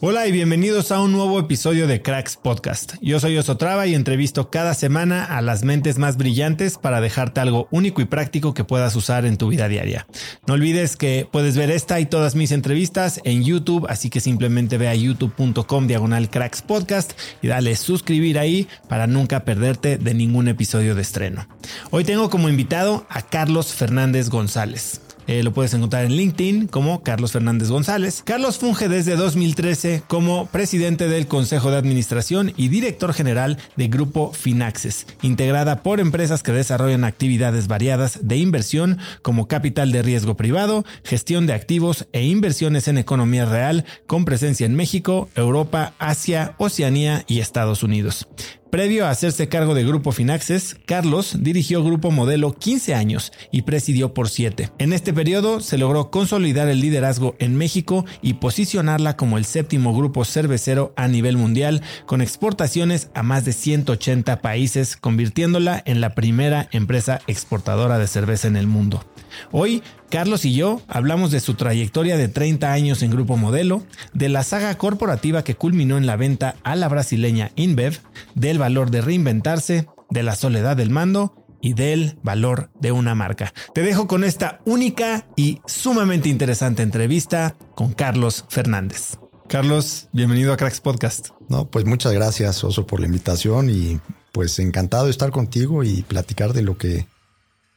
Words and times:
Hola 0.00 0.28
y 0.28 0.32
bienvenidos 0.32 0.92
a 0.92 1.00
un 1.00 1.10
nuevo 1.10 1.40
episodio 1.40 1.88
de 1.88 2.02
Cracks 2.02 2.36
Podcast. 2.36 2.94
Yo 3.02 3.18
soy 3.18 3.36
Osotrava 3.36 3.88
y 3.88 3.96
entrevisto 3.96 4.48
cada 4.48 4.74
semana 4.74 5.24
a 5.24 5.42
las 5.42 5.64
mentes 5.64 5.98
más 5.98 6.16
brillantes 6.16 6.78
para 6.78 7.00
dejarte 7.00 7.40
algo 7.40 7.66
único 7.72 8.00
y 8.00 8.04
práctico 8.04 8.54
que 8.54 8.62
puedas 8.62 8.94
usar 8.94 9.26
en 9.26 9.36
tu 9.38 9.48
vida 9.48 9.66
diaria. 9.66 10.06
No 10.46 10.54
olvides 10.54 10.96
que 10.96 11.28
puedes 11.28 11.56
ver 11.56 11.72
esta 11.72 11.98
y 11.98 12.06
todas 12.06 12.36
mis 12.36 12.52
entrevistas 12.52 13.20
en 13.24 13.42
YouTube, 13.42 13.88
así 13.88 14.08
que 14.08 14.20
simplemente 14.20 14.78
ve 14.78 14.86
a 14.86 14.94
youtube.com 14.94 15.88
diagonal 15.88 16.30
Cracks 16.30 16.62
Podcast 16.62 17.14
y 17.42 17.48
dale 17.48 17.74
suscribir 17.74 18.38
ahí 18.38 18.68
para 18.88 19.08
nunca 19.08 19.44
perderte 19.44 19.98
de 19.98 20.14
ningún 20.14 20.46
episodio 20.46 20.94
de 20.94 21.02
estreno. 21.02 21.48
Hoy 21.90 22.04
tengo 22.04 22.30
como 22.30 22.48
invitado 22.48 23.04
a 23.10 23.22
Carlos 23.22 23.74
Fernández 23.74 24.28
González. 24.28 25.00
Eh, 25.28 25.42
lo 25.42 25.52
puedes 25.52 25.74
encontrar 25.74 26.06
en 26.06 26.12
LinkedIn 26.12 26.68
como 26.68 27.02
Carlos 27.02 27.32
Fernández 27.32 27.68
González. 27.68 28.22
Carlos 28.24 28.56
funge 28.56 28.88
desde 28.88 29.14
2013 29.14 30.02
como 30.08 30.46
presidente 30.46 31.06
del 31.06 31.26
Consejo 31.26 31.70
de 31.70 31.76
Administración 31.76 32.54
y 32.56 32.68
director 32.68 33.12
general 33.12 33.58
de 33.76 33.88
Grupo 33.88 34.32
Finaxes, 34.32 35.06
integrada 35.20 35.82
por 35.82 36.00
empresas 36.00 36.42
que 36.42 36.52
desarrollan 36.52 37.04
actividades 37.04 37.68
variadas 37.68 38.26
de 38.26 38.38
inversión 38.38 38.98
como 39.20 39.48
capital 39.48 39.92
de 39.92 40.02
riesgo 40.02 40.34
privado, 40.34 40.86
gestión 41.04 41.46
de 41.46 41.52
activos 41.52 42.06
e 42.12 42.24
inversiones 42.24 42.88
en 42.88 42.96
economía 42.96 43.44
real 43.44 43.84
con 44.06 44.24
presencia 44.24 44.64
en 44.64 44.76
México, 44.76 45.28
Europa, 45.34 45.92
Asia, 45.98 46.54
Oceanía 46.56 47.24
y 47.26 47.40
Estados 47.40 47.82
Unidos. 47.82 48.26
Previo 48.70 49.06
a 49.06 49.10
hacerse 49.10 49.48
cargo 49.48 49.74
de 49.74 49.82
Grupo 49.82 50.12
Finaxes, 50.12 50.76
Carlos 50.84 51.38
dirigió 51.40 51.82
Grupo 51.82 52.10
Modelo 52.10 52.52
15 52.52 52.94
años 52.94 53.32
y 53.50 53.62
presidió 53.62 54.12
por 54.12 54.28
7. 54.28 54.68
En 54.78 54.92
este 54.92 55.14
periodo 55.14 55.60
se 55.60 55.78
logró 55.78 56.10
consolidar 56.10 56.68
el 56.68 56.80
liderazgo 56.80 57.34
en 57.38 57.56
México 57.56 58.04
y 58.20 58.34
posicionarla 58.34 59.16
como 59.16 59.38
el 59.38 59.46
séptimo 59.46 59.96
grupo 59.96 60.26
cervecero 60.26 60.92
a 60.96 61.08
nivel 61.08 61.38
mundial, 61.38 61.80
con 62.04 62.20
exportaciones 62.20 63.08
a 63.14 63.22
más 63.22 63.46
de 63.46 63.54
180 63.54 64.42
países, 64.42 64.98
convirtiéndola 64.98 65.82
en 65.86 66.02
la 66.02 66.14
primera 66.14 66.68
empresa 66.70 67.20
exportadora 67.26 67.98
de 67.98 68.06
cerveza 68.06 68.48
en 68.48 68.56
el 68.56 68.66
mundo. 68.66 69.02
Hoy, 69.50 69.82
Carlos 70.10 70.44
y 70.44 70.54
yo 70.54 70.82
hablamos 70.88 71.30
de 71.30 71.40
su 71.40 71.54
trayectoria 71.54 72.16
de 72.16 72.28
30 72.28 72.72
años 72.72 73.02
en 73.02 73.10
Grupo 73.10 73.36
Modelo, 73.36 73.82
de 74.12 74.28
la 74.28 74.42
saga 74.42 74.76
corporativa 74.76 75.44
que 75.44 75.54
culminó 75.54 75.96
en 75.96 76.06
la 76.06 76.16
venta 76.16 76.56
a 76.62 76.76
la 76.76 76.88
brasileña 76.88 77.52
InBev, 77.56 78.00
del 78.34 78.58
valor 78.58 78.90
de 78.90 79.00
reinventarse, 79.00 79.86
de 80.10 80.22
la 80.22 80.36
soledad 80.36 80.76
del 80.76 80.90
mando 80.90 81.46
y 81.60 81.74
del 81.74 82.18
valor 82.22 82.70
de 82.80 82.92
una 82.92 83.14
marca. 83.14 83.52
Te 83.74 83.82
dejo 83.82 84.06
con 84.06 84.24
esta 84.24 84.60
única 84.64 85.26
y 85.36 85.60
sumamente 85.66 86.28
interesante 86.28 86.82
entrevista 86.82 87.56
con 87.74 87.92
Carlos 87.92 88.44
Fernández. 88.48 89.18
Carlos, 89.48 90.08
bienvenido 90.12 90.52
a 90.52 90.56
Cracks 90.56 90.80
Podcast. 90.80 91.30
No, 91.48 91.70
pues 91.70 91.86
muchas 91.86 92.12
gracias, 92.12 92.62
Oso, 92.64 92.86
por 92.86 93.00
la 93.00 93.06
invitación 93.06 93.70
y 93.70 93.98
pues 94.32 94.58
encantado 94.58 95.06
de 95.06 95.10
estar 95.10 95.30
contigo 95.30 95.84
y 95.84 96.02
platicar 96.02 96.52
de 96.52 96.62
lo 96.62 96.76
que 96.76 97.06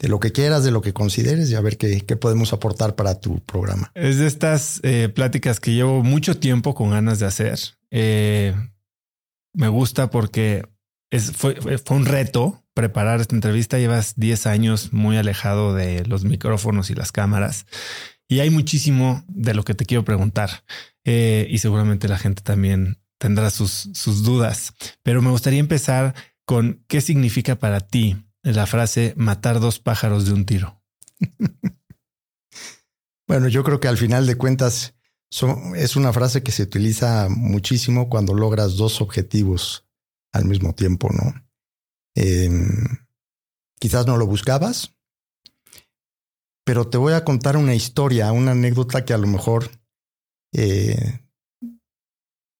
de 0.01 0.09
lo 0.09 0.19
que 0.19 0.31
quieras, 0.31 0.63
de 0.63 0.71
lo 0.71 0.81
que 0.81 0.93
consideres 0.93 1.51
y 1.51 1.55
a 1.55 1.61
ver 1.61 1.77
qué, 1.77 2.01
podemos 2.15 2.53
aportar 2.53 2.95
para 2.95 3.19
tu 3.19 3.39
programa. 3.41 3.91
Es 3.93 4.17
de 4.17 4.25
estas 4.25 4.79
eh, 4.81 5.09
pláticas 5.09 5.59
que 5.59 5.73
llevo 5.73 6.03
mucho 6.03 6.37
tiempo 6.37 6.73
con 6.73 6.89
ganas 6.89 7.19
de 7.19 7.27
hacer. 7.27 7.59
Eh, 7.91 8.55
me 9.53 9.67
gusta 9.67 10.09
porque 10.09 10.65
es, 11.11 11.31
fue, 11.31 11.55
fue, 11.77 11.95
un 11.95 12.05
reto 12.07 12.63
preparar 12.73 13.21
esta 13.21 13.35
entrevista. 13.35 13.77
Llevas 13.77 14.15
10 14.15 14.47
años 14.47 14.91
muy 14.91 15.17
alejado 15.17 15.75
de 15.75 16.03
los 16.07 16.23
micrófonos 16.23 16.89
y 16.89 16.95
las 16.95 17.11
cámaras 17.11 17.67
y 18.27 18.39
hay 18.39 18.49
muchísimo 18.49 19.23
de 19.27 19.53
lo 19.53 19.63
que 19.63 19.75
te 19.75 19.85
quiero 19.85 20.03
preguntar. 20.03 20.63
Eh, 21.05 21.45
y 21.49 21.59
seguramente 21.59 22.07
la 22.07 22.17
gente 22.17 22.41
también 22.41 22.97
tendrá 23.19 23.51
sus, 23.51 23.89
sus 23.93 24.23
dudas, 24.23 24.73
pero 25.03 25.21
me 25.21 25.29
gustaría 25.29 25.59
empezar 25.59 26.15
con 26.45 26.83
qué 26.87 27.01
significa 27.01 27.55
para 27.55 27.81
ti 27.81 28.17
la 28.43 28.65
frase 28.65 29.13
matar 29.17 29.59
dos 29.59 29.79
pájaros 29.79 30.25
de 30.25 30.33
un 30.33 30.45
tiro? 30.45 30.81
bueno, 33.27 33.47
yo 33.47 33.63
creo 33.63 33.79
que 33.79 33.87
al 33.87 33.97
final 33.97 34.25
de 34.25 34.35
cuentas 34.35 34.95
es 35.75 35.95
una 35.95 36.11
frase 36.11 36.43
que 36.43 36.51
se 36.51 36.63
utiliza 36.63 37.27
muchísimo 37.29 38.09
cuando 38.09 38.33
logras 38.33 38.75
dos 38.75 39.01
objetivos 39.01 39.87
al 40.33 40.45
mismo 40.45 40.73
tiempo, 40.73 41.09
¿no? 41.11 41.33
Em, 42.15 42.85
quizás 43.79 44.05
no 44.05 44.17
lo 44.17 44.27
buscabas, 44.27 44.93
pero 46.65 46.87
te 46.89 46.97
voy 46.97 47.13
a 47.13 47.23
contar 47.23 47.55
una 47.55 47.75
historia, 47.75 48.31
una 48.31 48.51
anécdota 48.51 49.05
que 49.05 49.13
a 49.13 49.17
lo 49.17 49.27
mejor 49.27 49.71
eh, 50.53 51.21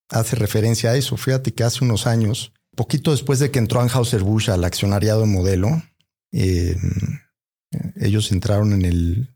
hace 0.10 0.36
referencia 0.36 0.92
a 0.92 0.96
eso. 0.96 1.18
Fíjate 1.18 1.54
que 1.54 1.64
hace 1.64 1.84
unos 1.84 2.08
años 2.08 2.54
Poquito 2.76 3.12
después 3.12 3.40
de 3.40 3.52
que 3.52 3.60
entró 3.60 3.82
Anheuser-Busch 3.82 4.50
al 4.50 4.64
accionariado 4.64 5.26
modelo, 5.26 5.84
eh, 6.32 6.78
ellos 7.96 8.32
entraron 8.32 8.72
en 8.74 8.86
el 8.86 9.36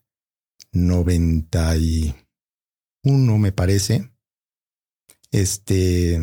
91, 0.71 3.37
me 3.37 3.51
parece. 3.51 4.11
Este, 5.31 6.15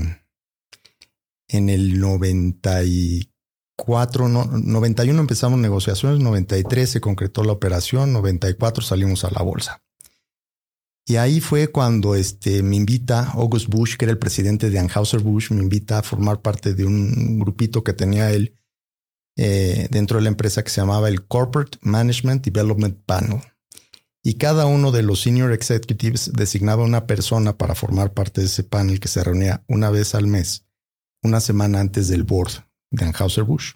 En 1.48 1.68
el 1.68 2.00
94, 2.00 4.28
no, 4.28 4.44
91 4.46 5.20
empezamos 5.20 5.58
negociaciones, 5.58 6.20
93 6.20 6.88
se 6.88 7.02
concretó 7.02 7.44
la 7.44 7.52
operación, 7.52 8.14
94 8.14 8.82
salimos 8.82 9.24
a 9.24 9.30
la 9.30 9.42
bolsa. 9.42 9.81
Y 11.04 11.16
ahí 11.16 11.40
fue 11.40 11.68
cuando 11.68 12.14
este, 12.14 12.62
me 12.62 12.76
invita 12.76 13.30
August 13.32 13.68
Bush, 13.68 13.96
que 13.96 14.04
era 14.04 14.12
el 14.12 14.18
presidente 14.18 14.70
de 14.70 14.78
Anheuser-Busch, 14.78 15.50
me 15.50 15.62
invita 15.62 15.98
a 15.98 16.02
formar 16.02 16.40
parte 16.40 16.74
de 16.74 16.84
un 16.84 17.38
grupito 17.40 17.82
que 17.82 17.92
tenía 17.92 18.30
él 18.30 18.56
eh, 19.36 19.88
dentro 19.90 20.18
de 20.18 20.24
la 20.24 20.28
empresa 20.28 20.62
que 20.62 20.70
se 20.70 20.80
llamaba 20.80 21.08
el 21.08 21.26
Corporate 21.26 21.78
Management 21.82 22.44
Development 22.44 22.98
Panel. 23.04 23.40
Y 24.22 24.34
cada 24.34 24.66
uno 24.66 24.92
de 24.92 25.02
los 25.02 25.22
senior 25.22 25.52
executives 25.52 26.30
designaba 26.32 26.84
una 26.84 27.06
persona 27.08 27.58
para 27.58 27.74
formar 27.74 28.12
parte 28.12 28.40
de 28.40 28.46
ese 28.46 28.62
panel 28.62 29.00
que 29.00 29.08
se 29.08 29.24
reunía 29.24 29.64
una 29.66 29.90
vez 29.90 30.14
al 30.14 30.28
mes, 30.28 30.64
una 31.22 31.40
semana 31.40 31.80
antes 31.80 32.06
del 32.06 32.22
board 32.22 32.52
de 32.90 33.06
Anheuser-Busch. 33.06 33.74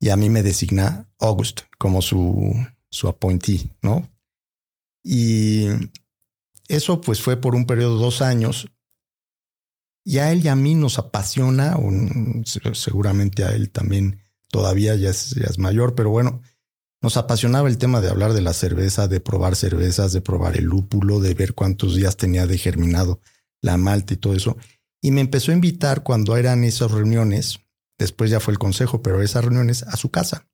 Y 0.00 0.08
a 0.08 0.16
mí 0.16 0.30
me 0.30 0.42
designa 0.42 1.10
August 1.18 1.62
como 1.78 2.00
su, 2.00 2.54
su 2.90 3.08
appointee, 3.08 3.70
¿no? 3.82 4.08
Y 5.02 5.66
eso 6.68 7.00
pues 7.00 7.20
fue 7.20 7.36
por 7.36 7.54
un 7.54 7.66
periodo 7.66 7.96
de 7.96 8.04
dos 8.04 8.22
años. 8.22 8.68
Y 10.04 10.18
a 10.18 10.32
él 10.32 10.44
y 10.44 10.48
a 10.48 10.56
mí 10.56 10.74
nos 10.74 10.98
apasiona, 10.98 11.76
seguramente 12.74 13.44
a 13.44 13.50
él 13.50 13.70
también 13.70 14.20
todavía 14.50 14.94
ya 14.96 15.10
es, 15.10 15.58
mayor, 15.58 15.94
pero 15.94 16.10
bueno, 16.10 16.42
nos 17.00 17.16
apasionaba 17.16 17.68
el 17.68 17.78
tema 17.78 18.00
de 18.00 18.10
hablar 18.10 18.34
de 18.34 18.42
la 18.42 18.52
cerveza, 18.52 19.08
de 19.08 19.20
probar 19.20 19.56
cervezas, 19.56 20.12
de 20.12 20.20
probar 20.20 20.56
el 20.56 20.64
lúpulo, 20.64 21.20
de 21.20 21.34
ver 21.34 21.54
cuántos 21.54 21.96
días 21.96 22.16
tenía 22.16 22.46
de 22.46 22.58
germinado 22.58 23.20
la 23.62 23.78
malta 23.78 24.12
y 24.14 24.18
todo 24.18 24.34
eso. 24.34 24.56
Y 25.00 25.10
me 25.10 25.22
empezó 25.22 25.50
a 25.50 25.54
invitar 25.54 26.02
cuando 26.02 26.36
eran 26.36 26.64
esas 26.64 26.90
reuniones, 26.90 27.60
después 27.98 28.30
ya 28.30 28.40
fue 28.40 28.52
el 28.52 28.58
consejo, 28.58 29.02
pero 29.02 29.22
esas 29.22 29.44
reuniones 29.44 29.82
a 29.84 29.96
su 29.96 30.10
casa. 30.10 30.46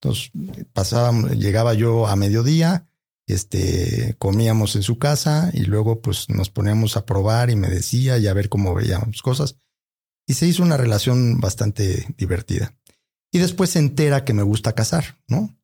Entonces 0.00 0.32
pasábamos, 0.72 1.32
llegaba 1.32 1.74
yo 1.74 2.08
a 2.08 2.16
mediodía, 2.16 2.89
este, 3.32 4.16
comíamos 4.18 4.76
en 4.76 4.82
su 4.82 4.98
casa 4.98 5.50
y 5.52 5.64
luego 5.64 6.00
pues 6.00 6.28
nos 6.28 6.50
poníamos 6.50 6.96
a 6.96 7.04
probar 7.04 7.50
y 7.50 7.56
me 7.56 7.68
decía 7.68 8.18
y 8.18 8.26
a 8.26 8.34
ver 8.34 8.48
cómo 8.48 8.74
veíamos 8.74 9.22
cosas. 9.22 9.56
Y 10.26 10.34
se 10.34 10.46
hizo 10.46 10.62
una 10.62 10.76
relación 10.76 11.40
bastante 11.40 12.06
divertida. 12.16 12.76
Y 13.32 13.38
después 13.38 13.70
se 13.70 13.78
entera 13.78 14.24
que 14.24 14.32
me 14.32 14.42
gusta 14.42 14.74
cazar, 14.74 15.18
¿no? 15.28 15.56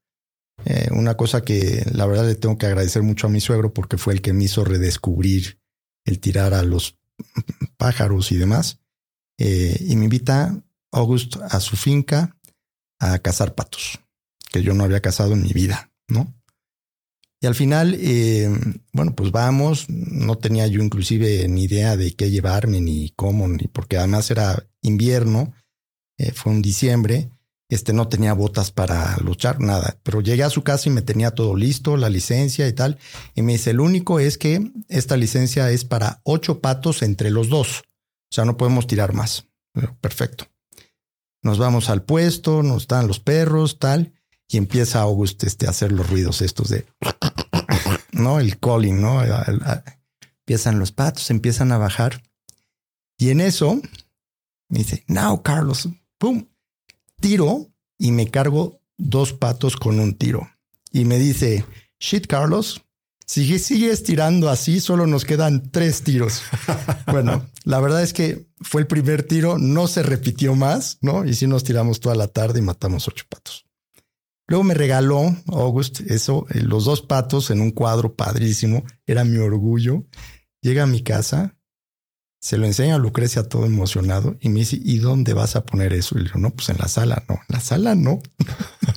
Eh, 0.64 0.88
una 0.92 1.16
cosa 1.16 1.42
que 1.42 1.84
la 1.92 2.06
verdad 2.06 2.26
le 2.26 2.34
tengo 2.34 2.58
que 2.58 2.66
agradecer 2.66 3.02
mucho 3.02 3.26
a 3.26 3.30
mi 3.30 3.40
suegro 3.40 3.74
porque 3.74 3.98
fue 3.98 4.14
el 4.14 4.22
que 4.22 4.32
me 4.32 4.44
hizo 4.44 4.64
redescubrir 4.64 5.60
el 6.04 6.20
tirar 6.20 6.54
a 6.54 6.62
los 6.62 6.98
pájaros 7.76 8.32
y 8.32 8.36
demás. 8.36 8.80
Eh, 9.38 9.76
y 9.80 9.96
me 9.96 10.04
invita 10.04 10.62
August 10.92 11.36
a 11.42 11.60
su 11.60 11.76
finca 11.76 12.36
a 12.98 13.18
cazar 13.18 13.54
patos, 13.54 14.00
que 14.50 14.62
yo 14.62 14.72
no 14.74 14.84
había 14.84 15.00
cazado 15.00 15.34
en 15.34 15.42
mi 15.42 15.52
vida, 15.52 15.92
¿no? 16.08 16.35
Y 17.40 17.46
al 17.46 17.54
final, 17.54 17.96
eh, 18.00 18.50
bueno, 18.92 19.14
pues 19.14 19.30
vamos, 19.30 19.88
no 19.88 20.38
tenía 20.38 20.66
yo 20.66 20.82
inclusive 20.82 21.46
ni 21.48 21.64
idea 21.64 21.96
de 21.96 22.14
qué 22.14 22.30
llevarme, 22.30 22.80
ni 22.80 23.10
cómo, 23.10 23.46
ni 23.46 23.68
porque 23.68 23.98
además 23.98 24.30
era 24.30 24.66
invierno, 24.80 25.52
fue 26.34 26.52
un 26.52 26.62
diciembre, 26.62 27.30
este 27.68 27.92
no 27.92 28.08
tenía 28.08 28.32
botas 28.32 28.70
para 28.70 29.16
luchar, 29.18 29.60
nada. 29.60 29.98
Pero 30.02 30.20
llegué 30.20 30.44
a 30.44 30.50
su 30.50 30.62
casa 30.62 30.88
y 30.88 30.92
me 30.92 31.02
tenía 31.02 31.32
todo 31.32 31.56
listo, 31.56 31.96
la 31.96 32.10
licencia 32.10 32.68
y 32.68 32.72
tal. 32.72 32.98
Y 33.34 33.42
me 33.42 33.52
dice, 33.52 33.70
el 33.70 33.80
único 33.80 34.20
es 34.20 34.38
que 34.38 34.70
esta 34.88 35.16
licencia 35.16 35.70
es 35.70 35.84
para 35.84 36.20
ocho 36.24 36.60
patos 36.60 37.02
entre 37.02 37.30
los 37.30 37.48
dos. 37.48 37.80
O 38.30 38.34
sea, 38.34 38.44
no 38.44 38.56
podemos 38.56 38.86
tirar 38.86 39.14
más. 39.14 39.48
Perfecto. 40.00 40.46
Nos 41.42 41.58
vamos 41.58 41.90
al 41.90 42.04
puesto, 42.04 42.62
nos 42.62 42.86
dan 42.86 43.08
los 43.08 43.20
perros, 43.20 43.78
tal. 43.78 44.14
Y 44.48 44.58
empieza 44.58 45.00
August 45.00 45.42
este, 45.44 45.66
a 45.66 45.70
hacer 45.70 45.92
los 45.92 46.08
ruidos 46.08 46.40
estos 46.42 46.68
de, 46.68 46.86
¿no? 48.12 48.38
El 48.38 48.58
calling, 48.58 49.00
¿no? 49.00 49.22
Empiezan 50.40 50.78
los 50.78 50.92
patos, 50.92 51.30
empiezan 51.30 51.72
a 51.72 51.78
bajar. 51.78 52.22
Y 53.18 53.30
en 53.30 53.40
eso 53.40 53.80
me 54.68 54.78
dice, 54.78 55.04
now, 55.08 55.42
Carlos, 55.42 55.88
pum, 56.18 56.46
tiro 57.20 57.68
y 57.98 58.12
me 58.12 58.30
cargo 58.30 58.80
dos 58.96 59.32
patos 59.32 59.76
con 59.76 60.00
un 60.00 60.14
tiro. 60.14 60.48
Y 60.92 61.04
me 61.04 61.18
dice, 61.18 61.64
shit, 61.98 62.26
Carlos, 62.26 62.82
si 63.26 63.58
sigues 63.58 64.04
tirando 64.04 64.48
así, 64.48 64.80
solo 64.80 65.06
nos 65.06 65.24
quedan 65.24 65.70
tres 65.70 66.02
tiros. 66.02 66.42
bueno, 67.06 67.44
la 67.64 67.80
verdad 67.80 68.02
es 68.02 68.12
que 68.12 68.46
fue 68.60 68.82
el 68.82 68.86
primer 68.86 69.24
tiro, 69.24 69.58
no 69.58 69.88
se 69.88 70.02
repitió 70.02 70.54
más, 70.54 70.98
¿no? 71.00 71.24
Y 71.24 71.34
sí 71.34 71.46
nos 71.46 71.64
tiramos 71.64 72.00
toda 72.00 72.14
la 72.14 72.28
tarde 72.28 72.60
y 72.60 72.62
matamos 72.62 73.08
ocho 73.08 73.24
patos. 73.28 73.66
Luego 74.48 74.64
me 74.64 74.74
regaló 74.74 75.36
August 75.48 76.00
eso, 76.00 76.46
eh, 76.50 76.60
los 76.60 76.84
dos 76.84 77.02
patos 77.02 77.50
en 77.50 77.60
un 77.60 77.72
cuadro 77.72 78.14
padrísimo, 78.14 78.84
era 79.06 79.24
mi 79.24 79.38
orgullo. 79.38 80.04
Llega 80.60 80.84
a 80.84 80.86
mi 80.86 81.02
casa, 81.02 81.56
se 82.40 82.56
lo 82.56 82.66
enseña 82.66 82.94
a 82.94 82.98
Lucrecia 82.98 83.48
todo 83.48 83.66
emocionado 83.66 84.36
y 84.40 84.48
me 84.48 84.60
dice, 84.60 84.78
¿y 84.80 84.98
dónde 84.98 85.34
vas 85.34 85.56
a 85.56 85.66
poner 85.66 85.92
eso? 85.92 86.16
Y 86.16 86.22
le 86.22 86.24
digo, 86.26 86.38
no, 86.38 86.50
pues 86.50 86.68
en 86.68 86.78
la 86.78 86.88
sala, 86.88 87.24
no, 87.28 87.34
en 87.34 87.46
la 87.48 87.60
sala 87.60 87.94
no. 87.94 88.20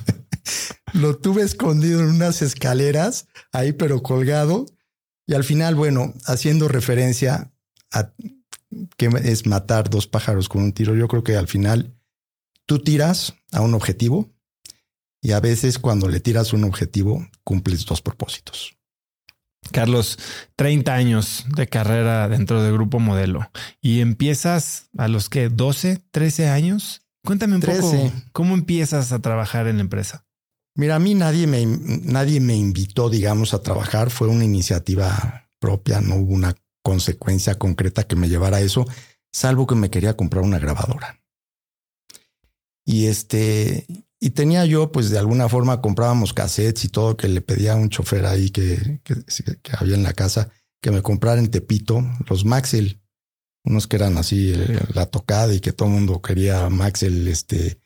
lo 0.93 1.17
tuve 1.17 1.41
escondido 1.41 2.01
en 2.01 2.07
unas 2.09 2.41
escaleras, 2.41 3.27
ahí 3.51 3.73
pero 3.73 4.03
colgado. 4.03 4.65
Y 5.25 5.33
al 5.33 5.43
final, 5.43 5.75
bueno, 5.75 6.13
haciendo 6.25 6.67
referencia 6.67 7.51
a 7.91 8.13
qué 8.97 9.09
es 9.23 9.45
matar 9.45 9.89
dos 9.89 10.07
pájaros 10.07 10.47
con 10.47 10.63
un 10.63 10.73
tiro, 10.73 10.95
yo 10.95 11.07
creo 11.07 11.23
que 11.23 11.35
al 11.35 11.47
final 11.47 11.95
tú 12.65 12.79
tiras 12.79 13.33
a 13.51 13.61
un 13.61 13.73
objetivo 13.73 14.31
y 15.21 15.31
a 15.31 15.39
veces 15.39 15.80
cuando 15.80 16.07
le 16.07 16.19
tiras 16.19 16.54
un 16.54 16.63
objetivo 16.63 17.27
cumples 17.44 17.86
dos 17.86 18.01
propósitos. 18.01 18.75
Carlos, 19.71 20.18
30 20.56 20.94
años 20.94 21.45
de 21.56 21.68
carrera 21.68 22.27
dentro 22.30 22.63
del 22.63 22.74
grupo 22.74 23.00
modelo 23.00 23.51
y 23.81 24.00
empiezas 24.00 24.89
a 24.98 25.07
los 25.07 25.30
que 25.30 25.50
12, 25.50 26.01
13 26.12 26.50
años. 26.50 27.01
Cuéntame 27.25 27.56
un 27.56 27.62
poco 27.62 28.12
cómo 28.31 28.54
empiezas 28.54 29.12
a 29.12 29.19
trabajar 29.19 29.68
en 29.68 29.77
la 29.77 29.81
empresa. 29.81 30.25
Mira, 30.75 30.95
a 30.95 31.00
mí 31.00 31.13
nadie 31.13 31.45
me, 31.45 31.66
nadie 31.66 32.39
me 32.39 32.56
invitó, 32.56 33.10
digamos, 33.10 33.54
a 33.54 33.62
trabajar. 33.62 34.10
Fue 34.10 34.30
una 34.30 34.45
iniciativa 34.45 35.50
propia, 35.60 36.00
no 36.00 36.16
hubo 36.16 36.33
una 36.33 36.56
consecuencia 36.81 37.56
concreta 37.56 38.06
que 38.06 38.16
me 38.16 38.30
llevara 38.30 38.57
a 38.57 38.62
eso, 38.62 38.88
salvo 39.31 39.68
que 39.68 39.75
me 39.75 39.89
quería 39.89 40.16
comprar 40.16 40.44
una 40.44 40.57
grabadora. 40.57 41.21
Y 42.85 43.07
este, 43.07 43.85
y 44.19 44.31
tenía 44.31 44.66
yo, 44.66 44.92
pues 44.92 45.09
de 45.09 45.18
alguna 45.18 45.47
forma 45.47 45.81
comprábamos 45.81 46.33
cassettes 46.33 46.83
y 46.83 46.90
todo, 46.90 47.16
que 47.16 47.30
le 47.30 47.42
pedía 47.42 47.73
a 47.73 47.78
un 47.78 47.90
chofer 47.90 48.26
ahí 48.26 48.49
que, 48.49 49.02
que, 49.04 49.16
había 49.78 49.95
en 49.95 50.04
la 50.04 50.14
casa 50.14 50.49
que 50.81 50.92
me 50.92 51.02
comprara 51.02 51.40
en 51.40 51.49
Tepito 51.49 52.04
los 52.28 52.44
Maxell, 52.44 53.02
unos 53.64 53.88
que 53.88 53.95
eran 53.95 54.18
así 54.18 54.54
la 54.94 55.06
tocada 55.06 55.54
y 55.54 55.61
que 55.61 55.71
todo 55.71 55.88
el 55.88 55.95
mundo 55.95 56.21
quería 56.21 56.69
Maxell 56.69 57.28
este, 57.28 57.80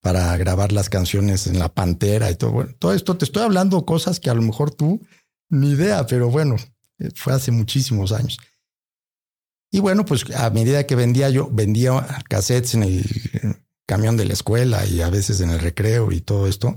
para 0.00 0.36
grabar 0.36 0.70
las 0.70 0.88
canciones 0.88 1.48
en 1.48 1.58
la 1.58 1.72
pantera 1.72 2.30
y 2.30 2.36
todo. 2.36 2.52
Bueno, 2.52 2.72
todo 2.78 2.94
esto 2.94 3.16
te 3.16 3.24
estoy 3.24 3.42
hablando 3.42 3.84
cosas 3.84 4.20
que 4.20 4.30
a 4.30 4.34
lo 4.34 4.42
mejor 4.42 4.70
tú 4.70 5.04
ni 5.48 5.70
idea, 5.70 6.06
pero 6.06 6.30
bueno, 6.30 6.56
eh, 6.98 7.10
fue 7.16 7.32
hace 7.32 7.50
muchísimos 7.50 8.12
años. 8.12 8.38
Y 9.72 9.80
bueno, 9.80 10.04
pues 10.04 10.24
a 10.34 10.50
medida 10.50 10.86
que 10.86 10.96
vendía 10.96 11.30
yo, 11.30 11.48
vendía 11.50 12.06
cassettes 12.28 12.74
en 12.74 12.82
el 12.84 13.04
camión 13.90 14.16
de 14.16 14.24
la 14.24 14.34
escuela 14.34 14.86
y 14.86 15.00
a 15.00 15.10
veces 15.10 15.40
en 15.40 15.50
el 15.50 15.58
recreo 15.58 16.12
y 16.12 16.20
todo 16.20 16.46
esto. 16.46 16.76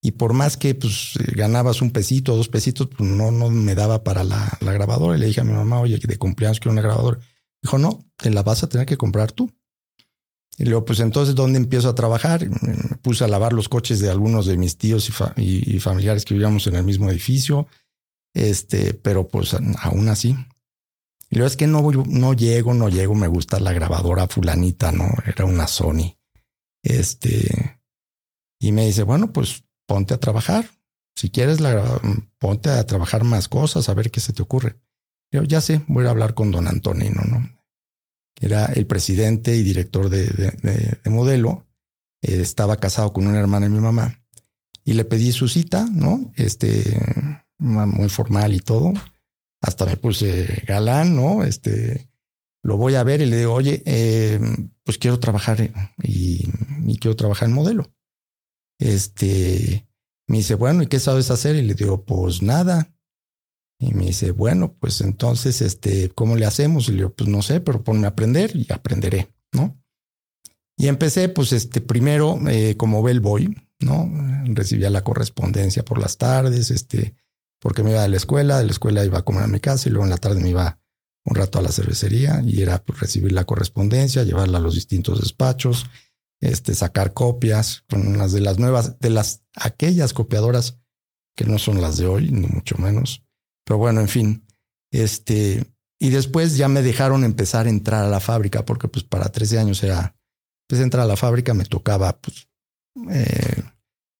Y 0.00 0.12
por 0.12 0.32
más 0.32 0.56
que 0.56 0.76
pues 0.76 1.14
ganabas 1.34 1.82
un 1.82 1.90
pesito, 1.90 2.36
dos 2.36 2.48
pesitos, 2.48 2.88
pues 2.96 3.10
no, 3.10 3.32
no 3.32 3.50
me 3.50 3.74
daba 3.74 4.04
para 4.04 4.22
la, 4.22 4.56
grabadora. 4.60 5.16
Y 5.16 5.20
le 5.20 5.26
dije 5.26 5.40
a 5.40 5.44
mi 5.44 5.52
mamá, 5.52 5.80
oye, 5.80 5.98
de 5.98 6.18
cumpleaños 6.18 6.60
quiero 6.60 6.70
una 6.70 6.82
grabadora. 6.82 7.18
Dijo, 7.60 7.78
no, 7.78 8.04
te 8.16 8.30
la 8.30 8.44
vas 8.44 8.62
a 8.62 8.68
tener 8.68 8.86
que 8.86 8.96
comprar 8.96 9.32
tú. 9.32 9.52
Y 10.56 10.66
luego, 10.66 10.84
pues 10.84 11.00
entonces, 11.00 11.34
¿dónde 11.34 11.58
empiezo 11.58 11.88
a 11.88 11.96
trabajar? 11.96 12.48
Me 12.48 12.96
puse 13.02 13.24
a 13.24 13.28
lavar 13.28 13.52
los 13.52 13.68
coches 13.68 13.98
de 13.98 14.08
algunos 14.08 14.46
de 14.46 14.56
mis 14.56 14.78
tíos 14.78 15.10
y, 15.36 15.80
familiares 15.80 16.24
que 16.24 16.34
vivíamos 16.34 16.64
en 16.68 16.76
el 16.76 16.84
mismo 16.84 17.10
edificio. 17.10 17.66
Este, 18.34 18.94
pero 18.94 19.26
pues 19.26 19.56
aún 19.80 20.08
así. 20.08 20.36
Y 21.28 21.36
luego 21.38 21.48
es 21.48 21.56
que 21.56 21.66
no, 21.66 21.82
no 21.82 22.34
llego, 22.34 22.72
no 22.72 22.88
llego, 22.88 23.16
me 23.16 23.26
gusta 23.26 23.58
la 23.58 23.72
grabadora 23.72 24.28
fulanita, 24.28 24.92
¿no? 24.92 25.08
Era 25.26 25.44
una 25.44 25.66
Sony. 25.66 26.15
Este, 26.86 27.80
y 28.60 28.70
me 28.70 28.86
dice, 28.86 29.02
bueno, 29.02 29.32
pues 29.32 29.64
ponte 29.86 30.14
a 30.14 30.20
trabajar. 30.20 30.70
Si 31.16 31.30
quieres, 31.30 31.60
la, 31.60 32.00
ponte 32.38 32.70
a 32.70 32.86
trabajar 32.86 33.24
más 33.24 33.48
cosas, 33.48 33.88
a 33.88 33.94
ver 33.94 34.10
qué 34.12 34.20
se 34.20 34.32
te 34.32 34.42
ocurre. 34.42 34.76
Yo 35.32 35.42
ya 35.42 35.60
sé, 35.60 35.82
voy 35.88 36.06
a 36.06 36.10
hablar 36.10 36.34
con 36.34 36.52
don 36.52 36.68
Antonino, 36.68 37.22
¿no? 37.24 37.50
Era 38.40 38.66
el 38.66 38.86
presidente 38.86 39.56
y 39.56 39.62
director 39.62 40.10
de, 40.10 40.26
de, 40.26 41.10
modelo. 41.10 41.66
Eh, 42.22 42.40
estaba 42.40 42.76
casado 42.76 43.12
con 43.12 43.26
una 43.26 43.40
hermana 43.40 43.66
de 43.66 43.74
mi 43.74 43.80
mamá. 43.80 44.22
Y 44.84 44.92
le 44.92 45.04
pedí 45.04 45.32
su 45.32 45.48
cita, 45.48 45.88
¿no? 45.90 46.30
Este, 46.36 46.84
muy 47.58 48.08
formal 48.08 48.54
y 48.54 48.60
todo. 48.60 48.92
Hasta 49.60 49.86
me 49.86 49.96
puse 49.96 50.62
galán, 50.66 51.16
¿no? 51.16 51.42
Este, 51.42 52.08
lo 52.66 52.76
voy 52.76 52.96
a 52.96 53.04
ver 53.04 53.20
y 53.20 53.26
le 53.26 53.38
digo, 53.38 53.54
oye, 53.54 53.80
eh, 53.86 54.40
pues 54.82 54.98
quiero 54.98 55.20
trabajar 55.20 55.70
y, 56.02 56.50
quiero 56.98 57.14
trabajar 57.14 57.48
en 57.48 57.54
modelo. 57.54 57.92
Este, 58.80 59.86
me 60.26 60.38
dice, 60.38 60.56
bueno, 60.56 60.82
¿y 60.82 60.88
qué 60.88 60.98
sabes 60.98 61.30
hacer? 61.30 61.54
Y 61.54 61.62
le 61.62 61.74
digo, 61.74 62.04
pues 62.04 62.42
nada. 62.42 62.92
Y 63.78 63.94
me 63.94 64.06
dice, 64.06 64.32
bueno, 64.32 64.74
pues 64.80 65.00
entonces, 65.00 65.62
este, 65.62 66.10
¿cómo 66.10 66.34
le 66.34 66.44
hacemos? 66.44 66.88
Y 66.88 66.92
le 66.92 66.96
digo, 66.98 67.14
pues 67.14 67.30
no 67.30 67.40
sé, 67.40 67.60
pero 67.60 67.84
ponme 67.84 68.06
a 68.06 68.10
aprender 68.10 68.56
y 68.56 68.66
aprenderé, 68.72 69.32
¿no? 69.52 69.80
Y 70.76 70.88
empecé, 70.88 71.28
pues, 71.28 71.52
este, 71.52 71.80
primero 71.80 72.36
eh, 72.48 72.76
como 72.76 73.00
bellboy, 73.00 73.54
¿no? 73.78 74.10
Recibía 74.46 74.90
la 74.90 75.04
correspondencia 75.04 75.84
por 75.84 75.98
las 75.98 76.18
tardes, 76.18 76.72
este, 76.72 77.14
porque 77.60 77.84
me 77.84 77.92
iba 77.92 78.02
a 78.02 78.08
la 78.08 78.16
escuela, 78.16 78.58
de 78.58 78.64
la 78.64 78.72
escuela 78.72 79.04
iba 79.04 79.18
a 79.18 79.24
comer 79.24 79.44
a 79.44 79.48
mi 79.48 79.60
casa 79.60 79.88
y 79.88 79.92
luego 79.92 80.04
en 80.04 80.10
la 80.10 80.18
tarde 80.18 80.40
me 80.40 80.50
iba 80.50 80.80
un 81.26 81.34
rato 81.34 81.58
a 81.58 81.62
la 81.62 81.72
cervecería 81.72 82.40
y 82.44 82.62
era 82.62 82.82
recibir 82.86 83.32
la 83.32 83.44
correspondencia, 83.44 84.22
llevarla 84.22 84.58
a 84.58 84.60
los 84.60 84.74
distintos 84.74 85.20
despachos, 85.20 85.86
este, 86.40 86.74
sacar 86.74 87.12
copias 87.12 87.84
con 87.90 88.06
unas 88.06 88.32
de 88.32 88.40
las 88.40 88.58
nuevas, 88.58 88.98
de 89.00 89.10
las 89.10 89.42
aquellas 89.54 90.12
copiadoras 90.12 90.78
que 91.36 91.44
no 91.44 91.58
son 91.58 91.80
las 91.80 91.96
de 91.96 92.06
hoy, 92.06 92.30
ni 92.30 92.46
mucho 92.46 92.78
menos. 92.78 93.24
Pero 93.64 93.78
bueno, 93.78 94.00
en 94.00 94.08
fin, 94.08 94.46
este, 94.92 95.66
y 95.98 96.10
después 96.10 96.56
ya 96.56 96.68
me 96.68 96.82
dejaron 96.82 97.24
empezar 97.24 97.66
a 97.66 97.70
entrar 97.70 98.04
a 98.04 98.08
la 98.08 98.20
fábrica 98.20 98.64
porque 98.64 98.88
pues 98.88 99.04
para 99.04 99.30
13 99.30 99.58
años 99.58 99.82
era, 99.82 100.16
pues 100.68 100.80
entrar 100.80 101.04
a 101.04 101.08
la 101.08 101.16
fábrica 101.16 101.54
me 101.54 101.64
tocaba 101.64 102.20
pues, 102.20 102.48
eh, 103.10 103.62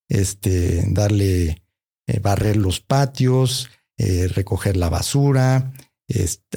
este, 0.08 0.84
darle, 0.88 1.62
eh, 2.08 2.20
barrer 2.20 2.56
los 2.56 2.80
patios, 2.80 3.70
eh, 3.96 4.28
recoger 4.28 4.76
la 4.76 4.88
basura, 4.88 5.72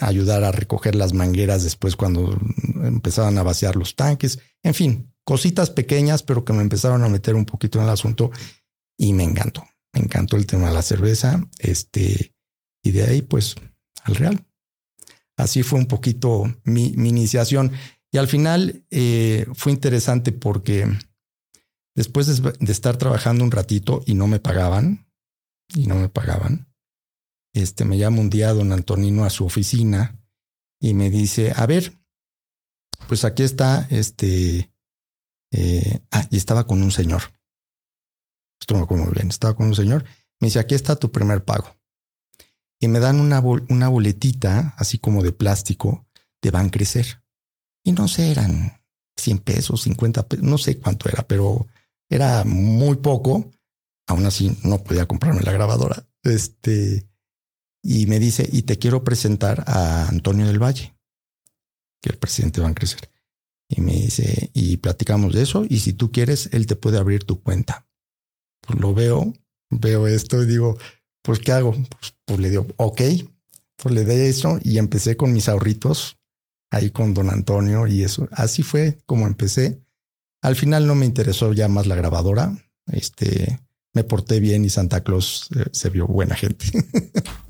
ayudar 0.02 0.44
a 0.44 0.52
recoger 0.52 0.96
las 0.96 1.14
mangueras 1.14 1.64
después 1.64 1.96
cuando 1.96 2.40
empezaban 2.84 3.38
a 3.38 3.44
vaciar 3.44 3.76
los 3.76 3.96
tanques, 3.96 4.40
en 4.64 4.74
fin, 4.74 5.14
cositas 5.24 5.70
pequeñas, 5.70 6.24
pero 6.24 6.44
que 6.44 6.54
me 6.54 6.62
empezaron 6.62 7.04
a 7.04 7.10
meter 7.10 7.36
un 7.36 7.46
poquito 7.46 7.80
en 7.80 7.86
el 7.86 7.92
asunto 7.92 8.32
y 8.98 9.14
me 9.14 9.24
encantó. 9.24 9.64
Me 9.94 10.02
encantó 10.02 10.38
el 10.38 10.46
tema 10.46 10.68
de 10.68 10.74
la 10.74 10.82
cerveza. 10.82 11.48
Este, 11.60 12.36
y 12.84 12.92
de 12.92 13.04
ahí, 13.04 13.22
pues, 13.22 13.56
al 14.04 14.16
real. 14.16 14.46
Así 15.38 15.64
fue 15.64 15.80
un 15.80 15.86
poquito 15.86 16.44
mi, 16.64 16.88
iniciación. 16.88 17.72
Y 18.12 18.18
al 18.18 18.28
final 18.28 18.84
eh, 18.90 19.46
fue 19.54 19.72
interesante 19.72 20.32
porque 20.32 20.88
después 21.96 22.26
de, 22.28 22.52
de, 22.60 22.72
estar 22.72 22.98
trabajando 22.98 23.44
un 23.44 23.52
ratito 23.52 24.02
y 24.06 24.16
no 24.16 24.28
me 24.28 24.40
pagaban, 24.40 25.08
y 25.76 25.86
no 25.86 25.96
me 25.96 26.10
pagaban, 26.10 26.69
este, 27.54 27.86
me 27.86 27.98
llama 27.98 28.22
un 28.22 28.30
día 28.30 28.54
don 28.54 28.72
Antonino 28.72 29.26
a 29.26 29.30
su 29.30 29.46
oficina 29.46 30.20
y 30.80 30.94
me 30.94 31.10
dice, 31.10 31.54
a 31.56 31.66
ver, 31.66 31.94
pues 33.08 33.26
aquí 33.26 33.44
está, 33.44 33.88
este, 33.90 34.72
eh, 35.52 36.00
ah, 36.12 36.28
y 36.30 36.38
estaba 36.38 36.66
con 36.68 36.82
un 36.82 36.92
señor. 36.92 37.24
Esto 38.62 38.76
me 38.76 38.82
acuerdo 38.82 39.12
bien, 39.12 39.30
estaba 39.30 39.56
con 39.56 39.68
un 39.68 39.76
señor. 39.76 40.04
Me 40.40 40.48
dice, 40.48 40.60
aquí 40.60 40.76
está 40.76 40.96
tu 40.96 41.12
primer 41.12 41.44
pago. 41.44 41.76
Y 42.80 42.88
me 42.88 43.00
dan 43.00 43.20
una, 43.20 43.40
una 43.42 43.90
boletita, 43.90 44.74
así 44.78 45.00
como 45.00 45.24
de 45.24 45.34
plástico, 45.34 46.08
de 46.42 46.52
Van 46.52 46.70
Crecer. 46.70 47.24
Y 47.84 47.92
no 47.92 48.08
sé, 48.08 48.32
eran 48.32 48.82
100 49.18 49.40
pesos, 49.40 49.82
50 49.82 50.28
pesos, 50.28 50.46
no 50.46 50.58
sé 50.58 50.78
cuánto 50.80 51.10
era, 51.10 51.28
pero 51.28 51.68
era 52.10 52.44
muy 52.46 52.98
poco. 52.98 53.52
Aún 54.08 54.26
así, 54.26 54.58
no 54.64 54.84
podía 54.84 55.08
comprarme 55.08 55.42
la 55.42 55.52
grabadora. 55.52 56.08
Este, 56.24 57.09
y 57.82 58.06
me 58.08 58.20
dice, 58.20 58.48
y 58.52 58.64
te 58.64 58.78
quiero 58.78 59.04
presentar 59.04 59.64
a 59.68 60.08
Antonio 60.08 60.48
del 60.48 60.62
Valle, 60.62 60.96
que 62.02 62.10
el 62.10 62.18
presidente 62.18 62.62
va 62.62 62.70
a 62.70 62.76
crecer. 62.76 63.10
Y 63.68 63.82
me 63.82 63.94
dice, 63.94 64.50
y 64.54 64.78
platicamos 64.78 65.34
de 65.34 65.44
eso, 65.44 65.66
y 65.68 65.80
si 65.80 65.94
tú 65.94 66.12
quieres, 66.12 66.50
él 66.52 66.66
te 66.66 66.76
puede 66.76 66.98
abrir 66.98 67.24
tu 67.24 67.42
cuenta. 67.42 67.88
Pues 68.62 68.80
lo 68.80 68.94
veo, 68.94 69.34
veo 69.70 70.08
esto 70.08 70.42
y 70.42 70.48
digo, 70.48 70.78
pues 71.22 71.40
¿qué 71.40 71.52
hago? 71.52 71.72
Pues, 71.72 72.16
pues 72.26 72.40
le 72.40 72.50
digo, 72.50 72.68
ok, 72.78 73.02
pues 73.76 73.96
le 73.96 74.04
dé 74.04 74.28
eso 74.28 74.60
y 74.64 74.78
empecé 74.78 75.16
con 75.16 75.32
mis 75.32 75.48
ahorritos 75.48 76.18
ahí 76.72 76.92
con 76.92 77.14
don 77.14 77.30
Antonio 77.30 77.88
y 77.88 78.04
eso. 78.04 78.28
Así 78.32 78.64
fue 78.64 79.00
como 79.06 79.28
empecé. 79.28 79.82
Al 80.42 80.56
final 80.56 80.88
no 80.88 80.96
me 80.96 81.06
interesó 81.06 81.54
ya 81.54 81.68
más 81.68 81.88
la 81.88 81.96
grabadora. 81.96 82.56
Este, 82.88 83.60
me 83.94 84.04
porté 84.04 84.40
bien 84.40 84.66
y 84.66 84.70
Santa 84.70 85.04
Claus 85.04 85.50
eh, 85.56 85.66
se 85.72 85.90
vio 85.90 86.08
buena 86.08 86.36
gente. 86.36 86.66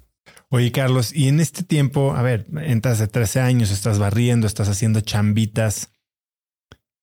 Oye, 0.52 0.72
Carlos, 0.72 1.14
y 1.14 1.28
en 1.28 1.40
este 1.40 1.64
tiempo, 1.64 2.14
a 2.14 2.24
ver, 2.24 2.48
entras 2.62 2.98
de 2.98 3.08
13 3.08 3.40
años, 3.40 3.70
estás 3.70 4.00
barriendo, 4.00 4.48
estás 4.48 4.68
haciendo 4.68 5.02
chambitas. 5.02 5.92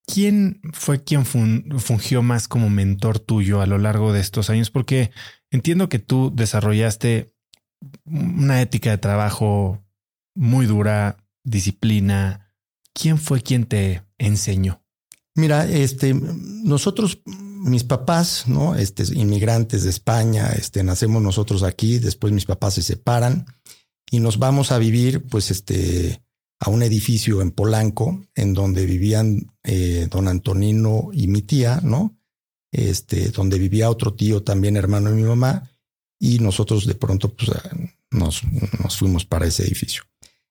¿Quién 0.04 0.60
fue 0.72 1.04
quien 1.04 1.24
fungió 1.24 2.22
más 2.22 2.48
como 2.48 2.70
mentor 2.70 3.20
tuyo 3.20 3.60
a 3.60 3.66
lo 3.66 3.78
largo 3.78 4.12
de 4.12 4.20
estos 4.20 4.50
años? 4.50 4.70
Porque 4.70 5.12
entiendo 5.50 5.88
que 5.88 6.00
tú 6.00 6.32
desarrollaste 6.34 7.34
una 8.04 8.60
ética 8.60 8.90
de 8.90 8.98
trabajo 8.98 9.84
muy 10.34 10.66
dura, 10.66 11.16
disciplina. 11.44 12.52
¿Quién 12.94 13.18
fue 13.18 13.42
quien 13.42 13.64
te 13.66 14.02
enseñó? 14.18 14.85
Mira, 15.36 15.70
este, 15.70 16.14
nosotros 16.14 17.20
mis 17.26 17.84
papás, 17.84 18.44
¿no? 18.46 18.74
Este, 18.74 19.04
inmigrantes 19.14 19.84
de 19.84 19.90
España, 19.90 20.50
este, 20.56 20.82
nacemos 20.82 21.22
nosotros 21.22 21.62
aquí, 21.62 21.98
después 21.98 22.32
mis 22.32 22.46
papás 22.46 22.74
se 22.74 22.82
separan 22.82 23.46
y 24.10 24.20
nos 24.20 24.38
vamos 24.38 24.72
a 24.72 24.78
vivir, 24.78 25.26
pues, 25.26 25.50
este, 25.50 26.22
a 26.58 26.70
un 26.70 26.82
edificio 26.82 27.42
en 27.42 27.50
Polanco, 27.50 28.24
en 28.34 28.54
donde 28.54 28.86
vivían 28.86 29.52
eh, 29.62 30.08
don 30.10 30.26
Antonino 30.26 31.10
y 31.12 31.28
mi 31.28 31.42
tía, 31.42 31.80
¿no? 31.82 32.16
Este, 32.72 33.28
donde 33.28 33.58
vivía 33.58 33.90
otro 33.90 34.14
tío 34.14 34.42
también, 34.42 34.76
hermano 34.76 35.10
de 35.10 35.16
mi 35.16 35.22
mamá, 35.22 35.70
y 36.18 36.38
nosotros 36.38 36.86
de 36.86 36.94
pronto, 36.94 37.34
pues, 37.34 37.50
nos, 38.10 38.42
nos 38.82 38.96
fuimos 38.96 39.26
para 39.26 39.46
ese 39.46 39.64
edificio. 39.64 40.04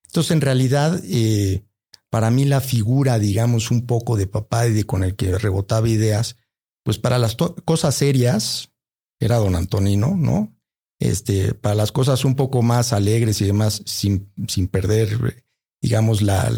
Entonces, 0.05 0.31
en 0.31 0.41
realidad, 0.41 1.01
eh, 1.05 1.63
para 2.15 2.31
mí 2.31 2.45
la 2.45 2.61
figura, 2.61 3.19
digamos, 3.19 3.71
un 3.71 3.85
poco 3.85 4.15
de 4.15 4.25
papá 4.25 4.67
y 4.67 4.71
de 4.71 4.85
con 4.85 5.03
el 5.03 5.17
que 5.17 5.37
rebotaba 5.37 5.89
ideas, 5.89 6.37
pues 6.81 6.97
para 6.97 7.19
las 7.19 7.35
cosas 7.35 7.93
serias 7.93 8.71
era 9.19 9.35
don 9.35 9.53
Antonino, 9.53 10.15
¿no? 10.15 10.57
Este, 10.97 11.53
para 11.53 11.75
las 11.75 11.91
cosas 11.91 12.23
un 12.23 12.35
poco 12.35 12.61
más 12.61 12.93
alegres 12.93 13.41
y 13.41 13.45
demás, 13.45 13.81
sin, 13.85 14.31
sin 14.47 14.69
perder, 14.69 15.43
digamos, 15.81 16.21
la, 16.21 16.49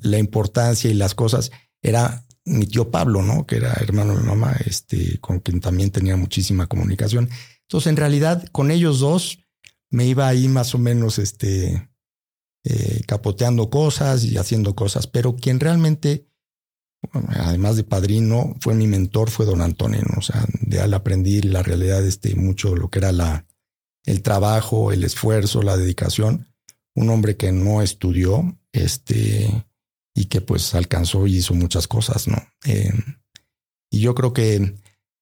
la, 0.00 0.18
importancia 0.18 0.90
y 0.90 0.94
las 0.94 1.14
cosas, 1.14 1.52
era 1.82 2.24
mi 2.46 2.64
tío 2.64 2.90
Pablo, 2.90 3.20
¿no? 3.20 3.44
Que 3.46 3.56
era 3.56 3.74
hermano 3.74 4.14
de 4.14 4.22
mi 4.22 4.26
mamá, 4.26 4.56
este, 4.64 5.18
con 5.18 5.40
quien 5.40 5.60
también 5.60 5.90
tenía 5.90 6.16
muchísima 6.16 6.66
comunicación. 6.66 7.28
Entonces, 7.64 7.90
en 7.90 7.96
realidad, 7.96 8.46
con 8.52 8.70
ellos 8.70 9.00
dos 9.00 9.40
me 9.90 10.06
iba 10.06 10.26
ahí 10.26 10.48
más 10.48 10.74
o 10.74 10.78
menos, 10.78 11.18
este, 11.18 11.90
eh, 12.64 13.02
capoteando 13.06 13.70
cosas 13.70 14.24
y 14.24 14.36
haciendo 14.36 14.74
cosas, 14.74 15.06
pero 15.06 15.36
quien 15.36 15.60
realmente 15.60 16.26
además 17.12 17.76
de 17.76 17.84
padrino, 17.84 18.54
fue 18.60 18.74
mi 18.74 18.86
mentor, 18.86 19.30
fue 19.30 19.46
don 19.46 19.60
Antonio. 19.60 20.02
O 20.16 20.22
sea, 20.22 20.44
de 20.60 20.80
él 20.80 20.94
aprendí 20.94 21.42
la 21.42 21.62
realidad, 21.62 22.04
este, 22.06 22.34
mucho 22.34 22.76
lo 22.76 22.90
que 22.90 22.98
era 22.98 23.12
la, 23.12 23.46
el 24.04 24.22
trabajo, 24.22 24.92
el 24.92 25.04
esfuerzo, 25.04 25.62
la 25.62 25.76
dedicación. 25.76 26.48
Un 26.94 27.10
hombre 27.10 27.36
que 27.36 27.52
no 27.52 27.82
estudió, 27.82 28.58
este, 28.72 29.66
y 30.14 30.26
que 30.26 30.40
pues 30.40 30.74
alcanzó 30.74 31.26
y 31.26 31.36
hizo 31.36 31.54
muchas 31.54 31.88
cosas, 31.88 32.28
¿no? 32.28 32.36
Eh, 32.64 32.92
y 33.90 34.00
yo 34.00 34.14
creo 34.14 34.32
que 34.32 34.74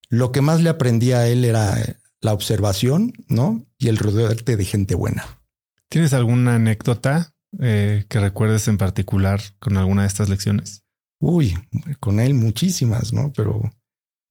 lo 0.09 0.33
que 0.33 0.43
más 0.43 0.61
le 0.61 0.69
aprendí 0.69 1.13
a 1.13 1.27
él 1.29 1.45
era 1.45 1.99
la 2.21 2.33
observación, 2.35 3.15
¿no? 3.29 3.65
Y 3.79 3.89
el 3.89 3.97
rodearte 3.97 4.57
de 4.57 4.65
gente 4.65 4.95
buena. 4.95 5.41
¿Tienes 5.89 6.13
alguna 6.13 6.55
anécdota 6.55 7.32
eh, 7.61 8.05
que 8.09 8.21
recuerdes 8.21 8.69
en 8.69 8.79
particular 8.79 9.41
con 9.59 9.77
alguna 9.77 10.03
de 10.03 10.09
estas 10.09 10.29
lecciones? 10.29 10.85
Uy, 11.21 11.57
con 12.01 12.21
él 12.21 12.35
muchísimas, 12.35 13.13
¿no? 13.13 13.33
Pero 13.33 13.63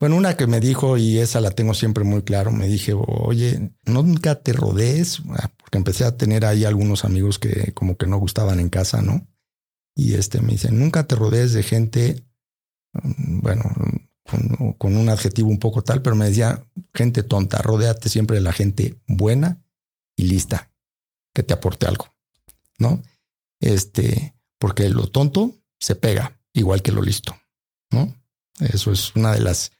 bueno, 0.01 0.15
una 0.15 0.35
que 0.35 0.47
me 0.47 0.59
dijo, 0.59 0.97
y 0.97 1.19
esa 1.19 1.41
la 1.41 1.51
tengo 1.51 1.75
siempre 1.75 2.03
muy 2.03 2.23
claro, 2.23 2.51
me 2.51 2.67
dije, 2.67 2.93
oye, 2.95 3.71
nunca 3.85 4.41
te 4.41 4.51
rodees, 4.51 5.21
ah, 5.29 5.51
porque 5.57 5.77
empecé 5.77 6.05
a 6.05 6.17
tener 6.17 6.43
ahí 6.43 6.65
algunos 6.65 7.05
amigos 7.05 7.37
que 7.37 7.71
como 7.73 7.95
que 7.97 8.07
no 8.07 8.17
gustaban 8.17 8.59
en 8.59 8.69
casa, 8.69 9.03
¿no? 9.03 9.27
Y 9.95 10.15
este 10.15 10.41
me 10.41 10.53
dice, 10.53 10.71
nunca 10.71 11.05
te 11.05 11.15
rodees 11.15 11.53
de 11.53 11.61
gente, 11.61 12.25
mm, 12.93 13.41
bueno, 13.41 13.63
con, 14.77 14.97
un 14.97 15.09
adjetivo 15.09 15.49
un 15.49 15.59
poco 15.59 15.83
tal, 15.83 16.01
pero 16.01 16.15
me 16.15 16.25
decía, 16.25 16.65
gente 16.95 17.21
tonta, 17.21 17.61
rodéate 17.61 18.09
siempre 18.09 18.37
de 18.37 18.41
la 18.41 18.53
gente 18.53 18.99
buena 19.07 19.63
y 20.15 20.23
lista, 20.23 20.71
que 21.31 21.43
te 21.43 21.53
aporte 21.53 21.85
algo, 21.85 22.07
¿no? 22.79 23.03
Este, 23.61 24.35
porque 24.59 24.89
lo 24.89 25.07
tonto 25.07 25.55
se 25.79 25.95
pega 25.95 26.39
igual 26.53 26.81
que 26.81 26.91
lo 26.91 27.01
listo, 27.01 27.37
¿no? 27.91 28.13
Eso 28.59 28.91
es 28.91 29.15
una 29.15 29.33
de 29.33 29.39
las 29.39 29.71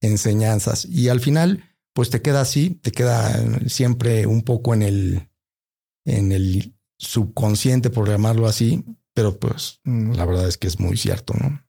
enseñanzas. 0.00 0.84
Y 0.84 1.08
al 1.08 1.20
final, 1.20 1.64
pues 1.92 2.10
te 2.10 2.22
queda 2.22 2.42
así, 2.42 2.70
te 2.70 2.92
queda 2.92 3.42
siempre 3.68 4.26
un 4.26 4.42
poco 4.42 4.74
en 4.74 4.82
el, 4.82 5.28
en 6.04 6.32
el 6.32 6.74
subconsciente, 6.98 7.90
por 7.90 8.08
llamarlo 8.08 8.46
así, 8.46 8.84
pero 9.14 9.38
pues 9.38 9.80
la 9.84 10.24
verdad 10.24 10.46
es 10.46 10.56
que 10.56 10.66
es 10.66 10.78
muy 10.78 10.96
cierto, 10.96 11.34
¿no? 11.34 11.64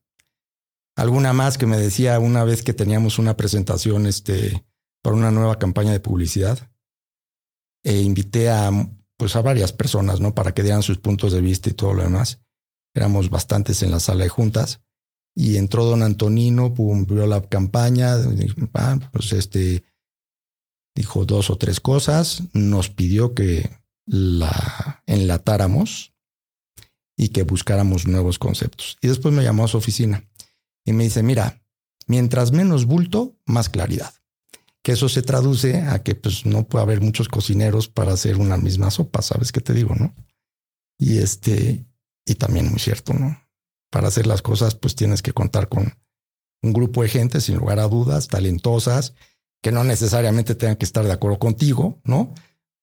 Alguna 0.96 1.34
más 1.34 1.58
que 1.58 1.66
me 1.66 1.78
decía 1.78 2.20
una 2.20 2.44
vez 2.44 2.63
que 2.63 2.74
teníamos 2.74 3.18
una 3.18 3.38
presentación 3.38 4.06
este, 4.06 4.66
para 5.01 5.16
una 5.16 5.32
nueva 5.32 5.58
campaña 5.58 5.92
de 5.92 6.00
publicidad. 6.00 6.70
E 7.84 8.01
invité 8.01 8.50
a, 8.50 8.72
pues 9.22 9.36
a 9.36 9.44
varias 9.44 9.72
personas, 9.72 10.20
¿no? 10.20 10.34
Para 10.34 10.51
que 10.51 10.63
dieran 10.63 10.82
sus 10.82 10.98
puntos 10.98 11.32
de 11.32 11.42
vista 11.42 11.70
y 11.70 11.74
todo 11.74 11.94
lo 11.94 12.01
demás. 12.01 12.40
Éramos 12.96 13.30
bastantes 13.30 13.84
en 13.84 13.92
la 13.92 14.00
sala 14.00 14.24
de 14.24 14.30
juntas. 14.30 14.82
Y 15.36 15.58
entró 15.58 15.86
don 15.86 16.01
Antonino, 16.01 16.72
vio 16.72 17.28
la 17.28 17.40
campaña, 17.44 18.16
ah, 18.74 19.00
pues 19.13 19.32
este, 19.34 19.84
dijo 20.96 21.25
dos 21.25 21.51
o 21.51 21.58
tres 21.60 21.80
cosas, 21.80 22.42
nos 22.54 22.90
pidió 22.90 23.36
que 23.36 23.70
la 24.08 25.04
enlatáramos 25.06 26.16
y 27.16 27.28
que 27.28 27.44
buscáramos 27.44 28.08
nuevos 28.08 28.40
conceptos. 28.40 28.98
Y 29.01 29.08
después 29.08 29.36
me 29.36 29.44
llamó 29.44 29.66
a 29.66 29.68
su 29.68 29.78
oficina 29.78 30.28
y 30.84 30.94
me 30.94 31.04
dice, 31.04 31.22
mira, 31.22 31.62
mientras 32.08 32.54
menos 32.54 32.86
bulto, 32.86 33.38
más 33.46 33.70
claridad. 33.70 34.16
Que 34.83 34.93
eso 34.93 35.09
se 35.09 35.21
traduce 35.21 35.77
a 35.81 36.01
que 36.01 36.15
pues 36.15 36.45
no 36.45 36.67
puede 36.67 36.83
haber 36.83 37.01
muchos 37.01 37.29
cocineros 37.29 37.88
para 37.88 38.13
hacer 38.13 38.38
una 38.38 38.57
misma 38.57 38.89
sopa, 38.89 39.21
¿sabes 39.21 39.51
qué 39.51 39.61
te 39.61 39.73
digo, 39.73 39.95
no? 39.95 40.15
Y 40.97 41.17
este, 41.17 41.85
y 42.25 42.35
también 42.35 42.69
muy 42.69 42.79
cierto, 42.79 43.13
¿no? 43.13 43.39
Para 43.91 44.07
hacer 44.07 44.25
las 44.27 44.41
cosas, 44.41 44.75
pues 44.75 44.95
tienes 44.95 45.21
que 45.21 45.33
contar 45.33 45.67
con 45.69 45.93
un 46.63 46.73
grupo 46.73 47.03
de 47.03 47.09
gente, 47.09 47.41
sin 47.41 47.57
lugar 47.57 47.79
a 47.79 47.88
dudas, 47.88 48.27
talentosas, 48.27 49.13
que 49.61 49.71
no 49.71 49.83
necesariamente 49.83 50.55
tengan 50.55 50.75
que 50.77 50.85
estar 50.85 51.05
de 51.05 51.11
acuerdo 51.11 51.39
contigo, 51.39 52.00
¿no? 52.03 52.33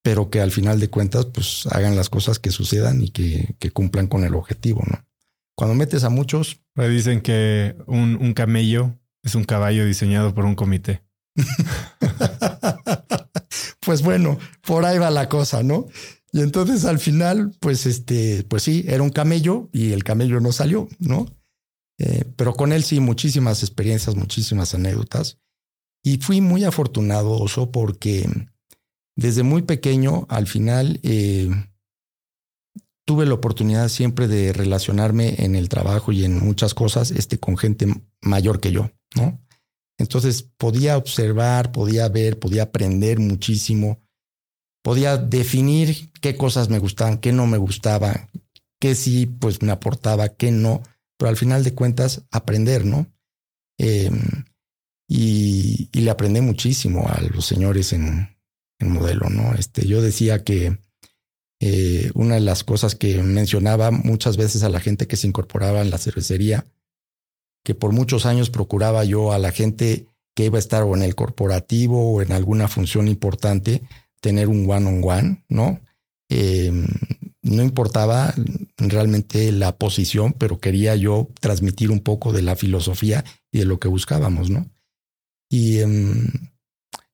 Pero 0.03 0.31
que 0.31 0.41
al 0.41 0.53
final 0.53 0.81
de 0.81 0.91
cuentas, 0.91 1.27
pues 1.27 1.67
hagan 1.71 1.97
las 1.97 2.09
cosas 2.09 2.39
que 2.39 2.51
sucedan 2.51 3.03
y 3.03 3.11
que, 3.11 3.57
cumplan 3.73 4.07
con 4.07 4.25
el 4.25 4.35
objetivo, 4.35 4.83
¿no? 4.87 5.05
Cuando 5.57 5.75
metes 5.75 6.05
a 6.05 6.11
muchos. 6.11 6.61
Dicen 6.77 7.21
que 7.21 7.77
un, 7.87 8.17
un 8.17 8.33
camello 8.33 8.97
es 9.25 9.35
un 9.35 9.43
caballo 9.45 9.85
diseñado 9.85 10.33
por 10.33 10.45
un 10.45 10.55
comité. 10.55 11.03
pues 13.81 14.03
bueno, 14.03 14.39
por 14.63 14.85
ahí 14.85 14.99
va 14.99 15.11
la 15.11 15.29
cosa, 15.29 15.63
¿no? 15.63 15.87
Y 16.33 16.41
entonces 16.41 16.85
al 16.85 16.99
final, 16.99 17.57
pues 17.61 17.87
este, 17.87 18.45
pues 18.45 18.63
sí, 18.63 18.85
era 18.87 19.03
un 19.03 19.11
camello 19.11 19.71
y 19.73 19.93
el 19.93 20.05
camello 20.05 20.41
no 20.41 20.53
salió, 20.53 20.89
¿no? 20.99 21.27
Eh, 21.99 22.25
pero 22.37 22.55
con 22.55 22.73
él 22.73 22.85
sí, 22.85 23.01
muchísimas 23.01 23.63
experiencias, 23.63 24.15
muchísimas 24.15 24.75
anécdotas. 24.75 25.39
Y 26.03 26.19
fui 26.19 26.41
muy 26.41 26.65
afortunado, 26.65 27.33
Oso, 27.33 27.73
porque 27.73 28.29
desde 29.17 29.43
muy 29.43 29.63
pequeño, 29.63 30.27
al 30.29 30.47
final, 30.47 31.01
eh, 31.03 31.51
tuve 33.05 33.27
la 33.27 33.35
oportunidad 33.35 33.89
siempre 33.89 34.29
de 34.29 34.53
relacionarme 34.53 35.37
en 35.39 35.57
el 35.57 35.69
trabajo 35.69 36.13
y 36.13 36.25
en 36.25 36.39
muchas 36.39 36.75
cosas 36.75 37.11
este, 37.11 37.39
con 37.39 37.57
gente 37.57 37.87
mayor 38.21 38.61
que 38.61 38.71
yo, 38.71 38.91
¿no? 39.17 39.41
Entonces 39.99 40.43
podía 40.57 40.97
observar, 40.97 41.73
podía 41.73 42.09
ver, 42.09 42.39
podía 42.39 42.65
aprender 42.65 43.19
muchísimo, 43.19 44.01
podía 44.83 45.17
definir 45.17 46.13
qué 46.21 46.37
cosas 46.37 46.69
me 46.69 46.79
gustaban, 46.79 47.19
qué 47.19 47.33
no 47.33 47.47
me 47.47 47.59
gustaba, 47.59 48.31
qué 48.81 48.95
sí 48.95 49.27
pues 49.27 49.61
me 49.61 49.73
aportaba, 49.73 50.29
qué 50.29 50.53
no, 50.53 50.83
pero 51.19 51.29
al 51.29 51.37
final 51.37 51.65
de 51.65 51.75
cuentas 51.75 52.23
aprender, 52.31 52.85
¿no? 52.85 53.13
Em, 53.77 54.45
y, 55.09 55.89
le 55.93 56.11
aprendí 56.11 56.41
muchísimo 56.41 57.09
a 57.09 57.21
los 57.21 57.45
señores 57.45 57.93
en, 57.93 58.37
en 58.79 58.93
modelo, 58.93 59.29
¿no? 59.29 59.55
Este, 59.55 59.87
yo 59.87 60.01
decía 60.01 60.45
que 60.45 60.79
eh, 61.61 62.11
una 62.15 62.37
de 62.37 62.41
las 62.41 62.63
cosas 62.63 62.95
que 62.95 63.21
mencionaba 63.23 63.91
muchas 63.91 64.37
veces 64.37 64.63
a 64.63 64.69
la 64.69 64.81
gente 64.81 65.09
que 65.09 65.17
se 65.17 65.27
incorporaba 65.27 65.81
en 65.81 65.91
la 65.91 65.99
cervecería, 65.99 66.67
que 67.69 67.75
por 67.75 67.93
muchos 67.93 68.25
años 68.25 68.49
procuraba 68.49 69.05
yo 69.05 69.31
a 69.31 69.39
la 69.39 69.53
gente 69.53 70.07
que 70.35 70.47
iba 70.47 70.57
a 70.57 70.59
estar 70.59 70.87
en 70.87 71.03
el 71.03 71.15
corporativo 71.15 72.15
o 72.15 72.23
en 72.23 72.33
alguna 72.33 72.67
función 72.67 73.09
importante, 73.09 73.83
tener 74.23 74.49
un 74.49 74.65
one-on-one, 74.71 75.45
¿no? 75.51 75.79
Em, 76.31 76.87
no 77.43 77.63
importaba 77.63 78.33
realmente 78.79 79.53
la 79.53 79.77
posición, 79.77 80.33
pero 80.33 80.61
quería 80.61 80.97
yo 80.97 81.29
transmitir 81.41 81.91
un 81.91 82.01
poco 82.01 82.33
de 82.33 82.41
la 82.41 82.57
filosofía 82.57 83.23
y 83.53 83.59
de 83.59 83.67
lo 83.67 83.79
que 83.79 83.89
buscábamos, 83.89 84.49
¿no? 84.49 84.71
Y 85.51 85.81
em, 85.81 86.27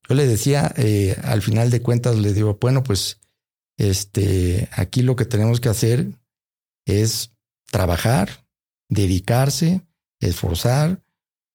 yo 0.09 0.15
le 0.15 0.29
decía, 0.29 0.73
eh, 0.77 1.17
al 1.25 1.43
final 1.43 1.73
de 1.73 1.83
cuentas, 1.83 2.17
le 2.17 2.33
digo, 2.33 2.59
bueno, 2.61 2.85
pues 2.85 3.19
este, 3.77 4.69
aquí 4.71 5.03
lo 5.03 5.17
que 5.17 5.25
tenemos 5.25 5.59
que 5.59 5.71
hacer 5.71 6.13
es 6.87 7.33
trabajar, 7.73 8.47
dedicarse, 8.89 9.81
esforzar. 10.21 11.03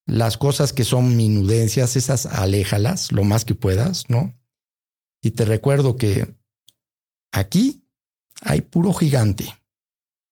Las 0.06 0.38
cosas 0.38 0.74
que 0.74 0.84
son 0.84 1.16
minudencias, 1.16 1.96
esas 1.96 2.26
aléjalas 2.26 3.12
lo 3.12 3.24
más 3.24 3.46
que 3.46 3.56
puedas, 3.56 4.10
¿no? 4.10 4.36
Y 5.22 5.32
te 5.32 5.46
recuerdo 5.46 5.98
que 5.98 6.36
aquí 7.32 7.84
hay 8.42 8.62
puro 8.62 8.94
gigante, 8.94 9.54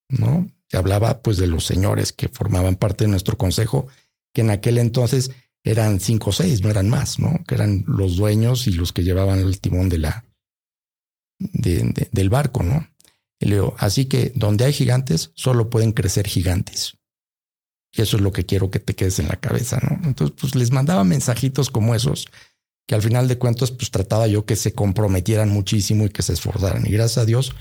¿no? 0.10 0.50
Se 0.70 0.78
hablaba 0.78 1.22
pues 1.22 1.38
de 1.38 1.48
los 1.48 1.66
señores 1.66 2.12
que 2.12 2.28
formaban 2.28 2.76
parte 2.76 3.06
de 3.06 3.12
nuestro 3.12 3.38
consejo, 3.38 3.88
que 4.34 4.42
en 4.42 4.50
aquel 4.50 4.78
entonces 4.78 5.32
eran 5.64 6.00
cinco 6.00 6.30
o 6.30 6.34
seis, 6.34 6.62
no 6.62 6.70
eran 6.70 6.90
más, 6.90 7.20
¿no? 7.20 7.44
Que 7.48 7.56
eran 7.56 7.84
los 7.88 8.16
dueños 8.16 8.68
y 8.68 8.72
los 8.72 8.94
que 8.94 9.04
llevaban 9.04 9.40
el 9.40 9.60
timón 9.60 9.90
de 9.90 9.98
la, 10.00 10.26
del 11.40 12.30
barco, 12.30 12.64
¿no? 12.64 12.88
Y 13.40 13.48
leo, 13.48 13.76
así 13.78 14.06
que 14.06 14.32
donde 14.36 14.66
hay 14.66 14.74
gigantes, 14.74 15.32
solo 15.36 15.70
pueden 15.70 15.92
crecer 15.92 16.28
gigantes. 16.28 16.97
Y 17.92 18.02
eso 18.02 18.18
es 18.18 18.24
lo 18.24 18.32
que 18.32 18.46
quiero 18.46 18.70
que 18.70 18.80
te 18.80 18.96
quedes 18.96 19.20
en 19.20 19.28
la 19.28 19.38
cabeza, 19.38 19.80
¿no? 19.82 20.08
Entonces, 20.08 20.36
pues 20.40 20.56
les 20.56 20.72
mandaba 20.72 21.04
mensajitos 21.04 21.70
como 21.70 21.96
esos, 21.96 22.28
que 22.88 22.96
al 22.96 23.02
final 23.02 23.28
de 23.28 23.38
cuentas, 23.38 23.72
pues 23.72 23.92
trataba 23.92 24.28
yo 24.28 24.46
que 24.46 24.56
se 24.56 24.74
comprometieran 24.74 25.50
muchísimo 25.50 26.06
y 26.06 26.10
que 26.10 26.22
se 26.22 26.34
esforzaran. 26.34 26.86
Y 26.86 26.92
gracias 26.92 27.18
a 27.20 27.26
Dios, 27.26 27.56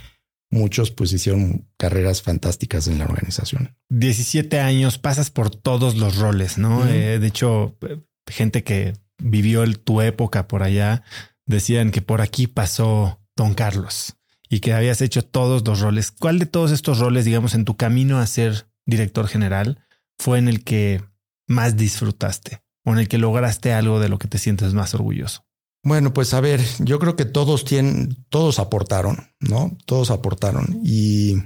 muchos 0.50 0.90
pues 0.90 1.12
hicieron 1.12 1.68
carreras 1.76 2.22
fantásticas 2.22 2.88
en 2.88 2.98
la 2.98 3.04
organización. 3.04 3.76
17 3.90 4.60
años, 4.60 4.98
pasas 4.98 5.30
por 5.30 5.50
todos 5.50 5.96
los 5.96 6.16
roles, 6.16 6.58
¿no? 6.58 6.86
Eh, 6.88 7.18
de 7.18 7.26
hecho, 7.26 7.76
eh, 7.82 8.00
gente 8.26 8.62
que 8.62 8.94
vivió 9.18 9.64
tu 9.74 10.00
época 10.00 10.48
por 10.48 10.62
allá, 10.62 11.02
decían 11.46 11.90
que 11.90 12.02
por 12.02 12.20
aquí 12.20 12.46
pasó 12.46 13.20
Don 13.36 13.54
Carlos 13.54 14.16
y 14.48 14.60
que 14.60 14.72
habías 14.72 15.00
hecho 15.00 15.24
todos 15.24 15.66
los 15.66 15.80
roles. 15.80 16.10
¿Cuál 16.10 16.38
de 16.38 16.46
todos 16.46 16.70
estos 16.70 16.98
roles, 16.98 17.24
digamos, 17.24 17.54
en 17.54 17.64
tu 17.64 17.76
camino 17.76 18.18
a 18.18 18.26
ser 18.26 18.68
director 18.84 19.26
general 19.26 19.85
fue 20.18 20.38
en 20.38 20.48
el 20.48 20.64
que 20.64 21.02
más 21.46 21.76
disfrutaste 21.76 22.62
o 22.84 22.92
en 22.92 22.98
el 22.98 23.08
que 23.08 23.18
lograste 23.18 23.72
algo 23.72 24.00
de 24.00 24.08
lo 24.08 24.18
que 24.18 24.28
te 24.28 24.38
sientes 24.38 24.74
más 24.74 24.94
orgulloso? 24.94 25.46
Bueno, 25.82 26.12
pues 26.12 26.34
a 26.34 26.40
ver, 26.40 26.60
yo 26.80 26.98
creo 26.98 27.14
que 27.14 27.24
todos 27.24 27.64
tienen, 27.64 28.24
todos 28.28 28.58
aportaron, 28.58 29.30
¿no? 29.38 29.76
Todos 29.86 30.10
aportaron 30.10 30.80
y 30.82 31.36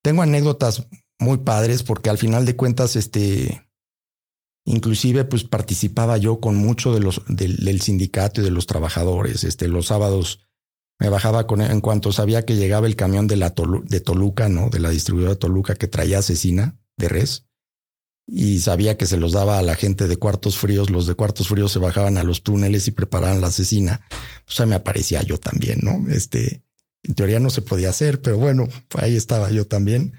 tengo 0.00 0.22
anécdotas 0.22 0.86
muy 1.18 1.38
padres 1.38 1.82
porque 1.82 2.08
al 2.08 2.18
final 2.18 2.46
de 2.46 2.54
cuentas, 2.54 2.94
este, 2.94 3.68
inclusive, 4.64 5.24
pues 5.24 5.42
participaba 5.42 6.18
yo 6.18 6.38
con 6.38 6.54
mucho 6.54 6.94
de 6.94 7.00
los 7.00 7.22
del, 7.26 7.80
sindicato 7.80 8.40
y 8.40 8.44
de 8.44 8.52
los 8.52 8.66
trabajadores. 8.66 9.42
Este, 9.42 9.66
los 9.66 9.86
sábados 9.86 10.48
me 11.00 11.08
bajaba 11.08 11.48
con 11.48 11.60
en 11.60 11.80
cuanto 11.80 12.12
sabía 12.12 12.44
que 12.44 12.54
llegaba 12.54 12.86
el 12.86 12.94
camión 12.94 13.26
de 13.26 13.36
la 13.36 13.52
de 13.84 14.00
Toluca, 14.00 14.48
no, 14.48 14.70
de 14.70 14.78
la 14.78 14.90
distribuidora 14.90 15.34
Toluca 15.34 15.74
que 15.74 15.88
traía 15.88 16.20
asesina 16.20 16.78
de 16.96 17.08
res 17.08 17.47
y 18.30 18.58
sabía 18.58 18.98
que 18.98 19.06
se 19.06 19.16
los 19.16 19.32
daba 19.32 19.58
a 19.58 19.62
la 19.62 19.74
gente 19.74 20.06
de 20.06 20.18
cuartos 20.18 20.58
fríos. 20.58 20.90
Los 20.90 21.06
de 21.06 21.14
cuartos 21.14 21.48
fríos 21.48 21.72
se 21.72 21.78
bajaban 21.78 22.18
a 22.18 22.22
los 22.24 22.42
túneles 22.42 22.86
y 22.86 22.90
preparaban 22.90 23.40
la 23.40 23.46
asesina. 23.46 24.02
O 24.46 24.50
sea, 24.50 24.66
me 24.66 24.74
aparecía 24.74 25.22
yo 25.22 25.38
también, 25.38 25.80
¿no? 25.82 26.12
Este, 26.12 26.62
en 27.02 27.14
teoría 27.14 27.40
no 27.40 27.48
se 27.48 27.62
podía 27.62 27.88
hacer, 27.88 28.20
pero 28.20 28.36
bueno, 28.36 28.68
ahí 28.98 29.16
estaba 29.16 29.50
yo 29.50 29.66
también. 29.66 30.12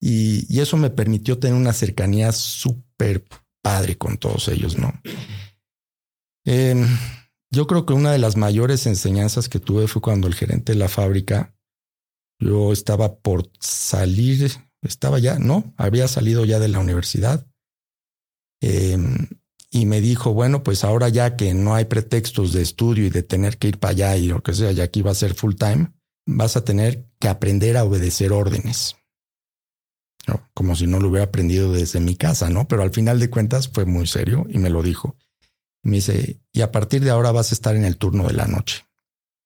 Y, 0.00 0.46
y 0.48 0.60
eso 0.60 0.78
me 0.78 0.88
permitió 0.88 1.38
tener 1.38 1.54
una 1.54 1.74
cercanía 1.74 2.32
súper 2.32 3.24
padre 3.62 3.98
con 3.98 4.16
todos 4.16 4.48
ellos, 4.48 4.78
¿no? 4.78 4.92
Eh, 6.46 6.74
yo 7.50 7.66
creo 7.66 7.84
que 7.84 7.92
una 7.92 8.12
de 8.12 8.18
las 8.18 8.36
mayores 8.36 8.86
enseñanzas 8.86 9.50
que 9.50 9.60
tuve 9.60 9.86
fue 9.88 10.00
cuando 10.00 10.26
el 10.26 10.34
gerente 10.34 10.72
de 10.72 10.78
la 10.78 10.88
fábrica, 10.88 11.54
yo 12.40 12.72
estaba 12.72 13.16
por 13.16 13.50
salir, 13.60 14.50
estaba 14.82 15.18
ya, 15.18 15.38
no, 15.38 15.72
había 15.76 16.08
salido 16.08 16.44
ya 16.44 16.58
de 16.58 16.68
la 16.68 16.80
universidad. 16.80 17.46
Em, 18.60 19.28
y 19.70 19.86
me 19.86 20.00
dijo, 20.00 20.34
bueno, 20.34 20.62
pues 20.62 20.84
ahora 20.84 21.08
ya 21.08 21.36
que 21.36 21.54
no 21.54 21.74
hay 21.74 21.86
pretextos 21.86 22.52
de 22.52 22.62
estudio 22.62 23.06
y 23.06 23.10
de 23.10 23.22
tener 23.22 23.58
que 23.58 23.68
ir 23.68 23.78
para 23.78 23.92
allá 23.92 24.16
y 24.16 24.26
lo 24.26 24.42
que 24.42 24.52
sea, 24.52 24.70
ya 24.72 24.84
aquí 24.84 25.00
va 25.00 25.12
a 25.12 25.14
ser 25.14 25.34
full 25.34 25.54
time, 25.54 25.92
vas 26.26 26.56
a 26.56 26.64
tener 26.64 27.06
que 27.18 27.28
aprender 27.28 27.76
a 27.76 27.84
obedecer 27.84 28.32
órdenes. 28.32 28.96
Como 30.54 30.76
si 30.76 30.86
no 30.86 31.00
lo 31.00 31.08
hubiera 31.08 31.24
aprendido 31.24 31.72
desde 31.72 31.98
mi 31.98 32.14
casa, 32.14 32.48
¿no? 32.48 32.68
Pero 32.68 32.82
al 32.82 32.92
final 32.92 33.18
de 33.18 33.30
cuentas 33.30 33.68
fue 33.68 33.86
muy 33.86 34.06
serio 34.06 34.46
y 34.48 34.58
me 34.58 34.70
lo 34.70 34.82
dijo. 34.82 35.16
Me 35.82 35.96
dice, 35.96 36.40
y 36.52 36.60
a 36.60 36.70
partir 36.70 37.02
de 37.02 37.10
ahora 37.10 37.32
vas 37.32 37.50
a 37.50 37.54
estar 37.54 37.74
en 37.74 37.84
el 37.84 37.96
turno 37.96 38.28
de 38.28 38.34
la 38.34 38.46
noche. 38.46 38.86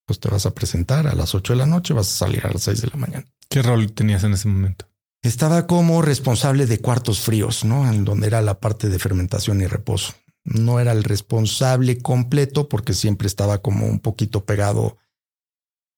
Pues 0.06 0.20
te 0.20 0.28
vas 0.28 0.44
a 0.44 0.54
presentar 0.54 1.06
a 1.06 1.14
las 1.14 1.34
8 1.34 1.54
de 1.54 1.58
la 1.58 1.66
noche, 1.66 1.94
vas 1.94 2.08
a 2.08 2.26
salir 2.26 2.46
a 2.46 2.52
las 2.52 2.62
6 2.62 2.82
de 2.82 2.88
la 2.88 2.96
mañana. 2.96 3.26
¿Qué 3.48 3.62
rol 3.62 3.92
tenías 3.92 4.22
en 4.24 4.34
ese 4.34 4.48
momento? 4.48 4.86
Estaba 5.26 5.66
como 5.66 6.02
responsable 6.02 6.66
de 6.66 6.78
cuartos 6.78 7.20
fríos, 7.20 7.64
¿no? 7.64 7.90
En 7.90 8.04
donde 8.04 8.28
era 8.28 8.42
la 8.42 8.60
parte 8.60 8.88
de 8.88 8.98
fermentación 8.98 9.60
y 9.60 9.66
reposo. 9.66 10.14
No 10.44 10.78
era 10.78 10.92
el 10.92 11.02
responsable 11.02 11.98
completo 11.98 12.68
porque 12.68 12.94
siempre 12.94 13.26
estaba 13.26 13.60
como 13.60 13.86
un 13.86 13.98
poquito 13.98 14.44
pegado, 14.44 14.98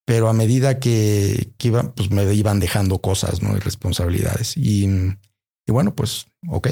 pero 0.07 0.31
a 0.31 0.33
medida 0.33 0.81
que, 0.81 1.53
que 1.59 1.69
iban, 1.69 1.93
pues 1.93 2.11
me 2.11 2.33
iban 2.33 2.59
dejando 2.59 3.03
cosas, 3.03 3.43
¿no? 3.43 3.55
Y 3.55 3.61
responsabilidades. 3.61 4.57
Y, 4.57 4.89
bueno, 5.67 5.95
pues, 5.95 6.29
ok, 6.49 6.69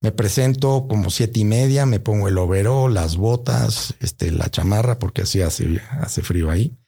me 0.00 0.12
presento 0.12 0.86
como 0.88 1.10
siete 1.10 1.40
y 1.40 1.44
media, 1.44 1.86
me 1.86 1.98
pongo 1.98 2.28
el 2.28 2.38
overol, 2.38 2.94
las 2.94 3.16
botas, 3.16 3.94
este, 3.98 4.30
la 4.30 4.48
chamarra, 4.48 5.00
porque 5.00 5.22
así 5.22 5.42
hace, 5.42 5.80
hace 6.00 6.22
frío 6.22 6.50
ahí. 6.50 6.78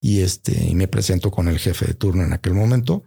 Y 0.00 0.20
este, 0.20 0.68
y 0.68 0.76
me 0.76 0.86
presento 0.86 1.32
con 1.32 1.48
el 1.48 1.58
jefe 1.58 1.86
de 1.86 1.94
turno 1.94 2.22
en 2.22 2.32
aquel 2.32 2.54
momento. 2.54 3.02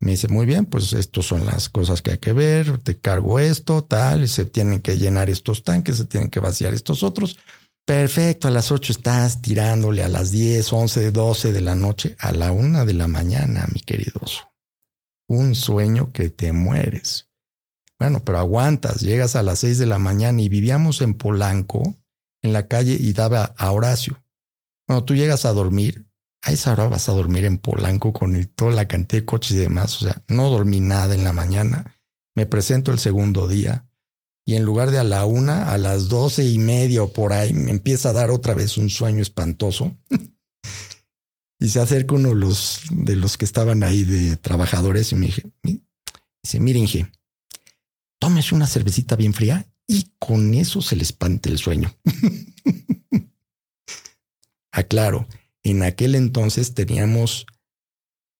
Me 0.00 0.12
dice, 0.12 0.28
muy 0.28 0.46
bien, 0.46 0.64
pues 0.64 0.92
estas 0.92 1.24
son 1.24 1.44
las 1.44 1.68
cosas 1.68 2.02
que 2.02 2.12
hay 2.12 2.18
que 2.18 2.32
ver, 2.32 2.78
te 2.78 2.98
cargo 2.98 3.38
esto, 3.40 3.82
tal, 3.82 4.28
se 4.28 4.44
tienen 4.44 4.80
que 4.80 4.96
llenar 4.96 5.28
estos 5.28 5.64
tanques, 5.64 5.96
se 5.96 6.04
tienen 6.04 6.30
que 6.30 6.38
vaciar 6.38 6.72
estos 6.72 7.02
otros. 7.02 7.36
Perfecto, 7.84 8.48
a 8.48 8.50
las 8.50 8.70
ocho 8.70 8.92
estás 8.92 9.40
tirándole 9.40 10.04
a 10.04 10.08
las 10.08 10.30
diez, 10.30 10.72
once, 10.72 11.10
doce 11.10 11.52
de 11.52 11.62
la 11.62 11.74
noche, 11.74 12.16
a 12.20 12.32
la 12.32 12.52
una 12.52 12.84
de 12.84 12.94
la 12.94 13.08
mañana, 13.08 13.66
mi 13.72 13.80
querido. 13.80 14.20
Un 15.26 15.54
sueño 15.54 16.12
que 16.12 16.30
te 16.30 16.52
mueres. 16.52 17.28
Bueno, 17.98 18.22
pero 18.24 18.38
aguantas, 18.38 19.00
llegas 19.00 19.34
a 19.34 19.42
las 19.42 19.60
seis 19.60 19.78
de 19.78 19.86
la 19.86 19.98
mañana 19.98 20.40
y 20.40 20.48
vivíamos 20.48 21.00
en 21.00 21.14
Polanco, 21.14 21.96
en 22.42 22.52
la 22.52 22.68
calle, 22.68 22.96
y 22.98 23.12
daba 23.14 23.54
a 23.56 23.72
Horacio. 23.72 24.22
Cuando 24.86 25.04
tú 25.04 25.14
llegas 25.14 25.44
a 25.44 25.52
dormir, 25.52 26.07
a 26.42 26.52
esa 26.52 26.72
hora 26.72 26.88
vas 26.88 27.08
a 27.08 27.12
dormir 27.12 27.44
en 27.44 27.58
Polanco 27.58 28.12
con 28.12 28.42
toda 28.54 28.72
la 28.72 28.88
cantidad 28.88 29.22
de 29.22 29.26
coches 29.26 29.52
y 29.52 29.56
demás. 29.56 30.02
O 30.02 30.06
sea, 30.06 30.22
no 30.28 30.50
dormí 30.50 30.80
nada 30.80 31.14
en 31.14 31.24
la 31.24 31.32
mañana. 31.32 31.96
Me 32.34 32.46
presento 32.46 32.92
el 32.92 32.98
segundo 32.98 33.48
día 33.48 33.88
y 34.48 34.54
en 34.54 34.64
lugar 34.64 34.90
de 34.90 34.98
a 34.98 35.04
la 35.04 35.26
una, 35.26 35.70
a 35.70 35.76
las 35.76 36.08
doce 36.08 36.42
y 36.48 36.58
media 36.58 37.02
o 37.02 37.12
por 37.12 37.34
ahí, 37.34 37.52
me 37.52 37.70
empieza 37.70 38.08
a 38.08 38.12
dar 38.14 38.30
otra 38.30 38.54
vez 38.54 38.78
un 38.78 38.88
sueño 38.88 39.20
espantoso. 39.20 39.94
y 41.60 41.68
se 41.68 41.80
acerca 41.80 42.14
uno 42.14 42.30
de 42.30 42.34
los, 42.36 42.80
de 42.90 43.14
los 43.16 43.36
que 43.36 43.44
estaban 43.44 43.82
ahí 43.82 44.04
de 44.04 44.36
trabajadores 44.36 45.12
y 45.12 45.16
me 45.16 45.26
dije, 45.26 45.42
dice, 46.42 46.60
miren, 46.60 46.86
tómese 48.18 48.54
una 48.54 48.66
cervecita 48.66 49.16
bien 49.16 49.34
fría 49.34 49.70
y 49.86 50.12
con 50.18 50.54
eso 50.54 50.80
se 50.80 50.96
le 50.96 51.02
espante 51.02 51.50
el 51.50 51.58
sueño. 51.58 51.94
Aclaro, 54.72 55.26
en 55.70 55.82
aquel 55.82 56.14
entonces 56.14 56.74
teníamos 56.74 57.46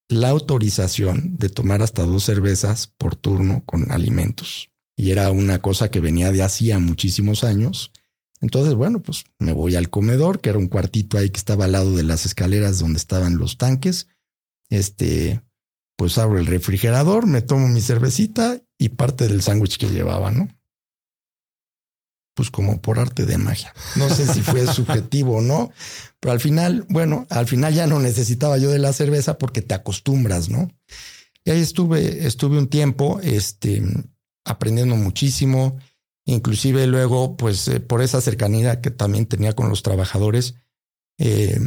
la 0.09 0.31
autorización 0.31 1.37
de 1.37 1.49
tomar 1.49 1.83
hasta 1.83 2.03
dos 2.03 2.25
cervezas 2.25 2.87
por 2.99 3.15
turno 3.15 3.63
con 3.67 3.91
alimentos. 3.93 4.71
Y 4.97 5.11
era 5.11 5.31
una 5.31 5.61
cosa 5.61 5.91
que 5.91 6.01
venía 6.01 6.33
de 6.33 6.43
hacía 6.43 6.79
muchísimos 6.79 7.45
años. 7.45 7.93
Entonces, 8.41 8.75
bueno, 8.75 9.01
pues 9.01 9.25
me 9.39 9.53
voy 9.53 9.77
al 9.77 9.91
comedor, 9.91 10.41
que 10.41 10.49
era 10.49 10.59
un 10.59 10.69
cuartito 10.69 11.19
ahí 11.19 11.31
que 11.31 11.39
estaba 11.39 11.67
al 11.67 11.73
lado 11.73 11.95
de 11.95 12.03
las 12.03 12.25
escaleras 12.25 12.79
donde 12.79 12.99
estaban 12.99 13.37
los 13.37 13.59
tanques. 13.59 14.09
Este, 14.71 15.43
pues 15.97 16.19
abro 16.19 16.39
el 16.39 16.47
refrigerador, 16.47 17.27
me 17.27 17.43
tomo 17.43 17.69
mi 17.69 17.81
cervecita 17.81 18.61
y 18.79 18.91
parte 18.91 19.29
del 19.29 19.43
sándwich 19.43 19.79
que 19.79 19.89
llevaba, 19.89 20.31
¿no? 20.31 20.49
Pues 22.39 22.53
como 22.53 22.81
por 22.81 23.01
arte 23.01 23.27
de 23.27 23.37
magia. 23.37 23.75
No 23.97 24.09
sé 24.09 24.25
si 24.33 24.43
fue 24.43 24.65
subjetivo 24.73 25.39
o 25.39 25.41
no, 25.41 25.73
pero 26.21 26.31
al 26.31 26.39
final, 26.39 26.87
bueno, 26.89 27.27
al 27.31 27.49
final 27.49 27.75
ya 27.75 27.89
no 27.89 27.99
necesitaba 27.99 28.59
yo 28.59 28.71
de 28.71 28.79
la 28.79 28.93
cerveza 28.93 29.39
porque 29.39 29.61
te 29.61 29.75
acostumbras, 29.75 30.49
¿no? 30.49 30.71
Y 31.45 31.51
ahí 31.51 31.61
estuve, 31.61 32.29
estuve 32.29 32.57
un 32.57 32.69
tiempo, 32.69 33.19
este, 33.25 33.83
aprendiendo 34.45 34.95
muchísimo, 34.95 35.79
inclusive 36.27 36.87
luego, 36.87 37.37
pues 37.37 37.67
eh, 37.67 37.81
por 37.81 38.03
esa 38.03 38.21
cercanía 38.21 38.81
que 38.81 38.93
también 38.93 39.27
tenía 39.27 39.55
con 39.55 39.69
los 39.69 39.83
trabajadores, 39.83 40.55
eh, 41.19 41.59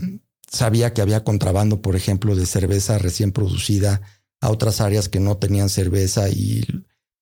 sabía 0.50 0.94
que 0.94 1.02
había 1.02 1.26
contrabando, 1.26 1.82
por 1.82 1.98
ejemplo, 1.98 2.34
de 2.34 2.46
cerveza 2.46 2.98
recién 2.98 3.34
producida 3.34 4.00
a 4.40 4.50
otras 4.50 4.80
áreas 4.80 5.10
que 5.10 5.20
no 5.20 5.36
tenían 5.36 5.68
cerveza 5.68 6.30
y 6.30 6.66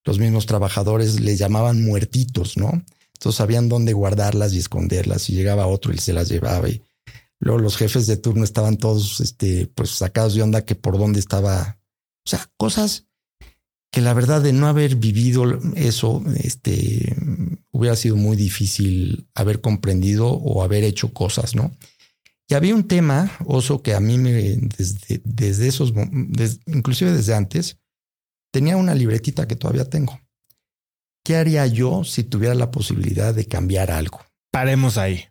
los 0.06 0.20
mismos 0.20 0.46
trabajadores 0.46 1.20
le 1.20 1.36
llamaban 1.36 1.84
muertitos, 1.84 2.58
¿no? 2.58 2.84
Entonces 3.20 3.38
sabían 3.38 3.68
dónde 3.68 3.92
guardarlas 3.92 4.54
y 4.54 4.60
esconderlas 4.60 5.30
y 5.30 5.34
llegaba 5.34 5.68
otro 5.68 5.94
y 5.94 5.98
se 5.98 6.14
las 6.14 6.30
llevaba. 6.30 6.70
Y 6.70 6.82
luego 7.40 7.60
los 7.60 7.76
jefes 7.76 8.08
de 8.08 8.16
turno 8.16 8.46
estaban 8.46 8.78
todos, 8.78 9.20
este, 9.20 9.68
pues 9.68 9.90
sacados 9.92 10.36
de 10.36 10.42
onda 10.42 10.64
que 10.64 10.76
por 10.76 10.98
dónde 10.98 11.20
estaba. 11.20 11.80
O 12.26 12.30
sea, 12.30 12.50
cosas 12.56 13.08
que 13.92 14.00
la 14.00 14.14
verdad 14.14 14.42
de 14.42 14.54
no 14.54 14.68
haber 14.68 14.96
vivido 14.96 15.60
eso, 15.76 16.24
este, 16.38 17.14
hubiera 17.72 17.98
sido 17.98 18.16
muy 18.16 18.38
difícil 18.38 19.28
haber 19.34 19.60
comprendido 19.60 20.30
o 20.30 20.64
haber 20.64 20.86
hecho 20.86 21.14
cosas, 21.14 21.56
¿no? 21.56 21.76
Y 22.48 22.54
había 22.54 22.74
un 22.74 22.88
tema, 22.88 23.30
Oso, 23.46 23.82
que 23.82 23.96
a 23.96 24.00
mí 24.00 24.18
me, 24.18 24.32
desde, 24.56 25.22
desde 25.26 25.68
esos, 25.68 25.94
inclusive 26.68 27.12
desde 27.12 27.36
antes, 27.36 27.80
tenía 28.52 28.78
una 28.78 28.96
libretita 28.96 29.46
que 29.46 29.58
todavía 29.58 29.90
tengo. 29.90 30.18
¿Qué 31.24 31.36
haría 31.36 31.66
yo 31.68 32.04
si 32.04 32.24
tuviera 32.24 32.56
la 32.56 32.72
posibilidad 32.72 33.34
de 33.34 33.46
cambiar 33.46 33.92
algo? 33.92 34.22
Paremos 34.52 34.98
ahí. 34.98 35.26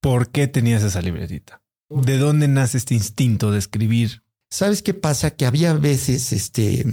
¿Por 0.00 0.30
qué 0.30 0.48
tenías 0.48 0.82
esa 0.82 1.02
libretita? 1.02 1.62
¿De 1.88 2.18
dónde 2.18 2.48
nace 2.48 2.78
este 2.78 2.94
instinto 2.94 3.50
de 3.50 3.58
escribir? 3.58 4.22
¿Sabes 4.50 4.82
qué 4.82 4.94
pasa? 4.94 5.32
Que 5.36 5.46
había 5.46 5.74
veces, 5.74 6.32
este, 6.32 6.84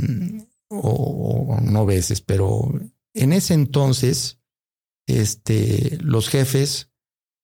o, 0.70 1.58
no 1.62 1.86
veces, 1.86 2.22
pero 2.22 2.72
en 3.14 3.34
ese 3.34 3.54
entonces, 3.54 4.40
este, 5.08 5.98
los 6.02 6.30
jefes, 6.30 6.90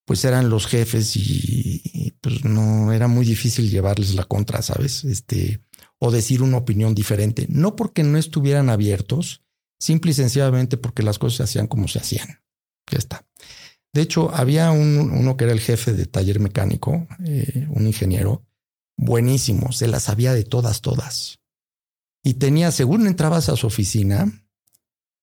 pues 0.05 0.23
eran 0.23 0.49
los 0.49 0.67
jefes 0.67 1.15
y, 1.15 1.81
y, 1.83 2.11
pues 2.21 2.45
no 2.45 2.93
era 2.93 3.07
muy 3.07 3.25
difícil 3.25 3.71
llevarles 3.71 4.13
la 4.13 4.25
contra, 4.25 4.61
¿sabes? 4.61 5.03
Este, 5.03 5.61
o 5.97 6.11
decir 6.11 6.43
una 6.43 6.57
opinión 6.57 6.93
diferente, 6.93 7.47
no 7.49 7.75
porque 7.75 8.03
no 8.03 8.17
estuvieran 8.17 8.69
abiertos, 8.69 9.44
simple 9.79 10.11
y 10.11 10.13
sencillamente 10.13 10.77
porque 10.77 11.03
las 11.03 11.19
cosas 11.19 11.37
se 11.37 11.43
hacían 11.43 11.67
como 11.67 11.87
se 11.87 11.99
hacían. 11.99 12.41
Ya 12.91 12.97
está. 12.97 13.25
De 13.93 14.01
hecho, 14.01 14.29
había 14.35 14.71
un, 14.71 15.09
uno 15.09 15.37
que 15.37 15.45
era 15.45 15.53
el 15.53 15.61
jefe 15.61 15.93
de 15.93 16.05
taller 16.05 16.39
mecánico, 16.41 17.07
eh, 17.23 17.65
un 17.69 17.87
ingeniero, 17.87 18.45
buenísimo, 18.97 19.71
se 19.71 19.87
las 19.87 20.03
sabía 20.03 20.33
de 20.33 20.43
todas, 20.43 20.81
todas. 20.81 21.39
Y 22.21 22.35
tenía, 22.35 22.71
según 22.71 23.07
entrabas 23.07 23.47
a 23.49 23.55
su 23.55 23.67
oficina, 23.67 24.45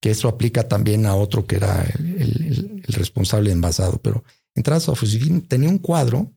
que 0.00 0.10
eso 0.10 0.28
aplica 0.28 0.68
también 0.68 1.04
a 1.06 1.14
otro 1.14 1.46
que 1.46 1.56
era 1.56 1.82
el, 1.82 2.82
responsable 2.88 3.52
envasado, 3.52 4.00
pero 4.02 4.24
entrabas 4.54 4.84
a 4.84 4.86
su 4.86 4.92
oficina, 4.92 5.42
tenía 5.46 5.68
un 5.68 5.78
cuadro 5.78 6.32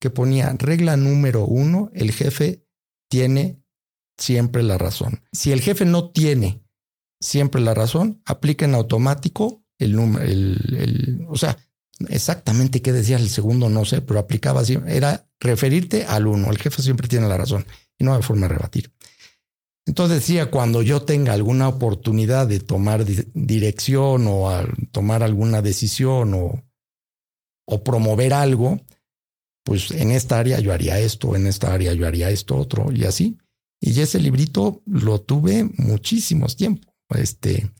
que 0.00 0.10
ponía 0.10 0.54
regla 0.58 0.96
número 0.96 1.44
uno, 1.44 1.90
el 1.94 2.12
jefe 2.12 2.66
tiene 3.08 3.62
siempre 4.18 4.62
la 4.62 4.78
razón. 4.78 5.22
Si 5.32 5.52
el 5.52 5.60
jefe 5.60 5.84
no 5.84 6.10
tiene 6.10 6.63
siempre 7.24 7.60
la 7.60 7.74
razón, 7.74 8.22
aplica 8.24 8.64
en 8.64 8.74
automático 8.74 9.64
el 9.78 9.96
número, 9.96 10.24
el, 10.24 11.26
o 11.28 11.36
sea, 11.36 11.58
exactamente 12.08 12.82
qué 12.82 12.92
decía 12.92 13.16
el 13.16 13.28
segundo, 13.28 13.68
no 13.68 13.84
sé, 13.84 14.02
pero 14.02 14.20
aplicaba 14.20 14.60
así, 14.60 14.78
era 14.86 15.26
referirte 15.40 16.04
al 16.04 16.26
uno. 16.26 16.50
El 16.50 16.58
jefe 16.58 16.82
siempre 16.82 17.08
tiene 17.08 17.28
la 17.28 17.36
razón 17.36 17.66
y 17.98 18.04
no 18.04 18.14
hay 18.14 18.22
forma 18.22 18.46
de 18.46 18.54
rebatir. 18.54 18.92
Entonces 19.86 20.20
decía, 20.20 20.50
cuando 20.50 20.82
yo 20.82 21.02
tenga 21.02 21.32
alguna 21.32 21.68
oportunidad 21.68 22.46
de 22.46 22.60
tomar 22.60 23.04
dirección 23.04 24.26
o 24.28 24.50
tomar 24.92 25.22
alguna 25.22 25.60
decisión 25.60 26.32
o, 26.34 26.64
o 27.66 27.84
promover 27.84 28.32
algo, 28.32 28.80
pues 29.62 29.90
en 29.90 30.10
esta 30.10 30.38
área 30.38 30.60
yo 30.60 30.72
haría 30.72 30.98
esto, 30.98 31.36
en 31.36 31.46
esta 31.46 31.72
área 31.72 31.92
yo 31.92 32.06
haría 32.06 32.30
esto 32.30 32.56
otro 32.56 32.92
y 32.92 33.04
así. 33.04 33.38
Y 33.80 34.00
ese 34.00 34.18
librito 34.20 34.82
lo 34.86 35.20
tuve 35.20 35.68
muchísimos 35.76 36.56
tiempo, 36.56 36.93
este, 37.10 37.70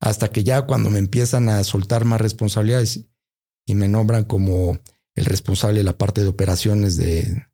hasta 0.00 0.28
que 0.28 0.44
ya 0.44 0.62
cuando 0.62 0.90
me 0.90 0.98
empiezan 0.98 1.48
a 1.48 1.62
soltar 1.64 2.04
más 2.04 2.20
responsabilidades 2.20 3.06
y 3.66 3.74
me 3.74 3.88
nombran 3.88 4.24
como 4.24 4.78
el 5.14 5.24
responsable 5.24 5.78
de 5.78 5.84
la 5.84 5.98
parte 5.98 6.22
de 6.22 6.28
operaciones 6.28 6.96
de, 6.96 7.46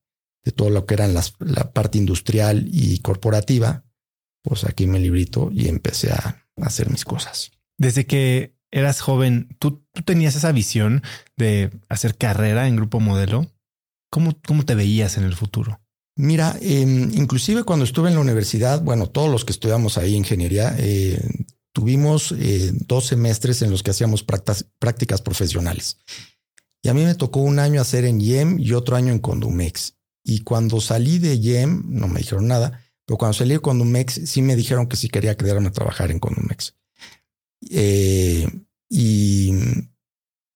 de 0.44 0.52
todo 0.52 0.70
lo 0.70 0.86
que 0.86 0.94
eran 0.94 1.14
las, 1.14 1.34
la 1.38 1.72
parte 1.72 1.98
industrial 1.98 2.66
y 2.70 2.98
corporativa, 2.98 3.84
pues 4.42 4.64
aquí 4.64 4.86
me 4.86 4.98
librito 4.98 5.50
y 5.52 5.68
empecé 5.68 6.12
a 6.12 6.46
hacer 6.60 6.90
mis 6.90 7.04
cosas. 7.04 7.52
Desde 7.78 8.06
que 8.06 8.56
eras 8.70 9.00
joven, 9.00 9.56
¿tú, 9.58 9.86
tú 9.92 10.02
tenías 10.02 10.34
esa 10.34 10.52
visión 10.52 11.02
de 11.36 11.70
hacer 11.88 12.16
carrera 12.16 12.66
en 12.66 12.76
Grupo 12.76 13.00
Modelo? 13.00 13.46
¿Cómo, 14.10 14.36
¿Cómo 14.46 14.64
te 14.64 14.74
veías 14.74 15.16
en 15.16 15.24
el 15.24 15.34
futuro? 15.34 15.81
Mira, 16.16 16.58
eh, 16.60 16.80
inclusive 16.80 17.64
cuando 17.64 17.84
estuve 17.84 18.08
en 18.08 18.14
la 18.14 18.20
universidad, 18.20 18.82
bueno, 18.82 19.08
todos 19.08 19.30
los 19.30 19.44
que 19.44 19.52
estudiamos 19.52 19.96
ahí 19.96 20.14
ingeniería, 20.14 20.74
eh, 20.78 21.18
tuvimos 21.72 22.32
eh, 22.38 22.72
dos 22.86 23.06
semestres 23.06 23.62
en 23.62 23.70
los 23.70 23.82
que 23.82 23.92
hacíamos 23.92 24.22
prácticas, 24.22 25.22
profesionales. 25.22 25.98
Y 26.82 26.88
a 26.88 26.94
mí 26.94 27.04
me 27.04 27.14
tocó 27.14 27.40
un 27.40 27.58
año 27.58 27.80
hacer 27.80 28.04
en 28.04 28.20
YEM 28.20 28.58
y 28.58 28.72
otro 28.72 28.96
año 28.96 29.12
en 29.12 29.20
Condumex. 29.20 29.94
Y 30.24 30.40
cuando 30.40 30.80
salí 30.80 31.18
de 31.18 31.40
YEM, 31.40 31.82
no 31.86 32.08
me 32.08 32.20
dijeron 32.20 32.46
nada, 32.46 32.80
Pero 33.04 33.18
cuando 33.18 33.36
salí 33.36 33.54
de 33.54 33.60
Condumex, 33.60 34.20
sí 34.26 34.42
me 34.42 34.54
dijeron 34.54 34.86
que 34.86 34.96
sí 34.96 35.08
quería 35.08 35.36
quedarme 35.36 35.68
a 35.68 35.72
trabajar 35.72 36.10
en 36.10 36.20
Condumex. 36.20 36.76
Eh, 37.70 38.46
y, 38.88 39.52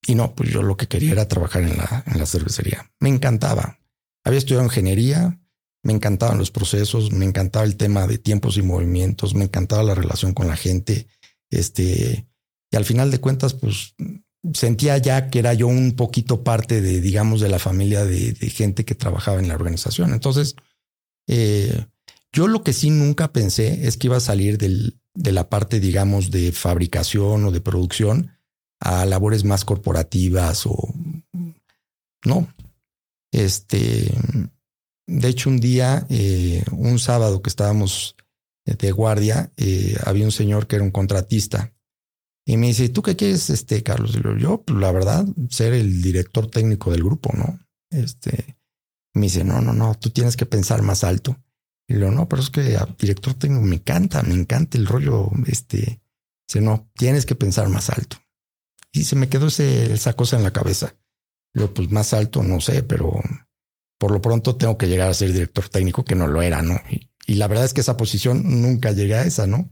y 0.07 0.15
no, 0.15 0.35
pues 0.35 0.51
yo 0.51 0.63
lo 0.63 0.77
que 0.77 0.87
quería 0.87 1.13
era 1.13 1.29
trabajar 1.29 1.63
en 1.63 1.77
la, 1.77 2.05
en 2.07 2.19
la 2.19 2.27
cervecería. 2.27 2.93
Me 3.01 3.09
encantaba. 3.09 3.81
Había 4.23 4.39
estudiado 4.39 4.65
ingeniería, 4.65 5.41
me 5.87 5.93
encantaban 5.93 6.37
los 6.37 6.51
procesos, 6.51 7.13
me 7.13 7.25
encantaba 7.25 7.65
el 7.65 7.77
tema 7.77 8.09
de 8.09 8.19
tiempos 8.19 8.57
y 8.57 8.63
movimientos, 8.63 9.37
me 9.37 9.45
encantaba 9.45 9.85
la 9.85 9.95
relación 9.95 10.35
con 10.35 10.49
la 10.49 10.57
gente. 10.57 11.07
Este, 11.49 12.27
y 12.73 12.77
al 12.77 12.85
final 12.85 13.13
de 13.13 13.21
cuentas, 13.21 13.55
pues 13.55 13.95
sentía 14.53 14.99
ya 14.99 15.31
que 15.31 15.39
era 15.39 15.55
yo 15.55 15.69
un 15.69 15.95
poquito 15.95 16.43
parte 16.43 16.81
de, 16.81 17.01
digamos, 17.01 17.41
de 17.41 17.49
la 17.49 17.61
familia 17.61 18.05
de, 18.05 18.35
gente 18.51 18.85
que 18.85 18.97
trabajaba 18.97 19.39
en 19.39 19.47
la 19.47 19.55
organización. 19.55 20.13
Entonces, 20.13 20.57
eh, 21.29 21.87
yo 22.33 22.49
lo 22.49 22.65
que 22.65 22.73
sí 22.73 22.91
nunca 22.91 23.33
pensé 23.33 23.87
es 23.87 23.97
que 23.97 24.09
iba 24.09 24.17
a 24.17 24.21
salir 24.21 24.59
del, 24.59 24.99
de 25.15 25.31
la 25.31 25.49
parte, 25.49 25.79
digamos, 25.79 26.33
de 26.33 26.51
fabricación 26.51 27.45
o 27.45 27.53
de 27.53 27.61
producción 27.61 28.33
a 28.81 29.07
labores 29.07 29.45
más 29.45 29.65
corporativas 29.65 30.67
o 30.67 30.93
no. 32.25 32.53
Este, 33.31 34.13
de 35.07 35.29
hecho, 35.29 35.51
un 35.51 35.59
día, 35.59 36.07
eh, 36.09 36.65
un 36.73 36.99
sábado 36.99 37.43
que 37.43 37.51
estábamos 37.51 38.17
de 38.65 38.91
guardia, 38.91 39.53
eh, 39.57 39.97
había 40.05 40.25
un 40.25 40.33
señor 40.33 40.67
que 40.67 40.77
era 40.77 40.85
un 40.85 40.91
contratista 40.91 41.73
y 42.49 42.57
me 42.57 42.69
dice, 42.69 42.89
¿tú 42.89 43.03
qué 43.03 43.17
quieres, 43.17 43.51
este, 43.51 43.83
Carlos? 43.83 44.15
Y 44.15 44.41
yo, 44.41 44.63
pues, 44.63 44.79
la 44.79 44.93
verdad, 44.93 45.27
ser 45.51 45.73
el 45.73 46.01
director 46.01 46.49
técnico 46.49 46.93
del 46.93 47.03
grupo, 47.03 47.31
¿no? 47.37 47.59
Este, 47.91 48.57
me 49.15 49.23
dice, 49.23 49.43
no, 49.43 49.61
no, 49.61 49.73
no, 49.73 49.97
tú 49.97 50.11
tienes 50.11 50.37
que 50.37 50.47
pensar 50.47 50.83
más 50.83 51.03
alto. 51.03 51.37
Y 51.89 51.95
le 51.95 52.01
digo, 52.01 52.13
no, 52.13 52.29
pero 52.29 52.41
es 52.41 52.51
que 52.51 52.77
a 52.77 52.87
director 52.99 53.35
técnico 53.35 53.65
me 53.65 53.77
encanta, 53.77 54.23
me 54.23 54.35
encanta 54.35 54.79
el 54.79 54.87
rollo, 54.87 55.29
este, 55.47 56.01
dice, 56.47 56.61
no, 56.61 56.89
tienes 56.95 57.27
que 57.27 57.35
pensar 57.35 57.69
más 57.69 57.91
alto. 57.91 58.17
Y 58.93 59.05
se 59.05 59.17
me 59.17 59.29
quedó 59.29 59.49
esa 59.49 60.13
cosa 60.13 60.37
en 60.37 60.45
la 60.45 60.53
cabeza. 60.53 60.95
Yo, 61.53 61.75
pues 61.75 61.91
más 61.91 62.15
alto, 62.15 62.45
no 62.45 62.61
sé, 62.61 62.85
pero 62.85 63.21
por 63.99 64.11
lo 64.11 64.21
pronto 64.21 64.57
tengo 64.57 64.79
que 64.79 64.89
llegar 64.89 65.09
a 65.09 65.15
ser 65.15 65.33
director 65.33 65.69
técnico, 65.69 66.05
que 66.05 66.15
no 66.15 66.27
lo 66.27 66.43
era, 66.43 66.63
¿no? 66.63 66.81
Y, 66.91 67.35
la 67.35 67.49
verdad 67.49 67.65
es 67.65 67.75
que 67.75 67.81
esa 67.81 67.97
posición 67.97 68.63
nunca 68.63 68.93
llegué 68.93 69.17
a 69.17 69.25
esa, 69.25 69.49
¿no? 69.49 69.69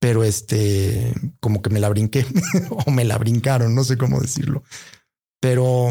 pero 0.00 0.22
este, 0.24 1.12
como 1.40 1.62
que 1.62 1.70
me 1.70 1.80
la 1.80 1.88
brinqué 1.88 2.24
o 2.86 2.90
me 2.90 3.04
la 3.04 3.18
brincaron, 3.18 3.74
no 3.74 3.84
sé 3.84 3.96
cómo 3.96 4.20
decirlo. 4.20 4.62
Pero, 5.40 5.90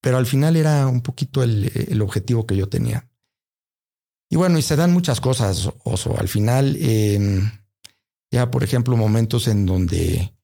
pero 0.00 0.18
al 0.18 0.26
final 0.26 0.56
era 0.56 0.86
un 0.86 1.02
poquito 1.02 1.42
el, 1.42 2.00
objetivo 2.02 2.46
que 2.46 2.56
yo 2.56 2.68
tenía. 2.68 3.08
Y 4.28 4.36
bueno, 4.36 4.58
y 4.58 4.62
se 4.62 4.76
dan 4.76 4.92
muchas 4.92 5.20
cosas, 5.20 5.70
Oso. 5.84 6.16
Al 6.18 6.28
final, 6.28 6.76
em, 6.80 7.50
ya 8.30 8.50
por 8.50 8.62
ejemplo, 8.62 8.96
momentos 8.96 9.48
en 9.48 9.66
donde 9.66 10.34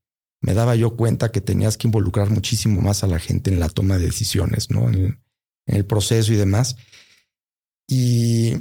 me 0.40 0.54
daba 0.54 0.74
yo 0.74 0.96
cuenta 0.96 1.30
que 1.30 1.40
tenías 1.40 1.76
que 1.76 1.86
involucrar 1.86 2.30
muchísimo 2.30 2.80
más 2.80 3.04
a 3.04 3.06
la 3.06 3.18
gente 3.18 3.50
en 3.50 3.60
la 3.60 3.68
toma 3.68 3.96
de 3.96 4.06
decisiones, 4.06 4.70
¿no? 4.70 4.88
en 4.88 5.20
el 5.66 5.84
proceso 5.84 6.32
y 6.32 6.36
demás. 6.36 6.76
Y 7.88 8.54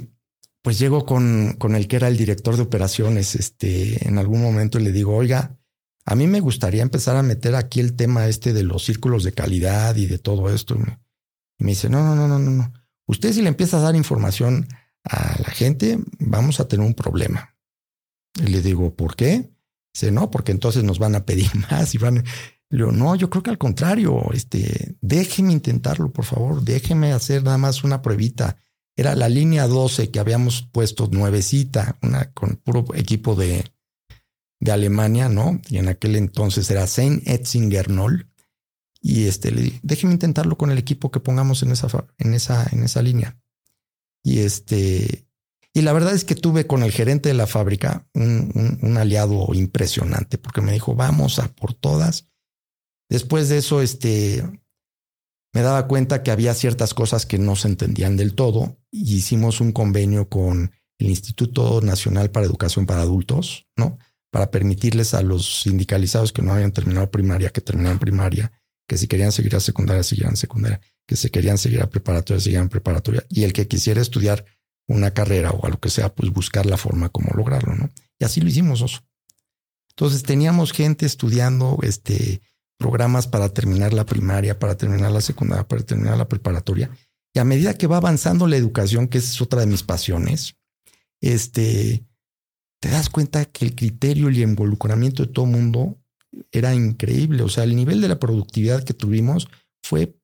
pues 0.62 0.78
llego 0.78 1.06
con, 1.06 1.54
con 1.58 1.76
el 1.76 1.88
que 1.88 1.96
era 1.96 2.08
el 2.08 2.16
director 2.16 2.56
de 2.56 2.62
operaciones 2.62 3.34
este, 3.34 4.06
en 4.06 4.18
algún 4.18 4.42
momento 4.42 4.78
le 4.78 4.92
digo, 4.92 5.14
oiga, 5.14 5.56
a 6.04 6.14
mí 6.14 6.26
me 6.26 6.40
gustaría 6.40 6.82
empezar 6.82 7.16
a 7.16 7.22
meter 7.22 7.54
aquí 7.54 7.80
el 7.80 7.94
tema 7.94 8.28
este 8.28 8.52
de 8.52 8.62
los 8.62 8.84
círculos 8.84 9.24
de 9.24 9.32
calidad 9.32 9.96
y 9.96 10.06
de 10.06 10.18
todo 10.18 10.52
esto. 10.52 10.76
Y 11.58 11.64
me 11.64 11.70
dice, 11.70 11.88
no, 11.88 12.02
no, 12.02 12.14
no, 12.14 12.28
no, 12.28 12.38
no, 12.38 12.50
no. 12.50 12.72
Usted 13.06 13.32
si 13.32 13.42
le 13.42 13.48
empieza 13.48 13.78
a 13.78 13.82
dar 13.82 13.96
información 13.96 14.68
a 15.04 15.36
la 15.40 15.50
gente, 15.50 15.98
vamos 16.18 16.60
a 16.60 16.68
tener 16.68 16.86
un 16.86 16.94
problema. 16.94 17.56
Y 18.34 18.48
le 18.48 18.62
digo, 18.62 18.94
¿por 18.94 19.16
qué? 19.16 19.50
Dice, 19.94 20.12
no, 20.12 20.30
porque 20.30 20.52
entonces 20.52 20.84
nos 20.84 20.98
van 20.98 21.14
a 21.14 21.24
pedir 21.24 21.50
más 21.70 21.94
y 21.94 21.98
van. 21.98 22.24
Le 22.70 22.78
digo, 22.78 22.92
no, 22.92 23.14
yo 23.14 23.30
creo 23.30 23.42
que 23.42 23.50
al 23.50 23.58
contrario, 23.58 24.32
este, 24.32 24.96
déjeme 25.00 25.52
intentarlo, 25.52 26.12
por 26.12 26.24
favor, 26.24 26.62
déjeme 26.62 27.12
hacer 27.12 27.44
nada 27.44 27.58
más 27.58 27.84
una 27.84 28.02
pruebita 28.02 28.56
era 28.96 29.14
la 29.14 29.28
línea 29.28 29.66
12 29.66 30.10
que 30.10 30.18
habíamos 30.18 30.62
puesto 30.62 31.06
nuevecita, 31.08 31.98
una 32.02 32.32
con 32.32 32.56
puro 32.56 32.86
equipo 32.94 33.34
de, 33.34 33.70
de 34.58 34.72
Alemania, 34.72 35.28
¿no? 35.28 35.60
Y 35.68 35.76
en 35.76 35.88
aquel 35.88 36.16
entonces 36.16 36.70
era 36.70 36.86
Saint 36.86 37.26
Etzinger 37.28 37.90
Noll. 37.90 38.30
Y 39.02 39.26
este 39.26 39.50
le 39.52 39.62
dije, 39.62 39.80
déjeme 39.82 40.14
intentarlo 40.14 40.56
con 40.56 40.70
el 40.70 40.78
equipo 40.78 41.10
que 41.10 41.20
pongamos 41.20 41.62
en 41.62 41.72
esa, 41.72 41.88
en 42.16 42.32
esa, 42.32 42.66
en 42.72 42.82
esa 42.82 43.02
línea. 43.02 43.36
Y 44.24 44.38
este, 44.38 45.28
y 45.74 45.82
la 45.82 45.92
verdad 45.92 46.14
es 46.14 46.24
que 46.24 46.34
tuve 46.34 46.66
con 46.66 46.82
el 46.82 46.90
gerente 46.90 47.28
de 47.28 47.34
la 47.34 47.46
fábrica 47.46 48.08
un, 48.14 48.78
un, 48.80 48.96
aliado 48.96 49.52
impresionante 49.52 50.38
porque 50.38 50.62
me 50.62 50.72
dijo, 50.72 50.94
vamos 50.94 51.38
a 51.38 51.48
por 51.48 51.74
todas. 51.74 52.26
Después 53.08 53.48
de 53.48 53.58
eso, 53.58 53.82
este, 53.82 54.42
me 55.52 55.62
daba 55.62 55.86
cuenta 55.86 56.22
que 56.22 56.30
había 56.30 56.54
ciertas 56.54 56.92
cosas 56.92 57.24
que 57.24 57.38
no 57.38 57.56
se 57.56 57.68
entendían 57.68 58.16
del 58.16 58.34
todo 58.34 58.78
y 58.90 59.16
hicimos 59.16 59.60
un 59.60 59.72
convenio 59.72 60.28
con 60.28 60.72
el 60.98 61.06
Instituto 61.08 61.80
Nacional 61.80 62.30
para 62.30 62.46
Educación 62.46 62.86
para 62.86 63.02
Adultos, 63.02 63.66
¿no? 63.76 63.98
Para 64.30 64.50
permitirles 64.50 65.14
a 65.14 65.22
los 65.22 65.62
sindicalizados 65.62 66.32
que 66.32 66.42
no 66.42 66.52
habían 66.52 66.72
terminado 66.72 67.10
primaria, 67.10 67.50
que 67.50 67.60
terminaran 67.60 67.98
primaria, 67.98 68.52
que 68.88 68.96
si 68.98 69.06
querían 69.06 69.32
seguir 69.32 69.54
a 69.56 69.60
secundaria, 69.60 70.02
siguieran 70.02 70.36
secundaria, 70.36 70.80
que 71.06 71.16
si 71.16 71.30
querían 71.30 71.58
seguir 71.58 71.82
a 71.82 71.90
preparatoria, 71.90 72.40
siguieran 72.40 72.68
preparatoria, 72.68 73.24
y 73.28 73.44
el 73.44 73.52
que 73.52 73.68
quisiera 73.68 74.00
estudiar 74.00 74.44
una 74.88 75.12
carrera 75.12 75.50
o 75.50 75.66
a 75.66 75.70
lo 75.70 75.80
que 75.80 75.90
sea, 75.90 76.14
pues 76.14 76.30
buscar 76.30 76.66
la 76.66 76.76
forma 76.76 77.08
como 77.08 77.30
lograrlo, 77.34 77.74
¿no? 77.74 77.90
Y 78.18 78.24
así 78.24 78.40
lo 78.40 78.48
hicimos, 78.48 78.82
oso. 78.82 79.04
Entonces 79.90 80.22
teníamos 80.22 80.72
gente 80.72 81.06
estudiando, 81.06 81.78
este, 81.82 82.40
programas 82.78 83.26
para 83.26 83.48
terminar 83.48 83.92
la 83.92 84.06
primaria, 84.06 84.58
para 84.58 84.76
terminar 84.76 85.10
la 85.10 85.20
secundaria, 85.20 85.66
para 85.66 85.82
terminar 85.82 86.16
la 86.18 86.28
preparatoria. 86.28 86.90
Y 87.34 87.38
a 87.38 87.44
medida 87.44 87.74
que 87.74 87.86
va 87.86 87.98
avanzando 87.98 88.46
la 88.46 88.56
educación, 88.56 89.08
que 89.08 89.18
es 89.18 89.40
otra 89.40 89.60
de 89.60 89.66
mis 89.66 89.82
pasiones, 89.82 90.56
este, 91.20 92.04
te 92.80 92.88
das 92.88 93.08
cuenta 93.08 93.44
que 93.44 93.64
el 93.64 93.74
criterio 93.74 94.30
y 94.30 94.42
el 94.42 94.50
involucramiento 94.50 95.24
de 95.24 95.32
todo 95.32 95.44
el 95.46 95.52
mundo 95.52 95.98
era 96.52 96.74
increíble. 96.74 97.42
O 97.42 97.48
sea, 97.48 97.64
el 97.64 97.76
nivel 97.76 98.00
de 98.00 98.08
la 98.08 98.18
productividad 98.18 98.84
que 98.84 98.94
tuvimos 98.94 99.48
fue 99.82 100.16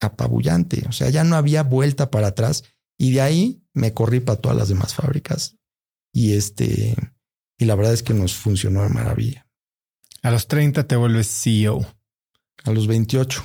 apabullante. 0.00 0.84
O 0.88 0.92
sea, 0.92 1.10
ya 1.10 1.24
no 1.24 1.36
había 1.36 1.62
vuelta 1.62 2.10
para 2.10 2.28
atrás. 2.28 2.64
Y 2.98 3.12
de 3.12 3.20
ahí 3.20 3.62
me 3.74 3.94
corrí 3.94 4.20
para 4.20 4.40
todas 4.40 4.56
las 4.56 4.68
demás 4.68 4.94
fábricas. 4.94 5.56
Y 6.12 6.34
este, 6.34 6.96
y 7.58 7.64
la 7.64 7.74
verdad 7.74 7.92
es 7.92 8.02
que 8.02 8.14
nos 8.14 8.34
funcionó 8.34 8.82
de 8.82 8.88
maravilla. 8.88 9.47
A 10.22 10.30
los 10.30 10.48
30 10.48 10.86
te 10.86 10.96
vuelves 10.96 11.28
CEO. 11.28 11.86
A 12.64 12.70
los 12.70 12.86
28. 12.86 13.44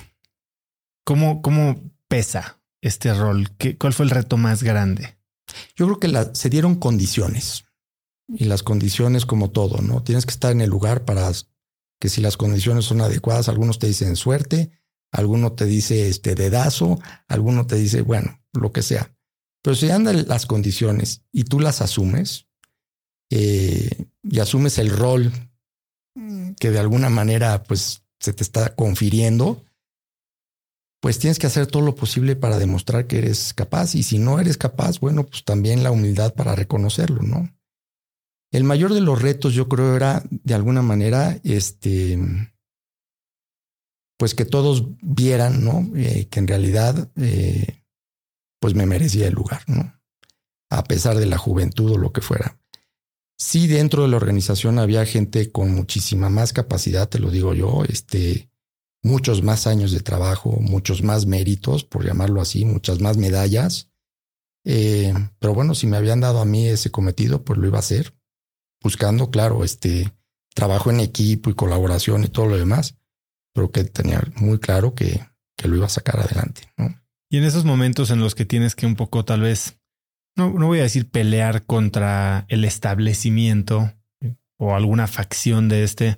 ¿Cómo, 1.04 1.42
cómo 1.42 1.92
pesa 2.08 2.62
este 2.82 3.14
rol? 3.14 3.52
¿Qué, 3.58 3.78
¿Cuál 3.78 3.94
fue 3.94 4.06
el 4.06 4.12
reto 4.12 4.38
más 4.38 4.64
grande? 4.64 5.18
Yo 5.76 5.86
creo 5.86 6.00
que 6.00 6.36
se 6.36 6.50
dieron 6.50 6.76
condiciones 6.76 7.66
y 8.28 8.46
las 8.46 8.64
condiciones 8.64 9.26
como 9.26 9.52
todo, 9.52 9.82
¿no? 9.82 10.04
Tienes 10.04 10.26
que 10.26 10.32
estar 10.32 10.52
en 10.52 10.62
el 10.62 10.70
lugar 10.70 11.06
para 11.06 11.32
que 12.00 12.10
si 12.10 12.22
las 12.22 12.38
condiciones 12.38 12.86
son 12.86 13.02
adecuadas, 13.02 13.50
algunos 13.50 13.80
te 13.80 13.88
dicen 13.88 14.16
suerte, 14.16 14.72
alguno 15.12 15.54
te 15.54 15.66
dice 15.66 16.10
este 16.10 16.36
dedazo, 16.36 17.00
alguno 17.28 17.68
te 17.68 17.76
dice, 17.76 18.02
bueno, 18.02 18.42
lo 18.54 18.72
que 18.72 18.82
sea. 18.82 19.16
Pero 19.62 19.76
si 19.76 19.90
andan 19.90 20.28
las 20.28 20.46
condiciones 20.46 21.22
y 21.32 21.46
tú 21.46 21.60
las 21.60 21.82
asumes 21.82 22.48
eh, 23.30 24.08
y 24.24 24.40
asumes 24.40 24.78
el 24.80 24.90
rol 24.90 25.32
que 26.60 26.72
de 26.72 26.80
alguna 26.80 27.10
manera 27.10 27.64
pues 27.64 28.04
se 28.20 28.34
te 28.34 28.44
está 28.44 28.76
confiriendo, 28.76 29.64
pues 31.02 31.20
tienes 31.20 31.40
que 31.40 31.48
hacer 31.48 31.68
todo 31.68 31.84
lo 31.84 31.96
posible 31.96 32.36
para 32.36 32.58
demostrar 32.58 33.08
que 33.08 33.18
eres 33.18 33.54
capaz 33.54 33.96
y 33.96 34.04
si 34.04 34.20
no 34.20 34.40
eres 34.40 34.58
capaz, 34.58 35.00
bueno, 35.00 35.26
pues 35.26 35.44
también 35.44 35.84
la 35.84 35.92
humildad 35.92 36.34
para 36.34 36.56
reconocerlo, 36.56 37.22
¿no? 37.22 37.50
El 38.52 38.64
mayor 38.64 38.94
de 38.94 39.02
los 39.02 39.22
retos 39.22 39.54
yo 39.54 39.68
creo 39.68 39.96
era 39.96 40.24
de 40.30 40.54
alguna 40.54 40.82
manera 40.82 41.40
este 41.44 42.20
pues 44.18 44.36
que 44.36 44.46
todos 44.46 44.86
vieran, 45.02 45.66
¿no? 45.66 45.90
Eh, 45.96 46.28
que 46.30 46.40
en 46.40 46.48
realidad 46.48 47.12
eh, 47.18 47.84
pues 48.62 48.76
me 48.76 48.86
merecía 48.86 49.28
el 49.28 49.34
lugar, 49.34 49.64
¿no? 49.68 50.00
A 50.70 50.86
pesar 50.86 51.18
de 51.18 51.26
la 51.26 51.38
juventud 51.38 51.92
o 51.92 51.98
lo 51.98 52.14
que 52.14 52.22
fuera. 52.22 52.58
Sí, 53.44 53.68
dentro 53.68 54.04
de 54.04 54.08
la 54.08 54.16
organización 54.16 54.80
había 54.80 55.06
gente 55.06 55.52
con 55.52 55.76
muchísima 55.76 56.30
más 56.30 56.54
capacidad, 56.54 57.10
te 57.10 57.20
lo 57.20 57.30
digo 57.30 57.54
yo, 57.54 57.84
este, 57.84 58.50
muchos 59.02 59.44
más 59.44 59.68
años 59.68 59.92
de 59.92 60.00
trabajo, 60.00 60.52
muchos 60.62 61.04
más 61.04 61.26
méritos, 61.26 61.84
por 61.84 62.06
llamarlo 62.06 62.40
así, 62.40 62.64
muchas 62.64 63.02
más 63.02 63.18
medallas. 63.18 63.90
Eh, 64.64 65.14
pero 65.40 65.54
bueno, 65.54 65.76
si 65.76 65.88
me 65.88 65.98
habían 65.98 66.22
dado 66.22 66.40
a 66.40 66.46
mí 66.46 66.70
ese 66.70 66.90
cometido, 66.90 67.44
pues 67.44 67.60
lo 67.60 67.68
iba 67.68 67.76
a 67.76 67.82
hacer, 67.82 68.16
buscando, 68.82 69.30
claro, 69.30 69.66
este 69.66 70.14
trabajo 70.56 70.90
en 70.90 71.02
equipo 71.02 71.50
y 71.50 71.54
colaboración 71.54 72.24
y 72.24 72.30
todo 72.30 72.46
lo 72.46 72.58
demás, 72.58 72.96
pero 73.54 73.74
que 73.74 73.84
tenía 73.84 74.24
muy 74.38 74.58
claro 74.60 74.96
que, 74.96 75.20
que 75.58 75.68
lo 75.68 75.76
iba 75.76 75.88
a 75.88 75.90
sacar 75.90 76.22
adelante. 76.22 76.62
Y 77.30 77.40
en 77.40 77.44
esos 77.44 77.66
momentos 77.66 78.10
en 78.10 78.22
los 78.22 78.36
que 78.36 78.46
tienes 78.46 78.74
que 78.74 78.86
un 78.86 78.96
poco 78.96 79.26
tal 79.26 79.42
vez 79.42 79.83
no, 80.36 80.52
no 80.52 80.68
voy 80.68 80.80
a 80.80 80.84
decir 80.84 81.10
pelear 81.10 81.66
contra 81.66 82.46
el 82.50 82.66
establecimiento 82.66 83.94
o 84.58 84.76
alguna 84.76 85.08
facción 85.08 85.70
de 85.70 85.84
este. 85.84 86.18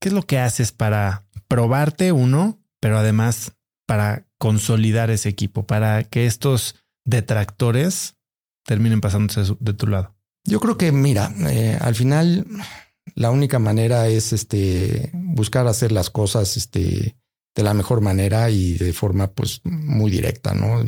¿Qué 0.00 0.08
es 0.08 0.14
lo 0.14 0.22
que 0.22 0.38
haces 0.38 0.72
para 0.72 1.26
probarte 1.48 2.12
uno, 2.12 2.60
pero 2.80 2.98
además 2.98 3.52
para 3.86 4.26
consolidar 4.38 5.10
ese 5.10 5.28
equipo, 5.28 5.66
para 5.66 6.04
que 6.04 6.26
estos 6.26 6.76
detractores 7.04 8.16
terminen 8.64 9.00
pasándose 9.00 9.54
de 9.58 9.72
tu 9.74 9.86
lado? 9.86 10.14
Yo 10.44 10.60
creo 10.60 10.76
que, 10.76 10.90
mira, 10.92 11.32
eh, 11.48 11.78
al 11.80 11.94
final 11.94 12.46
la 13.14 13.30
única 13.30 13.58
manera 13.58 14.08
es 14.08 14.32
este 14.32 15.10
buscar 15.12 15.66
hacer 15.66 15.92
las 15.92 16.10
cosas 16.10 16.56
este, 16.56 17.16
de 17.54 17.62
la 17.62 17.74
mejor 17.74 18.00
manera 18.00 18.50
y 18.50 18.74
de 18.74 18.92
forma 18.92 19.32
pues 19.32 19.60
muy 19.64 20.10
directa, 20.10 20.54
¿no? 20.54 20.82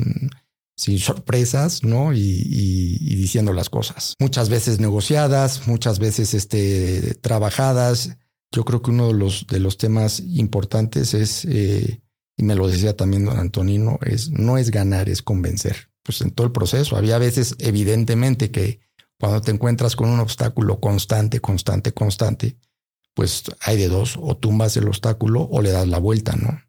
Sin 0.77 0.99
sorpresas, 0.99 1.83
¿no? 1.83 2.13
Y, 2.13 3.15
diciendo 3.15 3.53
las 3.53 3.69
cosas. 3.69 4.13
Muchas 4.19 4.49
veces 4.49 4.79
negociadas, 4.79 5.67
muchas 5.67 5.99
veces 5.99 6.33
este, 6.33 7.15
trabajadas. 7.15 8.17
Yo 8.51 8.65
creo 8.65 8.81
que 8.81 8.91
uno 8.91 9.07
de 9.07 9.13
los, 9.13 9.47
de 9.47 9.59
los 9.59 9.77
temas 9.77 10.19
importantes 10.19 11.13
es, 11.13 11.45
eh, 11.45 12.01
y 12.37 12.43
me 12.43 12.55
lo 12.55 12.67
decía 12.67 12.95
también 12.95 13.25
don 13.25 13.39
Antonino, 13.39 13.99
es 14.01 14.29
no 14.29 14.57
es 14.57 14.69
ganar, 14.69 15.09
es 15.09 15.21
convencer. 15.21 15.89
Pues 16.03 16.21
en 16.21 16.31
todo 16.31 16.45
el 16.45 16.53
proceso 16.53 16.97
había 16.97 17.17
veces 17.17 17.55
evidentemente 17.59 18.51
que 18.51 18.79
cuando 19.19 19.41
te 19.41 19.51
encuentras 19.51 19.95
con 19.95 20.09
un 20.09 20.19
obstáculo 20.19 20.79
constante, 20.79 21.39
constante, 21.39 21.93
constante, 21.93 22.57
pues 23.13 23.43
hay 23.61 23.77
de 23.77 23.87
dos, 23.87 24.17
o 24.21 24.35
tumbas 24.37 24.75
el 24.77 24.87
obstáculo 24.87 25.41
o 25.49 25.61
le 25.61 25.71
das 25.71 25.87
la 25.87 25.97
vuelta, 25.97 26.35
¿no? 26.35 26.61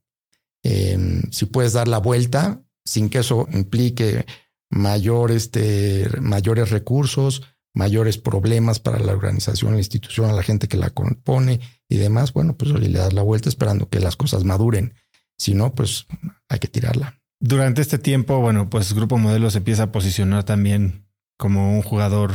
Si 1.31 1.47
puedes 1.47 1.75
dar 1.75 1.87
la 1.87 1.99
vuelta 1.99 2.66
sin 2.87 3.11
que 3.11 3.19
eso 3.19 3.47
implique 3.53 4.25
mayor, 4.71 5.31
este, 5.31 6.09
mayores 6.21 6.71
recursos, 6.71 7.43
mayores 7.75 8.17
problemas 8.17 8.81
para 8.81 8.99
la 8.99 9.13
organización, 9.13 9.73
la 9.73 9.79
institución, 9.79 10.35
la 10.35 10.43
gente 10.43 10.67
que 10.67 10.79
la 10.79 10.91
compone 10.91 11.61
y 11.89 11.97
demás, 11.99 12.33
bueno, 12.33 12.57
pues 12.57 12.71
le 12.71 12.89
das 12.89 13.13
la 13.13 13.23
vuelta 13.23 13.51
esperando 13.51 13.91
que 13.91 14.01
las 14.01 14.17
cosas 14.17 14.45
maduren. 14.45 14.95
Si 15.39 15.53
no, 15.53 15.75
pues 15.75 16.07
hay 16.49 16.59
que 16.59 16.69
tirarla. 16.69 17.21
Durante 17.39 17.83
este 17.83 17.99
tiempo, 17.99 18.41
bueno, 18.41 18.71
pues 18.71 18.95
Grupo 18.95 19.19
Modelo 19.19 19.51
se 19.51 19.59
empieza 19.59 19.85
a 19.85 19.93
posicionar 19.93 20.45
también 20.45 21.07
como 21.39 21.75
un 21.75 21.83
jugador 21.83 22.33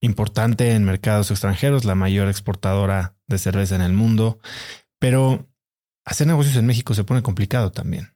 importante 0.00 0.72
en 0.72 0.84
mercados 0.84 1.30
extranjeros, 1.30 1.84
la 1.84 1.94
mayor 1.94 2.28
exportadora 2.28 3.18
de 3.26 3.36
cerveza 3.36 3.76
en 3.76 3.82
el 3.82 3.92
mundo, 3.92 4.38
pero 4.98 5.46
hacer 6.06 6.26
negocios 6.26 6.56
en 6.56 6.64
México 6.64 6.94
se 6.94 7.04
pone 7.04 7.22
complicado 7.22 7.70
también. 7.70 8.14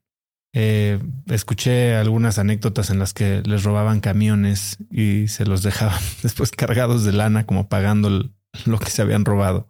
Eh, 0.55 1.01
escuché 1.27 1.97
algunas 1.97 2.39
anécdotas 2.39 2.89
en 2.91 2.99
las 2.99 3.13
que 3.13 3.43
les 3.45 3.65
robaban 3.65 4.01
camiones 4.01 4.79
y 4.91 5.29
se 5.29 5.45
los 5.45 5.63
dejaban 5.63 6.01
después 6.23 6.51
cargados 6.53 7.05
de 7.05 7.13
lana, 7.13 7.45
como 7.45 7.69
pagando 7.69 8.31
lo 8.65 8.79
que 8.79 8.91
se 8.91 9.03
habían 9.03 9.25
robado. 9.25 9.69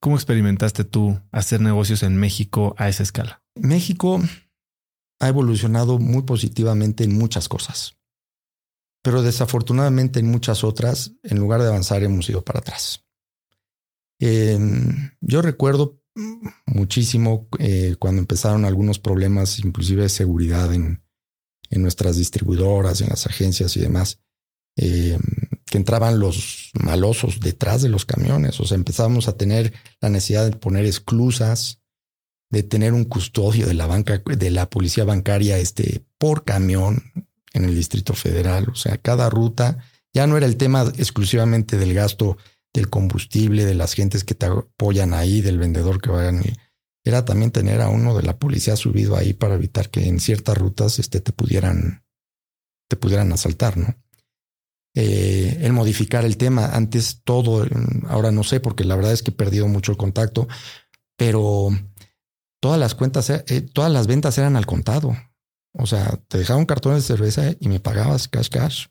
¿Cómo 0.00 0.16
experimentaste 0.16 0.84
tú 0.84 1.20
hacer 1.30 1.60
negocios 1.60 2.02
en 2.02 2.16
México 2.16 2.74
a 2.78 2.88
esa 2.88 3.02
escala? 3.02 3.42
México 3.54 4.20
ha 5.20 5.28
evolucionado 5.28 5.98
muy 5.98 6.22
positivamente 6.22 7.04
en 7.04 7.16
muchas 7.16 7.48
cosas 7.48 7.96
pero 9.04 9.20
desafortunadamente 9.20 10.18
en 10.18 10.30
muchas 10.30 10.64
otras, 10.64 11.12
en 11.22 11.38
lugar 11.38 11.60
de 11.60 11.68
avanzar, 11.68 12.02
hemos 12.02 12.26
ido 12.30 12.42
para 12.42 12.60
atrás. 12.60 13.04
Em, 14.18 15.10
yo 15.20 15.42
recuerdo 15.42 16.00
muchísimo 16.66 17.48
eh, 17.58 17.96
cuando 17.98 18.20
empezaron 18.20 18.64
algunos 18.64 18.98
problemas, 18.98 19.58
inclusive 19.58 20.02
de 20.02 20.08
seguridad 20.08 20.72
en, 20.72 21.02
nuestras 21.70 22.16
distribuidoras, 22.16 23.00
en 23.00 23.08
las 23.08 23.26
agencias 23.26 23.76
y 23.76 23.80
demás, 23.80 24.20
em, 24.76 25.20
que 25.66 25.76
entraban 25.76 26.20
los 26.20 26.70
malosos 26.74 27.40
detrás 27.40 27.82
de 27.82 27.88
los 27.88 28.04
camiones. 28.04 28.60
O 28.60 28.64
sea, 28.64 28.76
empezamos 28.76 29.26
a 29.26 29.36
tener 29.36 29.72
la 30.00 30.08
necesidad 30.08 30.44
de 30.44 30.56
poner 30.56 30.84
esclusas, 30.84 31.80
de 32.48 32.62
tener 32.62 32.92
un 32.92 33.04
custodio 33.04 33.66
de 33.66 33.74
la 33.74 33.86
banca, 33.86 34.22
de 34.24 34.50
la 34.52 34.70
policía 34.70 35.02
bancaria, 35.02 35.58
este, 35.58 36.04
por 36.16 36.44
camión, 36.44 37.02
en 37.54 37.64
el 37.64 37.74
Distrito 37.74 38.14
Federal. 38.14 38.68
O 38.68 38.74
sea, 38.74 38.98
cada 38.98 39.30
ruta 39.30 39.78
ya 40.12 40.26
no 40.26 40.36
era 40.36 40.46
el 40.46 40.56
tema 40.56 40.82
exclusivamente 40.96 41.76
del 41.76 41.94
gasto 41.94 42.36
del 42.74 42.90
combustible, 42.90 43.64
de 43.64 43.74
las 43.74 43.94
gentes 43.94 44.24
que 44.24 44.34
te 44.34 44.46
apoyan 44.46 45.14
ahí, 45.14 45.40
del 45.40 45.58
vendedor 45.58 46.02
que 46.02 46.10
vayan. 46.10 46.42
Era 47.04 47.24
también 47.24 47.52
tener 47.52 47.80
a 47.80 47.88
uno 47.88 48.16
de 48.16 48.24
la 48.24 48.38
policía 48.38 48.76
subido 48.76 49.16
ahí 49.16 49.32
para 49.32 49.54
evitar 49.54 49.90
que 49.90 50.06
en 50.06 50.20
ciertas 50.20 50.58
rutas 50.58 50.98
este, 50.98 51.20
te 51.20 51.32
pudieran 51.32 52.04
te 52.88 52.96
pudieran 52.96 53.32
asaltar, 53.32 53.76
¿no? 53.76 53.94
Eh, 54.94 55.58
el 55.62 55.72
modificar 55.72 56.24
el 56.24 56.36
tema. 56.36 56.66
Antes 56.66 57.22
todo, 57.24 57.66
ahora 58.08 58.30
no 58.30 58.44
sé, 58.44 58.60
porque 58.60 58.84
la 58.84 58.96
verdad 58.96 59.12
es 59.12 59.22
que 59.22 59.30
he 59.30 59.34
perdido 59.34 59.66
mucho 59.68 59.92
el 59.92 59.98
contacto, 59.98 60.46
pero 61.16 61.70
todas 62.60 62.78
las 62.78 62.94
cuentas, 62.94 63.30
eh, 63.30 63.60
todas 63.72 63.90
las 63.90 64.06
ventas 64.06 64.38
eran 64.38 64.56
al 64.56 64.66
contado. 64.66 65.16
O 65.72 65.86
sea, 65.86 66.20
te 66.28 66.38
dejaba 66.38 66.60
un 66.60 66.66
cartón 66.66 66.94
de 66.94 67.00
cerveza 67.00 67.54
y 67.58 67.68
me 67.68 67.80
pagabas 67.80 68.28
cash 68.28 68.48
cash. 68.48 68.86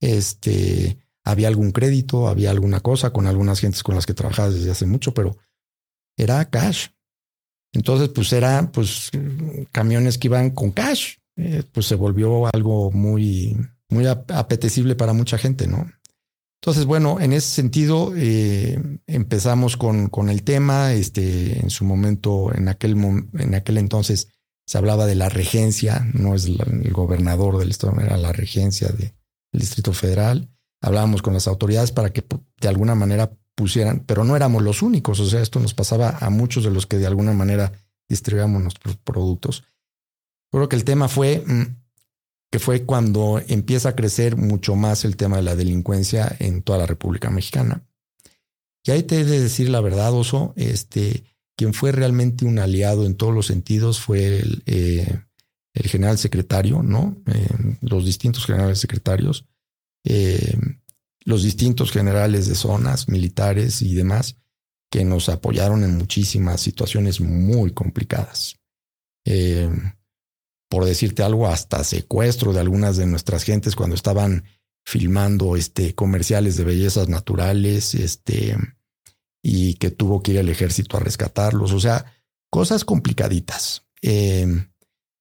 Este, 0.00 0.98
había 1.30 1.48
algún 1.48 1.72
crédito, 1.72 2.28
había 2.28 2.50
alguna 2.50 2.80
cosa 2.80 3.12
con 3.12 3.26
algunas 3.26 3.60
gentes 3.60 3.82
con 3.82 3.94
las 3.94 4.06
que 4.06 4.14
trabajaba 4.14 4.50
desde 4.50 4.70
hace 4.70 4.86
mucho, 4.86 5.14
pero 5.14 5.36
era 6.16 6.44
cash. 6.50 6.88
Entonces, 7.72 8.08
pues 8.08 8.32
era 8.32 8.70
pues 8.72 9.10
camiones 9.72 10.18
que 10.18 10.28
iban 10.28 10.50
con 10.50 10.70
cash. 10.72 11.16
Eh, 11.36 11.62
pues 11.72 11.86
se 11.86 11.94
volvió 11.94 12.46
algo 12.52 12.90
muy, 12.90 13.56
muy 13.88 14.06
apetecible 14.06 14.94
para 14.94 15.12
mucha 15.12 15.38
gente, 15.38 15.66
¿no? 15.66 15.90
Entonces, 16.60 16.84
bueno, 16.84 17.20
en 17.20 17.32
ese 17.32 17.48
sentido, 17.48 18.12
eh, 18.14 18.78
empezamos 19.06 19.78
con, 19.78 20.08
con, 20.08 20.28
el 20.28 20.42
tema. 20.42 20.92
Este, 20.92 21.58
en 21.58 21.70
su 21.70 21.86
momento, 21.86 22.54
en 22.54 22.68
aquel, 22.68 22.92
en 22.92 23.54
aquel 23.54 23.78
entonces, 23.78 24.28
se 24.66 24.76
hablaba 24.76 25.06
de 25.06 25.14
la 25.14 25.30
regencia, 25.30 26.06
no 26.12 26.34
es 26.34 26.44
el 26.44 26.92
gobernador 26.92 27.58
del 27.58 27.70
estado, 27.70 27.98
era 28.00 28.18
la 28.18 28.32
regencia 28.32 28.88
del 28.88 29.12
Distrito 29.52 29.94
Federal. 29.94 30.50
Hablábamos 30.80 31.22
con 31.22 31.34
las 31.34 31.46
autoridades 31.46 31.92
para 31.92 32.12
que 32.12 32.24
de 32.60 32.68
alguna 32.68 32.94
manera 32.94 33.30
pusieran, 33.54 34.04
pero 34.06 34.24
no 34.24 34.36
éramos 34.36 34.62
los 34.62 34.82
únicos, 34.82 35.20
o 35.20 35.26
sea, 35.26 35.42
esto 35.42 35.60
nos 35.60 35.74
pasaba 35.74 36.16
a 36.20 36.30
muchos 36.30 36.64
de 36.64 36.70
los 36.70 36.86
que 36.86 36.98
de 36.98 37.06
alguna 37.06 37.32
manera 37.32 37.72
distribuíamos 38.08 38.62
nuestros 38.62 38.96
productos. 38.96 39.64
Creo 40.50 40.68
que 40.68 40.76
el 40.76 40.84
tema 40.84 41.08
fue 41.08 41.44
mm, 41.46 41.80
que 42.50 42.58
fue 42.58 42.84
cuando 42.84 43.40
empieza 43.46 43.90
a 43.90 43.96
crecer 43.96 44.36
mucho 44.36 44.74
más 44.74 45.04
el 45.04 45.16
tema 45.16 45.36
de 45.36 45.42
la 45.42 45.54
delincuencia 45.54 46.34
en 46.40 46.62
toda 46.62 46.78
la 46.78 46.86
República 46.86 47.30
Mexicana. 47.30 47.86
Y 48.84 48.90
ahí 48.90 49.02
te 49.04 49.20
he 49.20 49.24
de 49.24 49.40
decir 49.40 49.68
la 49.68 49.80
verdad, 49.80 50.12
Oso, 50.12 50.52
este, 50.56 51.24
quien 51.56 51.74
fue 51.74 51.92
realmente 51.92 52.44
un 52.44 52.58
aliado 52.58 53.06
en 53.06 53.14
todos 53.14 53.34
los 53.34 53.46
sentidos 53.46 54.00
fue 54.00 54.38
el, 54.38 54.62
eh, 54.66 55.20
general 55.74 56.18
secretario, 56.18 56.82
¿no? 56.82 57.16
Eh, 57.26 57.76
los 57.82 58.04
distintos 58.04 58.44
generales 58.46 58.80
secretarios, 58.80 59.44
eh, 60.04 60.56
los 61.20 61.42
distintos 61.42 61.92
generales 61.92 62.46
de 62.48 62.54
zonas 62.54 63.08
militares 63.08 63.82
y 63.82 63.94
demás, 63.94 64.36
que 64.90 65.04
nos 65.04 65.28
apoyaron 65.28 65.84
en 65.84 65.96
muchísimas 65.96 66.60
situaciones 66.60 67.20
muy 67.20 67.72
complicadas. 67.72 68.56
por 70.68 70.84
decirte 70.84 71.22
algo, 71.22 71.48
hasta 71.48 71.82
secuestro 71.84 72.52
de 72.52 72.60
algunas 72.60 72.96
de 72.96 73.06
nuestras 73.06 73.42
gentes 73.42 73.74
cuando 73.74 73.96
estaban 73.96 74.44
filmando 74.84 75.56
este, 75.56 75.94
comerciales 75.94 76.56
de 76.56 76.64
bellezas 76.64 77.08
naturales, 77.08 77.94
este, 77.94 78.56
y 79.42 79.74
que 79.74 79.90
tuvo 79.90 80.22
que 80.22 80.32
ir 80.32 80.38
al 80.38 80.48
ejército 80.48 80.96
a 80.96 81.00
rescatarlos. 81.00 81.72
O 81.72 81.80
sea, 81.80 82.04
cosas 82.50 82.84
complicaditas. 82.84 83.86
Eh, 84.02 84.46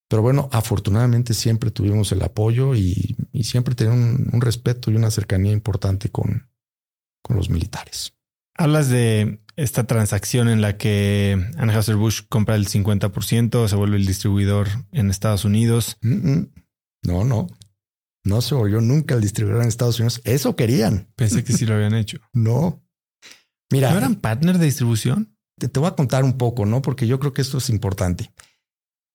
pero 0.10 0.22
bueno, 0.22 0.50
afortunadamente 0.52 1.34
siempre 1.34 1.72
tuvimos 1.72 2.12
el 2.12 2.22
apoyo 2.22 2.76
y, 2.76 3.16
siempre 3.42 3.74
tenemos 3.74 4.20
un, 4.34 4.42
respeto 4.42 4.92
y 4.92 4.96
una 4.96 5.12
cercanía 5.12 5.54
importante 5.54 6.10
con, 6.10 6.50
con 7.22 7.38
los 7.38 7.50
militares. 7.50 8.14
Hablas 8.56 8.90
de 8.90 9.42
esta 9.56 9.86
transacción 9.86 10.50
en 10.50 10.62
la 10.62 10.76
que 10.76 11.38
Anheuser-Busch 11.58 12.28
compra 12.28 12.56
el 12.56 12.68
50%, 12.68 13.68
se 13.68 13.76
vuelve 13.78 13.96
el 13.96 14.06
distribuidor 14.06 14.68
en 14.92 15.10
Estados 15.10 15.46
Unidos. 15.46 15.98
No, 16.02 17.24
no. 17.24 17.48
No 18.26 18.42
se 18.42 18.56
volvió 18.56 18.82
nunca 18.82 19.16
el 19.16 19.22
distribuidor 19.22 19.62
en 19.62 19.70
Estados 19.70 20.00
Unidos. 20.00 20.22
Eso 20.26 20.58
querían. 20.58 21.08
Pensé 21.16 21.46
que 21.46 21.54
sí 21.54 21.66
lo 21.66 21.76
habían 21.76 21.96
hecho. 21.96 22.20
no, 22.34 22.84
Mira, 23.72 23.92
¿no 23.92 23.98
eran 23.98 24.16
partner 24.16 24.58
de 24.58 24.66
distribución? 24.66 25.36
Te, 25.58 25.68
voy 25.80 25.88
a 25.88 25.96
contar 25.96 26.24
un 26.24 26.38
poco, 26.38 26.66
¿no? 26.66 26.82
Porque 26.82 27.08
yo 27.08 27.20
creo 27.20 27.34
que 27.34 27.42
esto 27.42 27.58
es 27.60 27.70
importante. 27.70 28.32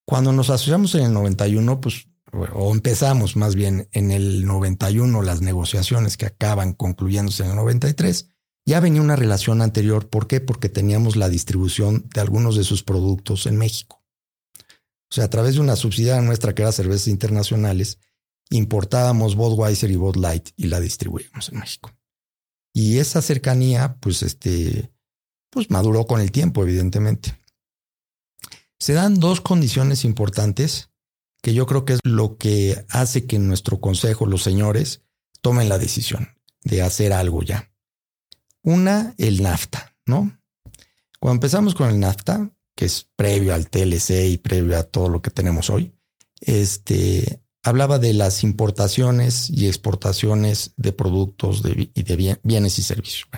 Cuando 0.07 0.33
nos 0.33 0.51
asociamos 0.51 0.95
en 0.95 1.05
el 1.05 1.13
91, 1.13 1.81
pues, 1.81 2.09
o 2.53 2.73
empezamos 2.73 3.37
más 3.37 3.55
bien 3.55 3.89
en 3.93 4.11
el 4.11 4.45
91 4.45 5.23
las 5.23 5.41
negociaciones 5.41 6.17
que 6.17 6.27
acaban 6.27 6.73
concluyéndose 6.73 7.45
en 7.45 7.51
el 7.51 7.57
93, 7.57 8.29
ya 8.67 8.81
venía 8.81 9.03
una 9.03 9.17
relación 9.17 9.63
anterior. 9.63 10.09
¿Por 10.09 10.27
qué? 10.27 10.41
Porque 10.41 10.69
teníamos 10.69 11.17
la 11.17 11.29
distribución 11.29 12.09
de 12.15 12.21
algunos 12.21 12.57
de 12.57 12.65
sus 12.65 12.83
productos 12.83 13.47
en 13.47 13.57
México. 13.57 14.03
O 15.11 15.15
sea, 15.15 15.25
a 15.25 15.31
través 15.31 15.55
de 15.55 15.61
una 15.61 15.77
subsidiaria 15.77 16.23
nuestra 16.23 16.55
que 16.55 16.63
era 16.63 16.73
Cervezas 16.73 17.09
Internacionales, 17.09 17.99
importábamos 18.51 19.37
Budweiser 19.37 19.91
y 19.91 19.97
Bud 19.97 20.17
Light 20.17 20.51
y 20.57 20.67
la 20.67 20.81
distribuíamos 20.81 21.51
en 21.51 21.61
México. 21.61 21.93
Y 22.73 22.99
esa 22.99 23.23
cercanía, 23.23 23.97
pues, 24.01 24.23
este, 24.23 24.91
pues 25.51 25.71
maduró 25.71 26.07
con 26.07 26.21
el 26.21 26.33
tiempo, 26.33 26.63
evidentemente. 26.63 27.39
Se 28.79 28.93
dan 28.93 29.21
dos 29.21 29.41
condiciones 29.41 30.05
importantes 30.05 30.91
que 31.43 31.55
yo 31.55 31.67
creo 31.67 31.85
que 31.85 31.95
es 31.95 32.01
lo 32.05 32.39
que 32.39 32.85
hace 32.89 33.27
que 33.27 33.39
nuestro 33.39 33.81
consejo, 33.81 34.27
los 34.27 34.43
señores, 34.43 35.03
tomen 35.43 35.69
la 35.69 35.79
decisión 35.79 36.39
de 36.63 36.83
hacer 36.83 37.13
algo 37.13 37.43
ya. 37.43 37.71
Una, 38.63 39.15
el 39.19 39.43
NAFTA, 39.43 39.95
¿no? 40.07 40.41
Cuando 41.21 41.37
empezamos 41.37 41.75
con 41.75 41.91
el 41.91 42.01
NAFTA, 42.01 42.51
que 42.75 42.87
es 42.87 43.11
previo 43.15 43.55
al 43.55 43.69
TLC 43.69 44.27
y 44.31 44.39
previo 44.39 44.79
a 44.79 44.85
todo 44.85 45.09
lo 45.09 45.21
que 45.21 45.31
tenemos 45.31 45.69
hoy, 45.69 45.95
este, 46.41 47.43
hablaba 47.63 47.99
de 47.99 48.15
las 48.15 48.43
importaciones 48.43 49.51
y 49.51 49.67
exportaciones 49.67 50.73
de 50.77 50.93
productos 50.93 51.63
y 51.95 52.03
de 52.03 52.39
bienes 52.43 52.79
y 52.79 52.83
servicios. 52.83 53.29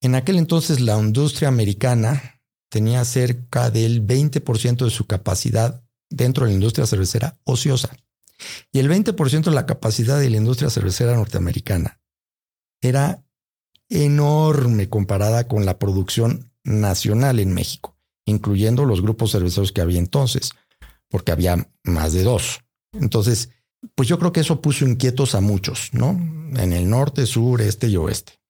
en 0.00 0.14
aquel 0.14 0.36
entonces 0.36 0.80
la 0.80 0.98
industria 0.98 1.48
americana 1.48 2.41
tenía 2.72 3.04
cerca 3.04 3.70
del 3.70 4.06
20% 4.06 4.84
de 4.86 4.90
su 4.90 5.06
capacidad 5.06 5.84
dentro 6.08 6.46
de 6.46 6.52
la 6.52 6.54
industria 6.54 6.86
cervecera 6.86 7.38
ociosa. 7.44 7.94
Y 8.72 8.78
el 8.78 8.88
20% 8.88 9.44
de 9.44 9.50
la 9.50 9.66
capacidad 9.66 10.18
de 10.18 10.30
la 10.30 10.38
industria 10.38 10.70
cervecera 10.70 11.14
norteamericana 11.14 12.00
era 12.80 13.22
enorme 13.90 14.88
comparada 14.88 15.48
con 15.48 15.66
la 15.66 15.78
producción 15.78 16.50
nacional 16.64 17.40
en 17.40 17.52
México, 17.52 17.98
incluyendo 18.24 18.86
los 18.86 19.02
grupos 19.02 19.32
cerveceros 19.32 19.70
que 19.70 19.82
había 19.82 19.98
entonces, 19.98 20.52
porque 21.10 21.32
había 21.32 21.68
más 21.84 22.14
de 22.14 22.22
dos. 22.22 22.62
Entonces, 22.92 23.50
pues 23.94 24.08
yo 24.08 24.18
creo 24.18 24.32
que 24.32 24.40
eso 24.40 24.62
puso 24.62 24.86
inquietos 24.86 25.34
a 25.34 25.42
muchos, 25.42 25.90
¿no? 25.92 26.12
En 26.56 26.72
el 26.72 26.88
norte, 26.88 27.26
sur, 27.26 27.60
este 27.60 27.88
y 27.88 27.98
oeste. 27.98 28.40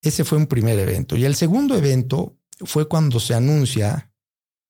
Ese 0.00 0.24
fue 0.24 0.38
un 0.38 0.46
primer 0.46 0.78
evento. 0.78 1.14
Y 1.14 1.26
el 1.26 1.34
segundo 1.34 1.76
evento 1.76 2.38
fue 2.64 2.88
cuando 2.88 3.20
se 3.20 3.34
anuncia 3.34 4.12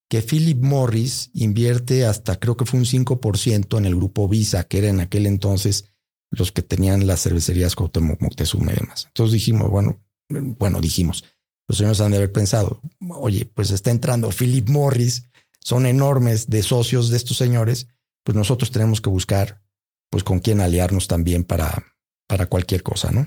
que 0.08 0.20
Philip 0.22 0.62
Morris 0.62 1.30
invierte 1.32 2.04
hasta 2.04 2.38
creo 2.38 2.56
que 2.56 2.66
fue 2.66 2.78
un 2.78 2.86
5% 2.86 3.78
en 3.78 3.86
el 3.86 3.96
grupo 3.96 4.28
Visa, 4.28 4.64
que 4.64 4.78
era 4.78 4.88
en 4.88 5.00
aquel 5.00 5.26
entonces 5.26 5.86
los 6.30 6.52
que 6.52 6.62
tenían 6.62 7.06
las 7.06 7.22
cervecerías 7.22 7.74
Cuauhtémoc 7.74 8.20
Moctezuma 8.20 8.72
y 8.72 8.76
demás. 8.76 9.06
Entonces 9.06 9.34
dijimos, 9.34 9.70
bueno, 9.70 10.02
bueno, 10.28 10.80
dijimos, 10.80 11.24
los 11.68 11.78
señores 11.78 12.00
han 12.00 12.10
de 12.10 12.18
haber 12.18 12.32
pensado, 12.32 12.80
oye, 13.08 13.46
pues 13.46 13.70
está 13.70 13.90
entrando 13.90 14.30
Philip 14.30 14.68
Morris, 14.68 15.30
son 15.60 15.86
enormes 15.86 16.48
de 16.50 16.62
socios 16.62 17.10
de 17.10 17.16
estos 17.16 17.36
señores, 17.36 17.88
pues 18.24 18.36
nosotros 18.36 18.70
tenemos 18.70 19.00
que 19.00 19.10
buscar 19.10 19.62
pues 20.10 20.24
con 20.24 20.40
quién 20.40 20.60
aliarnos 20.60 21.08
también 21.08 21.44
para, 21.44 21.96
para 22.26 22.46
cualquier 22.46 22.82
cosa, 22.82 23.10
¿no? 23.12 23.26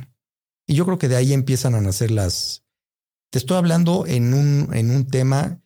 Y 0.67 0.75
yo 0.75 0.85
creo 0.85 0.99
que 0.99 1.07
de 1.07 1.15
ahí 1.15 1.33
empiezan 1.33 1.73
a 1.75 1.81
nacer 1.81 2.11
las, 2.11 2.64
te 3.35 3.39
estoy 3.39 3.57
hablando 3.57 4.05
en 4.07 4.33
un, 4.33 4.73
en 4.73 4.91
un 4.91 5.07
tema 5.07 5.59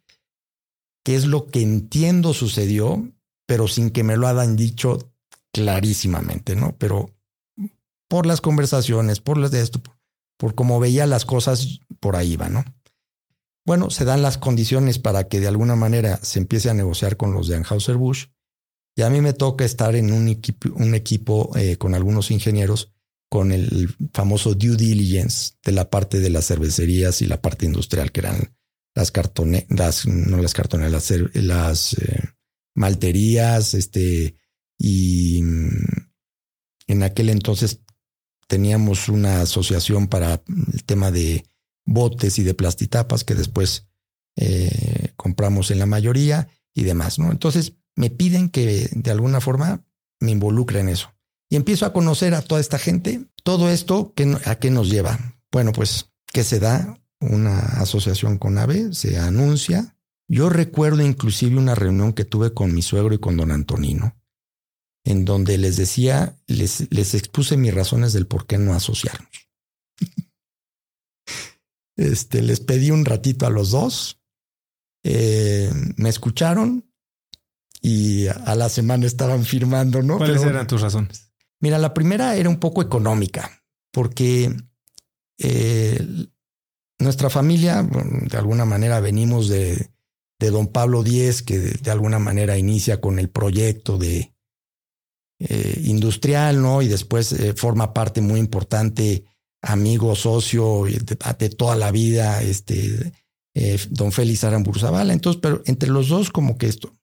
que 1.05 1.13
es 1.13 1.27
lo 1.27 1.45
que 1.51 1.61
entiendo 1.61 2.33
sucedió, 2.33 3.13
pero 3.45 3.67
sin 3.67 3.91
que 3.91 4.03
me 4.03 4.17
lo 4.17 4.27
hayan 4.27 4.55
dicho 4.55 5.13
clarísimamente, 5.53 6.55
¿no? 6.55 6.75
Pero 6.79 7.11
por 8.07 8.25
las 8.25 8.41
conversaciones, 8.41 9.19
por 9.19 9.37
las 9.37 9.51
de 9.51 9.61
esto, 9.61 9.83
por 10.35 10.55
cómo 10.55 10.79
veía 10.79 11.05
las 11.05 11.25
cosas, 11.25 11.81
por 11.99 12.15
ahí 12.15 12.37
va, 12.37 12.49
¿no? 12.49 12.65
Bueno, 13.67 13.91
se 13.91 14.03
dan 14.03 14.23
las 14.23 14.39
condiciones 14.39 14.97
para 14.97 15.27
que 15.27 15.39
de 15.39 15.47
alguna 15.47 15.75
manera 15.75 16.17
se 16.23 16.39
empiece 16.39 16.71
a 16.71 16.73
negociar 16.73 17.17
con 17.17 17.33
los 17.33 17.47
de 17.47 17.57
Anheuser-Busch. 17.57 18.31
Y 18.95 19.03
a 19.03 19.11
mí 19.11 19.21
me 19.21 19.33
toca 19.33 19.63
estar 19.63 19.95
en 19.95 20.11
un 20.11 20.27
equipo, 20.27 20.69
un 20.73 20.95
equipo 20.95 21.55
eh, 21.55 21.77
con 21.77 21.93
algunos 21.93 22.31
ingenieros 22.31 22.95
con 23.29 23.51
el 23.51 23.95
famoso 24.11 24.55
due 24.55 24.75
diligence 24.75 25.53
de 25.63 25.71
la 25.71 25.89
parte 25.89 26.19
de 26.19 26.31
las 26.31 26.47
cervecerías 26.47 27.21
y 27.21 27.27
la 27.27 27.41
parte 27.41 27.65
industrial, 27.65 28.11
que 28.11 28.21
eran 28.21 28.57
las 28.95 29.11
cartoneras, 29.11 30.07
no 30.07 30.37
las 30.37 30.53
cartoneras, 30.53 31.13
las, 31.35 31.93
eh, 31.93 32.23
malterías, 32.75 33.75
este, 33.75 34.35
y 34.79 35.41
mm, 35.43 36.11
en 36.87 37.03
aquel 37.03 37.29
entonces 37.29 37.81
teníamos 38.47 39.09
una 39.09 39.41
asociación 39.41 40.07
para 40.07 40.41
el 40.73 40.83
tema 40.85 41.11
de 41.11 41.45
botes 41.85 42.39
y 42.39 42.43
de 42.43 42.55
plastitapas 42.55 43.23
que 43.23 43.35
después 43.35 43.87
eh, 44.37 45.13
compramos 45.15 45.69
en 45.69 45.79
la 45.79 45.85
mayoría 45.85 46.47
y 46.73 46.83
demás, 46.83 47.19
¿no? 47.19 47.31
Entonces 47.31 47.73
me 47.95 48.09
piden 48.09 48.49
que 48.49 48.89
de 48.91 49.11
alguna 49.11 49.39
forma 49.39 49.85
me 50.19 50.31
involucre 50.31 50.79
en 50.79 50.89
eso 50.89 51.13
y 51.49 51.55
empiezo 51.55 51.85
a 51.85 51.93
conocer 51.93 52.35
a 52.35 52.41
toda 52.41 52.61
esta 52.61 52.77
gente. 52.77 53.25
Todo 53.43 53.69
esto, 53.69 54.13
¿a 54.45 54.55
qué 54.55 54.69
nos 54.69 54.89
lleva? 54.89 55.39
Bueno, 55.51 55.71
pues 55.73 56.11
que 56.27 56.43
se 56.43 56.59
da 56.59 56.99
una 57.19 57.59
asociación 57.59 58.37
con 58.37 58.57
AVE, 58.57 58.93
se 58.93 59.17
anuncia. 59.17 59.97
Yo 60.27 60.49
recuerdo 60.49 61.01
inclusive 61.01 61.57
una 61.57 61.73
reunión 61.73 62.13
que 62.13 62.23
tuve 62.23 62.53
con 62.53 62.73
mi 62.73 62.83
suegro 62.83 63.15
y 63.15 63.19
con 63.19 63.35
don 63.35 63.51
Antonino, 63.51 64.15
en 65.03 65.25
donde 65.25 65.57
les 65.57 65.75
decía, 65.75 66.37
les, 66.45 66.91
les 66.91 67.15
expuse 67.15 67.57
mis 67.57 67.73
razones 67.73 68.13
del 68.13 68.27
por 68.27 68.45
qué 68.45 68.59
no 68.59 68.75
asociarnos. 68.75 69.31
este, 71.97 72.43
les 72.43 72.59
pedí 72.59 72.91
un 72.91 73.05
ratito 73.05 73.47
a 73.47 73.49
los 73.49 73.71
dos, 73.71 74.21
eh, 75.03 75.71
me 75.95 76.09
escucharon 76.09 76.85
y 77.81 78.27
a 78.27 78.53
la 78.55 78.69
semana 78.69 79.07
estaban 79.07 79.45
firmando, 79.45 80.03
¿no? 80.03 80.17
¿Cuáles 80.17 80.43
eran 80.43 80.67
tus 80.67 80.81
razones? 80.81 81.28
Mira, 81.61 81.77
la 81.77 81.93
primera 81.93 82.35
era 82.35 82.49
un 82.49 82.59
poco 82.59 82.81
económica, 82.81 83.61
porque 83.91 84.55
eh, 85.37 86.27
nuestra 86.99 87.29
familia, 87.29 87.83
de 87.83 88.37
alguna 88.37 88.65
manera, 88.65 88.99
venimos 88.99 89.49
de, 89.49 89.89
don 90.39 90.67
Pablo 90.67 91.01
X, 91.01 91.43
que 91.43 91.59
de, 91.59 91.91
alguna 91.91 92.19
manera 92.19 92.57
inicia 92.57 93.01
con 93.01 93.19
el 93.19 93.29
proyecto 93.29 93.97
de 93.97 94.33
eh, 95.39 95.81
industrial, 95.85 96.61
¿no? 96.61 96.81
Y 96.81 96.87
después 96.87 97.33
eh, 97.33 97.53
forma 97.53 97.93
parte 97.93 98.21
muy 98.21 98.39
importante, 98.39 99.25
amigo, 99.61 100.15
socio 100.15 100.85
de, 100.85 101.49
toda 101.49 101.75
la 101.75 101.91
vida, 101.91 102.41
este, 102.41 103.11
don 103.89 104.13
Félix 104.13 104.45
Zavala. 104.79 105.11
Entonces, 105.11 105.41
pero 105.41 105.61
entre 105.65 105.89
los 105.89 106.07
dos, 106.07 106.29
como 106.29 106.57
que 106.57 106.67
esto, 106.67 106.98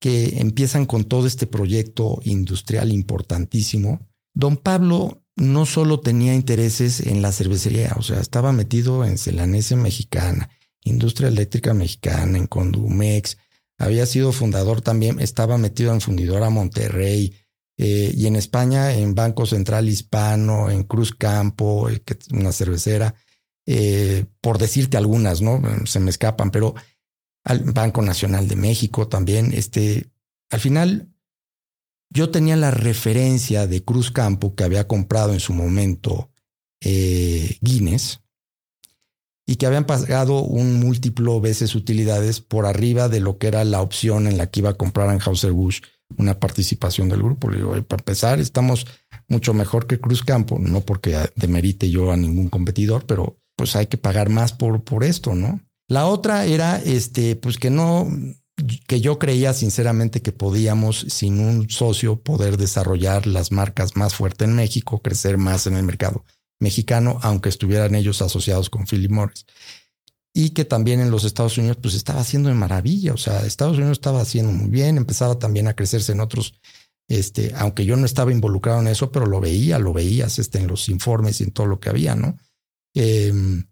que 0.00 0.40
empiezan 0.40 0.86
con 0.86 1.04
todo 1.04 1.26
este 1.26 1.46
proyecto 1.46 2.20
industrial 2.24 2.90
importantísimo, 2.90 4.08
don 4.34 4.56
Pablo 4.56 5.22
no 5.36 5.66
solo 5.66 6.00
tenía 6.00 6.34
intereses 6.34 7.00
en 7.00 7.22
la 7.22 7.32
cervecería, 7.32 7.94
o 7.96 8.02
sea, 8.02 8.20
estaba 8.20 8.52
metido 8.52 9.04
en 9.04 9.18
Celanese 9.18 9.76
Mexicana, 9.76 10.50
Industria 10.82 11.28
Eléctrica 11.28 11.74
Mexicana, 11.74 12.38
en 12.38 12.46
Condumex, 12.46 13.36
había 13.80 14.04
sido 14.04 14.32
fundador 14.32 14.82
también, 14.82 15.20
estaba 15.20 15.56
metido 15.56 15.94
en 15.94 16.02
Fundidora 16.02 16.50
Monterrey 16.50 17.34
eh, 17.78 18.12
y 18.14 18.26
en 18.26 18.36
España 18.36 18.92
en 18.92 19.14
Banco 19.14 19.46
Central 19.46 19.88
Hispano, 19.88 20.70
en 20.70 20.82
Cruz 20.84 21.14
Campo, 21.14 21.88
eh, 21.88 22.02
una 22.32 22.52
cervecera, 22.52 23.14
eh, 23.64 24.26
por 24.42 24.58
decirte 24.58 24.98
algunas, 24.98 25.40
¿no? 25.40 25.62
Se 25.86 25.98
me 25.98 26.10
escapan, 26.10 26.50
pero 26.50 26.74
al 27.44 27.60
Banco 27.60 28.02
Nacional 28.02 28.48
de 28.48 28.56
México 28.56 29.08
también. 29.08 29.52
Este, 29.52 30.10
al 30.50 30.60
final, 30.60 31.08
yo 32.10 32.30
tenía 32.30 32.56
la 32.56 32.70
referencia 32.70 33.66
de 33.66 33.84
Cruz 33.84 34.10
Campo 34.10 34.54
que 34.54 34.64
había 34.64 34.86
comprado 34.86 35.32
en 35.32 35.40
su 35.40 35.52
momento 35.52 36.30
eh, 36.82 37.58
Guinness 37.60 38.20
y 39.46 39.56
que 39.56 39.66
habían 39.66 39.86
pagado 39.86 40.42
un 40.42 40.80
múltiplo 40.80 41.40
veces 41.40 41.74
utilidades 41.74 42.40
por 42.40 42.66
arriba 42.66 43.08
de 43.08 43.20
lo 43.20 43.38
que 43.38 43.48
era 43.48 43.64
la 43.64 43.82
opción 43.82 44.26
en 44.26 44.38
la 44.38 44.48
que 44.48 44.60
iba 44.60 44.70
a 44.70 44.74
comprar 44.74 45.08
Anheuser 45.08 45.52
Busch 45.52 45.82
una 46.16 46.38
participación 46.38 47.08
del 47.08 47.22
grupo. 47.22 47.50
Le 47.50 47.58
digo, 47.58 47.70
para 47.84 48.00
empezar, 48.00 48.40
estamos 48.40 48.86
mucho 49.28 49.54
mejor 49.54 49.86
que 49.86 50.00
Cruz 50.00 50.24
Campo, 50.24 50.58
no 50.58 50.80
porque 50.80 51.16
demerite 51.36 51.90
yo 51.90 52.10
a 52.10 52.16
ningún 52.16 52.48
competidor, 52.48 53.06
pero 53.06 53.38
pues 53.56 53.76
hay 53.76 53.86
que 53.86 53.98
pagar 53.98 54.28
más 54.28 54.52
por, 54.52 54.82
por 54.82 55.04
esto, 55.04 55.34
¿no? 55.34 55.60
La 55.90 56.06
otra 56.06 56.46
era 56.46 56.78
este, 56.78 57.34
pues 57.34 57.58
que 57.58 57.68
no, 57.68 58.08
que 58.86 59.00
yo 59.00 59.18
creía 59.18 59.52
sinceramente 59.52 60.22
que 60.22 60.30
podíamos, 60.30 61.04
sin 61.08 61.40
un 61.40 61.68
socio, 61.68 62.22
poder 62.22 62.58
desarrollar 62.58 63.26
las 63.26 63.50
marcas 63.50 63.96
más 63.96 64.14
fuertes 64.14 64.46
en 64.46 64.54
México, 64.54 65.02
crecer 65.02 65.36
más 65.36 65.66
en 65.66 65.74
el 65.74 65.82
mercado 65.82 66.24
mexicano, 66.60 67.18
aunque 67.22 67.48
estuvieran 67.48 67.96
ellos 67.96 68.22
asociados 68.22 68.70
con 68.70 68.86
Philip 68.86 69.10
Morris. 69.10 69.46
Y 70.32 70.50
que 70.50 70.64
también 70.64 71.00
en 71.00 71.10
los 71.10 71.24
Estados 71.24 71.58
Unidos, 71.58 71.78
pues 71.82 71.96
estaba 71.96 72.20
haciendo 72.20 72.50
de 72.50 72.54
maravilla. 72.54 73.12
O 73.12 73.16
sea, 73.18 73.44
Estados 73.44 73.76
Unidos 73.76 73.98
estaba 73.98 74.20
haciendo 74.20 74.52
muy 74.52 74.70
bien, 74.70 74.96
empezaba 74.96 75.40
también 75.40 75.66
a 75.66 75.74
crecerse 75.74 76.12
en 76.12 76.20
otros, 76.20 76.54
este, 77.08 77.52
aunque 77.56 77.84
yo 77.84 77.96
no 77.96 78.06
estaba 78.06 78.30
involucrado 78.30 78.80
en 78.80 78.86
eso, 78.86 79.10
pero 79.10 79.26
lo 79.26 79.40
veía, 79.40 79.80
lo 79.80 79.92
veías 79.92 80.38
este, 80.38 80.58
en 80.58 80.68
los 80.68 80.88
informes 80.88 81.40
y 81.40 81.44
en 81.44 81.50
todo 81.50 81.66
lo 81.66 81.80
que 81.80 81.88
había, 81.88 82.14
¿no? 82.14 82.38
Eh, 82.94 83.64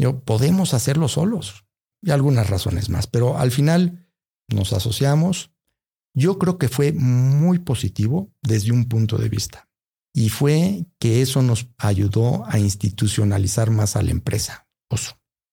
yo, 0.00 0.20
podemos 0.20 0.72
hacerlo 0.72 1.08
solos 1.08 1.66
y 2.02 2.10
algunas 2.10 2.48
razones 2.48 2.88
más, 2.88 3.06
pero 3.06 3.36
al 3.38 3.50
final 3.50 4.06
nos 4.48 4.72
asociamos, 4.72 5.50
Yo 6.12 6.38
creo 6.38 6.58
que 6.58 6.68
fue 6.68 6.92
muy 6.92 7.60
positivo 7.60 8.32
desde 8.42 8.72
un 8.72 8.86
punto 8.86 9.16
de 9.16 9.28
vista. 9.28 9.68
Y 10.12 10.28
fue 10.28 10.86
que 10.98 11.22
eso 11.22 11.40
nos 11.40 11.68
ayudó 11.78 12.44
a 12.46 12.58
institucionalizar 12.58 13.70
más 13.70 13.94
a 13.94 14.02
la 14.02 14.10
empresa. 14.10 14.66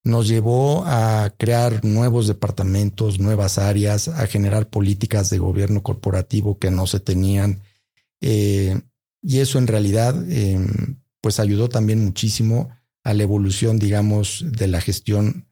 Nos 0.04 0.28
llevó 0.28 0.84
a 0.88 1.32
crear 1.38 1.86
nuevos 1.86 2.28
departamentos, 2.28 3.20
nuevas 3.20 3.60
áreas, 3.60 4.08
a 4.08 4.26
generar 4.26 4.68
políticas 4.68 5.30
de 5.30 5.38
gobierno 5.38 5.84
corporativo 5.84 6.58
que 6.58 6.72
no 6.72 6.88
se 6.88 7.02
tenían. 7.02 7.62
Eh, 8.20 8.82
y 9.22 9.40
eso 9.40 9.60
en 9.60 9.68
realidad, 9.68 10.16
em, 10.32 10.98
pues 11.22 11.40
ayudó 11.40 11.70
también 11.70 12.04
muchísimo 12.04 12.70
a 13.08 13.14
la 13.14 13.24
evolución, 13.24 13.80
digamos, 13.80 14.44
de 14.46 14.68
la 14.68 14.82
gestión 14.82 15.48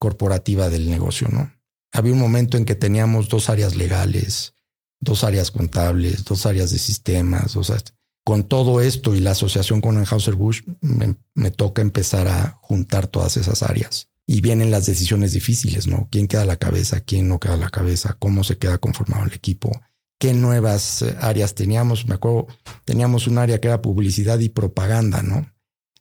corporativa 0.00 0.68
del 0.68 0.90
negocio, 0.90 1.28
¿no? 1.30 1.52
Había 1.92 2.12
un 2.12 2.18
momento 2.18 2.56
en 2.56 2.64
que 2.64 2.74
teníamos 2.74 3.28
dos 3.28 3.48
áreas 3.48 3.76
legales, 3.76 4.54
dos 4.98 5.22
áreas 5.22 5.52
contables, 5.52 6.24
dos 6.24 6.46
áreas 6.46 6.72
de 6.72 6.80
sistemas, 6.80 7.54
o 7.54 7.62
sea, 7.62 7.76
con 8.24 8.42
todo 8.42 8.80
esto 8.80 9.14
y 9.14 9.20
la 9.20 9.30
asociación 9.30 9.80
con 9.80 9.96
Anheuser-Busch, 9.96 10.64
me, 10.80 11.50
toca 11.52 11.80
empezar 11.80 12.26
a 12.26 12.58
juntar 12.60 13.06
todas 13.06 13.36
esas 13.36 13.62
áreas. 13.62 14.08
Y 14.26 14.40
vienen 14.40 14.72
las 14.72 14.86
decisiones 14.86 15.32
difíciles, 15.32 15.86
¿no? 15.86 16.08
¿Quién 16.10 16.26
queda 16.26 16.42
a 16.42 16.46
la 16.46 16.56
cabeza? 16.56 17.02
¿Quién 17.02 17.28
no 17.28 17.38
queda 17.38 17.54
a 17.54 17.58
la 17.58 17.70
cabeza? 17.70 18.16
¿Cómo 18.18 18.42
se 18.42 18.58
queda 18.58 18.78
conformado 18.78 19.26
el 19.26 19.32
equipo? 19.32 19.70
¿Qué 20.18 20.34
nuevas 20.34 21.04
áreas 21.20 21.54
teníamos? 21.54 22.08
Me 22.08 22.16
acuerdo, 22.16 22.48
teníamos 22.84 23.28
un 23.28 23.38
área 23.38 23.60
que 23.60 23.68
era 23.68 23.80
publicidad 23.80 24.40
y 24.40 24.48
propaganda, 24.48 25.22
¿no? 25.22 25.46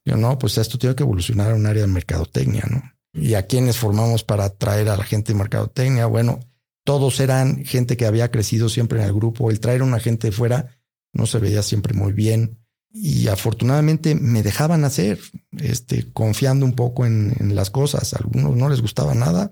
Yo, 0.06 0.18
no, 0.18 0.38
pues 0.38 0.58
esto 0.58 0.78
tiene 0.78 0.96
que 0.96 1.04
evolucionar 1.04 1.52
a 1.52 1.56
un 1.56 1.66
área 1.66 1.82
de 1.82 1.88
mercadotecnia, 1.88 2.64
¿no? 2.70 2.84
¿Y 3.14 3.34
a 3.34 3.48
quiénes 3.48 3.78
formamos 3.78 4.24
para 4.24 4.46
atraer 4.46 4.90
a 4.90 4.98
la 4.98 5.04
gente 5.04 5.34
de 5.34 5.40
mercadotecnia? 5.40 6.06
Bueno, 6.06 6.40
todos 6.84 7.20
eran 7.20 7.66
gente 7.66 7.98
que 7.98 8.06
había 8.06 8.30
crecido 8.30 8.70
siempre 8.70 9.00
en 9.00 9.06
el 9.06 9.14
grupo. 9.14 9.50
El 9.50 9.60
traer 9.60 9.82
a 9.82 9.86
una 9.86 10.00
gente 10.00 10.28
de 10.28 10.32
fuera 10.32 10.78
no 11.14 11.26
se 11.26 11.40
veía 11.40 11.64
siempre 11.64 11.94
muy 11.94 12.14
bien. 12.14 12.60
Y 12.92 13.28
afortunadamente 13.28 14.16
me 14.16 14.44
dejaban 14.44 14.86
hacer, 14.86 15.20
este, 15.58 16.12
confiando 16.14 16.66
un 16.66 16.74
poco 16.74 17.06
en, 17.06 17.56
las 17.56 17.70
cosas. 17.70 18.14
A 18.14 18.20
algunos 18.20 18.56
no 18.56 18.70
les 18.70 18.82
gustaba 18.82 19.16
nada, 19.16 19.52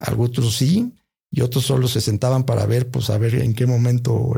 a 0.00 0.14
otros 0.14 0.56
sí, 0.56 0.94
y 1.30 1.42
otros 1.42 1.66
solo 1.66 1.86
se 1.88 2.00
sentaban 2.00 2.44
para 2.44 2.66
ver, 2.66 2.90
pues 2.90 3.10
a 3.10 3.18
ver 3.18 3.36
en 3.36 3.54
qué 3.54 3.66
momento 3.66 4.34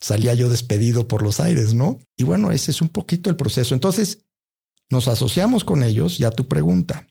salía 0.00 0.34
yo 0.34 0.48
despedido 0.48 1.08
por 1.08 1.22
los 1.22 1.40
aires, 1.40 1.74
¿no? 1.74 1.98
Y 2.16 2.24
bueno, 2.24 2.52
ese 2.52 2.70
es 2.70 2.82
un 2.82 2.88
poquito 2.88 3.30
el 3.30 3.36
proceso. 3.36 3.74
Entonces, 3.74 4.25
nos 4.90 5.08
asociamos 5.08 5.64
con 5.64 5.82
ellos, 5.82 6.18
ya 6.18 6.30
tu 6.30 6.48
pregunta. 6.48 7.06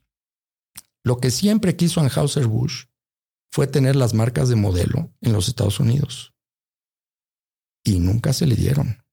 Lo 1.04 1.18
que 1.20 1.32
siempre 1.32 1.76
quiso 1.76 2.02
Anheuser-Busch 2.02 2.88
fue 3.52 3.68
tener 3.68 3.96
las 3.96 4.14
marcas 4.14 4.50
de 4.50 4.56
modelo 4.56 5.14
en 5.22 5.34
los 5.34 5.48
Estados 5.48 5.80
Unidos 5.80 6.34
y 7.84 8.00
nunca 8.00 8.34
se 8.34 8.48
le 8.48 8.56
dieron. 8.56 9.04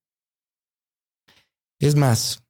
Es 1.78 1.94
más, 1.96 2.44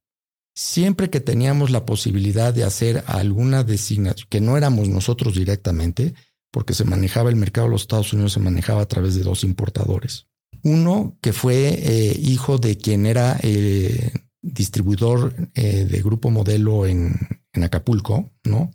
siempre 0.54 1.10
que 1.10 1.20
teníamos 1.20 1.70
la 1.70 1.84
posibilidad 1.84 2.54
de 2.54 2.64
hacer 2.64 3.02
alguna 3.06 3.64
designación, 3.64 4.28
que 4.30 4.40
no 4.40 4.56
éramos 4.56 4.88
nosotros 4.88 5.34
directamente, 5.34 6.14
porque 6.50 6.74
se 6.74 6.84
manejaba 6.84 7.30
el 7.30 7.36
mercado 7.36 7.66
de 7.66 7.72
los 7.72 7.82
Estados 7.82 8.12
Unidos, 8.12 8.34
se 8.34 8.40
manejaba 8.40 8.82
a 8.82 8.88
través 8.88 9.14
de 9.14 9.22
dos 9.22 9.42
importadores. 9.42 10.26
Uno 10.62 11.18
que 11.20 11.32
fue 11.32 11.68
eh, 11.68 12.16
hijo 12.22 12.58
de 12.58 12.76
quien 12.76 13.06
era 13.06 13.38
eh, 13.42 14.12
distribuidor 14.43 15.34
eh, 15.55 15.84
de 15.84 16.03
Grupo 16.03 16.30
Modelo 16.30 16.86
en, 16.86 17.16
en 17.53 17.64
Acapulco, 17.64 18.30
¿no? 18.45 18.70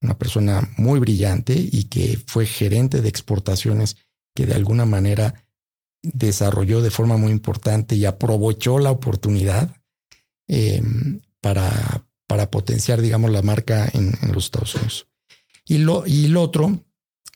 Una 0.00 0.18
persona 0.18 0.68
muy 0.76 0.98
brillante 0.98 1.54
y 1.56 1.84
que 1.84 2.18
fue 2.26 2.46
gerente 2.46 3.00
de 3.00 3.08
exportaciones 3.08 3.96
que 4.34 4.46
de 4.46 4.54
alguna 4.54 4.84
manera 4.84 5.46
desarrolló 6.02 6.82
de 6.82 6.90
forma 6.90 7.16
muy 7.16 7.32
importante 7.32 7.96
y 7.96 8.04
aprovechó 8.04 8.78
la 8.78 8.90
oportunidad 8.90 9.74
em, 10.48 11.20
para, 11.40 12.06
para 12.26 12.50
potenciar, 12.50 13.00
digamos, 13.00 13.30
la 13.30 13.42
marca 13.42 13.88
en, 13.92 14.12
los 14.32 14.46
Estados 14.46 14.74
Unidos. 14.74 15.08
Y 15.66 15.78
lo, 15.78 16.06
y 16.06 16.32
otro 16.34 16.84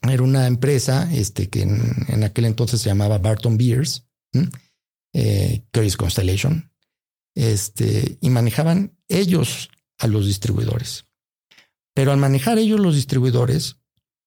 era 0.03 0.23
una 0.23 0.47
empresa 0.47 1.09
este, 1.12 1.49
que 1.49 1.62
en, 1.62 2.25
aquel 2.25 2.45
entonces 2.45 2.81
se 2.81 2.91
llamaba 2.91 3.19
Barton 3.19 3.57
Beers, 3.57 4.07
eh, 5.14 5.64
que 5.73 5.87
es 5.87 5.97
Constellation, 5.97 6.71
este, 7.39 8.18
y 8.20 8.30
manejaban 8.30 8.99
ellos 9.07 9.70
a 9.97 10.09
los 10.09 10.26
distribuidores. 10.26 11.05
Pero 11.95 12.11
al 12.11 12.18
manejar 12.18 12.59
ellos 12.59 12.80
los 12.80 12.97
distribuidores, 12.97 13.76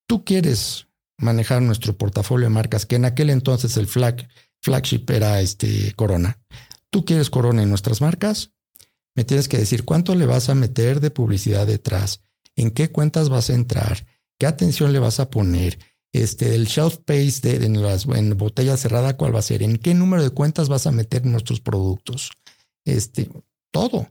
tú 0.07 0.23
quieres 0.23 0.87
manejar 1.17 1.61
nuestro 1.61 1.97
portafolio 1.97 2.45
de 2.45 2.53
marcas, 2.53 2.85
que 2.85 2.95
en 2.95 3.03
aquel 3.03 3.29
entonces 3.29 3.75
el 3.75 3.87
flag, 3.87 4.29
flagship 4.61 5.03
era 5.09 5.41
este 5.41 5.91
Corona. 5.97 6.39
Tú 6.89 7.03
quieres 7.03 7.29
Corona 7.29 7.61
en 7.61 7.69
nuestras 7.69 7.99
marcas, 7.99 8.51
me 9.13 9.25
tienes 9.25 9.49
que 9.49 9.57
decir 9.57 9.83
cuánto 9.83 10.15
le 10.15 10.25
vas 10.25 10.47
a 10.47 10.55
meter 10.55 11.01
de 11.01 11.11
publicidad 11.11 11.67
detrás, 11.67 12.23
en 12.55 12.71
qué 12.71 12.91
cuentas 12.91 13.27
vas 13.27 13.49
a 13.49 13.55
entrar, 13.55 14.07
qué 14.39 14.47
atención 14.47 14.93
le 14.93 14.99
vas 14.99 15.19
a 15.19 15.29
poner, 15.29 15.79
este, 16.13 16.55
el 16.55 16.65
shelf 16.65 16.99
space 16.99 17.41
de, 17.41 17.65
en, 17.65 17.81
las, 17.81 18.05
en 18.05 18.37
botella 18.37 18.77
cerrada, 18.77 19.17
cuál 19.17 19.35
va 19.35 19.39
a 19.39 19.43
ser, 19.43 19.63
en 19.63 19.77
qué 19.77 19.93
número 19.93 20.23
de 20.23 20.29
cuentas 20.29 20.69
vas 20.69 20.87
a 20.87 20.91
meter 20.91 21.25
nuestros 21.25 21.59
productos, 21.59 22.31
este, 22.85 23.29
todo. 23.71 24.07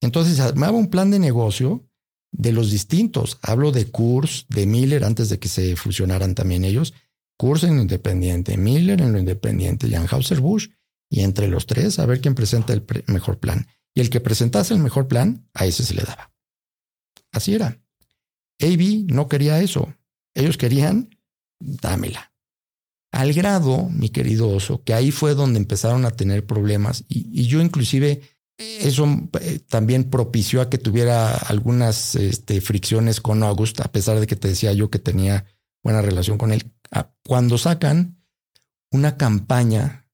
Entonces, 0.00 0.40
armaba 0.40 0.78
un 0.78 0.88
plan 0.88 1.10
de 1.10 1.18
negocio 1.18 1.88
de 2.32 2.52
los 2.52 2.70
distintos. 2.70 3.38
Hablo 3.42 3.72
de 3.72 3.86
Kurs, 3.86 4.46
de 4.48 4.66
Miller, 4.66 5.04
antes 5.04 5.28
de 5.28 5.38
que 5.38 5.48
se 5.48 5.76
fusionaran 5.76 6.34
también 6.34 6.64
ellos. 6.64 6.94
Kurs 7.38 7.64
en 7.64 7.76
lo 7.76 7.82
independiente, 7.82 8.56
Miller 8.56 9.00
en 9.00 9.12
lo 9.12 9.18
independiente 9.18 9.86
y 9.88 9.94
Anheuser-Busch. 9.94 10.70
Y 11.10 11.20
entre 11.20 11.48
los 11.48 11.66
tres, 11.66 11.98
a 11.98 12.06
ver 12.06 12.20
quién 12.20 12.34
presenta 12.34 12.72
el 12.72 12.84
mejor 13.06 13.38
plan. 13.38 13.66
Y 13.94 14.00
el 14.00 14.08
que 14.08 14.20
presentase 14.20 14.72
el 14.72 14.80
mejor 14.80 15.08
plan, 15.08 15.48
a 15.52 15.66
ese 15.66 15.84
se 15.84 15.94
le 15.94 16.02
daba. 16.02 16.32
Así 17.32 17.54
era. 17.54 17.82
AB 18.60 19.06
no 19.12 19.28
quería 19.28 19.60
eso. 19.60 19.94
Ellos 20.34 20.56
querían, 20.56 21.10
dámela. 21.60 22.31
Al 23.12 23.34
grado, 23.34 23.90
mi 23.90 24.08
querido 24.08 24.48
oso, 24.48 24.82
que 24.84 24.94
ahí 24.94 25.10
fue 25.10 25.34
donde 25.34 25.58
empezaron 25.58 26.06
a 26.06 26.12
tener 26.12 26.46
problemas. 26.46 27.04
Y, 27.08 27.46
yo 27.46 27.60
inclusive 27.60 28.22
eso 28.56 29.06
eh, 29.40 29.60
también 29.68 30.08
propició 30.08 30.62
a 30.62 30.70
que 30.70 30.78
tuviera 30.78 31.36
algunas 31.36 32.14
este, 32.14 32.62
fricciones 32.62 33.20
con 33.20 33.42
August, 33.42 33.80
a 33.80 33.92
pesar 33.92 34.18
de 34.18 34.26
que 34.26 34.36
te 34.36 34.48
decía 34.48 34.72
yo 34.72 34.90
que 34.90 34.98
tenía 34.98 35.44
buena 35.84 36.00
relación 36.00 36.38
con 36.38 36.52
él. 36.52 36.72
Ah, 36.90 37.12
cuando 37.22 37.58
sacan 37.58 38.24
una 38.90 39.18
campaña 39.18 40.08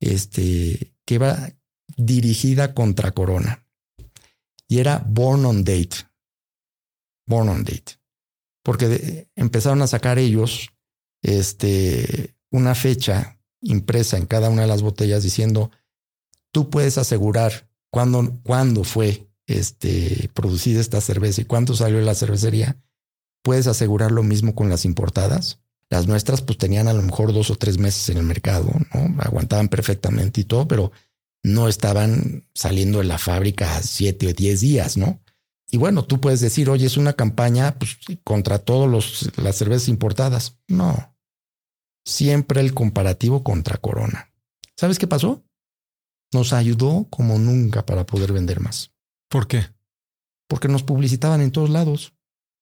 este, 0.00 0.94
que 1.06 1.16
va 1.16 1.50
dirigida 1.96 2.74
contra 2.74 3.12
Corona 3.12 3.66
y 4.68 4.80
era 4.80 5.02
Born 5.06 5.46
on 5.46 5.64
Date. 5.64 5.96
Born 7.26 7.48
on 7.48 7.64
Date. 7.64 7.98
Porque 8.62 9.28
empezaron 9.34 9.80
a 9.80 9.86
sacar 9.86 10.18
ellos 10.18 10.70
este, 11.24 12.33
una 12.54 12.76
fecha 12.76 13.40
impresa 13.60 14.16
en 14.16 14.26
cada 14.26 14.48
una 14.48 14.62
de 14.62 14.68
las 14.68 14.80
botellas 14.80 15.24
diciendo, 15.24 15.72
tú 16.52 16.70
puedes 16.70 16.98
asegurar 16.98 17.68
cuándo, 17.90 18.84
fue 18.84 19.26
este, 19.48 20.30
producida 20.34 20.80
esta 20.80 21.00
cerveza 21.00 21.40
y 21.40 21.46
cuánto 21.46 21.74
salió 21.74 21.98
de 21.98 22.04
la 22.04 22.14
cervecería, 22.14 22.76
puedes 23.42 23.66
asegurar 23.66 24.12
lo 24.12 24.22
mismo 24.22 24.54
con 24.54 24.68
las 24.68 24.84
importadas. 24.84 25.58
Las 25.90 26.06
nuestras 26.06 26.42
pues 26.42 26.56
tenían 26.56 26.86
a 26.86 26.92
lo 26.92 27.02
mejor 27.02 27.32
dos 27.32 27.50
o 27.50 27.56
tres 27.56 27.78
meses 27.78 28.08
en 28.08 28.18
el 28.18 28.24
mercado, 28.24 28.70
¿no? 28.94 29.20
Aguantaban 29.20 29.68
perfectamente 29.68 30.42
y 30.42 30.44
todo, 30.44 30.68
pero 30.68 30.92
no 31.42 31.66
estaban 31.66 32.46
saliendo 32.54 32.98
de 32.98 33.04
la 33.04 33.18
fábrica 33.18 33.82
siete 33.82 34.28
o 34.28 34.32
diez 34.32 34.60
días, 34.60 34.96
¿no? 34.96 35.20
Y 35.72 35.76
bueno, 35.76 36.04
tú 36.04 36.20
puedes 36.20 36.38
decir, 36.40 36.70
oye, 36.70 36.86
es 36.86 36.96
una 36.96 37.14
campaña 37.14 37.76
pues, 37.80 37.96
contra 38.22 38.60
todas 38.60 39.28
las 39.38 39.56
cervezas 39.56 39.88
importadas. 39.88 40.56
No, 40.68 41.13
siempre 42.04 42.60
el 42.60 42.74
comparativo 42.74 43.42
contra 43.42 43.76
Corona. 43.78 44.30
¿Sabes 44.76 44.98
qué 44.98 45.06
pasó? 45.06 45.44
nos 46.34 46.52
ayudó 46.52 47.06
como 47.08 47.38
nunca 47.38 47.86
para 47.86 48.04
poder 48.04 48.32
vender 48.32 48.60
más. 48.60 48.90
¿Por 49.30 49.46
qué? 49.46 49.68
Porque 50.48 50.68
nos 50.68 50.82
publicitaban 50.82 51.40
en 51.40 51.50
todos 51.50 51.70
lados. 51.70 52.12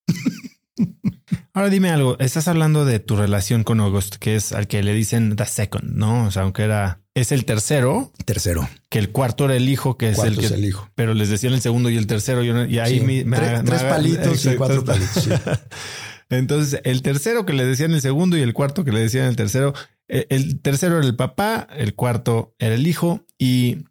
Ahora 1.54 1.68
dime 1.68 1.90
algo, 1.90 2.18
estás 2.18 2.48
hablando 2.48 2.84
de 2.84 2.98
tu 2.98 3.16
relación 3.16 3.62
con 3.62 3.80
August, 3.80 4.16
que 4.16 4.36
es 4.36 4.52
al 4.52 4.68
que 4.68 4.82
le 4.82 4.94
dicen 4.94 5.36
the 5.36 5.44
second, 5.44 5.96
¿no? 5.96 6.26
O 6.26 6.30
sea, 6.30 6.42
aunque 6.42 6.62
era, 6.62 7.02
es 7.14 7.30
el 7.30 7.44
tercero. 7.44 8.10
Tercero. 8.24 8.68
Que 8.88 8.98
el 8.98 9.10
cuarto 9.10 9.44
era 9.44 9.56
el 9.56 9.68
hijo, 9.68 9.98
que 9.98 10.10
es 10.10 10.18
el 10.18 10.38
que, 10.38 10.46
el 10.46 10.64
hijo. 10.64 10.88
Pero 10.94 11.12
les 11.12 11.28
decían 11.28 11.52
el 11.52 11.60
segundo 11.60 11.90
y 11.90 11.96
el 11.98 12.06
tercero. 12.06 12.42
Y, 12.42 12.78
ahí 12.78 13.00
me, 13.00 13.24
tres, 13.64 13.82
palitos 13.82 14.46
y 14.46 14.56
cuatro 14.56 14.84
palitos. 14.84 15.28
Entonces, 16.38 16.80
el 16.84 17.02
tercero 17.02 17.44
que 17.46 17.52
le 17.52 17.64
decían 17.64 17.92
el 17.92 18.00
segundo 18.00 18.36
y 18.36 18.40
el 18.40 18.54
cuarto 18.54 18.84
que 18.84 18.92
le 18.92 19.00
decían 19.00 19.26
el 19.26 19.36
tercero, 19.36 19.74
e, 20.08 20.26
el 20.30 20.60
tercero 20.60 20.98
era 20.98 21.06
el 21.06 21.16
papá, 21.16 21.66
el 21.76 21.94
cuarto 21.94 22.54
era 22.58 22.74
el 22.74 22.86
hijo 22.86 23.26
y, 23.38 23.84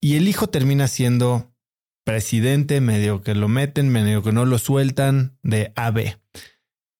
y 0.00 0.16
el 0.16 0.28
hijo 0.28 0.48
termina 0.48 0.88
siendo 0.88 1.52
presidente, 2.04 2.80
medio 2.80 3.22
que 3.22 3.34
lo 3.34 3.48
meten, 3.48 3.88
medio 3.88 4.22
que 4.22 4.32
no 4.32 4.44
lo 4.44 4.58
sueltan 4.58 5.38
de 5.42 5.72
AB. 5.76 6.18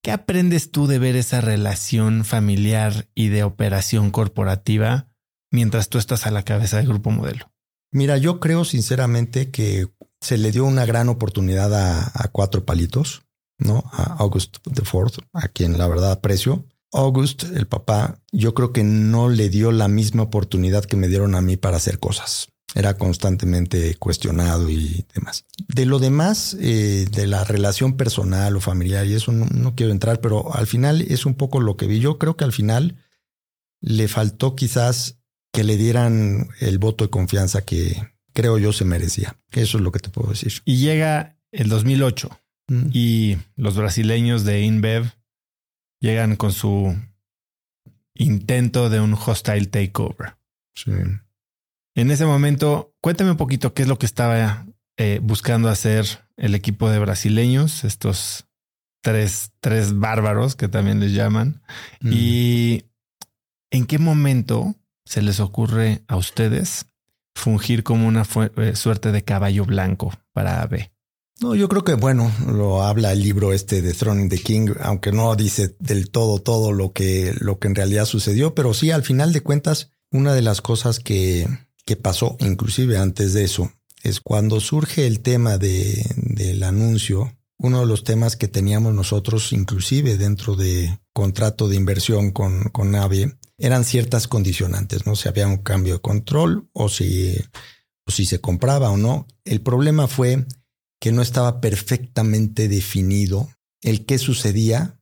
¿Qué 0.03 0.11
aprendes 0.11 0.71
tú 0.71 0.87
de 0.87 0.99
ver 0.99 1.15
esa 1.15 1.39
relación 1.39 2.25
familiar 2.25 3.07
y 3.15 3.29
de 3.29 3.43
operación 3.43 4.11
corporativa 4.11 5.07
mientras 5.49 5.87
tú 5.87 5.97
estás 5.97 6.27
a 6.27 6.31
la 6.31 6.43
cabeza 6.43 6.77
del 6.77 6.87
grupo 6.87 7.09
modelo? 7.09 7.51
Mira, 7.91 8.17
yo 8.17 8.39
creo 8.39 8.65
sinceramente 8.65 9.49
que 9.49 9.87
se 10.19 10.37
le 10.37 10.51
dio 10.51 10.65
una 10.65 10.85
gran 10.85 11.09
oportunidad 11.09 11.73
a, 11.73 12.27
cuatro 12.31 12.65
palitos, 12.65 13.22
¿no? 13.63 13.83
A 13.91 14.15
August 14.19 14.57
Ford, 14.83 15.13
a 15.33 15.47
quien 15.47 15.77
la 15.77 15.87
verdad 15.87 16.11
aprecio. 16.11 16.65
August, 16.91 17.43
el 17.55 17.65
papá, 17.65 18.19
yo 18.31 18.53
creo 18.53 18.71
que 18.71 18.83
no 18.83 19.29
le 19.29 19.49
dio 19.49 19.71
la 19.71 19.87
misma 19.87 20.23
oportunidad 20.23 20.85
que 20.85 20.95
me 20.95 21.07
dieron 21.07 21.35
a 21.35 21.41
mí 21.41 21.57
para 21.57 21.77
hacer 21.77 21.99
cosas. 21.99 22.49
Era 22.75 22.97
constantemente 22.97 23.95
cuestionado 23.95 24.69
y 24.69 25.05
demás. 25.13 25.45
De 25.67 25.85
lo 25.85 25.99
demás, 25.99 26.55
eh, 26.59 27.07
de 27.11 27.27
la 27.27 27.43
relación 27.43 27.97
personal 27.97 28.55
o 28.55 28.61
familiar, 28.61 29.05
y 29.05 29.13
eso 29.13 29.31
no, 29.31 29.75
quiero 29.75 29.91
entrar, 29.91 30.21
pero 30.21 30.55
al 30.55 30.67
final 30.67 31.01
es 31.01 31.25
un 31.25 31.35
poco 31.35 31.59
lo 31.59 31.77
que 31.77 31.87
vi. 31.87 31.99
Yo 31.99 32.17
creo 32.17 32.35
que 32.35 32.45
al 32.45 32.53
final 32.53 32.97
le 33.79 34.07
faltó 34.07 34.55
quizás 34.55 35.19
que 35.51 35.63
le 35.63 35.77
dieran 35.77 36.49
el 36.61 36.79
voto 36.79 37.03
de 37.03 37.11
confianza 37.11 37.61
que 37.61 38.11
creo 38.33 38.57
yo 38.57 38.73
se 38.73 38.85
merecía. 38.85 39.39
Eso 39.51 39.77
es 39.77 39.83
lo 39.83 39.91
que 39.91 39.99
te 39.99 40.09
puedo 40.09 40.29
decir. 40.29 40.53
Y 40.65 40.77
llega 40.77 41.37
el 41.51 41.69
2008 41.69 42.29
mm. 42.67 42.89
y 42.91 43.37
los 43.55 43.75
brasileños 43.75 44.43
de 44.43 44.61
InBev 44.61 45.11
llegan 45.99 46.35
con 46.35 46.51
su 46.51 46.95
intento 48.13 48.89
de 48.89 48.99
un 48.99 49.13
hostile 49.13 49.65
takeover. 49.65 50.35
Sí. 50.75 50.91
En 51.95 52.11
ese 52.11 52.25
momento, 52.25 52.95
cuéntame 53.01 53.31
un 53.31 53.37
poquito 53.37 53.73
qué 53.73 53.83
es 53.83 53.87
lo 53.87 53.99
que 53.99 54.05
estaba 54.05 54.65
eh, 54.97 55.19
buscando 55.21 55.69
hacer 55.69 56.05
el 56.37 56.55
equipo 56.55 56.89
de 56.89 56.99
brasileños, 56.99 57.83
estos 57.83 58.47
tres, 59.01 59.51
tres 59.59 59.97
bárbaros 59.97 60.55
que 60.55 60.67
también 60.67 60.99
les 60.99 61.13
llaman. 61.13 61.61
Mm. 62.01 62.11
Y 62.13 62.85
en 63.71 63.85
qué 63.85 63.99
momento 63.99 64.75
se 65.05 65.21
les 65.21 65.39
ocurre 65.39 66.03
a 66.07 66.15
ustedes 66.15 66.87
fungir 67.35 67.83
como 67.83 68.07
una 68.07 68.23
eh, 68.57 68.75
suerte 68.75 69.11
de 69.11 69.23
caballo 69.23 69.65
blanco 69.65 70.13
para 70.31 70.61
AB? 70.61 70.91
No, 71.43 71.55
yo 71.55 71.67
creo 71.67 71.83
que 71.83 71.95
bueno, 71.95 72.31
lo 72.47 72.83
habla 72.83 73.11
el 73.11 73.21
libro 73.21 73.51
este 73.51 73.81
de 73.81 73.93
Throne 73.93 74.29
the 74.29 74.37
King, 74.37 74.69
aunque 74.79 75.11
no 75.11 75.35
dice 75.35 75.75
del 75.77 76.09
todo 76.09 76.39
todo 76.39 76.71
lo 76.71 76.93
que, 76.93 77.35
lo 77.37 77.59
que 77.59 77.67
en 77.67 77.75
realidad 77.75 78.05
sucedió, 78.05 78.55
pero 78.55 78.73
sí, 78.73 78.91
al 78.91 79.03
final 79.03 79.33
de 79.33 79.41
cuentas, 79.41 79.91
una 80.09 80.33
de 80.33 80.41
las 80.41 80.61
cosas 80.61 81.01
que, 81.01 81.45
que 81.85 81.97
pasó, 81.97 82.37
inclusive 82.39 82.97
antes 82.97 83.33
de 83.33 83.43
eso, 83.43 83.73
es 84.03 84.21
cuando 84.21 84.61
surge 84.61 85.05
el 85.05 85.19
tema 85.19 85.57
de, 85.57 86.05
del 86.15 86.63
anuncio, 86.63 87.35
uno 87.57 87.81
de 87.81 87.87
los 87.87 88.05
temas 88.05 88.37
que 88.37 88.47
teníamos 88.47 88.93
nosotros, 88.93 89.51
inclusive 89.51 90.17
dentro 90.17 90.55
de 90.55 90.97
contrato 91.11 91.67
de 91.67 91.75
inversión 91.75 92.31
con, 92.31 92.69
con 92.69 92.95
AVE, 92.95 93.37
eran 93.57 93.83
ciertas 93.83 94.29
condicionantes, 94.29 95.05
¿no? 95.05 95.17
Si 95.17 95.27
había 95.27 95.47
un 95.49 95.57
cambio 95.57 95.95
de 95.95 96.01
control 96.01 96.69
o 96.71 96.87
si, 96.87 97.35
o 98.07 98.11
si 98.13 98.25
se 98.25 98.39
compraba 98.39 98.91
o 98.91 98.97
no. 98.97 99.27
El 99.43 99.59
problema 99.59 100.07
fue 100.07 100.45
que 101.03 101.11
no 101.11 101.21
estaba 101.21 101.59
perfectamente 101.59 102.69
definido 102.69 103.49
el 103.81 104.05
qué 104.05 104.17
sucedía 104.17 105.01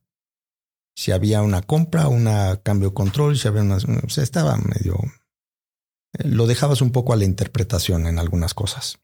si 0.96 1.12
había 1.12 1.42
una 1.42 1.62
compra, 1.62 2.08
un 2.08 2.28
cambio 2.64 2.88
de 2.88 2.94
control, 2.94 3.38
si 3.38 3.46
había 3.46 3.62
una... 3.62 3.76
O 3.76 4.08
sea, 4.08 4.24
estaba 4.24 4.56
medio... 4.56 4.98
Lo 6.24 6.48
dejabas 6.48 6.80
un 6.80 6.90
poco 6.90 7.12
a 7.12 7.16
la 7.16 7.24
interpretación 7.24 8.08
en 8.08 8.18
algunas 8.18 8.52
cosas. 8.52 8.98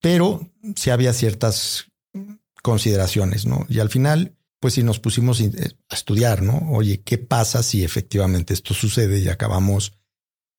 Pero 0.00 0.48
sí 0.76 0.90
había 0.90 1.12
ciertas 1.12 1.86
consideraciones, 2.62 3.44
¿no? 3.44 3.66
Y 3.68 3.80
al 3.80 3.90
final, 3.90 4.36
pues 4.60 4.74
si 4.74 4.84
nos 4.84 5.00
pusimos 5.00 5.40
a 5.40 5.94
estudiar, 5.94 6.42
¿no? 6.42 6.70
Oye, 6.70 7.02
¿qué 7.02 7.18
pasa 7.18 7.64
si 7.64 7.82
efectivamente 7.82 8.54
esto 8.54 8.74
sucede 8.74 9.18
y 9.18 9.28
acabamos 9.28 9.98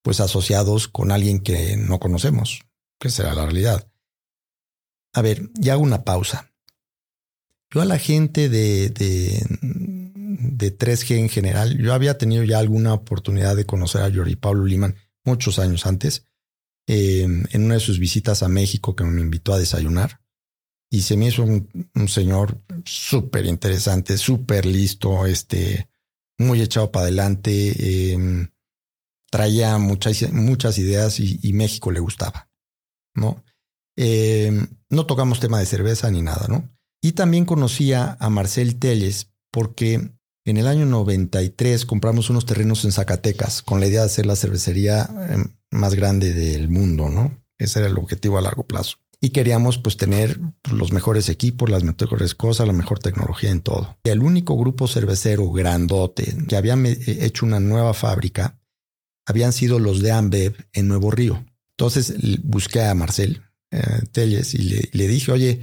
pues 0.02 0.20
asociados 0.20 0.90
con 0.90 1.14
alguien 1.14 1.40
que 1.40 1.78
no 1.78 2.02
conocemos? 2.02 2.66
Que 3.00 3.10
será 3.10 3.34
la 3.34 3.46
realidad. 3.46 3.88
A 5.14 5.22
ver, 5.22 5.49
ya 5.53 5.74
hago 5.74 5.84
una 5.84 6.03
pausa. 6.03 6.51
Yo 7.72 7.82
a 7.82 7.86
la 7.86 7.99
gente 7.99 8.49
de, 8.49 8.89
de, 8.89 9.45
de 9.61 10.78
3G 10.78 11.18
en 11.18 11.30
general, 11.30 11.78
yo 11.78 11.93
había 11.93 12.18
tenido 12.18 12.43
ya 12.43 12.59
alguna 12.59 12.93
oportunidad 12.93 13.55
de 13.55 13.66
conocer 13.66 14.01
a 14.01 14.11
Jordi 14.14 14.36
Pablo 14.36 14.66
Liman 14.66 14.95
muchos 15.24 15.59
años 15.59 15.86
antes, 15.86 16.26
eh, 16.88 17.24
en 17.24 17.64
una 17.64 17.76
de 17.76 17.80
sus 17.80 17.99
visitas 17.99 18.43
a 18.43 18.49
México 18.49 18.95
que 18.95 19.03
me 19.03 19.22
invitó 19.22 19.53
a 19.53 19.59
desayunar. 19.59 20.20
Y 20.89 21.01
se 21.01 21.18
me 21.18 21.28
hizo 21.28 21.43
un, 21.43 22.07
señor 22.07 22.61
súper 22.86 23.45
interesante, 23.47 24.18
súper 24.18 24.66
listo, 24.66 25.26
este, 25.26 25.89
muy 26.38 26.61
echado 26.61 26.91
para 26.91 27.05
adelante, 27.05 28.11
em, 28.14 28.49
traía 29.32 29.80
muchas, 29.80 30.32
muchas 30.32 30.78
ideas 30.78 31.20
y, 31.20 31.39
y 31.41 31.53
México 31.53 31.91
le 31.91 31.99
gustaba, 31.99 32.51
¿no? 33.16 33.43
Eh, 33.95 34.68
no 34.94 35.06
tocamos 35.06 35.39
tema 35.39 35.60
de 35.60 35.66
cerveza 35.66 36.10
ni 36.12 36.22
nada, 36.22 36.48
¿no? 36.48 36.70
Y 37.02 37.14
también 37.14 37.46
conocía 37.46 38.16
a 38.20 38.30
Marcel 38.30 38.78
Telles 38.80 39.32
porque 39.52 40.12
en 40.46 40.58
el 40.58 40.68
año 40.68 40.86
93 40.86 41.86
compramos 41.86 42.30
unos 42.30 42.46
terrenos 42.46 42.86
en 42.86 42.91
Zacatecas 42.91 43.62
con 43.62 43.80
la 43.80 43.88
idea 43.88 44.02
de 44.02 44.08
hacer 44.08 44.26
la 44.26 44.36
cervecería 44.36 45.10
em, 45.30 45.46
más 45.72 45.96
grande 45.96 46.34
del 46.34 46.70
mundo, 46.70 47.10
¿no? 47.10 47.44
Ese 47.58 47.80
era 47.80 47.88
el 47.88 47.98
objetivo 47.98 48.38
a 48.38 48.41
largo 48.41 48.64
plazo. 48.64 48.98
Y 49.22 49.30
queríamos 49.30 49.78
pues 49.78 49.96
tener 49.96 50.38
los 50.70 50.91
mejores 50.91 51.30
equipos, 51.30 51.70
las 51.70 51.84
mejores 51.84 52.36
cosas, 52.36 52.68
la 52.68 52.74
mejor 52.74 53.00
tecnología 53.00 53.52
en 53.52 53.62
todo. 53.62 53.98
Y 54.04 54.10
el 54.10 54.22
único 54.22 54.58
grupo 54.58 54.88
cervecero 54.88 55.50
grandote 55.50 56.36
que 56.48 56.58
había 56.58 56.76
hecho 57.06 57.46
una 57.46 57.62
nueva 57.62 57.94
fábrica 57.94 58.60
habían 59.26 59.54
sido 59.54 59.80
los 59.80 60.02
de 60.02 60.12
Ambev 60.12 60.56
en 60.74 60.89
Nuevo 60.89 61.10
Río. 61.10 61.46
Entonces 61.78 62.14
busqué 62.44 62.84
a 62.84 62.94
Marcel, 62.96 63.43
eh, 63.74 64.05
Telles 64.11 64.53
y 64.53 64.88
le, 64.91 65.07
dije, 65.07 65.32
oye, 65.32 65.61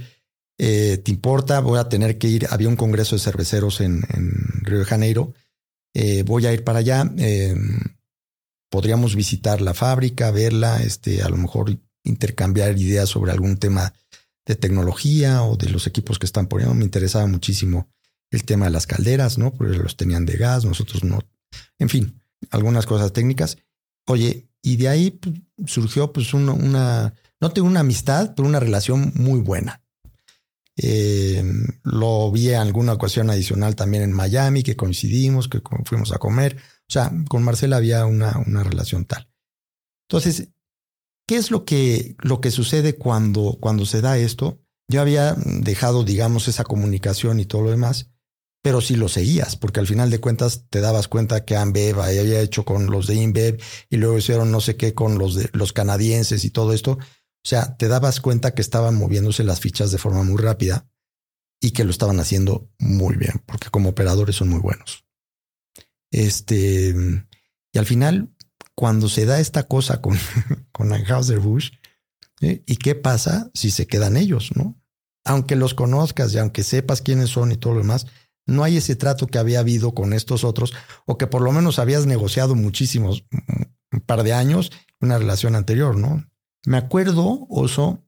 eh, 0.57 0.97
¿te 0.97 1.11
importa? 1.11 1.61
Voy 1.61 1.79
a 1.79 1.87
tener 1.87 2.17
que 2.17 2.27
ir. 2.27 2.47
Había 2.49 2.67
un 2.67 2.75
congreso 2.75 3.15
de 3.15 3.21
cerveceros 3.21 3.79
en, 3.79 4.01
Río 4.63 4.79
de 4.79 4.85
Janeiro. 4.85 5.33
Eh, 5.93 6.23
voy 6.23 6.45
a 6.45 6.53
ir 6.53 6.63
para 6.63 6.79
allá. 6.79 7.09
podríamos 8.69 9.15
visitar 9.15 9.61
la 9.61 9.73
fábrica, 9.73 10.31
verla, 10.31 10.83
este, 10.83 11.21
a 11.21 11.29
lo 11.29 11.37
mejor 11.37 11.77
intercambiar 12.03 12.77
ideas 12.77 13.09
sobre 13.09 13.31
algún 13.31 13.57
tema 13.57 13.93
de 14.45 14.55
tecnología 14.55 15.43
o 15.43 15.55
de 15.55 15.69
los 15.69 15.87
equipos 15.87 16.19
que 16.19 16.25
están 16.25 16.47
poniendo. 16.47 16.75
Me 16.75 16.83
interesaba 16.83 17.27
muchísimo 17.27 17.89
el 18.29 18.43
tema 18.43 18.65
de 18.65 18.71
las 18.71 18.87
calderas, 18.87 19.37
¿no? 19.37 19.53
Porque 19.53 19.77
los 19.77 19.95
tenían 19.95 20.25
de 20.25 20.37
gas, 20.37 20.65
nosotros 20.65 21.03
no. 21.03 21.19
En 21.79 21.89
fin, 21.89 22.21
algunas 22.49 22.85
cosas 22.85 23.13
técnicas. 23.13 23.57
Oye, 24.07 24.49
y 24.61 24.77
de 24.77 24.89
ahí 24.89 25.11
pues, 25.11 25.35
surgió 25.65 26.11
pues 26.11 26.33
una, 26.33 27.13
no 27.41 27.51
tengo 27.51 27.67
una 27.67 27.79
amistad, 27.81 28.33
pero 28.35 28.47
una 28.47 28.59
relación 28.59 29.11
muy 29.15 29.41
buena. 29.41 29.83
Eh, 30.77 31.43
lo 31.83 32.31
vi 32.31 32.49
en 32.49 32.59
alguna 32.59 32.93
ocasión 32.93 33.29
adicional 33.29 33.75
también 33.75 34.03
en 34.03 34.13
Miami, 34.13 34.63
que 34.63 34.75
coincidimos, 34.75 35.47
que 35.47 35.61
fuimos 35.85 36.11
a 36.13 36.19
comer. 36.19 36.57
O 36.57 36.91
sea, 36.91 37.11
con 37.27 37.43
Marcela 37.43 37.77
había 37.77 38.05
una, 38.05 38.41
una 38.45 38.63
relación 38.63 39.05
tal. 39.05 39.27
Entonces, 40.07 40.49
¿qué 41.27 41.35
es 41.37 41.51
lo 41.51 41.65
que, 41.65 42.15
lo 42.19 42.41
que 42.41 42.51
sucede 42.51 42.95
cuando, 42.95 43.57
cuando 43.59 43.85
se 43.85 44.01
da 44.01 44.17
esto? 44.17 44.61
Yo 44.87 45.01
había 45.01 45.35
dejado, 45.35 46.03
digamos, 46.03 46.47
esa 46.47 46.63
comunicación 46.63 47.39
y 47.39 47.45
todo 47.45 47.63
lo 47.63 47.71
demás, 47.71 48.11
pero 48.61 48.81
sí 48.81 48.95
lo 48.95 49.07
seguías, 49.07 49.55
porque 49.55 49.79
al 49.79 49.87
final 49.87 50.09
de 50.09 50.19
cuentas 50.19 50.65
te 50.69 50.81
dabas 50.81 51.07
cuenta 51.07 51.45
que 51.45 51.55
Ambev 51.55 51.99
había 52.01 52.41
hecho 52.41 52.65
con 52.65 52.87
los 52.87 53.07
de 53.07 53.15
InBev 53.15 53.59
y 53.89 53.97
luego 53.97 54.17
hicieron 54.17 54.51
no 54.51 54.61
sé 54.61 54.75
qué 54.75 54.93
con 54.93 55.17
los 55.17 55.35
de 55.35 55.49
los 55.53 55.73
canadienses 55.73 56.45
y 56.45 56.51
todo 56.51 56.73
esto. 56.73 56.99
O 57.43 57.47
sea, 57.47 57.75
te 57.77 57.87
dabas 57.87 58.21
cuenta 58.21 58.53
que 58.53 58.61
estaban 58.61 58.95
moviéndose 58.95 59.43
las 59.43 59.59
fichas 59.59 59.91
de 59.91 59.97
forma 59.97 60.23
muy 60.23 60.37
rápida 60.37 60.87
y 61.59 61.71
que 61.71 61.83
lo 61.83 61.91
estaban 61.91 62.19
haciendo 62.19 62.69
muy 62.79 63.15
bien, 63.15 63.41
porque 63.45 63.69
como 63.69 63.89
operadores 63.89 64.35
son 64.35 64.49
muy 64.49 64.59
buenos. 64.59 65.05
Este, 66.11 66.93
y 67.73 67.77
al 67.77 67.85
final, 67.85 68.33
cuando 68.75 69.09
se 69.09 69.25
da 69.25 69.39
esta 69.39 69.63
cosa 69.67 70.01
con, 70.01 70.17
con 70.71 70.93
Anheuser-Busch, 70.93 71.71
¿eh? 72.41 72.63
¿y 72.65 72.77
qué 72.77 72.95
pasa 72.95 73.49
si 73.53 73.71
se 73.71 73.87
quedan 73.87 74.17
ellos, 74.17 74.51
no? 74.55 74.79
Aunque 75.23 75.55
los 75.55 75.73
conozcas 75.73 76.33
y 76.33 76.39
aunque 76.39 76.63
sepas 76.63 77.01
quiénes 77.01 77.29
son 77.29 77.51
y 77.51 77.57
todo 77.57 77.73
lo 77.73 77.81
demás, 77.81 78.07
no 78.47 78.63
hay 78.63 78.77
ese 78.77 78.95
trato 78.95 79.27
que 79.27 79.37
había 79.37 79.59
habido 79.59 79.93
con 79.93 80.13
estos 80.13 80.43
otros, 80.43 80.73
o 81.05 81.17
que 81.17 81.27
por 81.27 81.41
lo 81.41 81.51
menos 81.51 81.79
habías 81.79 82.05
negociado 82.05 82.55
muchísimos, 82.55 83.25
un 83.91 84.01
par 84.01 84.23
de 84.23 84.33
años, 84.33 84.71
una 84.99 85.17
relación 85.17 85.55
anterior, 85.55 85.95
¿no? 85.97 86.25
Me 86.65 86.77
acuerdo, 86.77 87.47
Oso, 87.49 88.03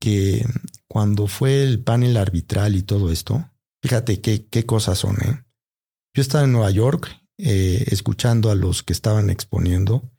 que 0.00 0.44
cuando 0.88 1.26
fue 1.26 1.62
el 1.62 1.82
panel 1.82 2.16
arbitral 2.16 2.74
y 2.74 2.82
todo 2.82 3.10
esto, 3.12 3.50
fíjate 3.82 4.20
qué, 4.20 4.46
qué 4.46 4.66
cosas 4.66 4.98
son, 4.98 5.16
¿eh? 5.22 5.44
Yo 6.14 6.20
estaba 6.20 6.44
en 6.44 6.52
Nueva 6.52 6.70
York 6.70 7.08
eh, 7.38 7.84
escuchando 7.88 8.50
a 8.50 8.54
los 8.54 8.82
que 8.82 8.92
estaban 8.92 9.30
exponiendo 9.30 10.10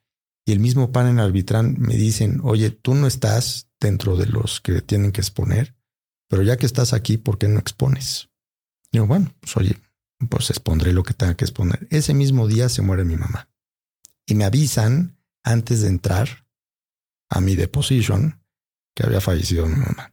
y 0.46 0.52
el 0.52 0.60
mismo 0.60 0.92
panel 0.92 1.20
arbitral 1.20 1.78
me 1.78 1.96
dicen, 1.96 2.42
oye, 2.44 2.72
tú 2.72 2.96
no 2.96 3.08
estás 3.08 3.70
dentro 3.80 4.18
de 4.18 4.26
los 4.26 4.62
que 4.62 4.82
tienen 4.82 5.12
que 5.12 5.22
exponer, 5.22 5.76
pero 6.28 6.42
ya 6.42 6.58
que 6.58 6.66
estás 6.66 6.94
aquí, 6.94 7.18
¿por 7.18 7.38
qué 7.38 7.48
no 7.48 7.60
expones? 7.60 8.30
Digo, 8.92 9.06
bueno, 9.06 9.34
pues 9.40 9.56
oye, 9.58 9.78
pues 10.30 10.50
expondré 10.50 10.94
lo 10.94 11.04
que 11.04 11.14
tenga 11.14 11.36
que 11.36 11.46
exponer. 11.46 11.88
Ese 11.92 12.14
mismo 12.14 12.48
día 12.48 12.70
se 12.70 12.82
muere 12.82 13.06
mi 13.06 13.16
mamá 13.16 13.50
y 14.26 14.36
me 14.36 14.46
avisan 14.46 15.18
antes 15.44 15.82
de 15.82 15.90
entrar 15.90 16.43
a 17.34 17.42
mi 17.42 17.56
deposition 17.56 18.42
que 18.96 19.06
había 19.06 19.20
fallecido 19.20 19.66
mi 19.66 19.76
mamá. 19.76 20.12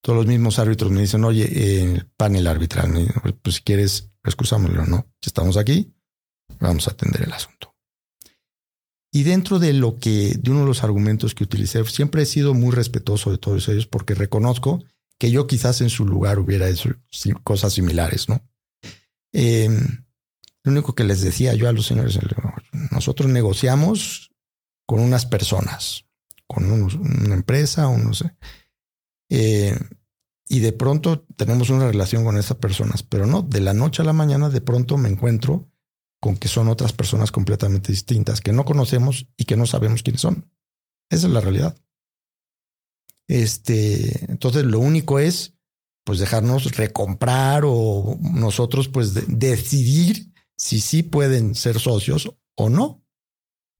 Todos 0.00 0.18
los 0.18 0.26
mismos 0.26 0.58
árbitros 0.58 0.90
me 0.90 1.02
dicen, 1.02 1.24
oye, 1.24 1.46
eh, 1.50 2.02
panel 2.16 2.46
arbitral, 2.46 2.92
pues 3.42 3.56
si 3.56 3.62
quieres, 3.62 4.10
excusámoslo, 4.22 4.84
no. 4.86 5.06
Si 5.20 5.28
estamos 5.28 5.56
aquí, 5.56 5.94
vamos 6.58 6.88
a 6.88 6.92
atender 6.92 7.22
el 7.22 7.32
asunto. 7.32 7.74
Y 9.12 9.22
dentro 9.22 9.58
de 9.58 9.72
lo 9.72 9.98
que, 9.98 10.34
de 10.38 10.50
uno 10.50 10.60
de 10.60 10.66
los 10.66 10.82
argumentos 10.82 11.34
que 11.34 11.44
utilicé, 11.44 11.84
siempre 11.84 12.22
he 12.22 12.26
sido 12.26 12.52
muy 12.52 12.72
respetuoso 12.72 13.30
de 13.30 13.38
todos 13.38 13.68
ellos 13.68 13.86
porque 13.86 14.14
reconozco 14.14 14.82
que 15.18 15.30
yo 15.30 15.46
quizás 15.46 15.80
en 15.80 15.90
su 15.90 16.04
lugar 16.06 16.38
hubiera 16.38 16.68
hecho 16.68 16.90
cosas 17.44 17.74
similares, 17.74 18.28
¿no? 18.28 18.42
Eh, 19.32 19.68
lo 20.62 20.72
único 20.72 20.94
que 20.94 21.04
les 21.04 21.20
decía 21.20 21.54
yo 21.54 21.68
a 21.68 21.72
los 21.72 21.86
señores, 21.86 22.18
nosotros 22.90 23.30
negociamos 23.30 24.32
con 24.86 25.00
unas 25.00 25.26
personas, 25.26 26.06
con 26.54 26.70
una 26.70 27.34
empresa 27.34 27.88
o 27.88 27.98
no 27.98 28.14
sé. 28.14 28.34
Eh, 29.30 29.76
y 30.46 30.60
de 30.60 30.72
pronto 30.72 31.26
tenemos 31.36 31.70
una 31.70 31.86
relación 31.86 32.24
con 32.24 32.36
esas 32.36 32.56
personas, 32.58 33.02
pero 33.02 33.26
no, 33.26 33.42
de 33.42 33.60
la 33.60 33.74
noche 33.74 34.02
a 34.02 34.04
la 34.04 34.12
mañana 34.12 34.50
de 34.50 34.60
pronto 34.60 34.98
me 34.98 35.08
encuentro 35.08 35.70
con 36.20 36.36
que 36.36 36.48
son 36.48 36.68
otras 36.68 36.92
personas 36.92 37.32
completamente 37.32 37.92
distintas, 37.92 38.40
que 38.40 38.52
no 38.52 38.64
conocemos 38.64 39.26
y 39.36 39.44
que 39.44 39.56
no 39.56 39.66
sabemos 39.66 40.02
quiénes 40.02 40.22
son. 40.22 40.50
Esa 41.10 41.26
es 41.26 41.32
la 41.32 41.40
realidad. 41.40 41.76
Este, 43.26 44.30
entonces 44.30 44.64
lo 44.64 44.78
único 44.78 45.18
es 45.18 45.54
pues 46.04 46.18
dejarnos 46.18 46.76
recomprar 46.76 47.64
o 47.66 48.18
nosotros 48.20 48.88
pues 48.88 49.14
decidir 49.38 50.32
si 50.56 50.80
sí 50.80 51.02
pueden 51.02 51.54
ser 51.54 51.80
socios 51.80 52.30
o 52.54 52.68
no. 52.68 53.02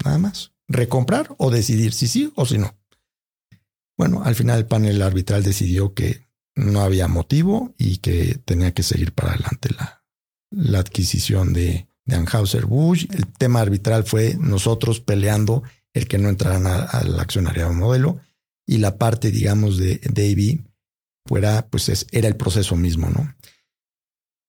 Nada 0.05 0.19
más. 0.19 0.54
Recomprar 0.75 1.35
o 1.39 1.51
decidir 1.53 1.93
si 1.93 2.09
sí 2.09 2.33
o 2.35 2.47
si 2.47 2.59
no. 2.59 2.77
Bueno, 3.97 4.23
al 4.25 4.35
final 4.35 4.59
el 4.59 4.67
panel 4.67 5.03
arbitral 5.03 5.45
decidió 5.45 5.95
que 5.95 6.27
no 6.57 6.81
había 6.81 7.07
motivo 7.07 7.75
y 7.79 7.99
que 7.99 8.41
tenía 8.45 8.73
que 8.75 8.83
seguir 8.83 9.13
para 9.13 9.33
adelante 9.33 9.69
la, 9.77 10.05
la 10.51 10.81
adquisición 10.81 11.53
de, 11.53 11.87
de 12.05 12.17
Anheuser-Busch. 12.17 13.07
El 13.13 13.27
tema 13.29 13.61
arbitral 13.61 14.03
fue 14.03 14.37
nosotros 14.41 15.01
peleando 15.01 15.63
el 15.93 16.09
que 16.09 16.19
no 16.19 16.29
entraran 16.29 16.67
al 16.67 17.21
accionariado 17.21 17.73
modelo 17.73 18.21
y 18.67 18.79
la 18.79 18.99
parte, 18.99 19.31
digamos, 19.31 19.79
de 19.79 20.01
Davy 20.13 20.65
fuera, 21.25 21.69
pues 21.69 22.07
era 22.11 22.29
el 22.29 22.37
proceso 22.37 22.75
mismo, 22.75 23.09
¿no? 23.11 23.35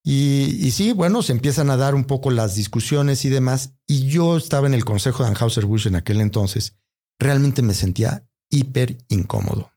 Y, 0.08 0.70
sí, 0.70 0.91
bueno, 0.91 1.24
se 1.24 1.32
empiezan 1.32 1.72
a 1.72 1.78
dar 1.78 1.95
un 1.95 2.03
poco 2.03 2.30
las 2.30 2.53
discusiones 2.53 3.26
y 3.26 3.30
demás. 3.30 3.72
Y 3.88 4.06
yo 4.06 4.38
estaba 4.38 4.68
en 4.68 4.76
el 4.76 4.86
consejo 4.86 5.24
de 5.24 5.30
Anheuser-Busch 5.30 5.88
en 5.88 5.95
aquel 5.95 6.22
entonces. 6.22 6.76
Realmente 7.18 7.64
me 7.64 7.74
sentía 7.74 8.24
hiper 8.51 8.99
incómodo. 9.10 9.72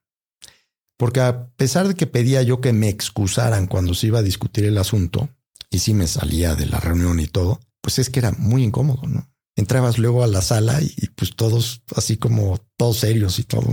Porque 0.98 1.20
a 1.20 1.48
pesar 1.56 1.88
de 1.88 1.94
que 1.94 2.06
pedía 2.06 2.42
yo 2.42 2.60
que 2.60 2.74
me 2.74 2.90
excusaran 2.90 3.66
cuando 3.66 3.94
se 3.94 4.08
iba 4.08 4.18
a 4.18 4.22
discutir 4.22 4.66
el 4.66 4.76
asunto, 4.76 5.30
y 5.70 5.78
sí 5.78 5.94
me 5.94 6.06
salía 6.06 6.54
de 6.54 6.66
la 6.66 6.78
reunión 6.78 7.20
y 7.20 7.26
todo, 7.26 7.60
pues 7.80 7.98
es 7.98 8.10
que 8.10 8.20
era 8.20 8.32
muy 8.32 8.64
incómodo, 8.64 9.06
¿no? 9.06 9.30
Entrabas 9.56 9.96
luego 9.98 10.22
a 10.22 10.26
la 10.26 10.42
sala 10.42 10.78
y, 10.82 11.08
pues 11.16 11.36
todos 11.36 11.80
así 11.96 12.18
como 12.18 12.58
todos 12.76 12.98
serios 12.98 13.38
y 13.38 13.44
todo. 13.44 13.66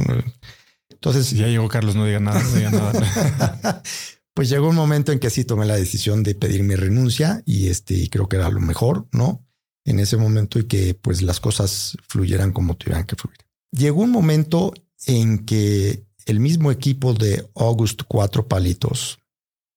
Entonces... 0.89 1.31
Ya 1.31 1.47
llegó 1.47 1.67
Carlos, 1.67 1.95
no 1.95 2.05
diga 2.05 2.21
nada, 2.21 2.41
no 2.41 2.51
diga 2.51 2.71
nada. 2.71 3.83
pues 4.35 4.49
llegó 4.49 4.67
un 4.67 4.75
momento 4.75 5.13
en 5.13 5.19
que 5.19 5.29
sí 5.29 5.45
tomé 5.45 5.65
la 5.65 5.77
decisión 5.77 6.21
de 6.21 6.35
pedir 6.35 6.61
mi 6.61 6.75
renuncia 6.75 7.41
y 7.45 7.69
este 7.69 8.09
creo 8.09 8.27
que 8.27 8.35
era 8.35 8.49
lo 8.49 8.59
mejor, 8.59 9.07
¿no? 9.13 9.47
En 9.85 9.99
ese 9.99 10.17
momento 10.17 10.59
y 10.59 10.65
que 10.65 10.93
pues 10.93 11.21
las 11.21 11.39
cosas 11.39 11.97
fluyeran 12.07 12.51
como 12.51 12.75
tuvieran 12.75 13.05
que 13.05 13.15
fluir. 13.15 13.37
Llegó 13.71 14.01
un 14.01 14.11
momento 14.11 14.73
en 15.07 15.45
que 15.45 16.05
el 16.25 16.41
mismo 16.41 16.69
equipo 16.71 17.13
de 17.13 17.47
August 17.55 18.01
Cuatro 18.07 18.47
Palitos, 18.47 19.19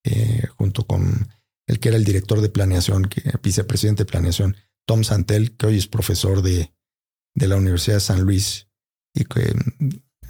eh, 0.03 0.47
junto 0.57 0.85
con 0.85 1.29
el 1.65 1.79
que 1.79 1.89
era 1.89 1.97
el 1.97 2.03
director 2.03 2.41
de 2.41 2.49
planeación, 2.49 3.07
vicepresidente 3.41 4.03
de 4.03 4.11
planeación, 4.11 4.57
Tom 4.85 5.05
Santel, 5.05 5.55
que 5.55 5.67
hoy 5.67 5.77
es 5.77 5.87
profesor 5.87 6.41
de, 6.41 6.73
de 7.33 7.47
la 7.47 7.55
Universidad 7.55 7.97
de 7.97 8.01
San 8.01 8.23
Luis 8.23 8.67
y 9.13 9.23
que 9.23 9.53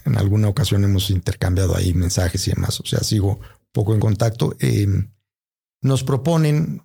en 0.06 0.18
alguna 0.18 0.50
ocasión 0.50 0.84
hemos 0.84 1.10
intercambiado 1.10 1.76
ahí 1.76 1.96
mensajes 1.96 2.48
y 2.48 2.52
demás. 2.52 2.80
O 2.80 2.86
sea, 2.86 3.00
sigo 3.00 3.40
poco 3.72 3.94
en 3.94 4.00
contacto, 4.00 4.56
eh, 4.60 4.88
nos 5.82 6.04
proponen 6.04 6.82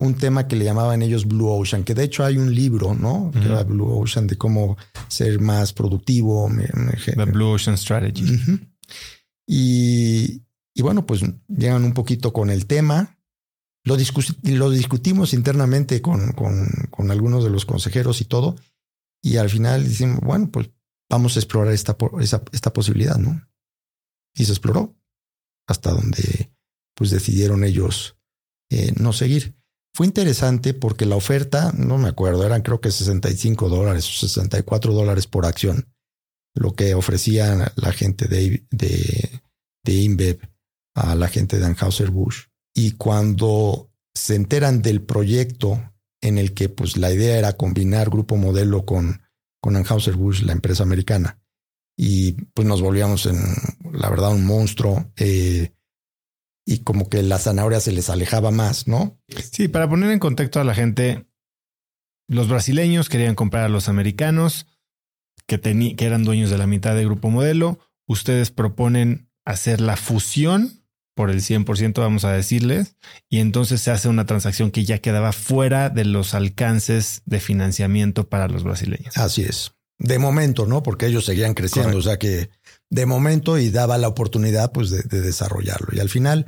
un 0.00 0.14
tema 0.14 0.46
que 0.46 0.56
le 0.56 0.64
llamaban 0.64 1.02
ellos 1.02 1.26
Blue 1.26 1.48
Ocean, 1.48 1.82
que 1.82 1.94
de 1.94 2.04
hecho 2.04 2.24
hay 2.24 2.36
un 2.36 2.54
libro, 2.54 2.94
¿no? 2.94 3.30
Que 3.32 3.40
era 3.40 3.64
Blue 3.64 3.98
Ocean 4.00 4.26
de 4.26 4.36
cómo 4.36 4.76
ser 5.08 5.40
más 5.40 5.72
productivo. 5.72 6.48
The 7.04 7.24
Blue 7.24 7.54
Ocean 7.54 7.76
Strategy. 7.76 8.24
y, 9.46 10.42
y, 10.74 10.82
bueno, 10.82 11.04
pues 11.04 11.22
llegan 11.48 11.84
un 11.84 11.94
poquito 11.94 12.32
con 12.32 12.50
el 12.50 12.66
tema. 12.66 13.18
Lo, 13.84 13.96
lo 14.44 14.70
discutimos 14.70 15.34
internamente 15.34 16.00
con, 16.00 16.32
con, 16.32 16.68
con, 16.90 17.10
algunos 17.10 17.42
de 17.42 17.50
los 17.50 17.64
consejeros 17.64 18.20
y 18.20 18.26
todo. 18.26 18.54
Y 19.20 19.38
al 19.38 19.50
final 19.50 19.82
decimos, 19.82 20.20
bueno, 20.20 20.48
pues 20.52 20.70
vamos 21.10 21.34
a 21.34 21.40
explorar 21.40 21.72
esta, 21.72 21.96
esta, 22.20 22.42
esta 22.52 22.72
posibilidad, 22.72 23.16
¿no? 23.16 23.42
Y 24.34 24.44
se 24.44 24.52
exploró 24.52 24.97
hasta 25.68 25.90
donde 25.92 26.50
pues 26.96 27.10
decidieron 27.10 27.62
ellos 27.62 28.16
eh, 28.70 28.92
no 28.98 29.12
seguir. 29.12 29.54
Fue 29.94 30.06
interesante 30.06 30.74
porque 30.74 31.06
la 31.06 31.16
oferta, 31.16 31.72
no 31.76 31.98
me 31.98 32.08
acuerdo, 32.08 32.44
eran 32.44 32.62
creo 32.62 32.80
que 32.80 32.90
65 32.90 33.68
dólares 33.68 34.08
o 34.08 34.26
64 34.26 34.92
dólares 34.92 35.26
por 35.26 35.46
acción, 35.46 35.92
lo 36.54 36.74
que 36.74 36.94
ofrecía 36.94 37.72
la 37.76 37.92
gente 37.92 38.26
de, 38.26 38.66
de, 38.70 39.40
de 39.84 39.92
InBev 39.92 40.40
a 40.94 41.14
la 41.14 41.28
gente 41.28 41.58
de 41.58 41.66
Anheuser-Busch. 41.66 42.48
Y 42.74 42.92
cuando 42.92 43.90
se 44.14 44.34
enteran 44.34 44.82
del 44.82 45.02
proyecto 45.02 45.92
en 46.20 46.38
el 46.38 46.54
que 46.54 46.68
pues 46.68 46.96
la 46.96 47.12
idea 47.12 47.38
era 47.38 47.52
combinar 47.54 48.10
grupo 48.10 48.36
modelo 48.36 48.84
con, 48.84 49.22
con 49.60 49.76
Anheuser-Busch, 49.76 50.42
la 50.42 50.52
empresa 50.52 50.82
americana, 50.82 51.40
y 52.00 52.32
pues 52.54 52.66
nos 52.66 52.80
volvíamos 52.80 53.26
en, 53.26 53.36
la 53.92 54.08
verdad, 54.08 54.30
un 54.30 54.46
monstruo. 54.46 55.10
Eh, 55.16 55.72
y 56.64 56.78
como 56.78 57.08
que 57.08 57.24
la 57.24 57.38
zanahoria 57.38 57.80
se 57.80 57.90
les 57.90 58.08
alejaba 58.08 58.52
más, 58.52 58.86
¿no? 58.86 59.18
Sí, 59.50 59.66
para 59.66 59.88
poner 59.88 60.12
en 60.12 60.20
contexto 60.20 60.60
a 60.60 60.64
la 60.64 60.76
gente, 60.76 61.26
los 62.28 62.48
brasileños 62.48 63.08
querían 63.08 63.34
comprar 63.34 63.64
a 63.64 63.68
los 63.68 63.88
americanos 63.88 64.66
que, 65.46 65.58
que 65.58 66.04
eran 66.06 66.22
dueños 66.22 66.50
de 66.50 66.58
la 66.58 66.68
mitad 66.68 66.94
de 66.94 67.04
Grupo 67.04 67.30
Modelo. 67.30 67.80
Ustedes 68.06 68.52
proponen 68.52 69.28
hacer 69.44 69.80
la 69.80 69.96
fusión 69.96 70.84
por 71.16 71.30
el 71.30 71.40
100%, 71.40 71.98
vamos 71.98 72.24
a 72.24 72.30
decirles, 72.30 72.94
y 73.28 73.40
entonces 73.40 73.80
se 73.80 73.90
hace 73.90 74.08
una 74.08 74.24
transacción 74.24 74.70
que 74.70 74.84
ya 74.84 74.98
quedaba 74.98 75.32
fuera 75.32 75.90
de 75.90 76.04
los 76.04 76.34
alcances 76.34 77.22
de 77.24 77.40
financiamiento 77.40 78.28
para 78.28 78.46
los 78.46 78.62
brasileños. 78.62 79.16
Así 79.16 79.42
es 79.42 79.72
de 79.98 80.18
momento, 80.18 80.66
¿no? 80.66 80.82
Porque 80.82 81.06
ellos 81.06 81.24
seguían 81.24 81.54
creciendo, 81.54 81.98
o 81.98 82.02
sea 82.02 82.18
que 82.18 82.50
de 82.90 83.06
momento 83.06 83.58
y 83.58 83.70
daba 83.70 83.98
la 83.98 84.08
oportunidad 84.08 84.72
pues 84.72 84.90
de, 84.90 85.02
desarrollarlo. 85.02 85.88
Y 85.92 86.00
al 86.00 86.08
final, 86.08 86.46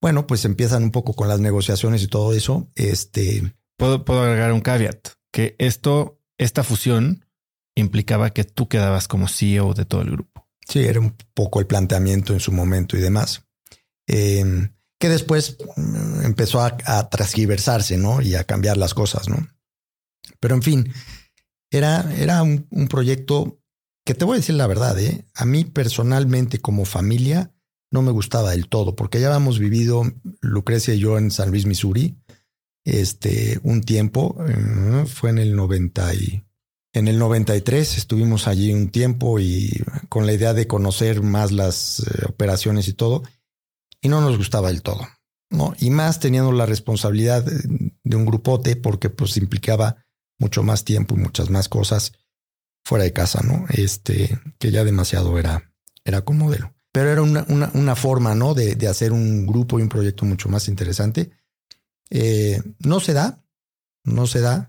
bueno, 0.00 0.26
pues 0.26 0.44
empiezan 0.44 0.82
un 0.84 0.90
poco 0.90 1.14
con 1.14 1.28
las 1.28 1.40
negociaciones 1.40 2.02
y 2.02 2.08
todo 2.08 2.32
eso. 2.34 2.70
Este 2.74 3.54
puedo, 3.76 4.04
puedo 4.04 4.22
agregar 4.22 4.52
un 4.52 4.60
caveat 4.60 5.08
que 5.32 5.56
esto, 5.58 6.20
esta 6.38 6.62
fusión 6.62 7.24
implicaba 7.74 8.30
que 8.30 8.44
tú 8.44 8.68
quedabas 8.68 9.08
como 9.08 9.28
CEO 9.28 9.74
de 9.74 9.84
todo 9.84 10.02
el 10.02 10.10
grupo. 10.10 10.46
Sí, 10.68 10.80
era 10.80 11.00
un 11.00 11.16
poco 11.34 11.60
el 11.60 11.66
planteamiento 11.66 12.32
en 12.32 12.40
su 12.40 12.52
momento 12.52 12.96
y 12.96 13.00
demás. 13.00 13.44
Em, 14.06 14.72
que 15.00 15.08
después 15.08 15.56
mm, 15.76 16.22
empezó 16.22 16.60
a, 16.60 16.76
a 16.84 17.08
transgiversarse, 17.08 17.96
¿no? 17.96 18.22
Y 18.22 18.34
a 18.34 18.44
cambiar 18.44 18.76
las 18.76 18.94
cosas, 18.94 19.28
¿no? 19.28 19.48
Pero 20.40 20.54
en 20.54 20.62
fin, 20.62 20.92
era, 21.76 22.14
era 22.16 22.42
un, 22.42 22.66
proyecto 22.88 23.60
que 24.04 24.14
te 24.14 24.24
voy 24.24 24.34
a 24.34 24.40
decir 24.40 24.54
la 24.54 24.66
verdad, 24.66 24.98
¿eh? 24.98 25.26
a 25.34 25.44
mí 25.44 25.64
personalmente 25.64 26.58
como 26.58 26.84
familia 26.84 27.52
no 27.90 28.02
me 28.02 28.12
gustaba 28.12 28.50
del 28.50 28.68
todo, 28.68 28.96
porque 28.96 29.20
ya 29.20 29.28
habíamos 29.28 29.58
vivido 29.58 30.04
Lucrecia 30.40 30.94
y 30.94 30.98
yo 30.98 31.18
en 31.18 31.30
San 31.30 31.50
Luis, 31.50 31.66
Missouri, 31.66 32.16
este, 32.84 33.60
un 33.62 33.82
tiempo, 33.82 34.36
eh, 34.46 35.06
fue 35.06 35.30
en 35.30 35.38
el 35.38 35.56
90 35.56 36.14
y, 36.14 36.44
en 36.94 37.08
el 37.08 37.18
93 37.18 37.98
estuvimos 37.98 38.46
allí 38.46 38.72
un 38.72 38.88
tiempo 38.88 39.40
y 39.40 39.82
con 40.08 40.26
la 40.26 40.32
idea 40.32 40.54
de 40.54 40.68
conocer 40.68 41.22
más 41.22 41.50
las 41.50 42.00
eh, 42.00 42.26
operaciones 42.28 42.86
y 42.86 42.92
todo, 42.92 43.24
y 44.00 44.08
no 44.08 44.20
nos 44.20 44.36
gustaba 44.38 44.68
del 44.68 44.82
todo. 44.82 45.08
¿no? 45.50 45.74
Y 45.78 45.90
más 45.90 46.20
teniendo 46.20 46.52
la 46.52 46.66
responsabilidad 46.66 47.44
de 47.44 48.16
un 48.16 48.26
grupote, 48.26 48.76
porque 48.76 49.10
pues 49.10 49.36
implicaba 49.36 50.03
mucho 50.38 50.62
más 50.62 50.84
tiempo 50.84 51.14
y 51.14 51.18
muchas 51.18 51.50
más 51.50 51.68
cosas 51.68 52.12
fuera 52.84 53.04
de 53.04 53.12
casa, 53.12 53.40
¿no? 53.42 53.66
Este, 53.70 54.38
que 54.58 54.70
ya 54.70 54.84
demasiado 54.84 55.38
era, 55.38 55.72
era 56.04 56.22
con 56.22 56.38
modelo. 56.38 56.74
Pero 56.92 57.10
era 57.10 57.22
una, 57.22 57.44
una, 57.48 57.70
una 57.74 57.96
forma, 57.96 58.34
¿no? 58.34 58.54
De, 58.54 58.76
de, 58.76 58.88
hacer 58.88 59.12
un 59.12 59.46
grupo 59.46 59.78
y 59.78 59.82
un 59.82 59.88
proyecto 59.88 60.24
mucho 60.24 60.48
más 60.48 60.68
interesante. 60.68 61.30
Eh, 62.10 62.62
no 62.78 63.00
se 63.00 63.14
da, 63.14 63.42
no 64.04 64.26
se 64.26 64.40
da. 64.40 64.68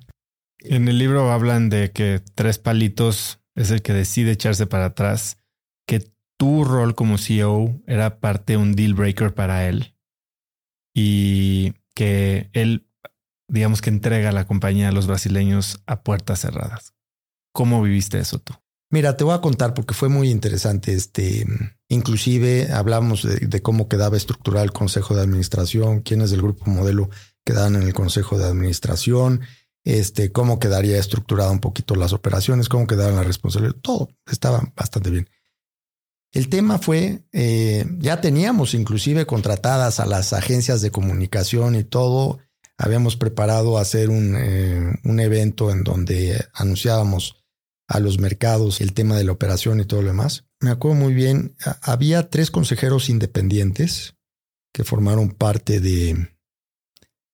En 0.59 0.87
el 0.87 0.97
libro 0.97 1.31
hablan 1.31 1.69
de 1.69 1.91
que 1.91 2.21
tres 2.33 2.57
palitos 2.57 3.39
es 3.53 3.71
el 3.71 3.81
que 3.81 3.93
decide 3.93 4.31
echarse 4.31 4.65
para 4.65 4.85
atrás, 4.85 5.37
que 5.85 6.11
tu 6.37 6.63
rol 6.63 6.95
como 6.95 7.17
CEO 7.17 7.81
era 7.85 8.19
parte 8.19 8.53
de 8.53 8.57
un 8.57 8.75
deal 8.75 8.93
breaker 8.93 9.33
para 9.33 9.67
él 9.67 9.95
y 10.93 11.73
que 11.93 12.49
él, 12.53 12.84
digamos 13.47 13.81
que 13.81 13.89
entrega 13.89 14.31
la 14.31 14.45
compañía 14.45 14.89
a 14.89 14.91
los 14.91 15.07
brasileños 15.07 15.81
a 15.85 16.01
puertas 16.01 16.41
cerradas. 16.41 16.93
¿Cómo 17.53 17.81
viviste 17.81 18.19
eso 18.19 18.39
tú? 18.39 18.53
Mira, 18.91 19.17
te 19.17 19.23
voy 19.23 19.33
a 19.33 19.41
contar 19.41 19.73
porque 19.73 19.93
fue 19.93 20.09
muy 20.09 20.29
interesante. 20.29 20.93
Este, 20.93 21.45
inclusive 21.89 22.71
hablamos 22.71 23.23
de, 23.23 23.61
cómo 23.61 23.87
quedaba 23.87 24.17
estructurado 24.17 24.63
el 24.63 24.71
consejo 24.71 25.15
de 25.15 25.21
administración, 25.21 26.01
quiénes 26.01 26.31
del 26.31 26.41
grupo 26.41 26.69
modelo 26.69 27.09
quedaban 27.43 27.75
en 27.75 27.83
el 27.83 27.93
consejo 27.93 28.37
de 28.37 28.45
administración, 28.45 29.41
este, 29.83 30.31
cómo 30.31 30.59
quedaría 30.59 30.97
estructurado 30.97 31.51
un 31.51 31.59
poquito 31.59 31.95
las 31.95 32.13
operaciones, 32.13 32.69
cómo 32.69 32.87
quedaban 32.87 33.15
las 33.15 33.27
responsabilidades, 33.27 33.81
todo 33.81 34.09
estaba 34.25 34.71
bastante 34.75 35.09
bien. 35.09 35.29
El 36.31 36.49
tema 36.49 36.79
fue, 36.79 37.23
eh, 37.31 37.85
ya 37.99 38.19
teníamos 38.19 38.73
inclusive 38.73 39.25
contratadas 39.25 39.99
a 39.99 40.05
las 40.05 40.33
agencias 40.33 40.81
de 40.81 40.91
comunicación 40.91 41.75
y 41.75 41.83
todo. 41.85 42.39
Habíamos 42.77 43.15
preparado 43.15 43.77
hacer 43.77 44.09
un, 44.09 44.35
eh, 44.37 44.99
un 45.03 45.19
evento 45.19 45.71
en 45.71 45.83
donde 45.83 46.45
anunciábamos 46.53 47.45
a 47.87 47.99
los 47.99 48.19
mercados 48.19 48.81
el 48.81 48.93
tema 48.93 49.15
de 49.15 49.23
la 49.23 49.31
operación 49.31 49.79
y 49.79 49.85
todo 49.85 50.01
lo 50.01 50.07
demás. 50.07 50.45
Me 50.59 50.71
acuerdo 50.71 50.97
muy 50.97 51.13
bien, 51.13 51.55
había 51.81 52.29
tres 52.29 52.51
consejeros 52.51 53.09
independientes 53.09 54.15
que 54.73 54.83
formaron 54.83 55.29
parte 55.29 55.79
de, 55.79 56.35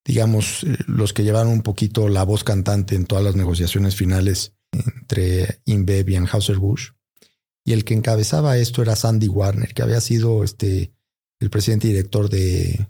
digamos, 0.05 0.63
eh, 0.63 0.77
los 0.87 1.13
que 1.13 1.23
llevaron 1.23 1.51
un 1.51 1.61
poquito 1.61 2.07
la 2.09 2.23
voz 2.23 2.43
cantante 2.43 2.95
en 2.95 3.05
todas 3.05 3.23
las 3.23 3.35
negociaciones 3.35 3.95
finales 3.95 4.53
entre 4.71 5.61
InBev 5.65 6.09
y 6.09 6.15
Anheuser-Busch. 6.15 6.93
Y 7.63 7.73
el 7.73 7.85
que 7.85 7.93
encabezaba 7.93 8.57
esto 8.57 8.81
era 8.81 8.95
Sandy 8.95 9.27
Warner, 9.27 9.73
que 9.73 9.83
había 9.83 10.01
sido 10.01 10.43
este, 10.43 10.93
el 11.39 11.49
presidente 11.49 11.87
y 11.87 11.91
director 11.91 12.29
de, 12.29 12.87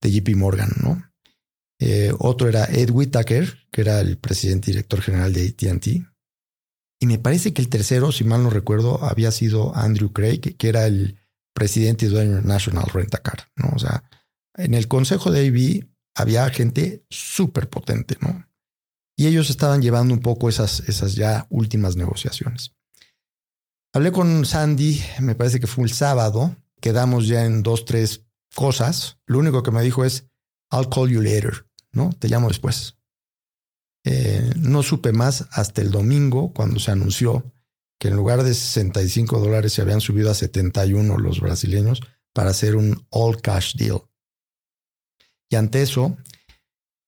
de 0.00 0.10
JP 0.10 0.36
Morgan, 0.36 0.70
¿no? 0.82 1.11
Eh, 1.84 2.12
otro 2.20 2.48
era 2.48 2.66
Ed 2.66 2.90
Whittaker, 2.90 3.66
que 3.72 3.80
era 3.80 3.98
el 3.98 4.16
presidente 4.16 4.70
y 4.70 4.74
director 4.74 5.00
general 5.00 5.32
de 5.32 5.48
ATT. 5.48 5.86
Y 7.00 7.06
me 7.06 7.18
parece 7.18 7.52
que 7.52 7.60
el 7.60 7.68
tercero, 7.68 8.12
si 8.12 8.22
mal 8.22 8.44
no 8.44 8.50
recuerdo, 8.50 9.02
había 9.02 9.32
sido 9.32 9.74
Andrew 9.74 10.12
Craig, 10.12 10.56
que 10.56 10.68
era 10.68 10.86
el 10.86 11.18
presidente 11.52 12.06
y 12.06 12.08
dueño 12.08 12.36
de 12.36 12.42
National 12.42 12.84
Rent 12.94 13.12
a 13.16 13.18
Car, 13.18 13.50
¿no? 13.56 13.70
O 13.74 13.80
sea, 13.80 14.04
en 14.56 14.74
el 14.74 14.86
consejo 14.86 15.32
de 15.32 15.48
AB 15.48 15.88
había 16.14 16.48
gente 16.50 17.04
súper 17.10 17.68
potente, 17.68 18.16
¿no? 18.20 18.46
Y 19.16 19.26
ellos 19.26 19.50
estaban 19.50 19.82
llevando 19.82 20.14
un 20.14 20.20
poco 20.20 20.48
esas, 20.48 20.88
esas 20.88 21.16
ya 21.16 21.48
últimas 21.50 21.96
negociaciones. 21.96 22.76
Hablé 23.92 24.12
con 24.12 24.44
Sandy, 24.44 25.02
me 25.18 25.34
parece 25.34 25.58
que 25.58 25.66
fue 25.66 25.82
el 25.82 25.92
sábado, 25.92 26.54
quedamos 26.80 27.26
ya 27.26 27.44
en 27.44 27.64
dos, 27.64 27.84
tres 27.84 28.24
cosas. 28.54 29.18
Lo 29.26 29.40
único 29.40 29.64
que 29.64 29.72
me 29.72 29.82
dijo 29.82 30.04
es, 30.04 30.28
I'll 30.70 30.88
call 30.88 31.10
you 31.10 31.20
later, 31.20 31.66
¿no? 31.92 32.10
Te 32.18 32.28
llamo 32.28 32.48
después. 32.48 32.96
Eh, 34.04 34.52
no 34.56 34.82
supe 34.82 35.12
más 35.12 35.46
hasta 35.52 35.80
el 35.80 35.90
domingo 35.90 36.52
cuando 36.52 36.80
se 36.80 36.90
anunció 36.90 37.52
que 38.00 38.08
en 38.08 38.16
lugar 38.16 38.42
de 38.42 38.52
65 38.52 39.38
dólares 39.38 39.74
se 39.74 39.82
habían 39.82 40.00
subido 40.00 40.30
a 40.30 40.34
71 40.34 41.18
los 41.18 41.40
brasileños 41.40 42.00
para 42.34 42.50
hacer 42.50 42.74
un 42.74 43.06
all 43.10 43.40
cash 43.40 43.76
deal. 43.76 44.02
Y 45.48 45.54
ante 45.54 45.82
eso, 45.82 46.16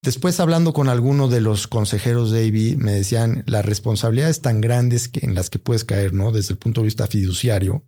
después 0.02 0.38
hablando 0.38 0.72
con 0.72 0.88
alguno 0.88 1.26
de 1.26 1.40
los 1.40 1.66
consejeros 1.66 2.30
de 2.30 2.46
AB, 2.46 2.78
me 2.78 2.92
decían 2.92 3.42
las 3.46 3.64
responsabilidades 3.64 4.40
tan 4.40 4.60
grandes 4.60 5.08
que, 5.08 5.26
en 5.26 5.34
las 5.34 5.50
que 5.50 5.58
puedes 5.58 5.84
caer, 5.84 6.12
¿no? 6.12 6.30
Desde 6.30 6.52
el 6.52 6.58
punto 6.58 6.82
de 6.82 6.84
vista 6.84 7.08
fiduciario, 7.08 7.84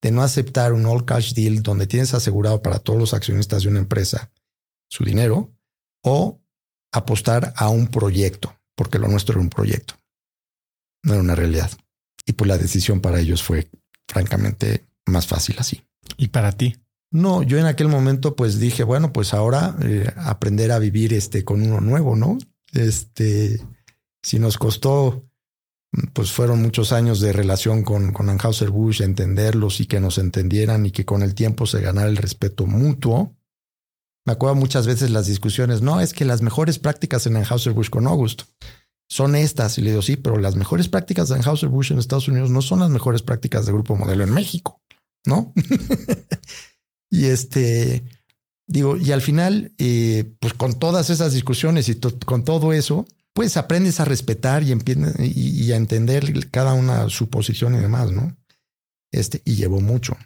de 0.00 0.12
no 0.12 0.22
aceptar 0.22 0.72
un 0.74 0.86
all 0.86 1.04
cash 1.04 1.32
deal 1.32 1.62
donde 1.62 1.88
tienes 1.88 2.14
asegurado 2.14 2.62
para 2.62 2.78
todos 2.78 3.00
los 3.00 3.14
accionistas 3.14 3.64
de 3.64 3.70
una 3.70 3.80
empresa 3.80 4.30
su 4.88 5.04
dinero 5.04 5.57
o 6.02 6.40
apostar 6.92 7.52
a 7.56 7.68
un 7.68 7.88
proyecto, 7.88 8.54
porque 8.74 8.98
lo 8.98 9.08
nuestro 9.08 9.34
era 9.34 9.42
un 9.42 9.50
proyecto, 9.50 9.94
no 11.02 11.14
era 11.14 11.22
una 11.22 11.34
realidad. 11.34 11.70
Y 12.26 12.32
pues 12.32 12.48
la 12.48 12.58
decisión 12.58 13.00
para 13.00 13.20
ellos 13.20 13.42
fue 13.42 13.68
francamente 14.06 14.86
más 15.06 15.26
fácil 15.26 15.56
así. 15.58 15.82
¿Y 16.16 16.28
para 16.28 16.52
ti? 16.52 16.76
No, 17.10 17.42
yo 17.42 17.58
en 17.58 17.66
aquel 17.66 17.88
momento 17.88 18.36
pues 18.36 18.58
dije, 18.58 18.84
bueno, 18.84 19.12
pues 19.12 19.32
ahora 19.32 19.76
eh, 19.82 20.10
aprender 20.16 20.72
a 20.72 20.78
vivir 20.78 21.14
este 21.14 21.44
con 21.44 21.62
uno 21.62 21.80
nuevo, 21.80 22.16
¿no? 22.16 22.36
Este, 22.74 23.60
si 24.22 24.38
nos 24.38 24.58
costó, 24.58 25.24
pues 26.12 26.32
fueron 26.32 26.60
muchos 26.60 26.92
años 26.92 27.20
de 27.20 27.32
relación 27.32 27.82
con, 27.82 28.12
con 28.12 28.28
Anheuser 28.28 28.70
Busch, 28.70 29.00
entenderlos 29.00 29.80
y 29.80 29.86
que 29.86 30.00
nos 30.00 30.18
entendieran 30.18 30.84
y 30.84 30.90
que 30.90 31.06
con 31.06 31.22
el 31.22 31.34
tiempo 31.34 31.66
se 31.66 31.80
ganara 31.80 32.08
el 32.08 32.18
respeto 32.18 32.66
mutuo. 32.66 33.34
Me 34.28 34.32
acuerdo 34.32 34.56
muchas 34.56 34.86
veces 34.86 35.08
las 35.08 35.26
discusiones, 35.26 35.80
no, 35.80 36.02
es 36.02 36.12
que 36.12 36.26
las 36.26 36.42
mejores 36.42 36.78
prácticas 36.78 37.26
en 37.26 37.38
Anheuser 37.38 37.72
Busch 37.72 37.88
con 37.88 38.06
August 38.06 38.42
son 39.08 39.34
estas. 39.34 39.78
Y 39.78 39.80
le 39.80 39.92
digo, 39.92 40.02
sí, 40.02 40.16
pero 40.16 40.36
las 40.36 40.54
mejores 40.54 40.90
prácticas 40.90 41.30
de 41.30 41.36
Anheuser 41.36 41.70
Busch 41.70 41.92
en 41.92 41.98
Estados 41.98 42.28
Unidos 42.28 42.50
no 42.50 42.60
son 42.60 42.80
las 42.80 42.90
mejores 42.90 43.22
prácticas 43.22 43.64
de 43.64 43.72
Grupo 43.72 43.96
Modelo 43.96 44.24
en 44.24 44.34
México, 44.34 44.82
¿no? 45.24 45.54
Y 47.10 47.24
este, 47.24 48.04
digo, 48.66 48.98
y 48.98 49.12
al 49.12 49.22
final, 49.22 49.72
eh, 49.78 50.30
pues 50.40 50.52
con 50.52 50.78
todas 50.78 51.08
esas 51.08 51.32
discusiones 51.32 51.88
y 51.88 51.98
con 52.26 52.44
todo 52.44 52.74
eso, 52.74 53.06
pues 53.32 53.56
aprendes 53.56 53.98
a 53.98 54.04
respetar 54.04 54.62
y, 54.62 54.72
y, 54.72 55.64
y, 55.64 55.72
a 55.72 55.76
entender 55.76 56.50
cada 56.50 56.74
una 56.74 57.08
su 57.08 57.30
posición 57.30 57.76
y 57.76 57.78
demás, 57.78 58.12
¿no? 58.12 58.36
Este, 59.10 59.40
y 59.46 59.54
llevó 59.54 59.80
mucho. 59.80 60.18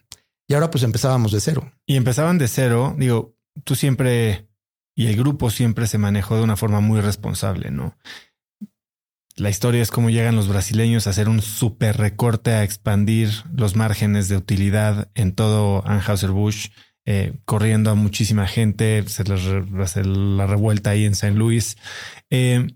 Y 0.49 0.55
ahora 0.55 0.73
pues 0.73 0.83
empezábamos 0.83 1.31
de 1.31 1.41
cero. 1.41 1.73
Y 1.87 1.95
empezaban 1.95 2.39
de 2.39 2.49
cero, 2.49 2.97
digo, 2.99 3.37
tú 3.65 3.75
siempre 3.75 4.49
y 4.95 5.07
el 5.07 5.17
grupo 5.17 5.51
siempre 5.51 5.87
se 5.87 5.99
manejó 5.99 6.37
de 6.37 6.43
una 6.43 6.57
forma 6.57 6.81
muy 6.81 7.01
responsable, 7.01 7.71
¿no? 7.71 7.97
La 9.37 9.49
historia 9.49 9.81
es 9.83 9.91
cómo 9.91 10.11
llegan 10.11 10.37
los 10.37 10.49
brasileños 10.49 11.07
a 11.07 11.11
hacer 11.11 11.29
un 11.29 11.41
super 11.41 11.97
recorte, 11.97 12.51
a 12.51 12.65
expandir 12.65 13.31
los 13.55 13.77
márgenes 13.77 14.29
de 14.29 14.37
utilidad 14.37 15.11
en 15.15 15.35
todo 15.35 15.83
Anheuser-Busch, 15.87 16.71
eh, 17.07 17.41
corriendo 17.47 17.91
a 17.91 17.95
muchísima 17.95 18.47
gente, 18.47 19.03
se 19.09 19.25
hace 19.81 20.05
la 20.05 20.47
revuelta 20.47 20.91
ahí 20.91 21.07
en 21.07 21.15
San 21.15 21.39
Luis. 21.39 21.79
Eh, 22.29 22.67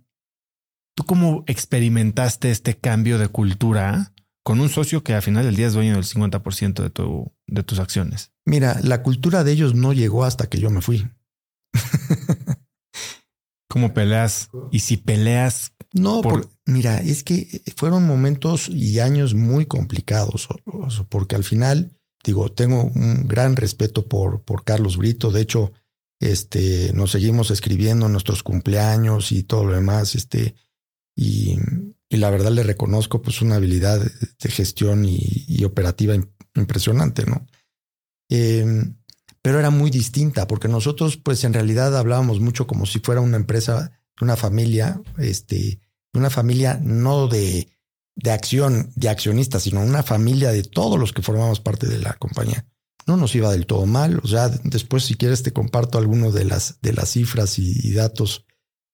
¿Tú 0.97 1.05
cómo 1.05 1.45
experimentaste 1.47 2.51
este 2.51 2.75
cambio 2.79 3.19
de 3.19 3.29
cultura 3.29 4.15
con 4.47 4.61
un 4.61 4.69
socio 4.69 5.03
que 5.03 5.13
al 5.13 5.23
final 5.23 5.45
del 5.45 5.57
día 5.57 5.67
es 5.67 5.73
dueño 5.73 5.95
del 5.95 6.05
50% 6.05 6.81
de, 6.81 6.91
tu, 6.91 7.33
de 7.49 7.65
tus 7.65 7.81
acciones? 7.81 8.31
Mira, 8.45 8.79
la 8.81 9.03
cultura 9.03 9.43
de 9.43 9.51
ellos 9.51 9.75
no 9.75 9.93
llegó 9.93 10.25
hasta 10.25 10.47
que 10.47 10.61
yo 10.61 10.71
me 10.71 10.83
fui. 10.83 11.11
¿Cómo 13.69 13.93
peleas? 13.93 14.49
Y 14.71 14.79
si 14.79 14.99
peleas, 14.99 15.73
no, 15.93 16.23
mira, 16.65 16.99
es 16.99 17.25
que 17.25 17.61
fueron 17.75 18.07
momentos 18.07 18.69
y 18.69 19.01
años 19.01 19.35
muy 19.35 19.67
complicados, 19.67 20.47
porque 21.09 21.35
al 21.35 21.43
final, 21.43 21.99
digo, 22.23 22.53
tengo 22.53 22.85
un 22.85 23.27
gran 23.27 23.57
respeto 23.57 24.07
por, 24.07 24.43
por 24.43 24.63
Carlos 24.63 24.97
Brito. 24.97 25.33
De 25.33 25.41
hecho, 25.41 25.73
este, 26.21 26.93
nos 26.93 27.11
seguimos 27.11 27.51
escribiendo 27.51 28.09
nuestros 28.09 28.45
cumpleaños 28.45 29.33
y 29.33 29.43
todo 29.43 29.65
lo 29.65 29.75
demás. 29.75 30.15
Este, 30.15 30.55
y, 31.17 31.59
la 32.11 32.31
verdad 32.31 32.53
le 32.53 32.63
reconozco 32.63 33.23
pues 33.23 33.43
una 33.43 33.57
habilidad 33.57 34.01
de 34.01 34.51
gestión 34.51 35.05
y, 35.05 35.65
operativa 35.65 36.15
impresionante, 36.55 37.27
¿no? 37.27 37.47
Em, 38.29 38.97
pero 39.43 39.59
era 39.59 39.71
muy 39.71 39.91
distinta 39.91 40.47
porque 40.47 40.69
nosotros 40.69 41.17
pues 41.17 41.45
en 41.45 41.53
realidad 41.53 41.97
hablábamos 41.97 42.41
mucho 42.41 42.67
como 42.67 42.87
si 42.87 43.01
fuera 43.01 43.21
una 43.21 43.37
empresa, 43.37 43.93
una 44.21 44.37
familia, 44.37 45.01
este, 45.19 45.81
una 46.13 46.31
familia 46.31 46.81
no 46.83 47.29
de, 47.29 47.69
de 48.17 48.31
acción, 48.31 48.91
de 48.97 49.09
accionistas, 49.09 49.65
sino 49.65 49.83
una 49.83 50.03
familia 50.03 50.51
de 50.51 50.63
todos 50.63 50.99
los 50.99 51.13
que 51.13 51.23
formamos 51.23 51.61
parte 51.61 51.87
de 51.87 51.99
la 51.99 52.15
compañía. 52.15 52.67
No 53.07 53.17
nos 53.17 53.35
iba 53.37 53.53
del 53.53 53.67
todo 53.67 53.87
mal. 53.87 54.21
O 54.25 54.27
sea, 54.27 54.49
después, 54.49 55.05
si 55.05 55.15
quieres, 55.15 55.43
te 55.43 55.53
comparto 55.53 55.99
algunos 55.99 56.35
de 56.35 56.45
las, 56.45 56.81
de 56.81 56.93
las 56.93 57.11
cifras 57.11 57.59
y, 57.59 57.93
datos, 57.93 58.47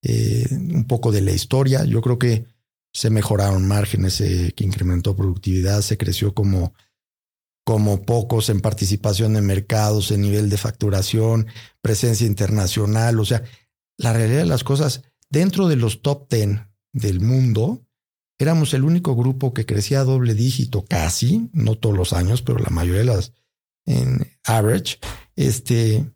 eh, 0.02 0.46
un 0.50 0.84
poco 0.86 1.12
de 1.12 1.22
la 1.22 1.32
historia. 1.32 1.84
Yo 1.84 2.02
creo 2.02 2.18
que 2.18 2.51
se 2.92 3.10
mejoraron 3.10 3.66
márgenes, 3.66 4.14
se 4.14 4.54
incrementó 4.58 5.16
productividad, 5.16 5.80
se 5.80 5.96
creció 5.96 6.34
como, 6.34 6.74
como 7.64 8.02
pocos 8.02 8.48
en 8.48 8.60
participación 8.60 9.36
en 9.36 9.46
mercados, 9.46 10.10
en 10.10 10.20
nivel 10.20 10.50
de 10.50 10.58
facturación, 10.58 11.46
presencia 11.80 12.26
internacional. 12.26 13.18
O 13.18 13.24
sea, 13.24 13.42
la 13.96 14.12
realidad 14.12 14.40
de 14.40 14.46
las 14.46 14.64
cosas, 14.64 15.02
dentro 15.30 15.68
de 15.68 15.76
los 15.76 16.02
top 16.02 16.30
10 16.30 16.60
del 16.92 17.20
mundo, 17.20 17.86
éramos 18.38 18.74
el 18.74 18.84
único 18.84 19.16
grupo 19.16 19.54
que 19.54 19.64
crecía 19.66 20.00
a 20.00 20.04
doble 20.04 20.34
dígito 20.34 20.84
casi, 20.84 21.48
no 21.52 21.76
todos 21.76 21.96
los 21.96 22.12
años, 22.12 22.42
pero 22.42 22.58
la 22.58 22.70
mayoría 22.70 23.00
de 23.00 23.06
las 23.06 23.32
en 23.86 24.26
average, 24.44 24.98
este, 25.36 26.10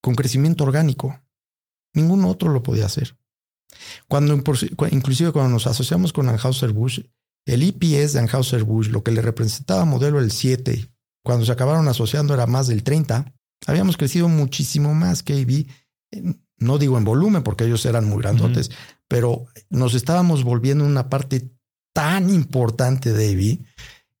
con 0.00 0.14
crecimiento 0.14 0.64
orgánico. 0.64 1.20
Ningún 1.94 2.24
otro 2.24 2.50
lo 2.50 2.62
podía 2.62 2.86
hacer. 2.86 3.16
Cuando, 4.08 4.34
inclusive 4.90 5.32
cuando 5.32 5.50
nos 5.50 5.66
asociamos 5.66 6.12
con 6.12 6.28
Anheuser-Busch, 6.28 7.04
el 7.46 7.62
EPS 7.62 8.12
de 8.12 8.20
Anheuser-Busch, 8.20 8.88
lo 8.88 9.02
que 9.02 9.12
le 9.12 9.22
representaba 9.22 9.84
modelo 9.84 10.20
el 10.20 10.30
7, 10.30 10.88
cuando 11.24 11.46
se 11.46 11.52
acabaron 11.52 11.88
asociando 11.88 12.34
era 12.34 12.46
más 12.46 12.66
del 12.66 12.82
30, 12.82 13.32
habíamos 13.66 13.96
crecido 13.96 14.28
muchísimo 14.28 14.94
más 14.94 15.22
que 15.22 15.34
AB. 15.34 15.66
No 16.58 16.78
digo 16.78 16.98
en 16.98 17.04
volumen 17.04 17.42
porque 17.42 17.64
ellos 17.64 17.84
eran 17.86 18.08
muy 18.08 18.22
grandotes, 18.22 18.70
pero 19.08 19.46
nos 19.70 19.94
estábamos 19.94 20.44
volviendo 20.44 20.84
una 20.84 21.08
parte 21.08 21.50
tan 21.92 22.30
importante 22.30 23.12
de 23.12 23.30
AB 23.30 23.66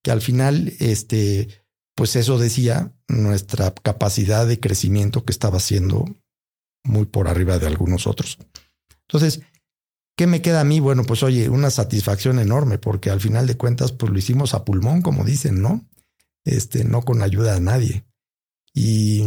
que 0.02 0.10
al 0.10 0.20
final, 0.20 0.72
este, 0.80 1.48
pues 1.94 2.16
eso 2.16 2.38
decía 2.38 2.92
nuestra 3.08 3.72
capacidad 3.72 4.46
de 4.46 4.58
crecimiento 4.58 5.24
que 5.24 5.32
estaba 5.32 5.60
siendo 5.60 6.04
muy 6.84 7.06
por 7.06 7.28
arriba 7.28 7.58
de 7.58 7.68
algunos 7.68 8.06
otros. 8.06 8.38
Entonces, 9.02 9.42
¿qué 10.22 10.28
me 10.28 10.40
queda 10.40 10.60
a 10.60 10.64
mí? 10.64 10.78
Bueno, 10.78 11.02
pues 11.02 11.24
oye, 11.24 11.48
una 11.48 11.68
satisfacción 11.68 12.38
enorme 12.38 12.78
porque 12.78 13.10
al 13.10 13.20
final 13.20 13.48
de 13.48 13.56
cuentas, 13.56 13.90
pues 13.90 14.12
lo 14.12 14.16
hicimos 14.16 14.54
a 14.54 14.64
pulmón, 14.64 15.02
como 15.02 15.24
dicen, 15.24 15.60
¿no? 15.60 15.84
Este, 16.44 16.84
no 16.84 17.02
con 17.02 17.22
ayuda 17.22 17.54
de 17.54 17.60
nadie. 17.60 18.04
Y, 18.72 19.24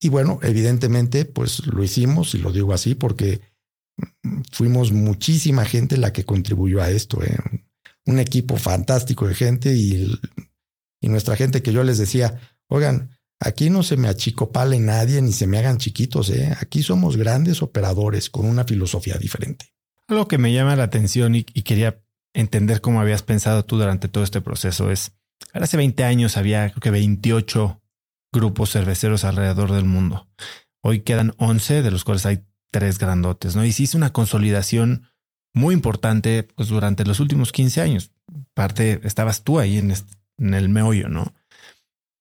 y 0.00 0.08
bueno, 0.08 0.40
evidentemente, 0.42 1.24
pues 1.24 1.64
lo 1.68 1.84
hicimos 1.84 2.34
y 2.34 2.38
lo 2.38 2.50
digo 2.50 2.72
así 2.72 2.96
porque 2.96 3.42
fuimos 4.50 4.90
muchísima 4.90 5.64
gente 5.66 5.96
la 5.96 6.12
que 6.12 6.24
contribuyó 6.24 6.82
a 6.82 6.90
esto. 6.90 7.22
¿eh? 7.22 7.38
Un 8.04 8.18
equipo 8.18 8.56
fantástico 8.56 9.28
de 9.28 9.36
gente 9.36 9.72
y, 9.72 10.18
y 11.00 11.08
nuestra 11.10 11.36
gente 11.36 11.62
que 11.62 11.72
yo 11.72 11.84
les 11.84 11.98
decía, 11.98 12.40
oigan, 12.66 13.10
Aquí 13.44 13.70
no 13.70 13.82
se 13.82 13.96
me 13.96 14.06
achicopale 14.06 14.78
nadie 14.78 15.20
ni 15.20 15.32
se 15.32 15.48
me 15.48 15.58
hagan 15.58 15.78
chiquitos, 15.78 16.30
¿eh? 16.30 16.56
Aquí 16.60 16.80
somos 16.84 17.16
grandes 17.16 17.60
operadores 17.60 18.30
con 18.30 18.46
una 18.46 18.62
filosofía 18.62 19.16
diferente. 19.18 19.71
Algo 20.08 20.28
que 20.28 20.38
me 20.38 20.52
llama 20.52 20.76
la 20.76 20.84
atención 20.84 21.34
y, 21.34 21.44
quería 21.44 22.02
entender 22.34 22.80
cómo 22.80 23.00
habías 23.00 23.22
pensado 23.22 23.64
tú 23.64 23.78
durante 23.78 24.08
todo 24.08 24.24
este 24.24 24.40
proceso 24.40 24.90
es, 24.90 25.12
hace 25.52 25.76
20 25.76 26.04
años 26.04 26.36
había 26.36 26.70
creo 26.70 26.80
que 26.80 26.90
28 26.90 27.82
grupos 28.32 28.72
cerveceros 28.72 29.24
alrededor 29.24 29.72
del 29.72 29.84
mundo. 29.84 30.28
Hoy 30.82 31.00
quedan 31.00 31.34
11, 31.36 31.82
de 31.82 31.90
los 31.90 32.04
cuales 32.04 32.26
hay 32.26 32.44
tres 32.70 32.98
grandotes, 32.98 33.54
¿no? 33.54 33.64
Y 33.64 33.72
sí 33.72 33.84
es 33.84 33.94
una 33.94 34.12
consolidación 34.12 35.08
muy 35.54 35.74
importante 35.74 36.42
pues, 36.42 36.68
durante 36.68 37.04
los 37.04 37.20
últimos 37.20 37.52
15 37.52 37.80
años. 37.82 38.12
Parte, 38.54 39.00
estabas 39.04 39.42
tú 39.44 39.58
ahí 39.58 39.78
en, 39.78 39.92
en 40.38 40.54
el 40.54 40.70
meollo, 40.70 41.08
¿no? 41.08 41.34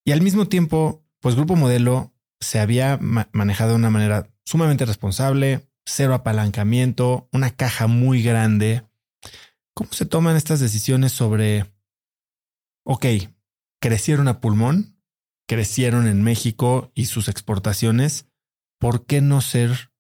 Y 0.06 0.12
al 0.12 0.22
mismo 0.22 0.48
tiempo, 0.48 1.04
pues 1.22 1.36
Grupo 1.36 1.56
Modelo 1.56 2.14
se 2.40 2.60
había 2.60 3.00
manejado 3.00 3.72
de 3.72 3.76
una 3.78 3.90
manera 3.90 4.28
sumamente 4.44 4.86
responsable, 4.86 5.62
cero 5.86 6.14
apalancamiento, 6.14 7.30
una 7.32 7.56
caja 7.56 7.88
muy 7.88 8.24
grande. 8.24 8.84
¿Cómo 9.74 9.92
se 9.94 10.06
toman 10.06 10.36
estas 10.36 10.60
decisiones 10.60 11.12
sobre, 11.12 11.72
ok, 12.86 13.06
crecieron 13.82 14.28
a 14.28 14.42
pulmón, 14.42 14.98
crecieron 15.48 16.08
en 16.08 16.22
México 16.22 16.92
y 16.94 17.06
sus 17.06 17.28
exportaciones, 17.28 18.28
¿por 18.80 19.06
qué 19.06 19.22
no 19.22 19.42
ser 19.42 19.92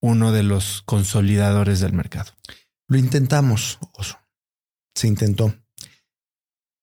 uno 0.00 0.32
de 0.32 0.42
los 0.42 0.82
consolidadores 0.82 1.80
del 1.80 1.92
mercado? 1.92 2.32
Lo 2.88 2.98
intentamos, 2.98 3.78
Oso. 3.92 4.18
Se 4.94 5.08
intentó. 5.08 5.54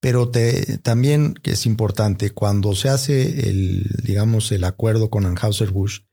Pero 0.02 0.30
te, 0.30 0.78
también 0.80 1.34
que 1.34 1.52
es 1.52 1.66
importante, 1.66 2.32
cuando 2.32 2.76
se 2.76 2.90
hace 2.90 3.50
el, 3.50 3.90
digamos, 4.04 4.52
el 4.52 4.66
acuerdo 4.66 5.10
con 5.10 5.26
Anheuser-Busch, 5.26 6.06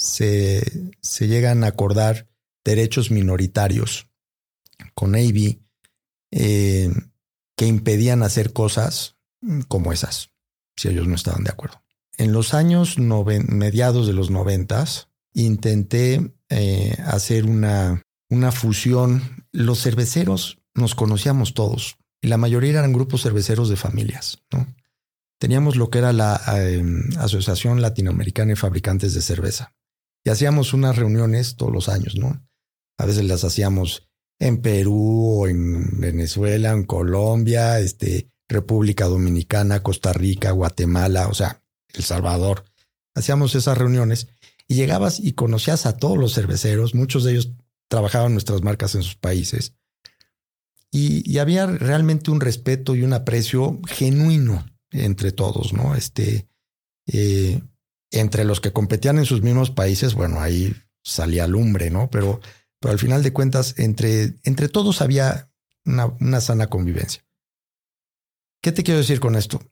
se, 0.00 0.62
se 1.02 1.28
llegan 1.28 1.62
a 1.62 1.68
acordar 1.68 2.26
derechos 2.64 3.10
minoritarios 3.10 4.08
con 4.94 5.14
AB 5.14 5.58
eh, 6.30 6.90
que 7.54 7.66
impedían 7.66 8.22
hacer 8.22 8.54
cosas 8.54 9.16
como 9.68 9.92
esas, 9.92 10.30
si 10.74 10.88
ellos 10.88 11.06
no 11.06 11.14
estaban 11.14 11.44
de 11.44 11.50
acuerdo. 11.50 11.82
En 12.16 12.32
los 12.32 12.54
años 12.54 12.98
mediados 12.98 14.06
de 14.06 14.14
los 14.14 14.30
noventas, 14.30 15.08
intenté 15.34 16.32
eh, 16.48 16.96
hacer 17.04 17.44
una, 17.44 18.02
una 18.30 18.52
fusión. 18.52 19.46
Los 19.52 19.82
cerveceros 19.82 20.62
nos 20.74 20.94
conocíamos 20.94 21.52
todos 21.52 21.98
y 22.22 22.28
la 22.28 22.38
mayoría 22.38 22.70
eran 22.70 22.94
grupos 22.94 23.22
cerveceros 23.22 23.68
de 23.68 23.76
familias. 23.76 24.42
Teníamos 25.38 25.76
lo 25.76 25.90
que 25.90 25.98
era 25.98 26.14
la 26.14 26.40
em, 26.56 27.10
Asociación 27.18 27.82
Latinoamericana 27.82 28.50
de 28.50 28.56
Fabricantes 28.56 29.12
de 29.12 29.20
Cerveza 29.20 29.74
y 30.24 30.30
hacíamos 30.30 30.72
unas 30.72 30.96
reuniones 30.96 31.56
todos 31.56 31.72
los 31.72 31.88
años, 31.88 32.16
¿no? 32.16 32.46
A 32.98 33.06
veces 33.06 33.24
las 33.24 33.44
hacíamos 33.44 34.08
en 34.38 34.60
Perú 34.62 35.40
o 35.40 35.48
en 35.48 36.00
Venezuela, 36.00 36.72
en 36.72 36.84
Colombia, 36.84 37.80
este, 37.80 38.30
República 38.48 39.06
Dominicana, 39.06 39.82
Costa 39.82 40.12
Rica, 40.12 40.50
Guatemala, 40.50 41.28
o 41.28 41.34
sea, 41.34 41.62
El 41.94 42.04
Salvador. 42.04 42.64
Hacíamos 43.14 43.54
esas 43.54 43.78
reuniones 43.78 44.28
y 44.66 44.74
llegabas 44.74 45.20
y 45.20 45.32
conocías 45.32 45.86
a 45.86 45.96
todos 45.96 46.18
los 46.18 46.34
cerveceros, 46.34 46.94
muchos 46.94 47.24
de 47.24 47.32
ellos 47.32 47.52
trabajaban 47.88 48.32
nuestras 48.32 48.62
marcas 48.62 48.94
en 48.94 49.02
sus 49.02 49.16
países 49.16 49.74
y, 50.90 51.38
había 51.38 51.66
realmente 51.66 52.30
un 52.30 52.40
respeto 52.40 52.94
y 52.94 53.02
un 53.02 53.12
aprecio 53.12 53.80
genuino 53.86 54.66
entre 54.90 55.30
todos, 55.30 55.72
¿no? 55.72 55.94
Este, 55.94 56.48
eh, 57.06 57.62
entre 58.10 58.44
los 58.44 58.60
que 58.60 58.72
competían 58.72 59.18
en 59.18 59.26
sus 59.26 59.42
mismos 59.42 59.70
países, 59.70 60.14
bueno, 60.14 60.40
ahí 60.40 60.74
salía 61.02 61.46
lumbre, 61.46 61.90
¿no? 61.90 62.10
Pero, 62.10 62.40
pero 62.80 62.92
al 62.92 62.98
final 62.98 63.22
de 63.22 63.32
cuentas, 63.32 63.74
entre, 63.78 64.34
entre 64.44 64.68
todos 64.68 65.00
había 65.00 65.50
una, 65.84 66.06
una 66.06 66.40
sana 66.40 66.68
convivencia. 66.68 67.24
¿Qué 68.62 68.72
te 68.72 68.82
quiero 68.82 68.98
decir 68.98 69.20
con 69.20 69.36
esto? 69.36 69.62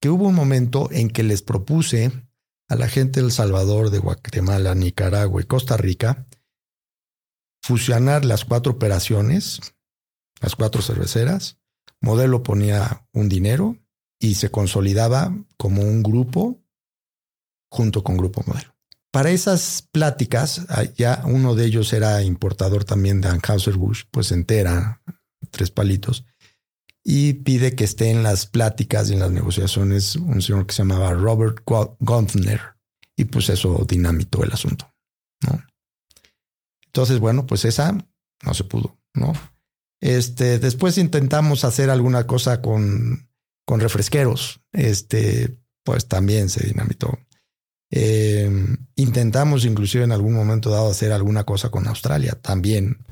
Que 0.00 0.08
hubo 0.08 0.28
un 0.28 0.34
momento 0.34 0.88
en 0.92 1.10
que 1.10 1.22
les 1.22 1.42
propuse 1.42 2.10
a 2.68 2.76
la 2.76 2.88
gente 2.88 3.22
de 3.22 3.30
Salvador, 3.30 3.90
de 3.90 3.98
Guatemala, 3.98 4.74
Nicaragua 4.74 5.42
y 5.42 5.44
Costa 5.44 5.76
Rica 5.76 6.26
fusionar 7.62 8.24
las 8.24 8.46
cuatro 8.46 8.72
operaciones 8.72 9.60
las 10.40 10.56
cuatro 10.56 10.82
cerveceras. 10.82 11.58
Modelo 12.00 12.42
ponía 12.42 13.06
un 13.12 13.28
dinero 13.28 13.76
y 14.18 14.34
se 14.34 14.50
consolidaba 14.50 15.36
como 15.56 15.82
un 15.82 16.02
grupo 16.02 16.58
junto 17.70 18.02
con 18.02 18.16
Grupo 18.16 18.42
Modelo. 18.46 18.74
Para 19.12 19.30
esas 19.30 19.88
pláticas, 19.90 20.66
ah, 20.68 20.84
ya 20.96 21.22
uno 21.24 21.54
de 21.54 21.64
ellos 21.64 21.92
era 21.92 22.22
importador 22.22 22.84
también 22.84 23.20
de 23.20 23.28
Anheuser-Busch, 23.28 24.04
pues 24.10 24.30
entera, 24.30 25.02
tres 25.50 25.70
palitos, 25.70 26.24
y 27.02 27.34
pide 27.34 27.74
que 27.74 27.84
esté 27.84 28.10
en 28.10 28.22
las 28.22 28.46
pláticas 28.46 29.10
y 29.10 29.14
en 29.14 29.20
las 29.20 29.30
negociaciones 29.30 30.16
un 30.16 30.42
señor 30.42 30.66
que 30.66 30.74
se 30.74 30.82
llamaba 30.82 31.12
Robert 31.12 31.64
Gunther, 31.98 32.60
y 33.16 33.24
pues 33.24 33.48
eso 33.48 33.84
dinamitó 33.88 34.44
el 34.44 34.52
asunto. 34.52 34.92
Entonces, 36.86 37.20
bueno, 37.20 37.46
pues 37.46 37.64
esa 37.64 37.96
no 38.42 38.54
se 38.54 38.64
pudo, 38.64 38.98
¿no? 39.14 39.32
Este, 40.00 40.58
después 40.58 40.98
intentamos 40.98 41.64
hacer 41.64 41.90
alguna 41.90 42.26
cosa 42.26 42.60
con, 42.62 43.28
con 43.64 43.80
refresqueros. 43.80 44.60
Este, 44.72 45.56
pues 45.84 46.08
también 46.08 46.48
se 46.48 46.66
dinamitó. 46.66 47.18
Em, 47.90 48.76
intentamos 48.94 49.64
inclusive 49.64 50.04
en 50.04 50.12
algún 50.12 50.32
momento 50.32 50.70
dado 50.70 50.90
hacer 50.90 51.12
alguna 51.12 51.44
cosa 51.44 51.70
con 51.70 51.88
Australia 51.88 52.38
también. 52.40 53.04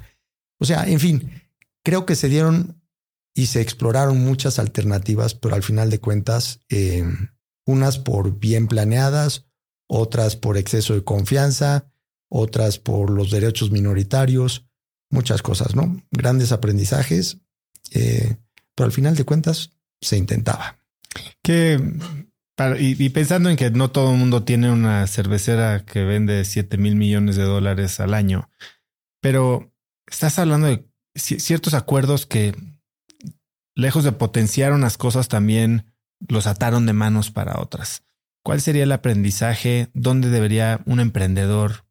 O 0.60 0.64
sea, 0.64 0.84
en 0.88 1.00
fin, 1.00 1.42
creo 1.84 2.06
que 2.06 2.14
se 2.14 2.28
dieron 2.28 2.80
y 3.34 3.46
se 3.46 3.60
exploraron 3.60 4.18
muchas 4.24 4.58
alternativas, 4.58 5.34
pero 5.34 5.54
al 5.54 5.62
final 5.62 5.90
de 5.90 6.00
cuentas, 6.00 6.60
em, 6.68 7.28
unas 7.66 7.98
por 7.98 8.38
bien 8.38 8.66
planeadas, 8.68 9.46
otras 9.88 10.36
por 10.36 10.56
exceso 10.56 10.94
de 10.94 11.04
confianza, 11.04 11.90
otras 12.28 12.78
por 12.78 13.10
los 13.10 13.30
derechos 13.30 13.70
minoritarios, 13.70 14.66
muchas 15.10 15.42
cosas, 15.42 15.74
¿no? 15.74 16.02
Grandes 16.10 16.52
aprendizajes, 16.52 17.38
eh, 17.92 18.36
pero 18.74 18.86
al 18.86 18.92
final 18.92 19.16
de 19.16 19.24
cuentas 19.24 19.70
se 20.00 20.16
intentaba. 20.16 20.78
Que, 21.42 21.80
y, 22.78 23.08
pensando 23.10 23.50
en 23.50 23.56
que 23.56 23.70
no 23.70 23.90
todo 23.90 24.12
mundo 24.14 24.42
tiene 24.42 24.70
una 24.70 25.06
cervecera 25.06 25.84
que 25.84 26.04
vende 26.04 26.44
7 26.44 26.76
mil 26.76 26.96
millones 26.96 27.36
de 27.36 27.44
dólares 27.44 28.00
al 28.00 28.14
año, 28.14 28.50
pero 29.20 29.72
estás 30.06 30.38
hablando 30.38 30.66
de 30.66 30.84
ciertos 31.14 31.74
acuerdos 31.74 32.26
que, 32.26 32.54
lejos 33.74 34.02
de 34.04 34.12
potenciar 34.12 34.72
unas 34.72 34.98
cosas, 34.98 35.28
también 35.28 35.94
los 36.26 36.46
ataron 36.46 36.86
de 36.86 36.92
manos 36.92 37.30
para 37.30 37.60
otras. 37.60 38.02
¿Cuál 38.42 38.60
sería 38.60 38.82
el 38.84 38.92
aprendizaje? 38.92 39.88
¿Dónde 39.94 40.30
debería 40.30 40.80
un 40.84 41.00
emprendedor 41.00 41.84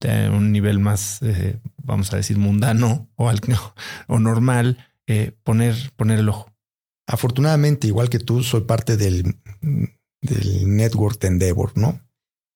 de 0.00 0.28
un 0.28 0.52
nivel 0.52 0.78
más, 0.78 1.22
eh, 1.22 1.60
vamos 1.82 2.12
a 2.12 2.16
decir, 2.16 2.38
mundano 2.38 3.08
o, 3.16 3.30
o 4.06 4.18
normal, 4.18 4.78
eh, 5.06 5.32
poner, 5.42 5.74
poner 5.96 6.20
el 6.20 6.28
ojo. 6.28 6.52
Afortunadamente, 7.06 7.86
igual 7.86 8.08
que 8.10 8.18
tú, 8.18 8.42
soy 8.42 8.62
parte 8.62 8.96
del, 8.96 9.38
del 10.24 10.74
Network 10.74 11.22
Endeavor, 11.24 11.76
¿no? 11.76 12.00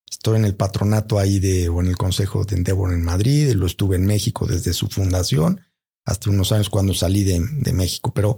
Estoy 0.09 0.37
en 0.37 0.45
el 0.45 0.55
patronato 0.55 1.19
ahí 1.19 1.39
de, 1.39 1.69
o 1.69 1.81
en 1.81 1.87
el 1.87 1.97
consejo 1.97 2.43
de 2.43 2.55
Endeavor 2.55 2.91
en 2.91 3.03
Madrid, 3.03 3.53
lo 3.53 3.67
estuve 3.67 3.95
en 3.95 4.05
México 4.05 4.47
desde 4.47 4.73
su 4.73 4.87
fundación 4.87 5.61
hasta 6.03 6.31
unos 6.31 6.51
años 6.51 6.69
cuando 6.69 6.93
salí 6.95 7.23
de, 7.23 7.39
México. 7.71 8.11
Pero 8.13 8.37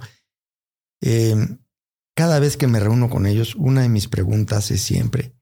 eh, 1.01 1.35
cada 2.13 2.39
vez 2.39 2.57
que 2.57 2.67
me 2.67 2.81
reúno 2.81 3.09
con 3.09 3.25
ellos, 3.25 3.55
una 3.55 3.81
de 3.81 3.89
mis 3.89 4.09
preguntas 4.09 4.69
es 4.71 4.81
siempre, 4.81 5.33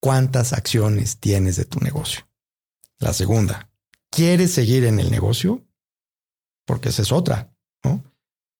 ¿cuántas 0.00 0.54
acciones 0.54 1.18
tienes 1.18 1.56
de 1.56 1.66
tu 1.66 1.78
negocio? 1.80 2.26
La 2.98 3.12
segunda, 3.12 3.70
¿quieres 4.10 4.52
seguir 4.52 4.84
en 4.84 4.98
el 4.98 5.10
negocio? 5.10 5.66
Porque 6.64 6.88
esa 6.88 7.02
es 7.02 7.12
otra, 7.12 7.54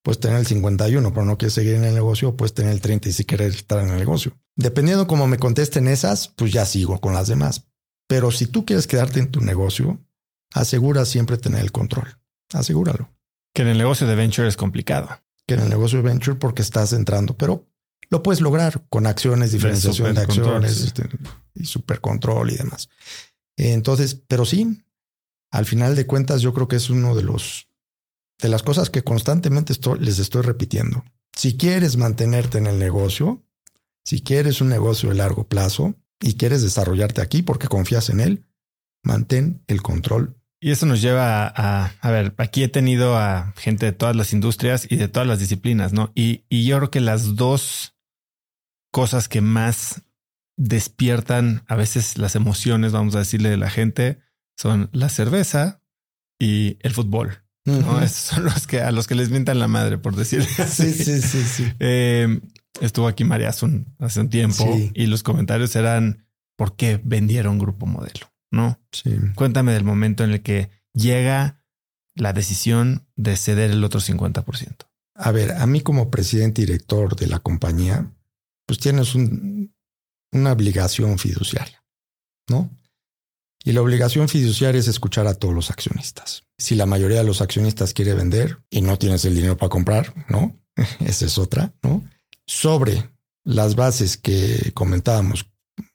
¿no? 0.01 0.03
Puedes 0.03 0.21
tener 0.21 0.39
el 0.39 0.47
51, 0.47 1.13
pero 1.13 1.27
no 1.27 1.37
quieres 1.37 1.55
seguir 1.55 1.75
en 1.75 1.85
el 1.85 1.95
negocio, 1.95 2.37
puedes 2.37 2.55
tener 2.55 2.73
el 2.73 2.81
30 2.81 3.09
y 3.09 3.13
si 3.13 3.25
quieres 3.25 3.55
estar 3.55 3.81
en 3.81 3.91
el 3.91 3.99
negocio. 3.99 4.37
Dependiendo 4.57 5.07
cómo 5.07 5.27
me 5.27 5.39
contesten 5.39 5.89
esas, 5.89 6.29
pues 6.29 6.53
ya 6.53 6.65
sigo 6.65 7.01
con 7.01 7.15
las 7.15 7.29
demás. 7.29 7.67
Pero 8.07 8.31
si 8.31 8.47
tú 8.47 8.65
quieres 8.65 8.87
quedarte 8.87 9.21
en 9.21 9.31
tu 9.31 9.41
negocio, 9.41 10.01
asegura 10.53 11.05
siempre 11.05 11.37
tener 11.37 11.61
el 11.61 11.73
control. 11.73 12.19
Asegúralo. 12.53 13.11
Que 13.55 13.63
en 13.63 13.69
el 13.69 13.79
negocio 13.79 14.07
de 14.07 14.17
venture 14.17 14.49
es 14.49 14.57
complicado. 14.57 15.09
Que 15.47 15.55
en 15.55 15.61
el 15.61 15.69
negocio 15.69 15.99
de 15.99 16.09
venture 16.09 16.37
porque 16.37 16.63
estás 16.63 16.93
entrando, 16.93 17.37
pero 17.37 17.67
lo 18.09 18.23
puedes 18.23 18.41
lograr 18.41 18.85
con 18.89 19.07
acciones, 19.07 19.53
diferenciación 19.53 20.15
de 20.15 20.23
acciones 20.23 20.81
este, 20.81 21.09
y 21.55 21.65
supercontrol 21.65 22.51
y 22.51 22.57
demás. 22.57 22.89
Entonces, 23.57 24.21
pero 24.27 24.45
sí, 24.45 24.83
al 25.51 25.65
final 25.65 25.95
de 25.95 26.07
cuentas, 26.07 26.41
yo 26.43 26.53
creo 26.53 26.69
que 26.69 26.77
es 26.77 26.91
uno 26.91 27.15
de 27.15 27.23
los 27.23 27.70
de 28.41 28.49
las 28.49 28.63
cosas 28.63 28.91
que 28.91 29.03
constantemente 29.03 29.75
les 30.01 30.19
estoy 30.19 30.43
repitiendo. 30.43 31.05
Si 31.37 31.57
quieres 31.57 31.97
mantenerte 31.97 32.59
en 32.59 32.67
el 32.67 32.79
negocio, 32.79 33.45
si 34.05 34.23
quieres 34.23 34.61
un 34.61 34.69
negocio 34.69 35.11
de 35.11 35.17
largo 35.17 35.49
plazo 35.49 35.95
y 36.21 36.35
quieres 36.35 36.63
desarrollarte 36.63 37.21
aquí 37.21 37.43
porque 37.43 37.69
confías 37.69 38.11
en 38.11 38.21
él, 38.21 38.47
mantén 39.03 39.63
el 39.67 39.83
control. 39.83 40.37
Y 40.61 40.73
eso 40.73 40.85
nos 40.85 41.01
lleva 41.01 41.47
a, 41.47 41.87
a, 42.01 42.11
ver, 42.11 42.35
aquí 42.37 42.63
he 42.63 42.69
tenido 42.69 43.17
a 43.17 43.55
gente 43.57 43.87
de 43.87 43.93
todas 43.93 44.15
las 44.15 44.35
industrias 44.35 44.87
y 44.91 44.97
de 44.97 45.09
todas 45.09 45.27
las 45.27 45.39
disciplinas, 45.39 45.95
¿no? 45.95 46.13
Y, 46.15 46.45
y 46.51 46.67
yo 46.67 46.77
creo 46.77 46.91
que 46.91 47.01
las 47.01 47.37
dos 47.37 47.97
cosas 48.93 49.29
que 49.29 49.41
más 49.41 50.03
despiertan 50.59 51.65
a 51.67 51.77
veces 51.77 52.19
las 52.19 52.35
emociones, 52.35 52.93
vamos 52.93 53.15
a 53.15 53.21
decirle, 53.21 53.49
de 53.49 53.57
la 53.57 53.71
gente, 53.71 54.21
son 54.59 54.91
la 54.93 55.09
cerveza 55.09 55.83
y 56.39 56.77
el 56.81 56.93
fútbol. 56.93 57.43
¿No? 57.71 58.01
Esos 58.03 58.17
son 58.17 58.45
los 58.45 58.67
que 58.67 58.81
a 58.81 58.91
los 58.91 59.07
que 59.07 59.15
les 59.15 59.31
mientan 59.31 59.59
la 59.59 59.69
madre, 59.69 59.99
por 59.99 60.17
decir 60.17 60.47
así. 60.59 60.93
Sí, 60.93 61.21
sí, 61.21 61.43
sí, 61.43 61.73
eh, 61.79 62.41
estuvo 62.81 63.09
aquí 63.09 63.25
María 63.25 63.49
hace 63.49 63.67
un, 63.67 64.31
tiempo 64.31 64.65
y 64.95 65.07
los 65.07 65.23
comentarios 65.23 65.75
eran 65.77 66.27
¿por 66.57 66.77
qué 66.77 67.01
vendieron 67.03 67.59
Grupo 67.59 67.87
Modelo? 67.87 68.33
¿No? 68.51 68.79
Sí. 68.93 69.17
Cuéntame 69.35 69.73
del 69.73 69.85
momento 69.85 70.25
en 70.25 70.31
el 70.33 70.43
que 70.43 70.71
llega 70.93 71.63
la 72.15 72.33
decisión 72.33 73.07
de 73.17 73.37
ceder 73.37 73.71
el 73.71 73.85
otro 73.85 74.01
50%. 74.01 74.87
A 75.15 75.33
ver, 75.33 75.53
a 75.53 75.67
mí 75.67 75.81
como 75.81 76.11
presidente 76.11 76.63
y 76.63 76.67
director 76.67 77.17
de 77.17 77.27
la 77.27 77.39
compañía, 77.39 78.11
pues 78.67 78.79
tienes 78.79 79.15
una 79.15 80.53
obligación 80.53 81.19
fiduciaria, 81.19 81.85
¿no? 82.49 82.71
Y 83.65 83.73
la 83.73 83.83
obligación 83.83 84.29
fiduciaria 84.29 84.79
es 84.79 84.89
escuchar 84.89 85.27
a 85.27 85.35
todos 85.35 85.55
los 85.55 85.71
accionistas. 85.71 86.45
Si 86.57 86.75
la 86.75 86.87
mayoría 86.87 87.19
de 87.19 87.25
los 87.25 87.43
accionistas 87.43 87.93
quiere 87.93 88.15
vender 88.15 88.59
y 88.71 88.81
no 88.81 88.99
tienes 88.99 89.25
el 89.25 89.35
dinero 89.35 89.57
para 89.57 89.69
comprar, 89.69 90.15
¿no? 90.29 90.59
Esa 91.01 91.27
es 91.27 91.37
otra, 91.39 91.75
¿no? 91.83 92.03
Sobre 92.47 93.11
las 93.45 93.77
bases 93.77 94.17
que 94.17 94.73
comentábamos, 94.75 95.47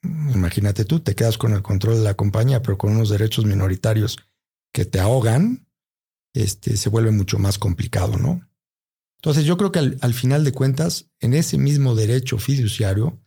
imagínate 0.02 0.84
tú, 0.84 1.00
te 1.00 1.14
quedas 1.14 1.38
con 1.38 1.52
el 1.52 1.62
control 1.62 1.96
de 1.96 2.04
la 2.04 2.14
compañía, 2.14 2.62
pero 2.62 2.78
con 2.78 2.92
unos 2.92 3.08
derechos 3.08 3.44
minoritarios 3.44 4.16
que 4.72 4.84
te 4.84 5.00
ahogan, 5.00 5.66
este, 6.34 6.76
se 6.76 6.88
vuelve 6.88 7.10
mucho 7.10 7.38
más 7.38 7.58
complicado, 7.58 8.16
¿no? 8.16 8.48
Entonces 9.20 9.44
yo 9.44 9.56
creo 9.56 9.72
que 9.72 9.78
al, 9.80 9.98
al 10.02 10.14
final 10.14 10.44
de 10.44 10.52
cuentas, 10.52 11.06
en 11.18 11.34
ese 11.34 11.58
mismo 11.58 11.94
derecho 11.94 12.38
fiduciario, 12.38 13.18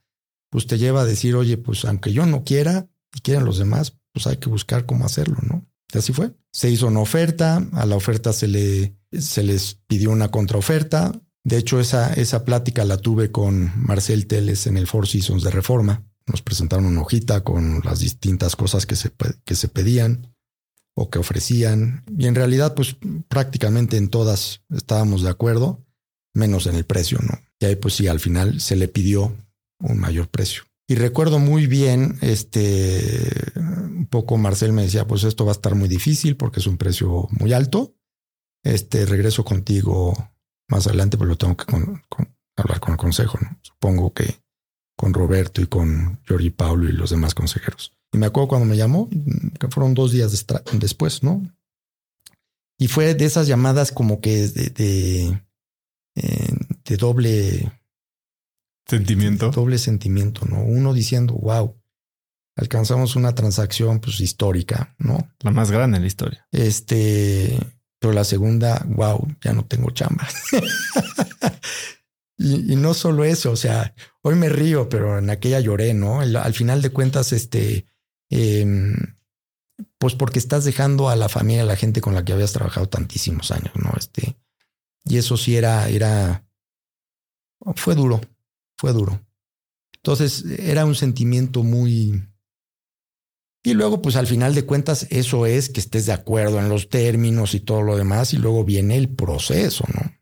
pues 0.50 0.66
te 0.66 0.78
lleva 0.78 1.02
a 1.02 1.06
decir, 1.06 1.36
oye, 1.36 1.58
pues 1.58 1.84
aunque 1.86 2.14
yo 2.14 2.26
no 2.26 2.44
quiera 2.44 2.88
y 3.14 3.22
quieran 3.22 3.46
los 3.46 3.58
demás, 3.58 3.99
pues 4.14 4.28
hay 4.28 4.38
que 4.38 4.50
buscar 4.50 4.86
cómo 4.86 5.06
hacerlo, 5.06 5.38
¿no? 5.42 5.66
Y 5.94 5.98
así 5.98 6.14
fue. 6.14 6.32
Se 6.52 6.70
hizo 6.70 6.88
una 6.88 7.00
oferta, 7.00 7.66
a 7.74 7.86
la 7.86 7.96
oferta 7.96 8.34
se, 8.34 8.48
le, 8.48 8.96
se 9.12 9.44
les 9.44 9.76
pidió 9.88 10.12
una 10.12 10.30
contraoferta. 10.30 11.12
De 11.44 11.58
hecho, 11.58 11.80
esa, 11.80 12.14
esa 12.14 12.46
plática 12.46 12.86
la 12.86 12.98
tuve 12.98 13.32
con 13.32 13.72
Marcel 13.76 14.28
Teles 14.28 14.68
en 14.68 14.78
el 14.78 14.88
Four 14.88 15.08
Seasons 15.08 15.44
de 15.44 15.52
Reforma. 15.52 16.04
Nos 16.28 16.42
presentaron 16.42 16.86
una 16.86 17.02
hojita 17.02 17.44
con 17.44 17.82
las 17.84 18.00
distintas 18.00 18.56
cosas 18.56 18.86
que 18.86 18.96
se, 18.96 19.12
que 19.46 19.56
se 19.56 19.68
pedían 19.68 20.36
o 20.96 21.10
que 21.10 21.18
ofrecían. 21.18 22.04
Y 22.18 22.28
en 22.28 22.36
realidad, 22.36 22.76
pues 22.76 22.98
prácticamente 23.28 23.98
en 23.98 24.10
todas 24.10 24.62
estábamos 24.70 25.24
de 25.24 25.30
acuerdo, 25.30 25.84
menos 26.36 26.68
en 26.68 26.76
el 26.76 26.86
precio, 26.86 27.20
¿no? 27.22 27.40
Y 27.60 27.66
ahí, 27.66 27.76
pues 27.76 27.96
sí, 27.96 28.08
al 28.08 28.20
final 28.20 28.62
se 28.62 28.76
le 28.76 28.88
pidió 28.88 29.36
un 29.80 29.98
mayor 29.98 30.28
precio. 30.30 30.64
Y 30.90 30.96
recuerdo 30.96 31.38
muy 31.38 31.68
bien, 31.68 32.18
este, 32.22 33.30
un 33.56 34.08
poco 34.10 34.38
Marcel 34.38 34.74
me 34.74 34.82
decía, 34.82 35.06
pues 35.06 35.24
esto 35.24 35.46
va 35.46 35.52
a 35.52 35.54
estar 35.54 35.76
muy 35.76 35.88
difícil 35.88 36.36
porque 36.36 36.60
es 36.60 36.66
un 36.66 36.78
precio 36.78 37.28
muy 37.30 37.54
alto. 37.54 37.94
Este, 38.64 39.06
regreso 39.06 39.46
contigo 39.46 40.16
más 40.68 40.88
adelante, 40.88 41.16
pero 41.16 41.30
lo 41.30 41.38
tengo 41.38 41.56
que 41.56 41.66
hablar 42.58 42.80
con 42.80 42.94
el 42.94 42.98
consejo, 42.98 43.38
¿no? 43.40 43.56
Supongo 43.62 44.16
que 44.16 44.42
con 44.98 45.14
Roberto 45.14 45.62
y 45.62 45.68
con 45.68 46.24
Giorgi 46.26 46.50
Paulo 46.50 46.90
y 46.90 46.94
los 46.94 47.12
demás 47.12 47.36
consejeros. 47.36 47.94
Y 48.12 48.18
me 48.18 48.26
acuerdo 48.26 48.48
cuando 48.48 48.66
me 48.66 48.76
llamó, 48.76 49.08
que 49.60 49.68
fueron 49.68 49.94
dos 49.94 50.12
días 50.12 50.48
después, 50.74 51.22
¿no? 51.22 51.44
Y 52.80 52.88
fue 52.88 53.14
de 53.14 53.26
esas 53.26 53.46
llamadas 53.46 53.92
como 53.92 54.22
que 54.22 54.48
de, 54.48 54.70
de, 54.72 55.44
eh, 56.16 56.56
de 56.84 56.98
doble 56.98 57.79
Sentimiento. 58.90 59.52
Doble 59.52 59.78
sentimiento, 59.78 60.46
¿no? 60.46 60.64
Uno 60.64 60.94
diciendo, 60.94 61.36
wow, 61.36 61.80
alcanzamos 62.56 63.16
una 63.16 63.36
transacción 63.36 64.00
pues 64.00 64.20
histórica, 64.20 64.96
¿no? 64.98 65.32
La 65.42 65.52
más 65.52 65.70
grande 65.70 65.98
en 65.98 66.04
la 66.04 66.08
historia. 66.08 66.48
Este, 66.52 67.58
pero 68.00 68.14
la 68.14 68.24
segunda, 68.24 68.84
wow, 68.88 69.28
ya 69.42 69.54
no 69.54 69.66
tengo 69.66 69.92
chamba. 69.92 70.28
y, 72.38 72.76
no 72.78 72.96
solo 72.96 73.26
eso, 73.26 73.52
o 73.52 73.56
sea, 73.56 73.94
hoy 74.24 74.36
me 74.36 74.50
río, 74.50 74.90
pero 74.90 75.20
en 75.20 75.30
aquella 75.30 75.60
lloré, 75.60 75.94
¿no? 75.94 76.22
al 76.22 76.54
final 76.54 76.82
de 76.82 76.90
cuentas, 76.90 77.32
este, 77.32 77.86
em, 78.32 78.96
pues 80.00 80.16
porque 80.16 80.40
estás 80.40 80.66
dejando 80.66 81.10
a 81.10 81.16
la 81.16 81.30
familia, 81.30 81.62
a 81.62 81.66
la 81.68 81.76
gente 81.76 82.02
con 82.02 82.16
la 82.16 82.26
que 82.26 82.34
habías 82.34 82.54
trabajado 82.54 82.90
tantísimos 82.90 83.52
años, 83.52 83.74
¿no? 83.76 83.92
Este, 83.98 84.36
y 85.06 85.18
eso 85.18 85.38
sí 85.38 85.56
era, 85.56 85.88
era, 85.90 86.46
fue 87.76 87.96
duro, 87.96 88.22
fue 88.80 88.94
duro. 88.94 89.22
Entonces 89.98 90.46
era 90.58 90.86
un 90.86 90.96
sentimiento 90.96 91.64
muy... 91.64 92.26
Y 93.62 93.74
luego, 93.74 94.02
pues 94.02 94.16
al 94.16 94.26
final 94.26 94.56
de 94.56 94.66
cuentas, 94.66 95.06
eso 95.10 95.46
es 95.46 95.68
que 95.68 95.82
estés 95.82 96.06
de 96.06 96.14
acuerdo 96.14 96.60
en 96.60 96.70
los 96.70 96.88
términos 96.88 97.54
y 97.56 97.60
todo 97.60 97.82
lo 97.82 97.98
demás, 97.98 98.34
y 98.34 98.38
luego 98.38 98.64
viene 98.64 98.96
el 98.96 99.10
proceso, 99.10 99.84
¿no? 99.94 100.16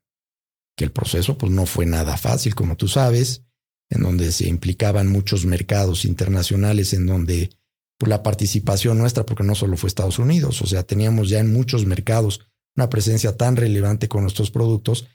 Que 0.76 0.86
el 0.86 0.92
proceso, 0.92 1.38
pues 1.38 1.52
no 1.52 1.68
fue 1.68 1.86
nada 1.86 2.18
fácil, 2.18 2.56
como 2.56 2.76
tú 2.78 2.88
sabes, 2.88 3.44
en 3.92 4.02
donde 4.02 4.32
se 4.32 4.48
implicaban 4.48 5.08
muchos 5.08 5.46
mercados 5.46 6.04
internacionales, 6.04 6.94
en 6.94 7.06
donde 7.06 7.52
pues, 8.00 8.10
la 8.10 8.24
participación 8.24 8.98
nuestra, 8.98 9.24
porque 9.24 9.44
no 9.44 9.54
solo 9.54 9.78
fue 9.78 9.88
Estados 9.88 10.18
Unidos, 10.18 10.64
o 10.64 10.66
sea, 10.66 10.82
teníamos 10.82 11.30
ya 11.30 11.38
en 11.38 11.54
muchos 11.54 11.86
mercados 11.86 12.42
una 12.76 12.90
presencia 12.90 13.38
tan 13.38 13.56
relevante 13.56 14.08
con 14.08 14.24
nuestros 14.24 14.50
productos 14.50 15.06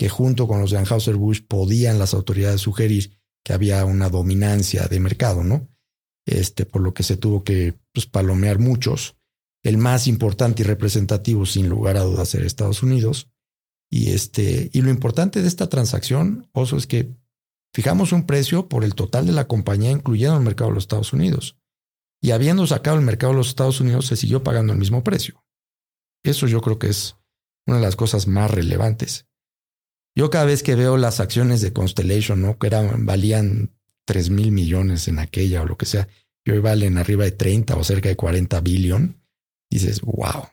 que 0.00 0.08
junto 0.08 0.48
con 0.48 0.62
los 0.62 0.70
de 0.70 0.78
Anheuser-Busch 0.78 1.46
podían 1.46 1.98
las 1.98 2.14
autoridades 2.14 2.62
sugerir 2.62 3.20
que 3.44 3.52
había 3.52 3.84
una 3.84 4.08
dominancia 4.08 4.86
de 4.86 4.98
mercado, 4.98 5.44
¿no? 5.44 5.68
Este, 6.24 6.64
por 6.64 6.80
lo 6.80 6.94
que 6.94 7.02
se 7.02 7.18
tuvo 7.18 7.44
que 7.44 7.78
pues, 7.92 8.06
palomear 8.06 8.58
muchos. 8.58 9.18
El 9.62 9.76
más 9.76 10.06
importante 10.06 10.62
y 10.62 10.64
representativo, 10.64 11.44
sin 11.44 11.68
lugar 11.68 11.98
a 11.98 12.04
dudas, 12.04 12.34
era 12.34 12.46
Estados 12.46 12.82
Unidos. 12.82 13.28
Y, 13.90 14.12
este, 14.12 14.70
y 14.72 14.80
lo 14.80 14.88
importante 14.88 15.42
de 15.42 15.48
esta 15.48 15.68
transacción, 15.68 16.48
Oso, 16.52 16.78
es 16.78 16.86
que 16.86 17.14
fijamos 17.74 18.12
un 18.12 18.24
precio 18.24 18.70
por 18.70 18.84
el 18.84 18.94
total 18.94 19.26
de 19.26 19.32
la 19.32 19.48
compañía, 19.48 19.90
incluyendo 19.90 20.38
el 20.38 20.44
mercado 20.44 20.70
de 20.70 20.76
los 20.76 20.84
Estados 20.84 21.12
Unidos. 21.12 21.58
Y 22.22 22.30
habiendo 22.30 22.66
sacado 22.66 22.96
el 22.96 23.04
mercado 23.04 23.34
de 23.34 23.38
los 23.40 23.48
Estados 23.48 23.82
Unidos, 23.82 24.06
se 24.06 24.16
siguió 24.16 24.42
pagando 24.42 24.72
el 24.72 24.78
mismo 24.78 25.04
precio. 25.04 25.44
Eso 26.24 26.46
yo 26.46 26.62
creo 26.62 26.78
que 26.78 26.88
es 26.88 27.16
una 27.66 27.76
de 27.76 27.82
las 27.82 27.96
cosas 27.96 28.26
más 28.26 28.50
relevantes. 28.50 29.26
Yo 30.16 30.30
cada 30.30 30.44
vez 30.44 30.62
que 30.62 30.74
veo 30.74 30.96
las 30.96 31.20
acciones 31.20 31.60
de 31.60 31.72
Constellation, 31.72 32.42
¿no? 32.42 32.58
Que 32.58 32.66
eran, 32.66 33.06
valían 33.06 33.74
3 34.06 34.30
mil 34.30 34.52
millones 34.52 35.08
en 35.08 35.18
aquella 35.18 35.62
o 35.62 35.66
lo 35.66 35.76
que 35.76 35.86
sea, 35.86 36.08
y 36.44 36.50
hoy 36.50 36.58
valen 36.58 36.98
arriba 36.98 37.24
de 37.24 37.32
30 37.32 37.76
o 37.76 37.84
cerca 37.84 38.08
de 38.08 38.16
40 38.16 38.60
billón, 38.60 39.22
dices, 39.70 40.00
wow, 40.00 40.48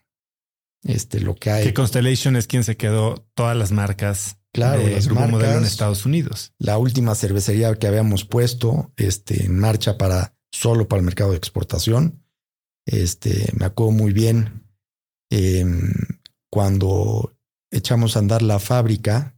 este, 0.83 1.19
lo 1.19 1.35
que 1.35 1.51
hay. 1.51 1.63
Que 1.65 1.73
Constellation 1.73 2.35
es 2.35 2.47
quien 2.47 2.63
se 2.63 2.77
quedó 2.77 3.25
todas 3.33 3.57
las 3.57 3.71
marcas 3.71 4.37
claro, 4.53 4.81
de 4.81 4.91
las 4.91 5.09
modelo 5.09 5.57
en 5.57 5.65
Estados 5.65 6.05
Unidos. 6.05 6.53
La 6.59 6.77
última 6.77 7.15
cervecería 7.15 7.73
que 7.75 7.87
habíamos 7.87 8.25
puesto 8.25 8.91
este, 8.97 9.45
en 9.45 9.57
marcha 9.59 9.97
para 9.97 10.35
solo 10.51 10.87
para 10.87 10.99
el 10.99 11.05
mercado 11.05 11.31
de 11.31 11.37
exportación. 11.37 12.23
Este, 12.85 13.51
me 13.57 13.65
acuerdo 13.65 13.91
muy 13.91 14.13
bien 14.13 14.63
em, 15.29 15.91
cuando 16.49 17.37
echamos 17.69 18.15
a 18.15 18.19
andar 18.19 18.41
la 18.41 18.59
fábrica 18.59 19.36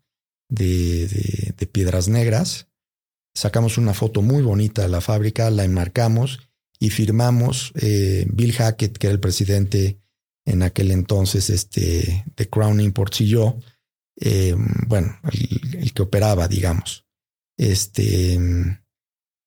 de, 0.50 1.54
Piedras 1.72 2.08
Negras, 2.08 2.68
sacamos 3.34 3.78
una 3.78 3.94
foto 3.94 4.22
muy 4.22 4.42
bonita 4.42 4.82
de 4.82 4.90
la 4.90 5.02
fábrica, 5.02 5.50
la 5.50 5.64
enmarcamos 5.64 6.40
y 6.80 6.90
firmamos 6.90 7.72
eh, 7.76 8.26
Bill 8.32 8.54
Hackett, 8.54 8.98
que 8.98 9.08
era 9.08 9.14
el 9.14 9.20
presidente 9.20 10.00
en 10.46 10.64
aquel 10.64 10.92
entonces 10.92 11.50
este, 11.50 12.26
de 12.36 12.50
Crown 12.50 12.82
Imports 12.82 13.22
y 13.22 13.28
yo, 13.28 13.60
eh, 14.20 14.56
bueno, 14.88 15.18
el, 15.32 15.94
que 15.94 16.02
operaba, 16.02 16.48
digamos. 16.48 17.06
Este, 17.58 18.34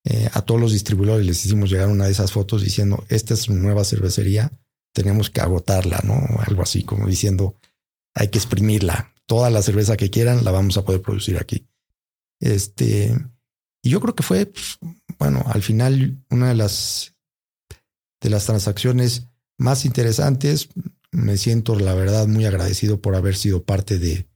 eh, 0.05 0.29
a 0.33 0.43
todos 0.43 0.61
los 0.61 0.73
distribuidores 0.73 1.27
les 1.27 1.45
hicimos 1.45 1.71
llegar 1.71 1.89
una 1.89 2.07
de 2.07 2.13
esas 2.13 2.33
fotos 2.33 2.63
diciendo, 2.63 3.05
esta 3.09 3.35
es 3.35 3.49
una 3.49 3.61
nueva 3.61 3.85
cervecería, 3.85 4.53
tenemos 4.93 5.31
que 5.31 5.41
agotarla, 5.41 6.01
¿no? 6.05 6.15
Algo 6.47 6.63
así, 6.63 6.85
como 6.85 7.07
diciendo, 7.07 7.57
hay 8.15 8.29
que 8.29 8.39
exprimirla. 8.39 9.12
Toda 9.33 9.49
la 9.49 9.63
cerveza 9.63 9.97
que 9.97 10.11
quieran 10.11 10.45
la 10.45 10.51
vamos 10.51 10.77
a 10.77 10.85
poder 10.85 11.01
producir 11.01 11.39
aquí. 11.39 11.67
Este, 12.39 13.17
y 13.83 13.89
yo 13.89 13.99
creo 14.03 14.15
que 14.15 14.23
fue, 14.23 14.45
pues, 14.45 14.77
bueno, 15.19 15.43
al 15.47 15.63
final 15.63 16.19
una 16.29 16.51
de 16.51 16.55
las, 16.55 17.15
de 18.21 18.29
las 18.29 18.45
transacciones 18.45 19.29
más 19.57 19.87
interesantes. 19.87 20.69
Me 21.13 21.39
siento, 21.39 21.79
la 21.79 21.95
verdad, 21.95 22.27
muy 22.27 22.45
agradecido 22.45 23.01
por 23.01 23.17
haber 23.17 23.35
sido 23.35 23.63
parte 23.63 23.99
de, 23.99 24.29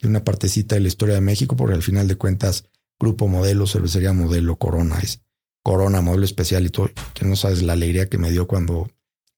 de 0.00 0.08
una 0.08 0.24
partecita 0.24 0.74
de 0.74 0.80
la 0.80 0.88
historia 0.88 1.14
de 1.14 1.20
México, 1.20 1.54
porque 1.54 1.76
al 1.76 1.84
final 1.84 2.08
de 2.08 2.16
cuentas, 2.16 2.64
Grupo 2.98 3.28
Modelo, 3.28 3.68
Cervecería 3.68 4.12
Modelo, 4.12 4.56
Corona 4.56 4.98
es 4.98 5.22
Corona, 5.62 6.00
modelo 6.00 6.24
especial 6.24 6.66
y 6.66 6.70
todo. 6.70 6.90
Que 7.14 7.24
no 7.24 7.36
sabes 7.36 7.62
la 7.62 7.74
alegría 7.74 8.08
que 8.08 8.18
me 8.18 8.32
dio 8.32 8.48
cuando 8.48 8.90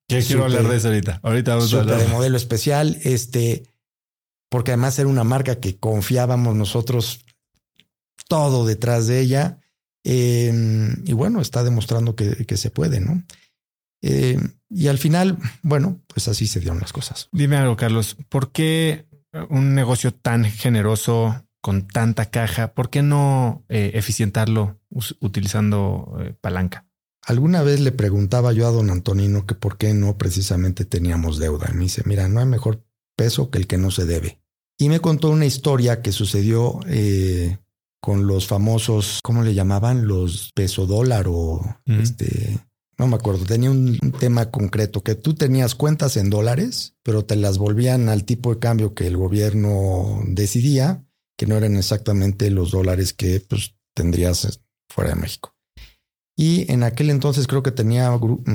quiero 0.08 0.44
hablar 0.44 0.66
de 0.66 0.76
eso 0.78 0.88
ahorita. 0.88 1.20
Ahorita 1.22 1.54
vamos 1.54 1.74
a 1.74 1.80
hablar. 1.80 1.98
de 1.98 2.08
modelo 2.08 2.38
especial, 2.38 2.98
este, 3.02 3.73
porque 4.48 4.72
además 4.72 4.98
era 4.98 5.08
una 5.08 5.24
marca 5.24 5.60
que 5.60 5.76
confiábamos 5.78 6.54
nosotros 6.54 7.24
todo 8.28 8.66
detrás 8.66 9.06
de 9.06 9.20
ella. 9.20 9.58
Em, 10.04 11.02
y 11.04 11.12
bueno, 11.12 11.40
está 11.40 11.64
demostrando 11.64 12.14
que, 12.14 12.44
que 12.46 12.56
se 12.56 12.70
puede, 12.70 13.00
¿no? 13.00 13.24
Em, 14.02 14.52
y 14.68 14.88
al 14.88 14.98
final, 14.98 15.38
bueno, 15.62 16.00
pues 16.08 16.28
así 16.28 16.46
se 16.46 16.60
dieron 16.60 16.80
las 16.80 16.92
cosas. 16.92 17.28
Dime 17.32 17.56
algo, 17.56 17.76
Carlos, 17.76 18.16
¿por 18.28 18.52
qué 18.52 19.06
un 19.48 19.74
negocio 19.74 20.12
tan 20.12 20.44
generoso 20.44 21.44
con 21.60 21.86
tanta 21.88 22.26
caja, 22.26 22.74
por 22.74 22.90
qué 22.90 23.02
no 23.02 23.64
eh, 23.68 23.92
eficientarlo 23.94 24.78
utilizando 25.20 26.18
eh, 26.20 26.34
palanca? 26.38 26.86
Alguna 27.22 27.62
vez 27.62 27.80
le 27.80 27.92
preguntaba 27.92 28.52
yo 28.52 28.66
a 28.68 28.70
don 28.70 28.90
Antonino 28.90 29.46
que 29.46 29.54
por 29.54 29.78
qué 29.78 29.94
no 29.94 30.18
precisamente 30.18 30.84
teníamos 30.84 31.38
deuda. 31.38 31.68
Y 31.70 31.74
me 31.74 31.84
dice, 31.84 32.02
mira, 32.04 32.28
no 32.28 32.40
hay 32.40 32.46
mejor 32.46 32.84
peso 33.16 33.50
que 33.50 33.58
el 33.58 33.66
que 33.66 33.78
no 33.78 33.90
se 33.90 34.04
debe. 34.04 34.40
Y 34.78 34.88
me 34.88 35.00
contó 35.00 35.30
una 35.30 35.46
historia 35.46 36.02
que 36.02 36.12
sucedió 36.12 36.80
eh, 36.88 37.58
con 38.00 38.26
los 38.26 38.46
famosos, 38.46 39.20
¿cómo 39.22 39.42
le 39.42 39.54
llamaban? 39.54 40.06
Los 40.06 40.52
peso 40.54 40.86
dólar 40.86 41.26
o 41.28 41.62
este, 41.86 42.58
no 42.98 43.06
me 43.06 43.16
acuerdo, 43.16 43.44
tenía 43.44 43.70
un, 43.70 43.98
tema 44.18 44.50
concreto 44.50 45.02
que 45.02 45.14
tú 45.14 45.34
tenías 45.34 45.74
cuentas 45.74 46.16
en 46.16 46.30
dólares, 46.30 46.94
pero 47.02 47.24
te 47.24 47.36
las 47.36 47.58
volvían 47.58 48.08
al 48.08 48.24
tipo 48.24 48.52
de 48.52 48.60
cambio 48.60 48.94
que 48.94 49.06
el 49.06 49.16
gobierno 49.16 50.22
decidía, 50.26 51.04
que 51.36 51.46
no 51.46 51.56
eran 51.56 51.76
exactamente 51.76 52.50
los 52.50 52.70
dólares 52.70 53.12
que 53.12 53.40
pues, 53.40 53.74
tendrías 53.94 54.60
fuera 54.88 55.10
de 55.10 55.16
México. 55.16 55.54
Y 56.36 56.70
en 56.70 56.82
aquel 56.82 57.10
entonces 57.10 57.46
creo 57.46 57.62
que 57.62 57.70
tenía 57.70 58.10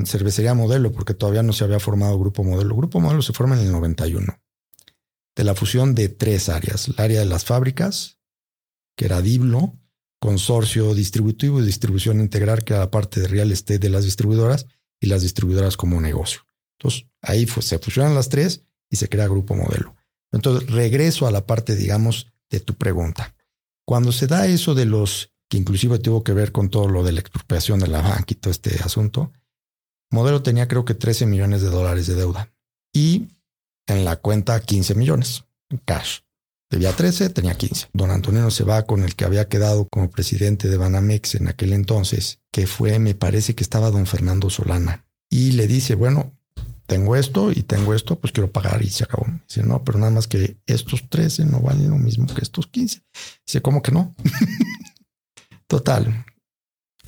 cervecería 0.06 0.54
modelo, 0.54 0.92
porque 0.92 1.14
todavía 1.14 1.44
no 1.44 1.54
se 1.54 1.64
había 1.64 1.80
formado 1.80 2.20
grupo 2.20 2.44
modelo. 2.44 2.76
Grupo 2.76 3.00
modelo 3.00 3.22
se 3.22 3.34
forma 3.34 3.56
en 3.56 3.68
el 3.68 3.72
91, 3.72 4.38
de 5.40 5.46
la 5.46 5.56
fusión 5.56 5.96
de 5.96 6.10
tres 6.10 6.50
áreas. 6.50 6.90
El 6.90 6.96
área 6.98 7.22
de 7.22 7.26
las 7.26 7.46
fábricas, 7.46 8.20
que 8.98 9.06
era 9.06 9.22
Diblo, 9.22 9.74
consorcio 10.20 10.94
distributivo 10.94 11.62
y 11.62 11.66
distribución 11.66 12.20
integral, 12.20 12.66
que 12.66 12.74
era 12.74 12.82
la 12.82 12.92
parte 12.92 13.22
de 13.22 13.30
real 13.30 13.50
estate 13.54 13.80
de 13.80 13.88
las 13.88 14.04
distribuidoras 14.04 14.68
y 15.00 15.08
las 15.08 15.22
distribuidoras 15.22 15.78
como 15.78 16.02
negocio. 16.02 16.42
Entonces, 16.78 17.08
ahí 17.22 17.48
se 17.48 17.80
fusionan 17.80 18.16
las 18.16 18.28
tres 18.28 18.66
y 18.90 18.98
se 18.98 19.08
crea 19.08 19.30
grupo 19.30 19.56
modelo. 19.56 19.96
Entonces, 20.34 20.70
regreso 20.70 21.26
a 21.26 21.32
la 21.32 21.46
parte, 21.46 21.74
digamos, 21.78 22.28
de 22.50 22.60
tu 22.60 22.74
pregunta. 22.74 23.34
Cuando 23.86 24.12
se 24.12 24.28
da 24.28 24.46
eso 24.46 24.76
de 24.76 24.88
los 24.88 25.32
que 25.48 25.56
inclusive 25.56 26.00
tuvo 26.00 26.22
que 26.22 26.34
ver 26.34 26.52
con 26.52 26.70
todo 26.70 26.90
lo 26.90 27.02
de 27.02 27.14
la 27.14 27.22
expropiación 27.22 27.80
de 27.80 27.88
la 27.88 28.02
banca 28.02 28.26
y 28.28 28.36
todo 28.36 28.52
este 28.52 28.76
asunto, 28.84 29.32
Modelo 30.12 30.44
tenía 30.44 30.68
creo 30.68 30.84
que 30.84 30.96
13 30.96 31.28
millones 31.28 31.62
de 31.62 31.70
dólares 31.70 32.08
de 32.08 32.16
deuda 32.16 32.52
y 32.94 33.39
en 33.90 34.06
la 34.06 34.18
cuenta 34.18 34.60
15 34.60 34.96
millones 34.96 35.44
cash. 35.86 36.20
Debía 36.70 36.96
13, 36.96 37.30
tenía 37.30 37.56
15. 37.56 37.88
Don 37.94 38.12
Antonio 38.12 38.52
se 38.52 38.64
va 38.64 38.84
con 38.86 39.04
el 39.04 39.16
que 39.16 39.26
había 39.26 39.48
quedado 39.48 39.88
como 39.90 40.12
presidente 40.12 40.68
de 40.68 40.78
Banamex 40.78 41.36
en 41.36 41.48
aquel 41.48 41.74
entonces, 41.74 42.40
que 42.52 42.68
fue, 42.68 43.00
me 43.00 43.16
parece 43.16 43.56
que 43.56 43.64
estaba 43.64 43.90
don 43.90 44.06
Fernando 44.06 44.50
Solana. 44.50 45.06
Y 45.32 45.54
le 45.54 45.68
dice, 45.68 45.96
bueno, 45.96 46.32
tengo 46.86 47.16
esto 47.16 47.52
y 47.52 47.64
tengo 47.64 47.96
esto, 47.96 48.20
pues 48.20 48.32
quiero 48.34 48.52
pagar 48.52 48.84
y 48.84 48.90
se 48.90 49.04
acabó. 49.04 49.26
Dice, 49.48 49.64
no, 49.64 49.84
pero 49.84 49.98
nada 49.98 50.12
más 50.12 50.28
que 50.28 50.58
estos 50.68 51.10
13 51.10 51.46
no 51.46 51.60
valen 51.60 51.90
lo 51.90 51.98
mismo 51.98 52.28
que 52.28 52.42
estos 52.42 52.68
15. 52.68 53.02
Dice, 53.46 53.62
¿cómo 53.62 53.82
que 53.82 53.92
no? 53.92 54.14
Total, 55.68 56.26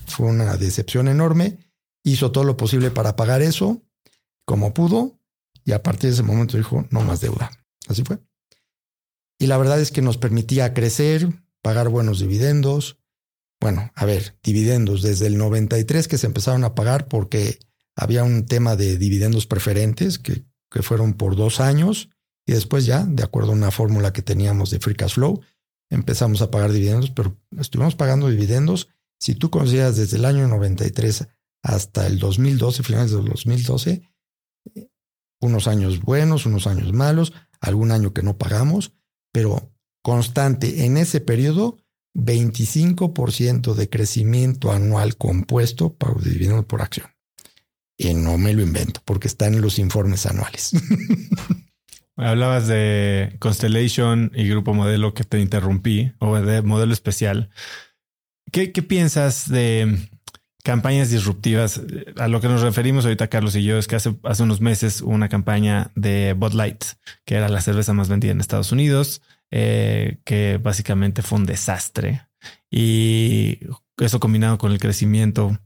fue 0.08 0.28
una 0.28 0.58
decepción 0.58 1.08
enorme. 1.08 1.58
Hizo 2.04 2.32
todo 2.32 2.46
lo 2.46 2.58
posible 2.58 2.90
para 2.90 3.16
pagar 3.16 3.44
eso, 3.44 3.84
como 4.46 4.74
pudo, 4.74 5.20
y 5.66 5.74
a 5.74 5.84
partir 5.84 6.10
de 6.10 6.16
ese 6.16 6.24
momento 6.24 6.58
dijo, 6.58 6.86
no 6.90 7.02
más 7.02 7.22
deuda. 7.22 7.52
Así 7.88 8.04
fue. 8.04 8.20
Y 9.40 9.48
la 9.48 9.58
verdad 9.58 9.80
es 9.80 9.92
que 9.92 10.02
nos 10.02 10.18
permitía 10.18 10.74
crecer, 10.74 11.30
pagar 11.62 11.90
buenos 11.90 12.20
dividendos. 12.20 13.00
Bueno, 13.60 13.92
a 13.96 14.06
ver, 14.06 14.38
dividendos 14.44 15.02
desde 15.02 15.28
el 15.28 15.38
93 15.38 16.08
que 16.08 16.18
se 16.18 16.28
empezaron 16.28 16.64
a 16.64 16.76
pagar 16.76 17.08
porque 17.08 17.60
había 17.96 18.24
un 18.24 18.46
tema 18.46 18.76
de 18.76 18.98
dividendos 18.98 19.48
preferentes 19.48 20.20
que, 20.20 20.46
que 20.70 20.82
fueron 20.82 21.14
por 21.14 21.36
dos 21.36 21.60
años 21.60 22.10
y 22.46 22.54
después 22.54 22.86
ya, 22.86 23.06
de 23.06 23.24
acuerdo 23.24 23.52
a 23.52 23.56
una 23.56 23.72
fórmula 23.72 24.14
que 24.14 24.22
teníamos 24.22 24.72
de 24.72 24.80
Free 24.80 24.96
Cash 24.96 25.16
Flow, 25.16 25.42
empezamos 25.90 26.42
a 26.42 26.50
pagar 26.50 26.72
dividendos, 26.72 27.12
pero 27.12 27.38
estuvimos 27.58 27.96
pagando 27.96 28.30
dividendos. 28.30 28.90
Si 29.20 29.36
tú 29.36 29.50
consideras 29.50 29.98
desde 29.98 30.18
el 30.18 30.26
año 30.26 30.48
93 30.48 31.28
hasta 31.62 32.08
el 32.08 32.18
2012, 32.18 32.84
finales 32.84 33.12
del 33.12 33.26
2012, 33.26 34.02
unos 35.42 35.68
años 35.68 36.00
buenos, 36.02 36.46
unos 36.46 36.68
años 36.68 36.94
malos, 36.94 37.34
algún 37.60 37.92
año 37.92 38.14
que 38.14 38.24
no 38.24 38.38
pagamos, 38.38 38.94
pero 39.32 39.74
constante 40.02 40.86
en 40.86 40.98
ese 40.98 41.20
periodo, 41.20 41.78
25% 42.16 43.74
de 43.74 43.90
crecimiento 43.90 44.72
anual 44.72 45.18
compuesto 45.18 45.94
para 45.94 46.16
dividendos 46.16 46.66
por 46.66 46.82
acción. 46.82 47.08
Y 47.98 48.14
no 48.14 48.38
me 48.38 48.54
lo 48.54 48.62
invento 48.62 49.02
porque 49.06 49.28
está 49.28 49.48
en 49.48 49.62
los 49.62 49.80
informes 49.80 50.26
anuales. 50.26 50.72
Hablabas 52.18 52.68
de 52.68 53.36
Constellation 53.40 54.32
y 54.36 54.48
Grupo 54.48 54.74
Modelo 54.74 55.14
que 55.14 55.24
te 55.24 55.40
interrumpí, 55.40 56.12
o 56.20 56.36
de 56.40 56.62
modelo 56.62 56.94
especial. 56.94 57.50
¿Qué, 58.52 58.68
piensas 58.68 59.50
de 59.50 60.10
campañas 60.62 61.10
disruptivas? 61.10 61.82
A 62.18 62.28
lo 62.28 62.42
que 62.42 62.48
nos 62.48 62.62
referimos 62.62 63.06
ahorita, 63.06 63.28
Carlos 63.28 63.56
y 63.56 63.64
yo, 63.64 63.78
es 63.78 63.88
que 63.88 63.96
hace, 63.96 64.16
hace 64.24 64.44
unos 64.44 64.62
meses 64.62 65.02
hubo 65.02 65.12
una 65.12 65.30
campaña 65.30 65.92
de 65.96 66.34
Bud 66.34 66.54
Light, 66.54 66.84
que 67.26 67.36
era 67.36 67.50
la 67.50 67.62
cerveza 67.62 67.94
más 67.94 68.10
vendida 68.10 68.32
en 68.32 68.40
Estados 68.42 68.72
Unidos, 68.72 69.22
eh, 69.52 70.20
que 70.24 70.60
básicamente 70.62 71.22
fue 71.22 71.40
un 71.40 71.46
desastre. 71.46 72.22
Y 72.70 73.60
eso 73.98 74.20
combinado 74.20 74.58
con 74.58 74.72
el 74.72 74.80
crecimiento 74.80 75.60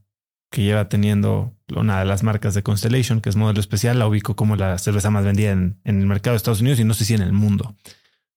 que 0.50 0.62
lleva 0.62 0.88
teniendo 0.88 1.54
una 1.74 2.00
de 2.00 2.04
las 2.04 2.22
marcas 2.22 2.54
de 2.54 2.62
Constellation, 2.62 3.20
que 3.20 3.28
es 3.28 3.36
modelo 3.36 3.60
especial, 3.60 3.98
la 3.98 4.06
ubico 4.06 4.36
como 4.36 4.56
la 4.56 4.78
cerveza 4.78 5.10
más 5.10 5.24
vendida 5.24 5.52
en, 5.52 5.80
el 5.84 6.06
mercado 6.06 6.32
de 6.32 6.38
Estados 6.38 6.60
Unidos 6.60 6.80
y 6.80 6.84
no 6.84 6.94
sé 6.94 7.04
si 7.04 7.14
en 7.14 7.22
el 7.22 7.32
mundo. 7.32 7.74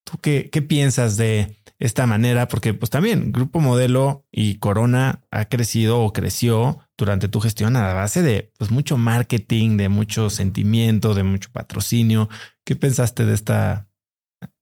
¿Tú 0.03 0.18
qué, 0.22 0.49
qué 0.52 0.61
piensas 0.61 1.18
de 1.18 1.59
esta 1.80 2.06
manera? 2.06 2.47
Porque 2.47 2.73
pues 2.73 2.89
también 2.89 3.31
Grupo 3.31 3.60
Modelo 3.60 4.26
y 4.31 4.56
Corona 4.56 5.26
ha 5.31 5.45
crecido 5.45 6.01
o 6.01 6.14
creció 6.14 6.80
durante 6.97 7.30
tu 7.30 7.39
gestión 7.39 7.76
a 7.76 7.88
la 7.88 7.93
base 7.93 8.22
de 8.22 8.51
pues, 8.57 8.69
mucho 8.69 8.97
marketing, 8.97 9.77
de 9.77 9.89
mucho 9.89 10.30
sentimiento, 10.30 11.14
de 11.14 11.23
mucho 11.23 11.49
patrocinio. 11.51 12.30
¿Qué 12.65 12.76
pensaste 12.76 13.26
de 13.26 13.34
esta 13.34 13.89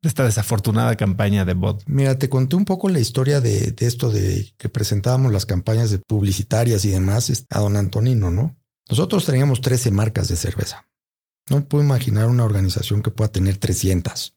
esta 0.01 0.23
desafortunada 0.23 0.95
campaña 0.95 1.45
de 1.45 1.53
bot. 1.53 1.83
Mira, 1.85 2.17
te 2.17 2.29
conté 2.29 2.55
un 2.55 2.65
poco 2.65 2.89
la 2.89 2.99
historia 2.99 3.41
de, 3.41 3.75
esto 3.79 4.09
de 4.09 4.53
que 4.57 4.69
presentábamos 4.69 5.31
las 5.31 5.45
campañas 5.45 5.91
de 5.91 5.99
publicitarias 5.99 6.85
y 6.85 6.89
demás 6.89 7.45
a 7.49 7.59
don 7.59 7.75
Antonino, 7.75 8.31
¿no? 8.31 8.55
Nosotros 8.89 9.25
teníamos 9.25 9.61
13 9.61 9.91
marcas 9.91 10.29
de 10.29 10.37
cerveza. 10.37 10.87
No 11.49 11.65
puedo 11.65 11.83
imaginar 11.83 12.27
una 12.27 12.45
organización 12.45 13.01
que 13.01 13.11
pueda 13.11 13.31
tener 13.31 13.57
300. 13.57 14.35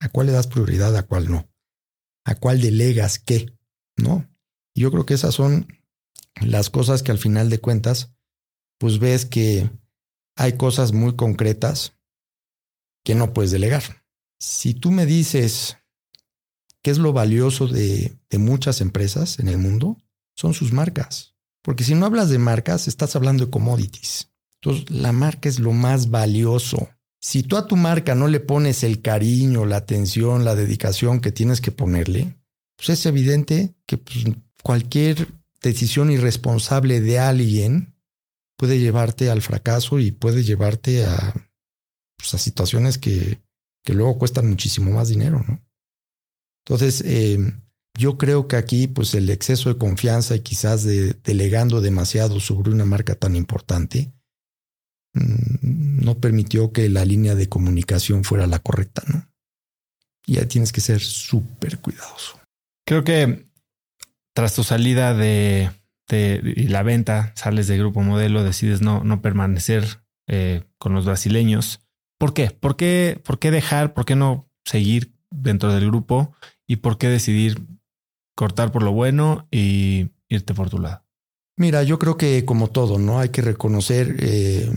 ¿A 0.00 0.08
cuál 0.08 0.28
le 0.28 0.32
das 0.32 0.46
prioridad, 0.46 0.96
a 0.96 1.02
cuál 1.02 1.30
no? 1.30 1.48
¿A 2.24 2.34
cuál 2.34 2.60
delegas 2.60 3.18
qué? 3.18 3.52
¿No? 3.96 4.28
yo 4.74 4.90
creo 4.90 5.06
que 5.06 5.14
esas 5.14 5.34
son 5.34 5.66
las 6.40 6.70
cosas 6.70 7.02
que 7.02 7.12
al 7.12 7.18
final 7.18 7.50
de 7.50 7.60
cuentas, 7.60 8.14
pues 8.78 8.98
ves 8.98 9.26
que 9.26 9.70
hay 10.36 10.56
cosas 10.56 10.92
muy 10.92 11.14
concretas 11.14 11.98
que 13.04 13.14
no 13.14 13.32
puedes 13.32 13.50
delegar. 13.50 14.04
Si 14.38 14.74
tú 14.74 14.90
me 14.90 15.06
dices 15.06 15.76
qué 16.82 16.90
es 16.90 16.98
lo 16.98 17.12
valioso 17.12 17.68
de, 17.68 18.18
de 18.30 18.38
muchas 18.38 18.80
empresas 18.80 19.38
en 19.38 19.48
el 19.48 19.58
mundo, 19.58 19.98
son 20.34 20.54
sus 20.54 20.72
marcas. 20.72 21.34
Porque 21.62 21.84
si 21.84 21.94
no 21.94 22.06
hablas 22.06 22.28
de 22.28 22.38
marcas, 22.38 22.88
estás 22.88 23.14
hablando 23.14 23.44
de 23.44 23.50
commodities. 23.50 24.32
Entonces, 24.54 24.90
la 24.90 25.12
marca 25.12 25.48
es 25.48 25.60
lo 25.60 25.72
más 25.72 26.10
valioso. 26.10 26.88
Si 27.22 27.44
tú 27.44 27.56
a 27.56 27.68
tu 27.68 27.76
marca 27.76 28.16
no 28.16 28.26
le 28.26 28.40
pones 28.40 28.82
el 28.82 29.00
cariño, 29.00 29.64
la 29.64 29.76
atención, 29.76 30.44
la 30.44 30.56
dedicación 30.56 31.20
que 31.20 31.30
tienes 31.30 31.60
que 31.60 31.70
ponerle, 31.70 32.36
pues 32.76 32.90
es 32.90 33.06
evidente 33.06 33.76
que 33.86 33.96
pues, 33.96 34.24
cualquier 34.62 35.28
decisión 35.62 36.10
irresponsable 36.10 37.00
de 37.00 37.20
alguien 37.20 37.94
puede 38.56 38.80
llevarte 38.80 39.30
al 39.30 39.40
fracaso 39.40 40.00
y 40.00 40.10
puede 40.10 40.42
llevarte 40.42 41.04
a, 41.04 41.32
pues, 42.16 42.42
situaciones 42.42 42.98
que, 42.98 43.40
que, 43.84 43.94
luego 43.94 44.18
cuestan 44.18 44.48
muchísimo 44.48 44.90
más 44.90 45.08
dinero, 45.08 45.44
¿no? 45.46 45.64
Entonces, 46.66 47.02
eh, 47.06 47.38
yo 47.98 48.18
creo 48.18 48.48
que 48.48 48.56
aquí, 48.56 48.88
pues 48.88 49.14
el 49.14 49.30
exceso 49.30 49.68
de 49.68 49.78
confianza 49.78 50.34
y 50.34 50.40
quizás 50.40 50.82
de 50.82 51.14
delegando 51.24 51.80
demasiado 51.80 52.40
sobre 52.40 52.70
una 52.70 52.84
marca 52.84 53.14
tan 53.14 53.36
importante, 53.36 54.12
no 55.14 56.18
permitió 56.18 56.72
que 56.72 56.88
la 56.88 57.04
línea 57.04 57.34
de 57.34 57.48
comunicación 57.48 58.24
fuera 58.24 58.46
la 58.46 58.60
correcta, 58.60 59.02
¿no? 59.06 59.28
Y 60.26 60.38
ahí 60.38 60.46
tienes 60.46 60.72
que 60.72 60.80
ser 60.80 61.00
súper 61.00 61.80
cuidadoso. 61.80 62.40
Creo 62.86 63.04
que 63.04 63.46
tras 64.34 64.54
tu 64.54 64.64
salida 64.64 65.14
de, 65.14 65.70
la 66.08 66.82
venta, 66.82 67.32
sales 67.36 67.66
de 67.66 67.78
Grupo 67.78 68.02
Modelo, 68.02 68.42
decides 68.42 68.82
no, 68.82 69.02
no 69.04 69.20
permanecer 69.20 70.02
eh, 70.28 70.62
con 70.78 70.94
los 70.94 71.04
brasileños. 71.04 71.80
¿Por 72.18 72.34
qué? 72.34 72.50
¿Por 72.50 72.76
qué? 72.76 73.20
¿Por 73.24 73.38
qué 73.38 73.50
dejar? 73.50 73.94
¿Por 73.94 74.04
qué 74.04 74.16
no 74.16 74.48
seguir 74.64 75.12
dentro 75.30 75.72
del 75.72 75.86
grupo? 75.86 76.32
¿Y 76.66 76.76
por 76.76 76.98
qué 76.98 77.08
decidir 77.08 77.66
cortar 78.34 78.72
por 78.72 78.82
lo 78.82 78.92
bueno 78.92 79.48
y 79.50 80.10
irte 80.28 80.54
por 80.54 80.70
tu 80.70 80.78
lado? 80.78 81.04
Mira, 81.56 81.82
yo 81.82 81.98
creo 81.98 82.16
que 82.16 82.44
como 82.44 82.68
todo, 82.68 82.98
¿no? 82.98 83.18
Hay 83.18 83.28
que 83.28 83.42
reconocer 83.42 84.16
eh, 84.20 84.70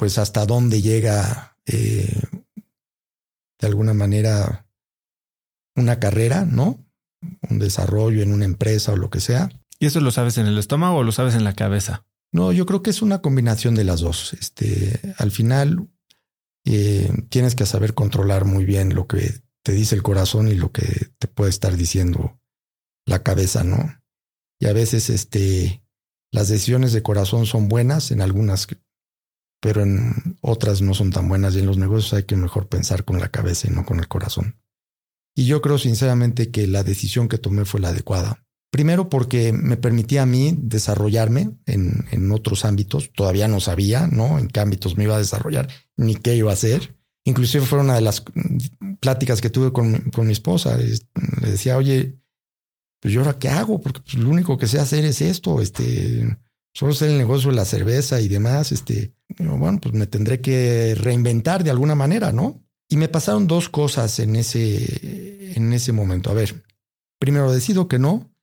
pues 0.00 0.16
hasta 0.16 0.46
dónde 0.46 0.80
llega 0.80 1.58
eh, 1.66 2.22
de 3.60 3.66
alguna 3.66 3.92
manera 3.92 4.66
una 5.76 6.00
carrera, 6.00 6.46
¿no? 6.46 6.82
Un 7.50 7.58
desarrollo 7.58 8.22
en 8.22 8.32
una 8.32 8.46
empresa 8.46 8.92
o 8.92 8.96
lo 8.96 9.10
que 9.10 9.20
sea. 9.20 9.50
¿Y 9.78 9.84
eso 9.84 10.00
lo 10.00 10.10
sabes 10.10 10.38
en 10.38 10.46
el 10.46 10.56
estómago 10.56 10.96
o 10.96 11.02
lo 11.02 11.12
sabes 11.12 11.34
en 11.34 11.44
la 11.44 11.52
cabeza? 11.52 12.06
No, 12.32 12.50
yo 12.50 12.64
creo 12.64 12.82
que 12.82 12.88
es 12.88 13.02
una 13.02 13.20
combinación 13.20 13.74
de 13.74 13.84
las 13.84 14.00
dos. 14.00 14.32
Este, 14.32 14.98
al 15.18 15.32
final 15.32 15.90
eh, 16.64 17.12
tienes 17.28 17.54
que 17.54 17.66
saber 17.66 17.92
controlar 17.92 18.46
muy 18.46 18.64
bien 18.64 18.94
lo 18.94 19.06
que 19.06 19.42
te 19.62 19.72
dice 19.72 19.96
el 19.96 20.02
corazón 20.02 20.48
y 20.48 20.54
lo 20.54 20.72
que 20.72 21.10
te 21.18 21.28
puede 21.28 21.50
estar 21.50 21.76
diciendo 21.76 22.40
la 23.04 23.22
cabeza, 23.22 23.64
¿no? 23.64 24.00
Y 24.58 24.64
a 24.64 24.72
veces 24.72 25.10
este, 25.10 25.82
las 26.32 26.48
decisiones 26.48 26.94
de 26.94 27.02
corazón 27.02 27.44
son 27.44 27.68
buenas 27.68 28.10
en 28.12 28.22
algunas, 28.22 28.66
pero 29.60 29.82
en 29.82 30.38
otras 30.40 30.82
no 30.82 30.94
son 30.94 31.10
tan 31.10 31.28
buenas. 31.28 31.54
Y 31.54 31.60
en 31.60 31.66
los 31.66 31.78
negocios 31.78 32.14
hay 32.14 32.24
que 32.24 32.36
mejor 32.36 32.68
pensar 32.68 33.04
con 33.04 33.20
la 33.20 33.28
cabeza 33.28 33.68
y 33.68 33.70
no 33.70 33.84
con 33.84 33.98
el 33.98 34.08
corazón. 34.08 34.56
Y 35.34 35.46
yo 35.46 35.60
creo 35.60 35.78
sinceramente 35.78 36.50
que 36.50 36.66
la 36.66 36.82
decisión 36.82 37.28
que 37.28 37.38
tomé 37.38 37.64
fue 37.64 37.80
la 37.80 37.88
adecuada. 37.88 38.44
Primero 38.70 39.08
porque 39.08 39.52
me 39.52 39.76
permitía 39.76 40.22
a 40.22 40.26
mí 40.26 40.56
desarrollarme 40.56 41.50
en, 41.66 42.06
en, 42.10 42.30
otros 42.30 42.64
ámbitos. 42.64 43.12
Todavía 43.12 43.48
no 43.48 43.60
sabía, 43.60 44.06
¿no? 44.06 44.38
En 44.38 44.48
qué 44.48 44.60
ámbitos 44.60 44.96
me 44.96 45.04
iba 45.04 45.16
a 45.16 45.18
desarrollar, 45.18 45.68
ni 45.96 46.14
qué 46.14 46.36
iba 46.36 46.50
a 46.50 46.54
hacer. 46.54 46.96
Inclusive 47.24 47.66
fue 47.66 47.80
una 47.80 47.94
de 47.94 48.00
las 48.00 48.22
pláticas 49.00 49.40
que 49.40 49.50
tuve 49.50 49.72
con, 49.72 50.10
con 50.10 50.26
mi 50.26 50.32
esposa. 50.32 50.76
Le 50.76 51.50
decía, 51.50 51.76
oye, 51.76 52.20
pues 53.00 53.12
yo 53.14 53.20
ahora 53.20 53.38
qué 53.38 53.48
hago, 53.48 53.80
porque 53.80 54.00
pues, 54.00 54.14
lo 54.14 54.28
único 54.28 54.56
que 54.58 54.66
sé 54.66 54.78
hacer 54.78 55.04
es 55.04 55.20
esto, 55.20 55.60
este, 55.60 56.38
solo 56.80 56.94
sé 56.94 57.08
el 57.08 57.18
negocio 57.18 57.50
de 57.50 57.56
la 57.56 57.66
cerveza 57.66 58.22
y 58.22 58.28
demás, 58.28 58.72
este, 58.72 59.12
bueno, 59.38 59.78
pues 59.82 59.94
me 59.94 60.06
tendré 60.06 60.40
que 60.40 60.94
reinventar 60.94 61.62
de 61.62 61.68
alguna 61.68 61.94
manera, 61.94 62.32
¿no? 62.32 62.64
Y 62.88 62.96
me 62.96 63.10
pasaron 63.10 63.46
dos 63.46 63.68
cosas 63.68 64.18
en 64.18 64.34
ese, 64.34 65.52
en 65.56 65.74
ese 65.74 65.92
momento. 65.92 66.30
A 66.30 66.32
ver, 66.32 66.64
primero 67.18 67.52
decido 67.52 67.86
que 67.86 67.98
no, 67.98 68.34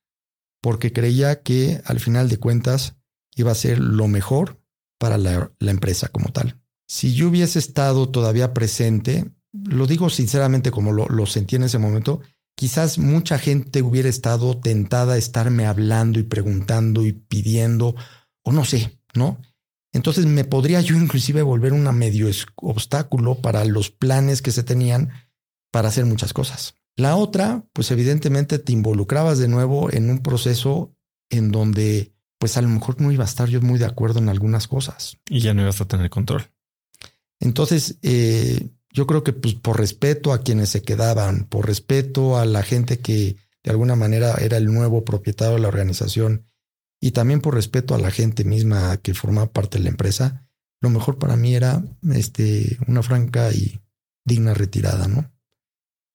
porque 0.61 0.93
creía 0.93 1.41
que 1.41 1.81
al 1.85 1.99
final 1.99 2.30
de 2.30 2.38
cuentas 2.38 2.97
iba 3.35 3.51
a 3.51 3.55
ser 3.55 3.80
lo 3.80 4.07
mejor 4.07 4.61
para 4.99 5.18
la, 5.18 5.51
empresa 5.59 6.09
como 6.09 6.31
tal. 6.31 6.61
Si 6.88 7.15
yo 7.15 7.30
hubiese 7.30 7.57
estado 7.57 8.09
todavía 8.09 8.53
presente, 8.53 9.31
lo 9.51 9.88
digo 9.88 10.11
sinceramente 10.11 10.69
como 10.69 10.93
lo 10.93 11.26
sentí 11.26 11.55
en 11.55 11.64
ese 11.64 11.80
momento, 11.80 12.22
quizás 12.55 12.99
mucha 12.99 13.39
gente 13.39 13.81
hubiera 13.81 14.09
estado 14.09 14.59
tentada 14.59 15.14
a 15.14 15.18
estarme 15.18 15.65
hablando 15.65 16.19
y 16.19 16.23
preguntando 16.23 17.03
y 17.03 17.14
pidiendo, 17.14 17.95
o 18.48 18.53
no 18.53 18.64
sé, 18.64 18.98
¿no? 19.14 19.41
Entonces 19.91 20.26
me 20.26 20.45
podría 20.45 20.80
yo 20.80 20.95
inclusive 20.95 21.41
volver 21.41 21.74
una 21.74 21.91
medio 21.91 22.30
obstáculo 22.56 23.36
para 23.41 23.65
los 23.65 23.90
planes 23.90 24.41
que 24.41 24.52
se 24.53 24.64
tenían 24.64 25.11
para 25.69 25.90
hacer 25.90 26.06
muchas 26.06 26.32
cosas. 26.32 26.76
La 26.95 27.18
otra, 27.18 27.65
pues 27.74 27.91
evidentemente 27.91 28.57
te 28.57 28.72
involucrabas 28.72 29.38
de 29.38 29.49
nuevo 29.49 29.91
en 29.91 30.10
un 30.10 30.19
proceso 30.19 30.95
en 31.30 31.52
donde 31.52 32.14
pues 32.40 32.56
a 32.56 32.61
lo 32.61 32.69
mejor 32.69 33.02
no 33.02 33.11
iba 33.11 33.26
a 33.26 33.28
estar 33.28 33.49
yo 33.49 33.60
muy 33.60 33.80
de 33.80 33.86
acuerdo 33.86 34.19
en 34.19 34.30
algunas 34.30 34.69
cosas. 34.69 35.18
Y 35.30 35.41
ya 35.41 35.53
no 35.53 35.64
ibas 35.64 35.82
a 35.82 35.86
tener 35.86 36.10
control. 36.10 36.49
Entonces, 37.41 37.98
eh, 38.02 38.69
yo 38.91 39.07
creo 39.07 39.26
que 39.26 39.34
pues, 39.34 39.56
por 39.56 39.78
respeto 39.78 40.32
a 40.32 40.41
quienes 40.41 40.69
se 40.69 40.84
quedaban, 40.84 41.48
por 41.49 41.68
respeto 41.68 42.38
a 42.38 42.45
la 42.45 42.64
gente 42.64 42.99
que 42.99 43.36
de 43.61 43.72
alguna 43.72 43.98
manera 43.98 44.36
era 44.40 44.56
el 44.56 44.68
nuevo 44.68 45.03
propietario 45.03 45.56
de 45.56 45.61
la 45.61 45.68
organización 45.68 46.45
y 46.99 47.11
también 47.11 47.41
por 47.41 47.56
respeto 47.56 47.95
a 47.95 47.99
la 47.99 48.11
gente 48.11 48.44
misma 48.44 48.98
que 48.98 49.14
formaba 49.14 49.52
parte 49.52 49.78
de 49.78 49.86
la 49.86 49.90
empresa, 49.90 50.48
lo 50.82 50.90
mejor 50.90 51.18
para 51.18 51.36
mí 51.36 51.56
era 51.56 51.84
este, 52.14 52.78
una 52.88 53.03
franca 53.03 53.52
y 53.52 53.82
digna 54.26 54.53
retirada, 54.53 55.07
¿no? 55.07 55.32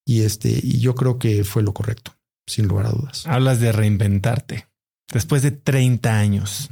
Y, 0.05 0.21
este, 0.21 0.49
y 0.49 0.79
yo 0.79 0.95
creo 0.95 1.17
que 1.19 1.43
fue 1.43 1.63
lo 1.63 1.73
correcto, 1.73 2.15
sin 2.45 2.67
lugar 2.67 2.87
a 2.87 2.91
dudas. 2.91 3.25
Hablas 3.25 3.59
de 3.59 3.71
reinventarte. 3.71 4.67
Después 5.11 5.41
de 5.41 5.51
30 5.51 6.17
años, 6.17 6.69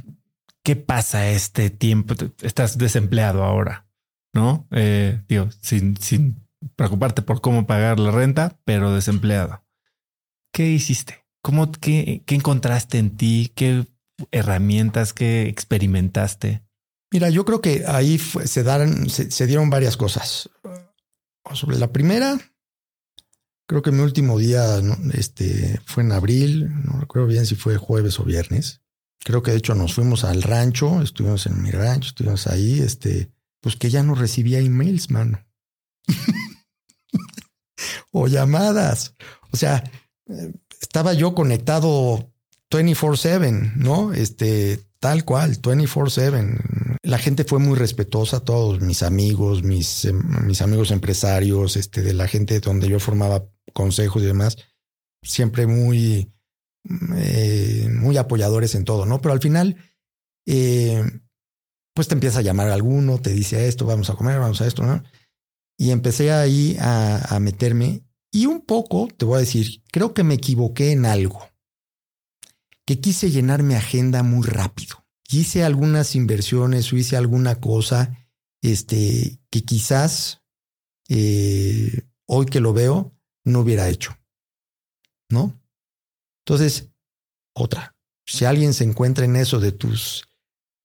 ¿qué 0.62 0.76
pasa 0.76 1.28
este 1.30 1.70
tiempo? 1.70 2.14
Estás 2.42 2.76
desempleado 2.76 3.44
ahora. 3.44 3.86
¿no? 4.32 4.66
Eh, 4.70 5.22
digo, 5.28 5.48
sin, 5.60 5.96
sin 5.96 6.46
preocuparte 6.76 7.22
por 7.22 7.40
cómo 7.40 7.66
pagar 7.66 7.98
la 7.98 8.10
renta, 8.10 8.58
pero 8.64 8.92
desempleado. 8.92 9.64
¿Qué 10.52 10.70
hiciste? 10.70 11.24
¿Cómo, 11.42 11.70
qué, 11.72 12.22
qué 12.26 12.34
encontraste 12.34 12.98
en 12.98 13.16
ti? 13.16 13.52
¿Qué 13.54 13.86
herramientas, 14.30 15.12
qué 15.12 15.48
experimentaste? 15.48 16.62
Mira, 17.12 17.28
yo 17.28 17.44
creo 17.44 17.60
que 17.60 17.84
ahí 17.86 18.18
se, 18.18 18.62
daron, 18.62 19.10
se, 19.10 19.46
dieron 19.46 19.68
varias 19.68 19.96
cosas. 19.96 20.48
Sobre 21.52 21.78
la 21.78 21.92
primera, 21.92 22.40
creo 23.66 23.82
que 23.82 23.92
mi 23.92 24.00
último 24.00 24.38
día 24.38 24.80
este, 25.12 25.80
fue 25.84 26.04
en 26.04 26.12
abril, 26.12 26.70
no 26.84 27.00
recuerdo 27.00 27.28
bien 27.28 27.44
si 27.44 27.54
fue 27.54 27.76
jueves 27.76 28.18
o 28.18 28.24
viernes. 28.24 28.80
Creo 29.18 29.42
que 29.42 29.50
de 29.50 29.58
hecho 29.58 29.74
nos 29.74 29.94
fuimos 29.94 30.24
al 30.24 30.42
rancho, 30.42 31.02
estuvimos 31.02 31.46
en 31.46 31.62
mi 31.62 31.70
rancho, 31.70 32.08
estuvimos 32.08 32.46
ahí, 32.46 32.80
este, 32.80 33.30
pues 33.60 33.76
que 33.76 33.90
ya 33.90 34.02
no 34.02 34.14
recibía 34.14 34.60
emails, 34.60 35.10
mano. 35.10 35.44
o 38.10 38.26
llamadas. 38.26 39.14
O 39.52 39.56
sea, 39.56 39.84
estaba 40.80 41.12
yo 41.12 41.34
conectado 41.34 42.31
24/7, 42.72 43.72
¿no? 43.76 44.12
Este, 44.12 44.80
tal 44.98 45.24
cual, 45.24 45.60
24/7. 45.60 46.58
La 47.02 47.18
gente 47.18 47.44
fue 47.44 47.58
muy 47.58 47.76
respetuosa, 47.76 48.40
todos 48.40 48.80
mis 48.80 49.02
amigos, 49.02 49.62
mis, 49.62 50.04
em, 50.06 50.46
mis 50.46 50.62
amigos 50.62 50.90
empresarios, 50.90 51.76
este, 51.76 52.02
de 52.02 52.14
la 52.14 52.26
gente 52.26 52.60
donde 52.60 52.88
yo 52.88 52.98
formaba 52.98 53.44
consejos 53.72 54.22
y 54.22 54.26
demás, 54.26 54.56
siempre 55.22 55.66
muy, 55.66 56.32
eh, 57.16 57.88
muy 57.92 58.16
apoyadores 58.16 58.74
en 58.74 58.84
todo, 58.84 59.06
¿no? 59.06 59.20
Pero 59.20 59.34
al 59.34 59.40
final, 59.40 59.76
eh, 60.46 61.04
pues 61.94 62.08
te 62.08 62.14
empieza 62.14 62.38
a 62.38 62.42
llamar 62.42 62.70
alguno, 62.70 63.20
te 63.20 63.30
dice 63.30 63.68
esto, 63.68 63.84
vamos 63.84 64.08
a 64.10 64.14
comer, 64.14 64.38
vamos 64.38 64.60
a 64.60 64.66
esto, 64.66 64.82
¿no? 64.82 65.02
Y 65.78 65.90
empecé 65.90 66.32
ahí 66.32 66.76
a, 66.80 67.34
a 67.34 67.40
meterme 67.40 68.04
y 68.30 68.46
un 68.46 68.62
poco, 68.62 69.08
te 69.14 69.26
voy 69.26 69.36
a 69.36 69.40
decir, 69.40 69.82
creo 69.92 70.14
que 70.14 70.24
me 70.24 70.34
equivoqué 70.34 70.92
en 70.92 71.04
algo, 71.04 71.51
que 72.86 73.00
quise 73.00 73.30
llenar 73.30 73.62
mi 73.62 73.74
agenda 73.74 74.22
muy 74.22 74.46
rápido. 74.46 75.04
Hice 75.30 75.64
algunas 75.64 76.14
inversiones 76.14 76.92
o 76.92 76.96
hice 76.96 77.16
alguna 77.16 77.60
cosa 77.60 78.18
este, 78.60 79.38
que 79.50 79.64
quizás 79.64 80.42
eh, 81.08 82.06
hoy 82.26 82.46
que 82.46 82.60
lo 82.60 82.72
veo 82.72 83.12
no 83.44 83.60
hubiera 83.60 83.88
hecho. 83.88 84.16
¿No? 85.30 85.58
Entonces, 86.44 86.90
otra, 87.54 87.96
Si 88.24 88.44
alguien 88.44 88.72
se 88.72 88.84
encuentra 88.84 89.24
en 89.24 89.36
eso 89.36 89.58
de 89.60 89.72
tus, 89.72 90.24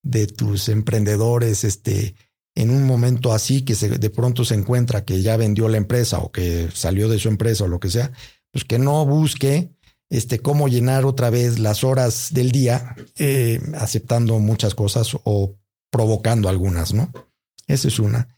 de 0.04 0.28
tus 0.28 0.70
emprendedores, 0.70 1.64
este, 1.64 2.16
en 2.56 2.72
un 2.72 2.86
momento 2.86 3.32
así 3.32 3.64
que 3.64 3.76
de 3.76 4.10
pronto 4.10 4.44
se 4.44 4.56
encuentra 4.56 5.06
que 5.06 5.22
ya 5.22 5.38
vendió 5.38 5.70
la 5.70 5.78
empresa 5.78 6.20
o 6.20 6.32
que 6.32 6.70
salió 6.74 7.08
de 7.08 7.20
su 7.20 7.30
empresa 7.30 7.66
o 7.66 7.68
lo 7.68 7.80
que 7.80 7.90
sea, 7.90 8.12
pues 8.52 8.66
que 8.66 8.80
no 8.80 9.06
busque 9.06 9.77
este, 10.10 10.40
cómo 10.40 10.68
llenar 10.68 11.06
otra 11.06 11.30
vez 11.30 11.60
las 11.60 11.84
horas 11.84 12.30
del 12.32 12.52
día 12.52 12.96
eh, 13.18 13.62
aceptando 13.76 14.40
muchas 14.40 14.74
cosas 14.74 15.18
o 15.24 15.56
provocando 15.92 16.50
algunas, 16.50 16.94
¿no? 16.94 17.12
Esa 17.68 17.88
es 17.88 18.00
una. 18.00 18.30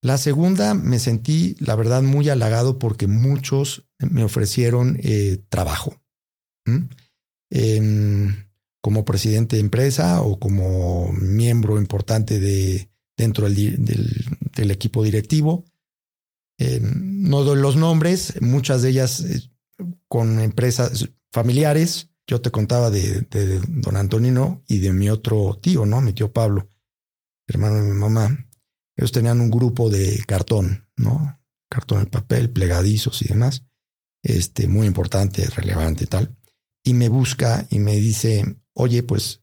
La 0.00 0.18
segunda, 0.18 0.74
me 0.74 0.98
sentí, 0.98 1.56
la 1.60 1.76
verdad, 1.76 2.02
muy 2.02 2.28
halagado 2.28 2.78
porque 2.78 3.06
muchos 3.06 3.86
me 3.98 4.24
ofrecieron 4.24 4.98
eh, 5.02 5.42
trabajo. 5.48 6.00
como 8.80 9.04
presidente 9.04 9.56
de 9.56 9.62
empresa 9.62 10.22
o 10.22 10.40
como 10.40 11.12
miembro 11.12 11.78
importante 11.78 12.40
de, 12.40 12.88
dentro 13.16 13.48
del, 13.48 14.70
equipo 14.70 15.04
directivo. 15.04 15.64
no 16.58 17.44
doy 17.44 17.60
los 17.60 17.76
nombres, 17.76 18.40
muchas 18.40 18.82
de 18.82 18.90
ellas 18.90 19.20
eh, 19.20 19.51
con 20.08 20.40
empresas 20.40 21.08
familiares. 21.32 22.10
Yo 22.26 22.40
te 22.40 22.50
contaba 22.50 22.90
de, 22.90 23.26
don 23.68 23.96
Antonino 23.96 24.62
y 24.66 24.78
de 24.78 24.92
mi 24.92 25.10
otro 25.10 25.58
tío, 25.60 25.86
¿no? 25.86 26.00
Mi 26.00 26.12
tío 26.12 26.32
Pablo, 26.32 26.68
hermano 27.46 27.76
de 27.76 27.82
mi 27.82 27.98
mamá. 27.98 28.48
Ellos 28.96 29.12
tenían 29.12 29.40
un 29.40 29.50
grupo 29.50 29.90
de 29.90 30.22
cartón, 30.26 30.88
¿no? 30.96 31.40
Cartón 31.68 32.00
en 32.00 32.06
papel, 32.06 32.50
plegadizos 32.50 33.22
y 33.22 33.28
demás. 33.28 33.64
Este, 34.22 34.68
muy 34.68 34.86
importante, 34.86 35.44
relevante 35.46 36.04
y 36.04 36.06
tal. 36.06 36.36
Y 36.84 36.94
me 36.94 37.08
busca 37.08 37.66
y 37.70 37.78
me 37.78 37.96
dice, 37.96 38.56
oye, 38.74 39.02
pues, 39.02 39.42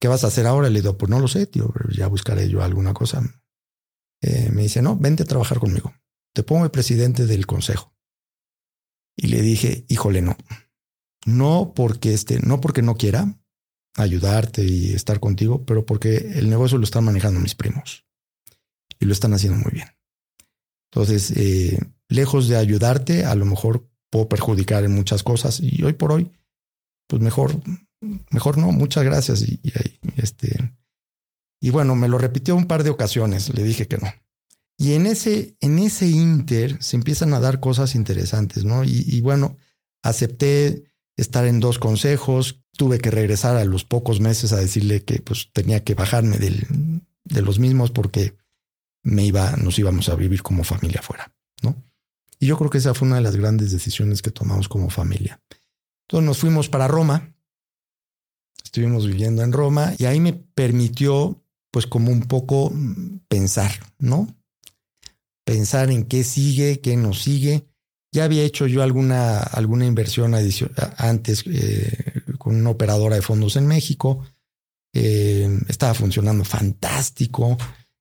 ¿qué 0.00 0.08
vas 0.08 0.24
a 0.24 0.28
hacer 0.28 0.46
ahora? 0.46 0.70
Le 0.70 0.80
digo, 0.80 0.96
pues 0.96 1.10
no 1.10 1.20
lo 1.20 1.28
sé, 1.28 1.46
tío, 1.46 1.72
ya 1.94 2.06
buscaré 2.06 2.48
yo 2.48 2.62
alguna 2.62 2.94
cosa. 2.94 3.22
Eh, 4.22 4.50
me 4.50 4.62
dice, 4.62 4.80
no, 4.80 4.96
vente 4.96 5.24
a 5.24 5.26
trabajar 5.26 5.58
conmigo. 5.58 5.94
Te 6.34 6.42
pongo 6.42 6.64
el 6.64 6.70
presidente 6.70 7.26
del 7.26 7.46
consejo. 7.46 7.93
Y 9.16 9.28
le 9.28 9.42
dije, 9.42 9.84
híjole, 9.88 10.22
no. 10.22 10.36
No 11.26 11.72
porque 11.74 12.12
este, 12.12 12.40
no 12.40 12.60
porque 12.60 12.82
no 12.82 12.96
quiera 12.96 13.38
ayudarte 13.96 14.64
y 14.64 14.92
estar 14.92 15.20
contigo, 15.20 15.64
pero 15.64 15.86
porque 15.86 16.16
el 16.16 16.50
negocio 16.50 16.78
lo 16.78 16.84
están 16.84 17.04
manejando 17.04 17.40
mis 17.40 17.54
primos 17.54 18.04
y 18.98 19.06
lo 19.06 19.12
están 19.12 19.32
haciendo 19.32 19.58
muy 19.58 19.72
bien. 19.72 19.88
Entonces, 20.90 21.32
eh, 21.36 21.78
lejos 22.08 22.48
de 22.48 22.56
ayudarte, 22.56 23.24
a 23.24 23.34
lo 23.34 23.44
mejor 23.44 23.88
puedo 24.10 24.28
perjudicar 24.28 24.84
en 24.84 24.94
muchas 24.94 25.22
cosas 25.22 25.60
y 25.60 25.82
hoy 25.82 25.92
por 25.92 26.12
hoy, 26.12 26.30
pues 27.06 27.22
mejor, 27.22 27.60
mejor 28.30 28.58
no. 28.58 28.72
Muchas 28.72 29.04
gracias 29.04 29.42
y, 29.42 29.60
y 29.62 29.72
este 30.16 30.74
y 31.64 31.70
bueno, 31.70 31.94
me 31.94 32.08
lo 32.08 32.18
repitió 32.18 32.54
un 32.56 32.66
par 32.66 32.84
de 32.84 32.90
ocasiones. 32.90 33.54
Le 33.54 33.64
dije 33.64 33.88
que 33.88 33.96
no. 33.96 34.06
Y 34.76 34.94
en 34.94 35.06
ese, 35.06 35.56
en 35.60 35.78
ese 35.78 36.08
inter 36.08 36.82
se 36.82 36.96
empiezan 36.96 37.32
a 37.32 37.40
dar 37.40 37.60
cosas 37.60 37.94
interesantes, 37.94 38.64
¿no? 38.64 38.82
Y, 38.84 39.20
bueno, 39.20 39.56
acepté 40.02 40.84
estar 41.16 41.46
en 41.46 41.60
dos 41.60 41.78
consejos, 41.78 42.60
tuve 42.76 42.98
que 42.98 43.10
regresar 43.10 43.56
a 43.56 43.64
los 43.64 43.84
pocos 43.84 44.20
meses 44.20 44.52
a 44.52 44.56
decirle 44.56 45.04
que 45.04 45.20
pues 45.20 45.50
tenía 45.52 45.84
que 45.84 45.94
bajarme 45.94 46.38
del, 46.38 46.66
de 47.22 47.42
los 47.42 47.60
mismos 47.60 47.92
porque 47.92 48.36
me 49.04 49.24
iba, 49.24 49.52
nos 49.52 49.78
íbamos 49.78 50.08
a 50.08 50.16
vivir 50.16 50.42
como 50.42 50.64
familia 50.64 51.00
afuera, 51.00 51.32
¿no? 51.62 51.76
Y 52.40 52.46
yo 52.46 52.58
creo 52.58 52.70
que 52.70 52.78
esa 52.78 52.94
fue 52.94 53.06
una 53.06 53.16
de 53.16 53.22
las 53.22 53.36
grandes 53.36 53.70
decisiones 53.70 54.22
que 54.22 54.32
tomamos 54.32 54.68
como 54.68 54.90
familia. 54.90 55.40
Entonces 56.08 56.26
nos 56.26 56.38
fuimos 56.38 56.68
para 56.68 56.88
Roma, 56.88 57.32
estuvimos 58.62 59.06
viviendo 59.06 59.42
en 59.42 59.52
Roma 59.52 59.94
y 59.98 60.06
ahí 60.06 60.18
me 60.18 60.32
permitió 60.32 61.40
pues 61.70 61.86
como 61.86 62.10
un 62.10 62.22
poco 62.22 62.72
pensar, 63.28 63.70
¿no? 63.98 64.26
Pensar 65.44 65.90
en 65.90 66.04
qué 66.04 66.24
sigue, 66.24 66.80
qué 66.80 66.96
no 66.96 67.12
sigue. 67.12 67.66
Ya 68.12 68.24
había 68.24 68.42
hecho 68.42 68.66
yo 68.66 68.82
alguna, 68.82 69.38
alguna 69.38 69.86
inversión 69.86 70.34
antes 70.96 71.44
eh, 71.46 72.22
con 72.38 72.56
una 72.56 72.70
operadora 72.70 73.16
de 73.16 73.22
fondos 73.22 73.56
en 73.56 73.66
México. 73.66 74.24
Eh, 74.94 75.48
estaba 75.68 75.94
funcionando 75.94 76.44
fantástico. 76.44 77.58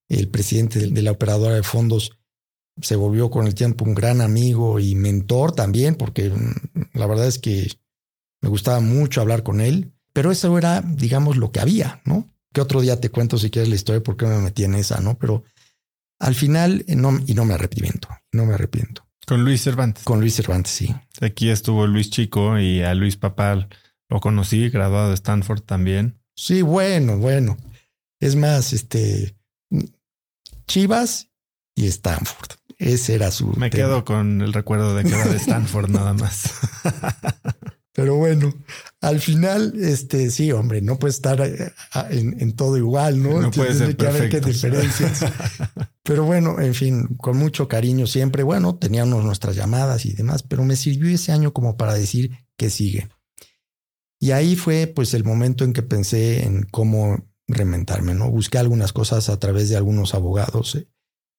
El 0.08 0.30
presidente 0.30 0.88
de, 0.88 1.02
la 1.02 1.12
operadora 1.12 1.56
de 1.56 1.64
fondos 1.64 2.12
se 2.80 2.96
volvió 2.96 3.32
con 3.32 3.48
el 3.48 3.56
tiempo 3.56 3.86
un 3.86 3.96
gran 3.96 4.22
amigo 4.22 4.80
y 4.80 4.94
mentor 4.96 5.54
también, 5.54 5.96
porque 5.96 6.30
mm, 6.30 6.54
la 6.94 7.08
verdad 7.08 7.28
es 7.28 7.40
que 7.40 7.72
me 8.42 8.50
gustaba 8.50 8.80
mucho 8.80 9.22
hablar 9.22 9.42
con 9.42 9.62
él. 9.62 9.94
Pero 10.14 10.32
eso 10.32 10.56
era, 10.58 10.82
digamos, 10.82 11.38
lo 11.38 11.52
que 11.52 11.60
había, 11.60 12.02
¿no? 12.06 12.30
Que 12.54 12.62
otro 12.62 12.82
día 12.82 13.02
te 13.02 13.10
cuento 13.10 13.40
si 13.40 13.50
quieres 13.50 13.70
la 13.70 13.76
historia 13.76 14.04
porque 14.04 14.28
me 14.28 14.38
metí 14.38 14.64
en 14.64 14.76
esa, 14.76 15.02
¿no? 15.02 15.18
Pero 15.18 15.44
al 16.24 16.36
final, 16.36 16.86
eh, 16.88 16.96
no, 16.96 17.20
y 17.28 17.34
no 17.34 17.44
me 17.44 17.54
arrepiento, 17.54 18.08
no 18.32 18.46
me 18.46 18.54
arrepiento. 18.54 19.06
Con 19.28 19.44
Luis 19.44 19.62
Cervantes. 19.62 20.06
Con 20.06 20.22
Luis 20.22 20.36
Cervantes, 20.36 20.72
sí. 20.72 20.96
Aquí 21.22 21.50
estuvo 21.50 21.86
Luis 21.86 22.10
Chico 22.10 22.58
y 22.58 22.82
a 22.82 22.94
Luis 22.94 23.18
Papal 23.18 23.68
lo 24.10 24.22
conocí, 24.22 24.70
graduado 24.70 25.10
de 25.10 25.16
Stanford 25.16 25.62
también. 25.64 26.22
Sí, 26.36 26.62
bueno, 26.62 27.18
bueno. 27.18 27.58
Es 28.22 28.38
más, 28.38 28.72
este 28.72 29.36
Chivas 30.66 31.30
y 31.76 31.88
Stanford. 31.88 32.52
Ese 32.78 33.16
era 33.16 33.30
su. 33.32 33.48
Me 33.58 33.70
quedo 33.70 34.06
con 34.06 34.42
el 34.42 34.54
recuerdo 34.54 34.96
de 34.96 35.04
que 35.04 35.10
era 35.10 35.26
de 35.26 35.38
Stanford 35.38 35.90
nada 35.90 36.14
más. 36.14 36.54
Pero 37.94 38.16
bueno, 38.16 38.52
al 39.02 39.20
final, 39.20 39.74
este 39.80 40.32
sí, 40.32 40.52
hombre, 40.52 40.82
no 40.82 40.98
puede 40.98 41.12
estar 41.12 41.40
eh, 41.42 41.72
en, 42.10 42.56
todo 42.56 42.76
igual, 42.76 43.22
¿no? 43.22 43.40
No 43.40 43.52
puede 43.52 43.76
ser 43.76 43.96
que 43.96 44.08
haber 44.08 44.30
qué 44.30 44.42
diferencias. 44.42 45.24
pero 46.04 46.24
bueno, 46.24 46.60
en 46.60 46.74
fin, 46.74 47.08
con 47.18 47.38
mucho 47.38 47.68
cariño 47.68 48.08
siempre. 48.08 48.42
Bueno, 48.42 48.76
teníamos 48.78 49.24
nuestras 49.24 49.56
llamadas 49.56 50.08
y 50.08 50.14
demás, 50.14 50.42
pero 50.42 50.64
me 50.64 50.76
sirvió 50.76 51.14
ese 51.14 51.32
año 51.32 51.54
como 51.54 51.78
para 51.78 51.94
decir 51.94 52.32
que 52.58 52.72
sigue. 52.72 53.10
Y 54.20 54.32
ahí 54.32 54.56
fue 54.56 54.88
pues 54.88 55.14
el 55.14 55.24
momento 55.24 55.64
en 55.64 55.74
que 55.74 55.84
pensé 55.84 56.46
en 56.46 56.64
cómo 56.64 57.30
rementarme, 57.48 58.16
¿no? 58.16 58.32
Busqué 58.32 58.58
algunas 58.58 58.92
cosas 58.92 59.30
a 59.30 59.38
través 59.38 59.70
de 59.70 59.78
algunos 59.78 60.16
abogados 60.16 60.76
eh, 60.76 60.88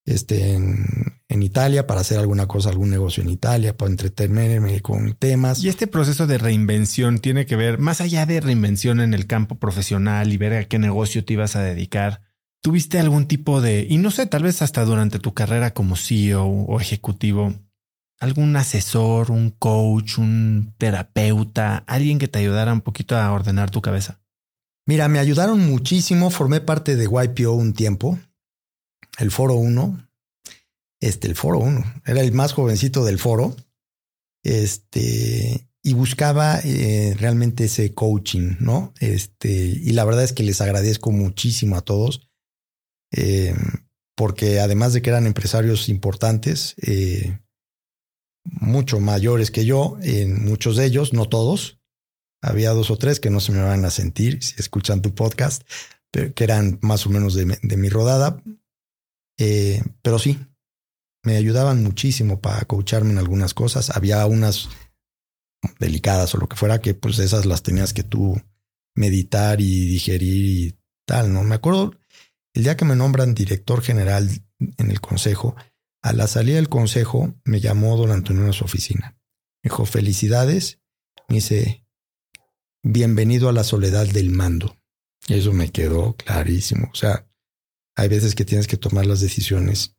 este, 0.06 0.52
en, 0.52 0.86
en, 1.28 1.42
Italia 1.42 1.86
para 1.86 2.00
hacer 2.00 2.18
alguna 2.18 2.46
cosa, 2.46 2.68
algún 2.68 2.90
negocio 2.90 3.22
en 3.22 3.30
Italia, 3.30 3.76
para 3.76 3.90
entretenerme 3.90 4.80
con 4.80 5.14
temas. 5.14 5.62
Y 5.62 5.68
este 5.68 5.86
proceso 5.86 6.26
de 6.26 6.38
reinvención 6.38 7.18
tiene 7.18 7.46
que 7.46 7.56
ver, 7.56 7.78
más 7.78 8.00
allá 8.00 8.26
de 8.26 8.40
reinvención 8.40 9.00
en 9.00 9.14
el 9.14 9.26
campo 9.26 9.56
profesional 9.56 10.32
y 10.32 10.36
ver 10.36 10.52
a 10.54 10.64
qué 10.64 10.78
negocio 10.78 11.24
te 11.24 11.32
ibas 11.32 11.56
a 11.56 11.62
dedicar, 11.62 12.22
¿tuviste 12.62 12.98
algún 12.98 13.26
tipo 13.26 13.60
de, 13.60 13.86
y 13.88 13.96
no 13.98 14.10
sé, 14.10 14.26
tal 14.26 14.42
vez 14.42 14.62
hasta 14.62 14.84
durante 14.84 15.18
tu 15.18 15.32
carrera 15.32 15.72
como 15.72 15.96
CEO 15.96 16.46
o 16.46 16.80
ejecutivo, 16.80 17.54
algún 18.20 18.56
asesor, 18.56 19.30
un 19.30 19.50
coach, 19.50 20.18
un 20.18 20.74
terapeuta, 20.78 21.84
alguien 21.86 22.18
que 22.18 22.28
te 22.28 22.38
ayudara 22.38 22.72
un 22.72 22.80
poquito 22.82 23.16
a 23.16 23.32
ordenar 23.32 23.70
tu 23.70 23.80
cabeza? 23.80 24.20
Mira, 24.86 25.08
me 25.08 25.18
ayudaron 25.18 25.66
muchísimo, 25.66 26.28
formé 26.28 26.60
parte 26.60 26.94
de 26.94 27.04
YPO 27.04 27.52
un 27.52 27.72
tiempo, 27.72 28.18
el 29.18 29.30
foro 29.30 29.54
1, 29.54 30.08
este, 31.00 31.28
el 31.28 31.36
foro 31.36 31.58
1, 31.58 32.02
era 32.06 32.20
el 32.20 32.32
más 32.32 32.52
jovencito 32.52 33.04
del 33.04 33.18
foro, 33.18 33.56
este, 34.42 35.68
y 35.82 35.92
buscaba 35.92 36.60
eh, 36.64 37.14
realmente 37.18 37.64
ese 37.64 37.92
coaching, 37.92 38.56
¿no? 38.60 38.92
Este, 39.00 39.50
y 39.50 39.92
la 39.92 40.04
verdad 40.04 40.24
es 40.24 40.32
que 40.32 40.42
les 40.42 40.60
agradezco 40.60 41.12
muchísimo 41.12 41.76
a 41.76 41.82
todos, 41.82 42.30
eh, 43.12 43.54
porque 44.16 44.60
además 44.60 44.92
de 44.92 45.02
que 45.02 45.10
eran 45.10 45.26
empresarios 45.26 45.88
importantes, 45.88 46.74
eh, 46.82 47.38
mucho 48.44 48.98
mayores 48.98 49.50
que 49.50 49.64
yo, 49.64 49.98
en 50.02 50.44
muchos 50.44 50.76
de 50.76 50.86
ellos, 50.86 51.12
no 51.12 51.26
todos, 51.26 51.80
había 52.42 52.70
dos 52.70 52.90
o 52.90 52.96
tres 52.96 53.20
que 53.20 53.30
no 53.30 53.40
se 53.40 53.52
me 53.52 53.62
van 53.62 53.84
a 53.84 53.90
sentir 53.90 54.42
si 54.42 54.54
escuchan 54.58 55.02
tu 55.02 55.14
podcast, 55.14 55.62
que 56.12 56.44
eran 56.44 56.78
más 56.80 57.06
o 57.06 57.10
menos 57.10 57.34
de 57.34 57.76
mi 57.76 57.88
rodada, 57.88 58.42
eh, 59.38 59.82
pero 60.02 60.18
sí, 60.18 60.38
me 61.24 61.36
ayudaban 61.36 61.82
muchísimo 61.82 62.40
para 62.40 62.64
coacharme 62.64 63.10
en 63.10 63.18
algunas 63.18 63.54
cosas. 63.54 63.90
Había 63.90 64.24
unas 64.26 64.68
delicadas 65.78 66.34
o 66.34 66.38
lo 66.38 66.48
que 66.48 66.56
fuera 66.56 66.80
que 66.80 66.94
pues 66.94 67.18
esas 67.18 67.46
las 67.46 67.62
tenías 67.62 67.94
que 67.94 68.02
tú 68.02 68.40
meditar 68.94 69.60
y 69.60 69.86
digerir 69.86 70.44
y 70.44 70.78
tal, 71.06 71.32
¿no? 71.32 71.42
Me 71.42 71.54
acuerdo 71.54 71.92
el 72.54 72.62
día 72.62 72.76
que 72.76 72.84
me 72.84 72.94
nombran 72.94 73.34
director 73.34 73.82
general 73.82 74.30
en 74.60 74.90
el 74.90 75.00
consejo, 75.00 75.56
a 76.02 76.12
la 76.12 76.28
salida 76.28 76.56
del 76.56 76.68
consejo 76.68 77.34
me 77.44 77.60
llamó 77.60 77.96
don 77.96 78.12
Antonio 78.12 78.48
a 78.48 78.52
su 78.52 78.64
oficina. 78.64 79.18
Me 79.62 79.70
dijo, 79.70 79.86
felicidades. 79.86 80.78
Me 81.28 81.36
dice, 81.36 81.84
bienvenido 82.82 83.48
a 83.48 83.52
la 83.52 83.64
soledad 83.64 84.06
del 84.06 84.30
mando. 84.30 84.76
Eso 85.26 85.52
me 85.52 85.70
quedó 85.70 86.14
clarísimo. 86.14 86.90
O 86.92 86.94
sea, 86.94 87.26
hay 87.96 88.08
veces 88.08 88.34
que 88.34 88.44
tienes 88.44 88.66
que 88.66 88.76
tomar 88.76 89.06
las 89.06 89.20
decisiones 89.20 89.96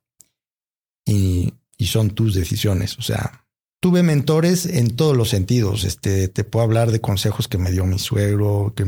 y, 1.06 1.54
son 1.86 2.10
tus 2.10 2.34
decisiones. 2.34 2.98
O 2.98 3.04
sea, 3.04 3.46
tuve 3.80 4.02
mentores 4.02 4.66
en 4.66 4.96
todos 4.96 5.16
los 5.16 5.30
sentidos. 5.30 5.84
Este, 5.84 6.28
te 6.28 6.44
puedo 6.44 6.66
hablar 6.66 6.92
de 6.92 7.00
consejos 7.00 7.48
que 7.48 7.60
me 7.60 7.72
dio 7.72 7.86
mi 7.86 8.00
suegro, 8.00 8.74
que 8.76 8.86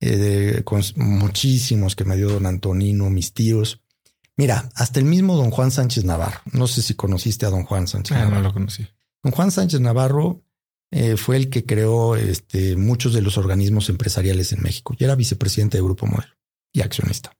eh, 0.00 0.62
con 0.64 0.82
muchísimos 0.96 1.94
que 1.94 2.04
me 2.04 2.16
dio 2.16 2.28
don 2.28 2.46
Antonino, 2.46 3.08
mis 3.08 3.32
tíos. 3.32 3.80
Mira, 4.36 4.68
hasta 4.74 4.98
el 4.98 5.06
mismo 5.06 5.36
don 5.36 5.50
Juan 5.50 5.70
Sánchez 5.70 6.04
Navarro. 6.04 6.40
No 6.52 6.66
sé 6.66 6.82
si 6.82 6.94
conociste 6.94 7.46
a 7.46 7.50
don 7.50 7.62
Juan 7.62 7.86
Sánchez. 7.86 8.16
Ah, 8.16 8.20
Navarro. 8.20 8.36
no 8.36 8.48
lo 8.48 8.52
conocí. 8.52 8.86
Don 9.22 9.32
Juan 9.32 9.52
Sánchez 9.52 9.80
Navarro 9.80 10.42
eh, 10.90 11.16
fue 11.16 11.36
el 11.36 11.50
que 11.50 11.64
creó 11.64 12.16
este, 12.16 12.76
muchos 12.76 13.14
de 13.14 13.22
los 13.22 13.38
organismos 13.38 13.88
empresariales 13.88 14.52
en 14.52 14.62
México 14.62 14.94
y 14.98 15.04
era 15.04 15.14
vicepresidente 15.14 15.78
de 15.78 15.84
Grupo 15.84 16.06
Modelo 16.06 16.34
y 16.72 16.82
accionista. 16.82 17.36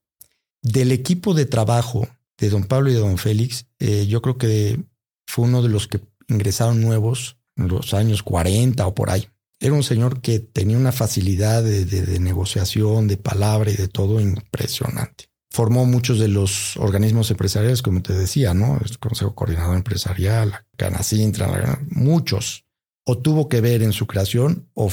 Del 0.65 0.91
equipo 0.91 1.35
de 1.35 1.45
trabajo 1.45 2.07
de 2.39 2.49
don 2.49 2.63
Pablo 2.63 2.89
y 2.89 2.95
de 2.95 2.99
don 2.99 3.19
Félix, 3.19 3.67
eh, 3.77 4.07
yo 4.07 4.23
creo 4.23 4.39
que 4.39 4.83
fue 5.27 5.45
uno 5.45 5.61
de 5.61 5.69
los 5.69 5.87
que 5.87 6.01
ingresaron 6.27 6.81
nuevos 6.81 7.37
en 7.55 7.67
los 7.67 7.93
años 7.93 8.23
40 8.23 8.87
o 8.87 8.95
por 8.95 9.11
ahí. 9.11 9.27
Era 9.59 9.73
un 9.73 9.83
señor 9.83 10.21
que 10.21 10.39
tenía 10.39 10.75
una 10.75 10.91
facilidad 10.91 11.61
de, 11.63 12.19
negociación, 12.19 13.07
de 13.07 13.17
palabra 13.17 13.69
y 13.69 13.75
de 13.75 13.87
todo 13.87 14.19
impresionante. 14.19 15.25
Formó 15.51 15.85
muchos 15.85 16.17
de 16.17 16.29
los 16.29 16.75
organismos 16.77 17.29
empresariales, 17.29 17.83
como 17.83 18.01
te 18.01 18.13
decía, 18.13 18.55
¿no? 18.55 18.79
El 18.83 18.97
Consejo 18.97 19.35
Coordinador 19.35 19.75
Empresarial, 19.75 20.49
la 20.49 20.65
Canacintra, 20.75 21.79
muchos. 21.91 22.65
O 23.05 23.19
tuvo 23.19 23.49
que 23.49 23.61
ver 23.61 23.83
en 23.83 23.93
su 23.93 24.07
creación 24.07 24.67
o, 24.73 24.91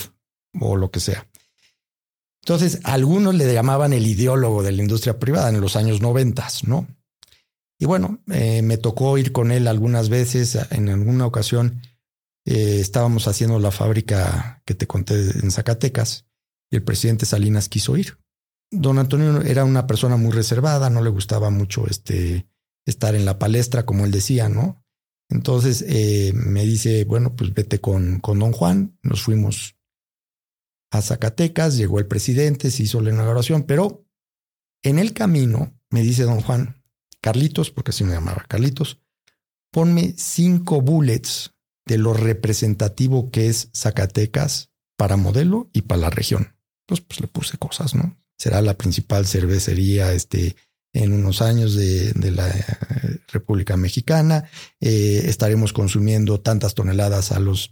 o 0.60 0.76
lo 0.76 0.90
que 0.90 1.00
sea. 1.00 1.26
Entonces, 2.44 2.80
algunos 2.84 3.34
le 3.34 3.52
llamaban 3.52 3.92
el 3.92 4.06
ideólogo 4.06 4.62
de 4.62 4.72
la 4.72 4.82
industria 4.82 5.18
privada 5.18 5.48
en 5.48 5.60
los 5.60 5.76
años 5.76 6.00
noventas, 6.00 6.64
¿no? 6.64 6.88
Y 7.78 7.84
bueno, 7.84 8.20
eh, 8.32 8.62
me 8.62 8.78
tocó 8.78 9.18
ir 9.18 9.32
con 9.32 9.52
él 9.52 9.68
algunas 9.68 10.08
veces. 10.08 10.56
En 10.70 10.88
alguna 10.88 11.26
ocasión 11.26 11.82
eh, 12.44 12.78
estábamos 12.80 13.28
haciendo 13.28 13.58
la 13.58 13.70
fábrica 13.70 14.62
que 14.64 14.74
te 14.74 14.86
conté 14.86 15.14
en 15.14 15.50
Zacatecas 15.50 16.26
y 16.70 16.76
el 16.76 16.82
presidente 16.82 17.26
Salinas 17.26 17.68
quiso 17.68 17.96
ir. 17.96 18.18
Don 18.70 18.98
Antonio 18.98 19.42
era 19.42 19.64
una 19.64 19.86
persona 19.86 20.16
muy 20.16 20.32
reservada, 20.32 20.90
no 20.90 21.02
le 21.02 21.10
gustaba 21.10 21.50
mucho 21.50 21.86
este, 21.88 22.46
estar 22.86 23.14
en 23.14 23.24
la 23.24 23.38
palestra, 23.38 23.84
como 23.84 24.04
él 24.04 24.10
decía, 24.10 24.48
¿no? 24.48 24.82
Entonces 25.28 25.84
eh, 25.86 26.32
me 26.34 26.64
dice, 26.64 27.04
bueno, 27.04 27.36
pues 27.36 27.52
vete 27.54 27.80
con, 27.80 28.20
con 28.20 28.38
don 28.38 28.52
Juan. 28.52 28.98
Nos 29.02 29.22
fuimos 29.22 29.76
a 30.92 31.00
Zacatecas, 31.00 31.76
llegó 31.76 31.98
el 31.98 32.06
presidente, 32.06 32.70
se 32.70 32.82
hizo 32.82 33.00
la 33.00 33.10
inauguración, 33.10 33.62
pero 33.64 34.04
en 34.82 34.98
el 34.98 35.14
camino 35.14 35.72
me 35.88 36.02
dice 36.02 36.24
don 36.24 36.42
Juan, 36.42 36.82
Carlitos, 37.22 37.70
porque 37.70 37.90
así 37.90 38.04
me 38.04 38.12
llamaba 38.12 38.44
Carlitos, 38.46 39.00
ponme 39.72 40.14
cinco 40.18 40.82
bullets 40.82 41.54
de 41.86 41.96
lo 41.96 42.12
representativo 42.12 43.30
que 43.30 43.48
es 43.48 43.70
Zacatecas 43.74 44.70
para 44.98 45.16
modelo 45.16 45.70
y 45.72 45.82
para 45.82 46.02
la 46.02 46.10
región. 46.10 46.56
Entonces, 46.82 47.06
pues 47.08 47.20
le 47.20 47.26
puse 47.26 47.56
cosas, 47.56 47.94
¿no? 47.94 48.18
Será 48.36 48.60
la 48.60 48.76
principal 48.76 49.26
cervecería 49.26 50.12
este, 50.12 50.56
en 50.92 51.12
unos 51.14 51.40
años 51.40 51.74
de, 51.74 52.12
la 52.30 52.52
República 53.28 53.76
Mexicana. 53.76 54.44
Eh, 54.80 55.22
estaremos 55.26 55.72
consumiendo 55.72 56.40
tantas 56.40 56.74
toneladas 56.74 57.32
a 57.32 57.40
los, 57.40 57.70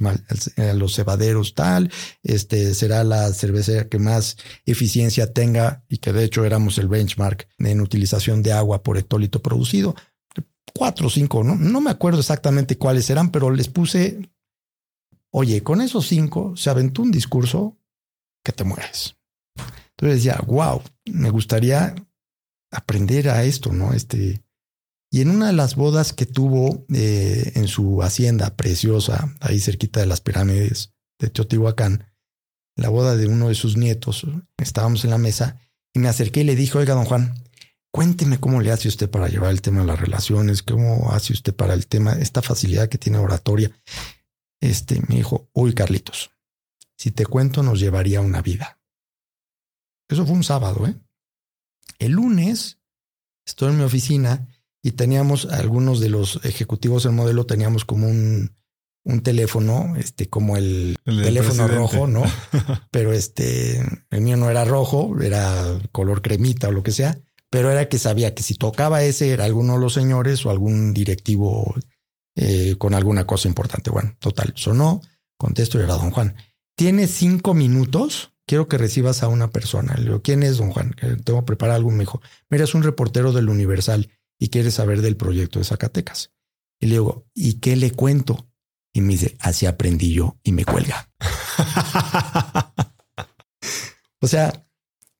a 0.56 0.72
los 0.72 0.94
cebaderos 0.94 1.55
tal. 1.55 1.90
Este 2.22 2.74
será 2.74 3.05
la 3.05 3.32
cervecería 3.32 3.88
que 3.88 3.98
más 3.98 4.36
eficiencia 4.64 5.32
tenga 5.32 5.84
y 5.88 5.98
que 5.98 6.12
de 6.12 6.24
hecho 6.24 6.44
éramos 6.44 6.78
el 6.78 6.88
benchmark 6.88 7.48
en 7.59 7.80
utilización 7.80 8.42
de 8.42 8.52
agua 8.52 8.82
por 8.82 8.97
hectólito 8.97 9.42
producido. 9.42 9.94
Cuatro 10.74 11.09
o 11.09 11.10
cinco, 11.10 11.44
no, 11.44 11.56
no 11.56 11.80
me 11.80 11.90
acuerdo 11.90 12.20
exactamente 12.20 12.78
cuáles 12.78 13.10
eran, 13.10 13.30
pero 13.30 13.51
les 13.51 13.68
puse, 13.68 14.30
oye, 15.30 15.62
con 15.62 15.80
esos 15.80 16.06
cinco 16.06 16.56
se 16.56 16.70
aventó 16.70 17.02
un 17.02 17.10
discurso 17.10 17.76
que 18.42 18.52
te 18.52 18.64
mueres. 18.64 19.16
Entonces 19.90 20.24
decía, 20.24 20.40
wow, 20.47 20.80
me 21.06 21.28
gustaría 21.28 21.94
aprender 22.70 23.28
a 23.28 23.44
esto, 23.44 23.72
¿no? 23.72 23.92
Este, 23.92 24.42
y 25.10 25.20
en 25.20 25.30
una 25.30 25.48
de 25.48 25.52
las 25.52 25.74
bodas 25.74 26.12
que 26.12 26.26
tuvo 26.26 26.86
eh, 26.92 27.52
en 27.56 27.66
su 27.66 28.02
hacienda 28.02 28.56
preciosa, 28.56 29.34
ahí 29.40 29.59
cerquita 29.59 30.01
de 30.01 30.06
las 30.06 30.20
pirámides 30.20 30.94
de 31.18 31.30
Teotihuacán, 31.30 32.06
la 32.76 32.88
boda 32.88 33.16
de 33.16 33.26
uno 33.26 33.48
de 33.48 33.55
sus 33.55 33.76
nietos, 33.76 34.26
estábamos 34.56 35.05
en 35.05 35.10
la 35.10 35.18
mesa 35.18 35.60
y 35.92 35.98
me 35.98 36.09
acerqué 36.09 36.40
y 36.40 36.44
le 36.44 36.55
dije, 36.55 36.78
oiga, 36.78 36.94
don 36.94 37.05
Juan, 37.05 37.34
cuénteme 37.92 38.38
cómo 38.38 38.60
le 38.60 38.70
hace 38.70 38.86
usted 38.86 39.10
para 39.10 39.28
llevar 39.28 39.51
el 39.51 39.62
tema 39.62 39.80
de 39.80 39.86
las 39.86 40.01
relaciones, 40.01 40.62
cómo 40.62 41.10
hace 41.10 41.32
usted 41.32 41.55
para 41.55 41.74
el 41.74 41.88
tema, 41.88 42.12
esta 42.12 42.40
facilidad 42.40 42.88
que 42.88 42.98
tiene 42.98 43.18
oratoria. 43.18 43.70
Este 44.60 45.01
me 45.09 45.16
dijo, 45.16 45.51
uy, 45.52 45.74
Carlitos, 45.74 46.30
si 46.97 47.10
te 47.10 47.26
cuento 47.26 47.62
nos 47.62 47.80
llevaría 47.80 48.20
una 48.20 48.42
vida. 48.42 48.78
Eso 50.09 50.24
fue 50.24 50.36
un 50.36 50.44
sábado, 50.44 50.86
¿eh? 50.86 50.94
El 52.01 52.12
lunes 52.12 52.78
estoy 53.47 53.70
en 53.70 53.78
mi 53.78 53.85
oficina 53.85 54.48
y 54.82 54.93
teníamos 54.93 55.44
algunos 55.47 56.01
de 56.01 56.09
los 56.09 56.40
ejecutivos 56.44 57.05
del 57.05 57.12
modelo, 57.12 57.47
teníamos 57.47 57.85
como 57.85 58.09
un, 58.09 58.56
un 59.05 59.22
teléfono, 59.22 59.94
este, 59.97 60.28
como 60.28 60.56
el, 60.56 60.98
teléfono 61.05 61.66
presidente. 61.66 61.74
rojo, 61.77 62.06
¿no? 62.06 62.24
Pero 62.90 63.12
este, 63.12 63.81
el 64.10 64.20
mío 64.20 64.36
no 64.36 64.51
era 64.51 64.64
rojo, 64.64 65.20
era 65.20 65.78
color 65.93 66.22
cremita 66.22 66.68
o 66.68 66.72
lo 66.72 66.82
que 66.82 66.93
sea, 66.93 67.20
pero 67.51 67.70
era 67.70 67.89
que 67.89 67.98
sabía 67.98 68.35
que 68.35 68.44
si 68.44 68.55
tocaba 68.55 69.02
ese 69.02 69.31
era 69.31 69.44
alguno 69.44 69.74
de 69.74 69.81
los 69.81 69.93
señores 69.93 70.47
o 70.47 70.51
algún 70.51 70.94
directivo 70.94 71.74
eh, 72.36 72.77
con 72.78 72.94
alguna 72.94 73.27
cosa 73.27 73.48
importante. 73.48 73.90
Bueno, 73.90 74.14
total, 74.20 74.52
sonó, 74.55 75.01
contesto 75.36 75.78
y 75.78 75.82
era 75.82 75.94
don 75.94 76.12
Juan. 76.12 76.36
Tiene 76.77 77.09
cinco 77.09 77.52
minutos. 77.52 78.32
Quiero 78.51 78.66
que 78.66 78.78
recibas 78.78 79.22
a 79.22 79.28
una 79.28 79.52
persona. 79.52 79.94
Le 79.94 80.06
digo, 80.06 80.22
¿quién 80.22 80.43
es 80.43 80.56
don 80.56 80.72
Juan? 80.72 80.93
Tengo 81.22 81.39
que 81.39 81.47
preparar 81.47 81.77
algo. 81.77 81.93
Me 81.93 82.01
dijo, 82.01 82.20
mira, 82.48 82.64
es 82.64 82.74
un 82.74 82.82
reportero 82.82 83.31
del 83.31 83.48
Universal 83.48 84.10
y 84.40 84.48
quiere 84.48 84.72
saber 84.72 85.02
del 85.02 85.16
proyecto 85.16 85.60
de 85.60 85.64
Zacatecas. 85.66 86.32
Y 86.81 86.86
le 86.86 86.94
digo, 86.94 87.28
¿y 87.32 87.60
qué 87.60 87.77
le 87.77 87.93
cuento? 87.93 88.51
Y 88.93 89.02
me 89.02 89.12
dice, 89.12 89.36
así 89.39 89.66
aprendí 89.66 90.12
yo 90.12 90.36
y 90.43 90.51
me 90.51 90.64
cuelga. 90.64 91.09
O 94.22 94.27
sea, 94.27 94.66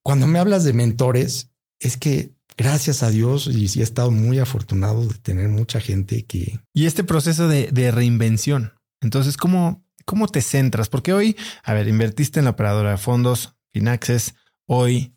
cuando 0.03 0.27
me 0.27 0.41
hablas 0.41 0.65
de 0.65 0.75
mentores, 0.75 1.53
es 1.79 1.97
que 1.97 2.35
gracias 2.59 3.03
a 3.03 3.09
Dios 3.09 3.47
y 3.47 3.69
sí 3.69 3.81
he 3.81 3.83
estado 3.83 4.11
muy 4.11 4.41
afortunado 4.41 5.07
de 5.07 5.15
tener 5.15 5.49
mucha 5.49 5.81
gente 5.81 6.27
que 6.27 6.61
Y 6.75 6.85
este 6.85 7.03
proceso 7.03 7.49
de 7.49 7.91
reinvención. 7.93 8.75
Entonces, 9.01 9.39
¿cómo, 9.39 9.83
¿cómo 10.05 10.29
te 10.29 10.43
centras? 10.43 10.89
Porque 10.89 11.13
hoy, 11.13 11.37
a 11.63 11.75
ver, 11.75 11.89
invertiste 11.89 12.39
en 12.39 12.45
la 12.45 12.53
operadora 12.53 12.93
de 12.93 12.99
fondos, 12.99 13.57
Finaxes. 13.73 14.35
Hoy 14.67 15.15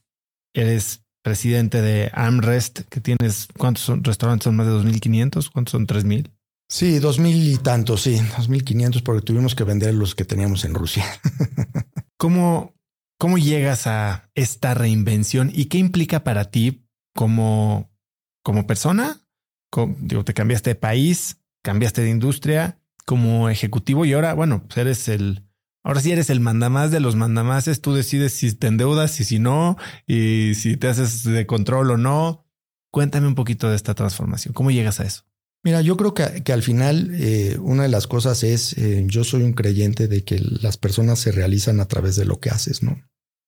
eres 0.54 1.04
presidente 1.22 1.82
de 1.82 2.12
Amrest, 2.14 2.82
que 2.90 3.00
tienes, 3.00 3.48
¿cuántos 3.58 3.84
son, 3.84 4.04
restaurantes? 4.04 4.44
¿Son 4.44 4.56
más 4.56 4.68
de 4.68 4.74
2.500? 4.74 5.50
¿Cuántos 5.52 5.72
son 5.72 5.88
3.000? 5.88 6.32
Sí, 6.70 6.98
dos 6.98 7.20
mil 7.20 7.54
y 7.54 7.58
tantos, 7.58 8.02
sí, 8.02 8.20
dos 8.36 8.50
mil 8.50 8.64
quinientos, 8.64 9.04
porque 9.04 9.22
tuvimos 9.22 9.54
que 9.54 9.64
vender 9.64 9.94
los 9.94 10.16
que 10.16 10.26
teníamos 10.26 10.66
en 10.66 10.74
Rusia. 10.74 11.06
¿Cómo, 12.18 12.74
¿Cómo 13.20 13.38
llegas 13.38 13.86
a 13.86 14.32
esta 14.34 14.74
reinvención 14.74 15.52
y 15.54 15.66
qué 15.66 15.78
implica 15.78 16.24
para 16.24 16.50
ti 16.50 16.88
como, 17.14 17.92
como 18.44 18.66
persona? 18.66 19.22
Digo, 20.00 20.24
te 20.24 20.34
cambiaste 20.34 20.72
de 20.72 20.76
país, 20.76 21.38
cambiaste 21.64 22.02
de 22.02 22.10
industria 22.10 22.80
como 23.06 23.50
ejecutivo 23.50 24.06
y 24.06 24.14
ahora, 24.14 24.34
bueno, 24.34 24.64
pues 24.68 24.78
eres 24.78 25.08
el, 25.08 25.46
ahora 25.84 26.02
sí 26.02 26.12
eres 26.12 26.30
el 26.30 26.40
mandamás 26.40 26.92
de 26.92 27.00
los 27.00 27.16
mandamases. 27.16 27.82
Tú 27.82 27.94
decides 27.94 28.34
si 28.34 28.54
te 28.54 28.68
endeudas 28.68 29.20
y 29.20 29.24
si 29.24 29.40
no, 29.40 29.78
y 30.08 30.54
si 30.56 30.78
te 30.78 30.88
haces 30.88 31.24
de 31.24 31.46
control 31.46 31.92
o 31.92 31.98
no. 31.98 32.46
Cuéntame 32.92 33.28
un 33.28 33.36
poquito 33.36 33.70
de 33.70 33.76
esta 33.76 33.96
transformación. 33.96 34.54
¿Cómo 34.54 34.70
llegas 34.72 35.00
a 35.00 35.06
eso? 35.06 35.24
Mira, 35.64 35.82
yo 35.82 35.96
creo 35.96 36.14
que, 36.14 36.44
que 36.44 36.52
al 36.52 36.62
final 36.62 37.12
eh, 37.14 37.58
una 37.60 37.84
de 37.84 37.90
las 37.90 38.06
cosas 38.06 38.44
es, 38.44 38.78
eh, 38.78 39.04
yo 39.08 39.24
soy 39.24 39.44
un 39.44 39.54
creyente 39.54 40.08
de 40.08 40.24
que 40.26 40.38
las 40.40 40.78
personas 40.78 41.20
se 41.20 41.32
realizan 41.32 41.80
a 41.80 41.88
través 41.88 42.18
de 42.18 42.26
lo 42.26 42.40
que 42.40 42.50
haces, 42.50 42.84
¿no? 42.84 43.02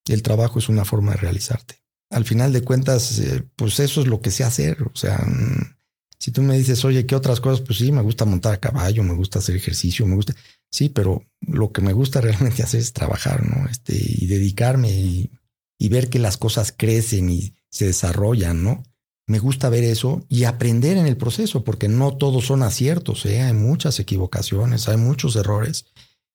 El 0.07 0.23
trabajo 0.23 0.59
es 0.59 0.69
una 0.69 0.85
forma 0.85 1.11
de 1.11 1.17
realizarte. 1.17 1.83
Al 2.09 2.23
final 2.23 2.53
de 2.53 2.61
cuentas, 2.61 3.19
eh, 3.19 3.43
pues 3.55 3.79
eso 3.81 4.01
es 4.01 4.07
lo 4.07 4.21
que 4.21 4.31
sé 4.31 4.43
hacer. 4.45 4.83
O 4.83 4.95
sea, 4.95 5.17
mm, 5.17 5.74
si 6.25 6.31
tú 6.31 6.41
me 6.41 6.57
dices, 6.57 6.83
oye, 6.85 7.05
¿qué 7.05 7.15
otras 7.15 7.39
cosas? 7.39 7.61
Pues 7.61 7.77
sí, 7.77 7.91
me 7.91 8.01
gusta 8.01 8.25
montar 8.25 8.55
a 8.55 8.59
caballo, 8.59 9.03
me 9.03 9.13
gusta 9.13 9.37
hacer 9.37 9.55
ejercicio, 9.55 10.07
me 10.07 10.15
gusta. 10.15 10.33
Sí, 10.71 10.89
pero 10.89 11.23
lo 11.39 11.71
que 11.71 11.83
me 11.83 11.93
gusta 11.93 12.19
realmente 12.21 12.63
hacer 12.63 12.79
es 12.79 12.93
trabajar, 12.93 13.47
¿no? 13.47 13.69
Este, 13.69 13.93
y 13.95 14.25
dedicarme 14.25 14.89
y, 14.89 15.29
y 15.77 15.89
ver 15.89 16.09
que 16.09 16.17
las 16.17 16.37
cosas 16.37 16.73
crecen 16.75 17.29
y 17.29 17.53
se 17.69 17.85
desarrollan, 17.85 18.63
¿no? 18.63 18.81
Me 19.27 19.37
gusta 19.37 19.69
ver 19.69 19.83
eso 19.83 20.25
y 20.27 20.45
aprender 20.45 20.97
en 20.97 21.05
el 21.05 21.15
proceso, 21.15 21.63
porque 21.63 21.89
no 21.89 22.17
todos 22.17 22.47
son 22.47 22.63
aciertos, 22.63 23.23
¿eh? 23.27 23.43
hay 23.43 23.53
muchas 23.53 23.99
equivocaciones, 23.99 24.89
hay 24.89 24.97
muchos 24.97 25.35
errores 25.35 25.85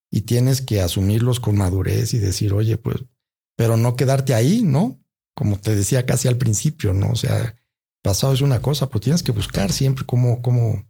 y 0.08 0.20
tienes 0.20 0.60
que 0.60 0.82
asumirlos 0.82 1.40
con 1.40 1.56
madurez 1.56 2.14
y 2.14 2.20
decir, 2.20 2.52
oye, 2.52 2.76
pues, 2.76 2.98
pero 3.56 3.76
no 3.76 3.96
quedarte 3.96 4.34
ahí, 4.34 4.62
¿no? 4.62 5.00
Como 5.34 5.58
te 5.58 5.74
decía 5.74 6.06
casi 6.06 6.28
al 6.28 6.36
principio, 6.36 6.92
¿no? 6.92 7.10
O 7.10 7.16
sea, 7.16 7.56
pasado 8.02 8.32
es 8.32 8.40
una 8.40 8.62
cosa, 8.62 8.88
pero 8.88 9.00
tienes 9.00 9.22
que 9.22 9.32
buscar 9.32 9.72
siempre 9.72 10.04
cómo, 10.06 10.42
cómo 10.42 10.88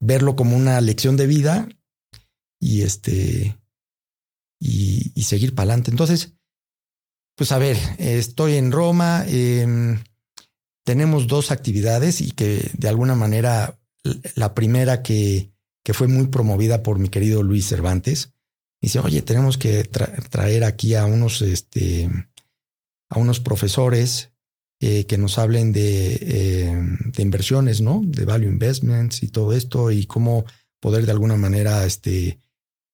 verlo 0.00 0.36
como 0.36 0.56
una 0.56 0.80
lección 0.80 1.16
de 1.16 1.26
vida 1.26 1.68
y 2.60 2.82
este 2.82 3.58
y, 4.60 5.22
seguir 5.22 5.54
para 5.54 5.70
adelante. 5.70 5.90
Entonces, 5.90 6.34
pues 7.36 7.52
a 7.52 7.58
ver, 7.58 7.76
estoy 7.98 8.54
en 8.54 8.72
Roma, 8.72 9.24
em, 9.28 10.02
tenemos 10.84 11.26
dos 11.26 11.50
actividades 11.50 12.20
y 12.20 12.32
que 12.32 12.70
de 12.76 12.88
alguna 12.88 13.14
manera 13.14 13.78
la 14.34 14.54
primera 14.54 15.02
que, 15.02 15.52
que 15.84 15.94
fue 15.94 16.08
muy 16.08 16.28
promovida 16.28 16.82
por 16.82 16.98
mi 16.98 17.08
querido 17.08 17.42
Luis 17.42 17.68
Cervantes, 17.68 18.32
dice, 18.80 19.00
oye, 19.00 19.22
tenemos 19.22 19.58
que 19.58 19.84
traer 19.84 20.64
aquí 20.64 20.94
a 20.94 21.04
unos, 21.04 21.42
este, 21.42 22.10
a 23.08 23.18
unos 23.18 23.40
profesores 23.40 24.32
eh, 24.80 25.06
que 25.06 25.18
nos 25.18 25.38
hablen 25.38 25.72
de, 25.72 26.68
em, 26.68 26.98
de, 27.12 27.22
inversiones, 27.22 27.80
¿no? 27.80 28.02
De 28.04 28.24
value 28.24 28.48
investments 28.48 29.22
y 29.22 29.28
todo 29.28 29.52
esto 29.52 29.90
y 29.90 30.06
cómo 30.06 30.44
poder 30.80 31.06
de 31.06 31.12
alguna 31.12 31.36
manera, 31.36 31.84
este, 31.84 32.38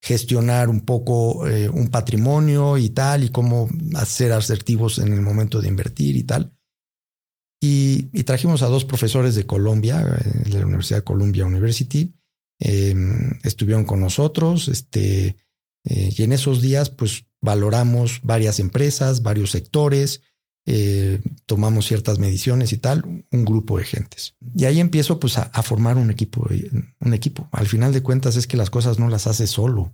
gestionar 0.05 0.69
un 0.69 0.81
poco 0.81 1.47
eh, 1.47 1.67
un 1.67 1.87
patrimonio 1.87 2.77
y 2.77 2.89
tal, 2.89 3.23
y 3.23 3.29
cómo 3.29 3.67
hacer 3.95 4.33
asertivos 4.33 4.99
en 4.99 5.11
el 5.11 5.21
momento 5.21 5.61
de 5.61 5.67
invertir 5.67 6.15
y 6.15 6.23
tal. 6.23 6.53
Y, 7.59 8.23
trajimos 8.23 8.61
a 8.61 8.67
dos 8.67 8.85
profesores 8.85 9.33
de 9.33 9.47
Colombia, 9.47 10.01
eh, 10.01 10.49
de 10.51 10.59
la 10.59 10.67
Universidad 10.67 11.03
Columbia 11.03 11.47
University, 11.47 12.13
em, 12.59 13.31
estuvieron 13.43 13.85
con 13.85 13.99
nosotros, 13.99 14.67
este, 14.67 15.37
eh, 15.85 16.13
y 16.15 16.21
en 16.21 16.33
esos 16.33 16.61
días, 16.61 16.91
pues 16.91 17.25
valoramos 17.41 18.19
varias 18.21 18.59
empresas, 18.59 19.23
varios 19.23 19.49
sectores, 19.49 20.21
tomamos 21.45 21.85
ciertas 21.85 22.17
mediciones 22.17 22.73
y 22.73 22.77
tal, 22.77 23.25
un 23.31 23.45
grupo 23.45 23.77
de 23.77 23.85
gentes. 23.85 24.35
Y 24.55 24.65
ahí 24.65 24.79
empiezo 24.79 25.19
pues 25.19 25.37
a, 25.37 25.43
a, 25.43 25.61
formar 25.61 25.97
un 25.97 26.09
equipo, 26.09 26.47
un 26.99 27.13
equipo. 27.13 27.47
Al 27.51 27.67
final 27.67 27.93
de 27.93 28.01
cuentas 28.01 28.35
es 28.35 28.47
que 28.47 28.57
las 28.57 28.69
cosas 28.69 28.97
no 28.97 29.07
las 29.07 29.27
haces 29.27 29.51
solo, 29.51 29.93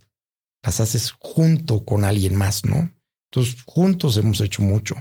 las 0.64 0.80
haces 0.80 1.12
junto 1.20 1.84
con 1.84 2.06
alguien 2.06 2.36
más, 2.36 2.64
¿no? 2.66 2.92
Entonces, 3.32 3.62
juntos 3.66 4.18
hemos 4.18 4.42
hecho 4.42 4.62
mucho. 4.62 4.96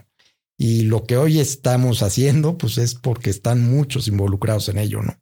Y 0.57 0.83
lo 0.83 1.05
que 1.05 1.17
hoy 1.17 1.41
estamos 1.41 2.03
haciendo, 2.03 2.59
pues 2.59 2.79
es 2.79 2.95
porque 2.95 3.31
están 3.31 3.71
muchos 3.71 4.09
involucrados 4.09 4.69
en 4.69 4.79
ello, 4.79 5.03
¿no? 5.03 5.19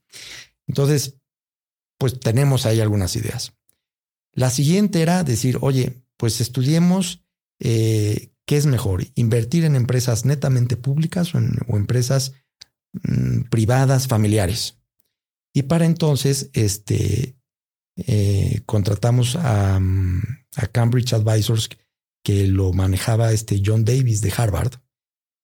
Entonces, 0.67 1.17
pues 1.97 2.19
tenemos 2.21 2.67
ahí 2.67 2.81
algunas 2.81 3.17
ideas. 3.17 3.55
La 4.33 4.51
siguiente 4.51 5.01
era 5.01 5.25
decir, 5.25 5.59
oye, 5.61 6.03
pues 6.17 6.41
estudiemos 6.41 7.25
eh, 7.61 8.33
¿Qué 8.49 8.57
es 8.57 8.65
mejor? 8.65 9.05
¿Invertir 9.15 9.67
en 9.67 9.77
empresas 9.77 10.25
netamente 10.25 10.79
públicas 10.79 11.35
o, 11.35 11.39
en, 11.39 11.59
empresas 11.69 12.33
mm, 12.95 13.43
privadas, 13.51 14.09
familiares? 14.09 14.79
Y 15.53 15.65
para 15.65 15.85
entonces, 15.85 16.49
este, 16.55 17.37
eh, 17.97 18.63
contratamos 18.65 19.37
a, 19.37 19.79
mm, 19.79 20.23
a, 20.57 20.67
Cambridge 20.69 21.13
Advisors, 21.13 21.69
que 22.25 22.47
lo 22.47 22.73
manejaba 22.73 23.33
este 23.33 23.61
John 23.63 23.85
Davis 23.85 24.23
de 24.23 24.33
Harvard. 24.35 24.77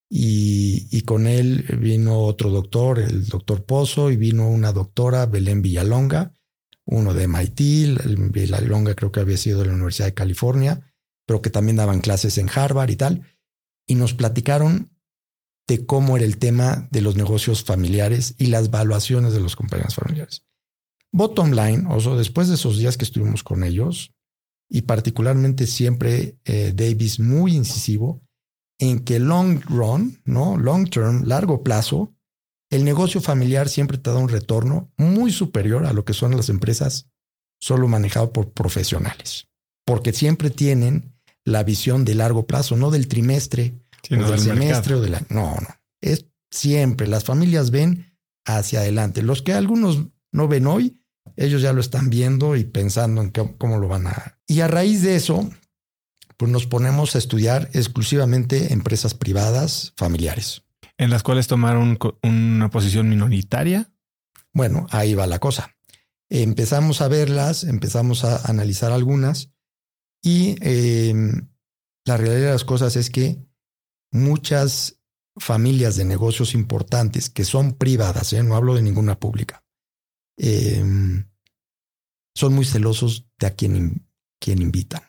Y, 0.09 0.89
y, 0.91 1.03
con 1.03 1.27
él 1.27 1.67
vino 1.79 2.21
otro 2.21 2.49
doctor, 2.49 3.01
el 3.01 3.27
doctor 3.27 3.67
Pozo, 3.67 4.11
y 4.11 4.17
vino 4.17 4.49
una 4.49 4.73
doctora, 4.73 5.27
Belén 5.27 5.61
Villalonga, 5.61 6.33
uno 6.87 7.13
de 7.13 7.29
MIT, 7.29 7.61
Villalonga 8.33 8.95
creo 8.95 9.13
que 9.13 9.21
había 9.21 9.37
sido 9.37 9.61
de 9.61 9.67
la 9.67 9.75
Universidad 9.75 10.07
de 10.07 10.15
California, 10.15 10.94
pero 11.27 11.43
que 11.43 11.51
también 11.51 11.77
daban 11.77 12.01
clases 12.01 12.39
en 12.39 12.51
Harvard 12.55 12.91
y 12.91 12.97
tal, 12.97 13.23
y 13.87 13.95
nos 13.95 14.15
platicaron 14.15 14.91
de 15.67 15.87
cómo 15.87 16.17
era 16.17 16.27
el 16.27 16.39
tema 16.39 16.89
de 16.91 17.01
los 17.01 17.17
negocios 17.17 17.65
familiares 17.65 18.35
y 18.39 18.47
las 18.47 18.71
valuaciones 18.71 19.33
de 19.33 19.41
los 19.41 19.57
compañías 19.57 19.95
familiares. 19.95 20.45
Bottom 21.13 21.53
line, 21.53 21.85
o 21.89 22.01
sea, 22.01 22.15
después 22.15 22.49
de 22.49 22.55
esos 22.55 22.79
días 22.79 22.97
que 22.97 23.05
estuvimos 23.05 23.43
con 23.43 23.65
ellos, 23.65 24.13
y 24.69 24.83
particularmente 24.83 25.67
siempre 25.67 26.39
eh, 26.45 26.73
Davis 26.75 27.21
muy 27.21 27.55
incisivo 27.55 28.23
en 28.79 29.01
que 29.05 29.21
long 29.21 29.61
run, 29.67 30.21
¿no? 30.25 30.57
Long 30.57 30.89
term, 30.89 31.25
largo 31.25 31.63
plazo, 31.63 32.15
el 32.71 32.85
negocio 32.85 33.21
familiar 33.21 33.69
siempre 33.69 33.99
te 33.99 34.11
da 34.11 34.17
un 34.17 34.29
retorno 34.29 34.93
muy 34.97 35.31
superior 35.31 35.87
a 35.87 35.93
lo 35.93 36.05
que 36.05 36.13
son 36.13 36.37
las 36.37 36.49
empresas 36.49 37.09
solo 37.61 37.87
manejado 37.89 38.33
por 38.33 38.53
profesionales, 38.53 39.49
porque 39.87 40.13
siempre 40.13 40.51
tienen 40.51 41.14
la 41.45 41.63
visión 41.63 42.05
de 42.05 42.15
largo 42.15 42.47
plazo, 42.47 42.77
no 42.77 42.91
del 42.91 43.09
trimestre 43.09 43.75
o 44.11 44.17
del, 44.17 44.39
semestre 44.39 44.95
o 44.95 45.01
de 45.01 45.11
la... 45.11 45.23
No, 45.29 45.55
no. 45.55 45.69
Es 46.01 46.27
siempre, 46.51 47.07
las 47.07 47.25
familias 47.25 47.71
ven 47.71 48.17
hacia 48.45 48.81
adelante. 48.81 49.23
Los 49.23 49.43
que 49.43 49.53
algunos 49.53 50.07
no 50.33 50.49
ven 50.49 50.67
hoy, 50.67 51.01
ellos 51.37 51.63
ya 51.63 51.73
lo 51.73 51.81
están 51.81 52.11
viendo 52.11 52.57
y 52.57 52.65
pensando 52.65 53.23
en 53.23 53.31
cómo 53.31 53.79
lo 53.79 53.89
van 53.89 54.07
a... 54.07 54.39
Y 54.47 54.61
a 54.61 54.69
raíz 54.69 55.03
de 55.03 55.17
eso, 55.17 55.51
pues 56.37 56.51
nos 56.51 56.67
ponemos 56.67 57.15
a 57.15 57.19
estudiar 57.19 57.71
exclusivamente 57.73 58.73
empresas 58.73 59.15
privadas 59.15 59.93
familiares. 59.97 60.63
¿En 60.97 61.11
las 61.11 61.23
cuales 61.23 61.47
tomaron 61.47 61.99
una 62.23 62.71
posición 62.71 63.09
minoritaria? 63.09 63.91
Bueno, 64.53 64.87
ahí 64.91 65.15
va 65.15 65.27
la 65.27 65.41
cosa. 65.41 65.75
Empezamos 66.31 67.01
a 67.01 67.09
verlas, 67.09 67.65
empezamos 67.65 68.25
a 68.25 68.49
analizar 68.49 68.93
algunas 68.93 69.54
y 70.25 70.57
em, 70.63 71.49
la 72.07 72.17
realidad 72.17 72.47
de 72.47 72.53
las 72.53 72.65
cosas 72.65 72.97
es 72.97 73.11
que 73.11 73.47
muchas 74.11 74.99
familias 75.37 75.97
de 75.97 76.07
negocios 76.07 76.55
importantes 76.55 77.29
que 77.29 77.45
son 77.45 77.75
privadas, 77.75 78.33
¿eh? 78.33 78.43
no 78.43 78.57
hablo 78.57 78.75
de 78.75 78.81
ninguna 78.81 79.21
pública, 79.21 79.63
em, 80.39 81.29
son 82.35 82.55
muy 82.55 82.65
celosos 82.65 83.29
de 83.39 83.49
a 83.49 83.55
quien, 83.55 84.09
quien 84.41 84.63
invitan. 84.63 85.03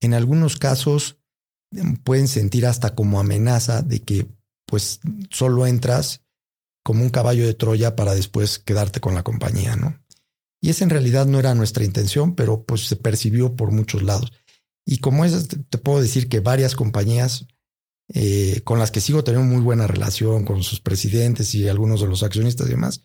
En 0.00 0.14
algunos 0.14 0.56
casos 0.58 1.18
em, 1.72 1.96
pueden 1.96 2.28
sentir 2.28 2.66
hasta 2.66 2.94
como 2.94 3.18
amenaza 3.18 3.82
de 3.82 4.04
que 4.04 4.28
pues 4.64 5.00
solo 5.30 5.66
entras 5.66 6.24
como 6.84 7.02
un 7.02 7.10
caballo 7.10 7.44
de 7.44 7.54
Troya 7.54 7.96
para 7.96 8.14
después 8.14 8.60
quedarte 8.60 9.00
con 9.00 9.14
la 9.14 9.24
compañía, 9.24 9.74
¿no? 9.74 9.98
Y 10.60 10.70
esa 10.70 10.84
en 10.84 10.90
realidad 10.90 11.26
no 11.26 11.38
era 11.38 11.54
nuestra 11.54 11.84
intención, 11.84 12.34
pero 12.34 12.64
pues 12.64 12.86
se 12.88 12.96
percibió 12.96 13.54
por 13.54 13.70
muchos 13.70 14.02
lados. 14.02 14.32
Y 14.84 14.98
como 14.98 15.24
es, 15.24 15.48
te 15.48 15.78
puedo 15.78 16.00
decir 16.00 16.28
que 16.28 16.40
varias 16.40 16.74
compañías 16.74 17.46
eh, 18.14 18.62
con 18.64 18.78
las 18.78 18.90
que 18.90 19.02
sigo 19.02 19.22
teniendo 19.22 19.52
muy 19.52 19.62
buena 19.62 19.86
relación 19.86 20.44
con 20.44 20.62
sus 20.62 20.80
presidentes 20.80 21.54
y 21.54 21.68
algunos 21.68 22.00
de 22.00 22.08
los 22.08 22.22
accionistas 22.22 22.66
y 22.66 22.70
demás, 22.70 23.02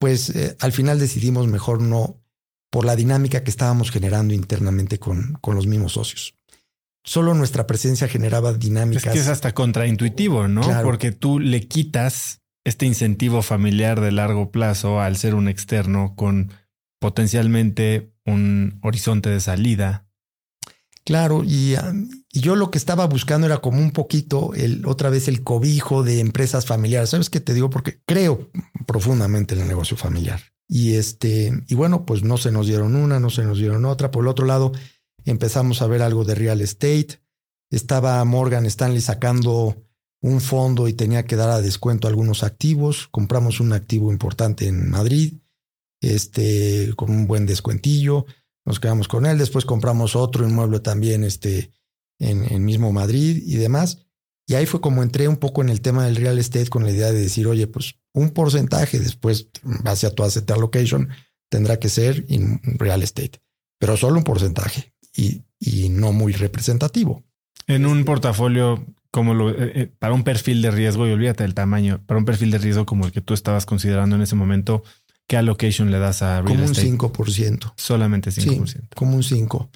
pues 0.00 0.30
eh, 0.30 0.56
al 0.58 0.72
final 0.72 0.98
decidimos 0.98 1.46
mejor 1.46 1.80
no 1.80 2.20
por 2.70 2.84
la 2.84 2.96
dinámica 2.96 3.44
que 3.44 3.50
estábamos 3.50 3.90
generando 3.90 4.34
internamente 4.34 4.98
con, 4.98 5.38
con 5.40 5.54
los 5.54 5.66
mismos 5.66 5.92
socios. 5.92 6.34
Solo 7.04 7.34
nuestra 7.34 7.66
presencia 7.66 8.08
generaba 8.08 8.52
dinámicas. 8.52 9.06
Es 9.06 9.12
que 9.12 9.18
es 9.18 9.28
hasta 9.28 9.54
contraintuitivo, 9.54 10.48
¿no? 10.48 10.62
Porque 10.82 11.12
tú 11.12 11.38
le 11.38 11.68
quitas 11.68 12.41
este 12.64 12.86
incentivo 12.86 13.42
familiar 13.42 14.00
de 14.00 14.12
largo 14.12 14.50
plazo 14.50 15.00
al 15.00 15.16
ser 15.16 15.34
un 15.34 15.48
externo 15.48 16.14
con 16.16 16.52
potencialmente 17.00 18.12
un 18.24 18.78
horizonte 18.82 19.30
de 19.30 19.40
salida. 19.40 20.06
Claro, 21.04 21.42
y, 21.44 21.74
yo 22.32 22.54
lo 22.54 22.70
que 22.70 22.78
estaba 22.78 23.06
buscando 23.06 23.46
era 23.46 23.58
como 23.58 23.80
un 23.80 23.90
poquito 23.90 24.54
el 24.54 24.86
otra 24.86 25.10
vez 25.10 25.26
el 25.26 25.42
cobijo 25.42 26.04
de 26.04 26.20
empresas 26.20 26.64
familiares. 26.64 27.10
¿Sabes 27.10 27.28
qué 27.28 27.40
te 27.40 27.54
digo? 27.54 27.70
Porque 27.70 28.00
creo 28.06 28.50
profundamente 28.86 29.54
en 29.54 29.62
el 29.62 29.68
negocio 29.68 29.96
familiar. 29.96 30.40
Y 30.68 30.94
este, 30.94 31.52
y 31.66 31.74
bueno, 31.74 32.06
pues 32.06 32.22
no 32.22 32.38
se 32.38 32.52
nos 32.52 32.68
dieron 32.68 32.94
una, 32.94 33.18
no 33.18 33.30
se 33.30 33.44
nos 33.44 33.58
dieron 33.58 33.84
otra. 33.84 34.12
Por 34.12 34.24
el 34.24 34.28
otro 34.28 34.46
lado, 34.46 34.72
empezamos 35.24 35.82
a 35.82 35.88
ver 35.88 36.02
algo 36.02 36.24
de 36.24 36.36
real 36.36 36.60
estate. 36.60 37.20
Estaba 37.68 38.24
Morgan 38.24 38.64
Stanley 38.66 39.00
sacando 39.00 39.84
un 40.22 40.40
fondo 40.40 40.88
y 40.88 40.94
tenía 40.94 41.24
que 41.24 41.36
dar 41.36 41.50
a 41.50 41.60
descuento 41.60 42.08
algunos 42.08 42.44
activos. 42.44 43.08
Compramos 43.10 43.60
un 43.60 43.72
activo 43.72 44.12
importante 44.12 44.68
en 44.68 44.88
Madrid, 44.88 45.34
este, 46.00 46.92
con 46.96 47.10
un 47.10 47.26
buen 47.26 47.44
descuentillo. 47.44 48.24
Nos 48.64 48.78
quedamos 48.78 49.08
con 49.08 49.26
él. 49.26 49.36
Después 49.36 49.64
compramos 49.64 50.14
otro 50.14 50.48
inmueble 50.48 50.78
también 50.78 51.24
este, 51.24 51.72
en, 52.20 52.44
el 52.44 52.60
mismo 52.60 52.92
Madrid 52.92 53.42
y 53.44 53.56
demás. 53.56 54.06
Y 54.46 54.54
ahí 54.54 54.64
fue 54.64 54.80
como 54.80 55.02
entré 55.02 55.26
un 55.26 55.36
poco 55.36 55.60
en 55.60 55.68
el 55.68 55.80
tema 55.80 56.04
del 56.04 56.16
real 56.16 56.38
estate 56.38 56.68
con 56.68 56.84
la 56.84 56.92
idea 56.92 57.10
de 57.10 57.20
decir, 57.20 57.46
oye, 57.48 57.66
pues 57.66 57.96
un 58.14 58.30
porcentaje 58.30 59.00
después, 59.00 59.48
base 59.62 60.06
a 60.06 60.14
tu 60.14 60.22
asset 60.22 60.48
allocation, 60.50 61.08
tendrá 61.48 61.78
que 61.78 61.88
ser 61.88 62.24
en 62.28 62.60
real 62.78 63.02
estate, 63.02 63.40
pero 63.78 63.96
solo 63.96 64.18
un 64.18 64.24
porcentaje 64.24 64.92
y, 65.16 65.42
y 65.58 65.88
no 65.88 66.12
muy 66.12 66.32
representativo. 66.32 67.24
En 67.66 67.86
un 67.86 68.04
portafolio 68.04 68.84
como 69.12 69.34
lo, 69.34 69.50
eh, 69.50 69.72
eh, 69.74 69.92
para 69.98 70.14
un 70.14 70.24
perfil 70.24 70.62
de 70.62 70.72
riesgo, 70.72 71.06
y 71.06 71.12
olvídate 71.12 71.44
del 71.44 71.54
tamaño, 71.54 72.02
para 72.06 72.18
un 72.18 72.24
perfil 72.24 72.50
de 72.50 72.58
riesgo 72.58 72.86
como 72.86 73.06
el 73.06 73.12
que 73.12 73.20
tú 73.20 73.34
estabas 73.34 73.66
considerando 73.66 74.16
en 74.16 74.22
ese 74.22 74.34
momento, 74.34 74.82
¿qué 75.28 75.36
allocation 75.36 75.92
le 75.92 76.00
das 76.00 76.22
a 76.22 76.42
real 76.42 76.60
estate? 76.64 76.96
Como 76.96 77.08
un 77.08 77.14
5%. 77.14 77.72
Solamente 77.76 78.30
5%. 78.30 78.66
Sí, 78.66 78.78
como 78.96 79.14
un 79.14 79.22
5% 79.22 79.68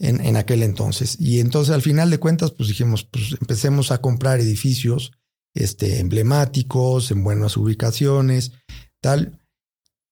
en, 0.00 0.24
en 0.24 0.36
aquel 0.36 0.62
entonces. 0.62 1.20
Y 1.20 1.38
entonces 1.40 1.74
al 1.74 1.82
final 1.82 2.10
de 2.10 2.18
cuentas, 2.18 2.50
pues 2.50 2.68
dijimos, 2.68 3.04
pues 3.04 3.36
empecemos 3.40 3.92
a 3.92 4.00
comprar 4.00 4.40
edificios 4.40 5.12
este, 5.54 6.00
emblemáticos, 6.00 7.10
en 7.10 7.22
buenas 7.22 7.56
ubicaciones, 7.56 8.52
tal. 9.00 9.40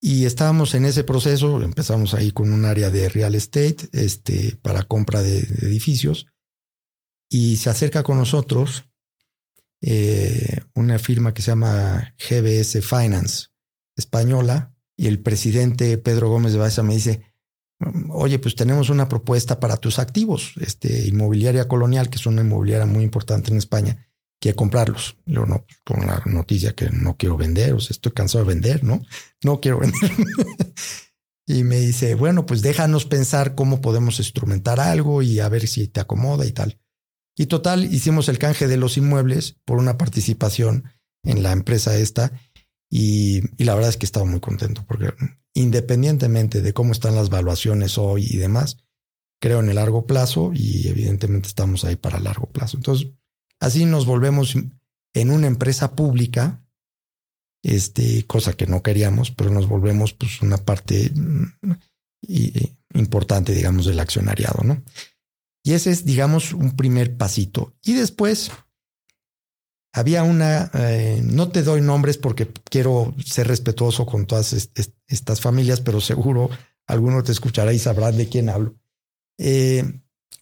Y 0.01 0.27
estábamos 0.27 0.75
en 0.75 0.85
ese 0.85 1.05
proceso, 1.05 1.63
empezamos 1.63 2.15
ahí 2.15 2.31
con 2.31 2.53
un 2.53 2.65
área 2.65 2.91
de 2.91 3.09
real 3.09 3.35
estate 3.35 3.89
este, 3.93 4.59
para 4.61 4.83
compra 4.83 5.23
de, 5.23 5.39
edificios 5.39 6.27
y 7.29 7.57
se 7.57 7.71
acerca 7.71 8.03
con 8.03 8.19
nosotros 8.19 8.85
eh, 9.81 10.61
una 10.75 10.99
firma 10.99 11.35
que 11.35 11.43
se 11.43 11.51
llama 11.51 12.15
GBS 12.19 12.81
Finance 12.83 13.49
española 13.97 14.75
y 14.97 15.07
el 15.07 15.21
presidente 15.21 15.99
Pedro 15.99 16.29
Gómez 16.31 16.53
de 16.53 16.59
Baeza 16.59 16.83
me 16.83 16.95
dice, 16.95 17.23
oye, 18.11 18.39
pues 18.39 18.55
tenemos 18.55 18.89
una 18.89 19.09
propuesta 19.09 19.61
para 19.61 19.77
tus 19.77 19.99
activos, 19.99 20.55
este, 20.61 21.07
inmobiliaria 21.07 21.69
colonial, 21.69 22.09
que 22.09 22.17
es 22.17 22.27
una 22.27 22.41
inmobiliaria 22.43 22.87
muy 22.87 23.05
importante 23.05 23.51
en 23.51 23.59
España, 23.59 24.09
quiere 24.41 24.57
comprarlos. 24.57 25.17
Yo 25.27 25.45
no, 25.45 25.65
pues, 25.67 25.79
con 25.85 26.07
la 26.07 26.23
noticia 26.25 26.75
que 26.75 26.91
no 26.91 27.17
quiero 27.17 27.37
vender, 27.37 27.75
o 27.75 27.81
sea, 27.81 27.95
estoy 27.95 28.13
cansado 28.13 28.45
de 28.45 28.55
vender, 28.55 28.85
¿no? 28.85 29.03
No 29.45 29.61
quiero 29.61 29.81
vender. 29.81 30.11
y 31.47 31.65
me 31.65 31.79
dice, 31.79 32.15
bueno, 32.15 32.47
pues 32.47 32.63
déjanos 32.63 33.05
pensar 33.05 33.55
cómo 33.55 33.81
podemos 33.81 34.19
instrumentar 34.19 34.81
algo 34.81 35.23
y 35.23 35.41
a 35.41 35.49
ver 35.49 35.69
si 35.69 35.89
te 35.89 36.01
acomoda 36.01 36.47
y 36.47 36.53
tal. 36.53 36.81
Y 37.37 37.47
total, 37.47 37.85
hicimos 37.93 38.29
el 38.29 38.39
canje 38.39 38.67
de 38.67 38.79
los 38.79 38.97
inmuebles 38.97 39.57
por 39.65 39.79
una 39.79 39.99
participación 39.99 40.85
en 41.23 41.43
la 41.43 41.53
empresa 41.53 41.97
esta 41.97 42.33
y, 42.91 43.43
la 43.63 43.75
verdad 43.75 43.91
es 43.91 43.97
que 43.97 44.07
estaba 44.07 44.25
muy 44.25 44.41
contento 44.41 44.85
porque 44.87 45.13
independientemente 45.55 46.63
de 46.63 46.73
cómo 46.73 46.93
están 46.93 47.15
las 47.15 47.31
valuaciones 47.31 47.99
hoy 47.99 48.27
y 48.29 48.37
demás, 48.37 48.79
creo 49.41 49.61
en 49.61 49.69
el 49.69 49.77
largo 49.77 50.07
plazo 50.07 50.53
y 50.55 50.89
evidentemente 50.89 51.49
estamos 51.49 51.85
ahí 51.85 51.97
para 51.97 52.21
largo 52.21 52.47
plazo. 52.47 52.77
Entonces, 52.77 53.09
así 53.61 53.85
nos 53.85 54.07
volvemos 54.07 54.55
en 55.15 55.31
una 55.31 55.47
empresa 55.47 55.95
pública, 55.95 56.63
este, 57.63 58.25
cosa 58.27 58.53
que 58.53 58.67
no 58.67 58.83
queríamos, 58.83 59.31
pero 59.31 59.51
nos 59.51 59.67
volvemos 59.69 60.13
pues 60.13 60.43
una 60.43 60.59
parte 60.59 61.11
mm, 61.15 61.73
importante, 62.95 63.55
digamos, 63.55 63.87
del 63.87 64.01
accionariado, 64.01 64.63
¿no? 64.63 64.83
Y 65.67 65.73
ese 65.73 65.91
es, 65.91 66.05
digamos, 66.05 66.53
un 66.53 66.77
primer 66.77 67.17
pasito. 67.17 67.75
Y 67.83 67.95
después 67.95 68.53
había 69.93 70.23
una, 70.23 70.71
eh, 70.75 71.21
no 71.25 71.49
te 71.49 71.65
doy 71.65 71.81
nombres 71.81 72.19
porque 72.19 72.47
quiero 72.71 73.17
ser 73.25 73.49
respetuoso 73.49 74.07
con 74.07 74.27
todas 74.27 74.71
estas 75.09 75.41
familias, 75.41 75.81
pero 75.81 76.01
seguro 76.01 76.51
alguno 76.87 77.25
te 77.25 77.33
escuchará 77.33 77.73
y 77.73 77.81
sabrá 77.81 78.13
de 78.13 78.29
quién 78.29 78.49
hablo. 78.49 78.77
Eh, 79.39 79.83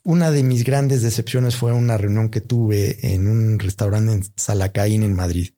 una 0.03 0.31
de 0.31 0.43
mis 0.43 0.63
grandes 0.63 1.01
decepciones 1.01 1.57
fue 1.57 1.73
una 1.73 1.97
reunión 1.97 2.29
que 2.29 2.43
tuve 2.43 3.15
en 3.15 3.27
un 3.27 3.59
restaurante 3.59 4.13
en 4.13 4.25
Salacaín, 4.37 5.05
en 5.05 5.15
Madrid, 5.15 5.55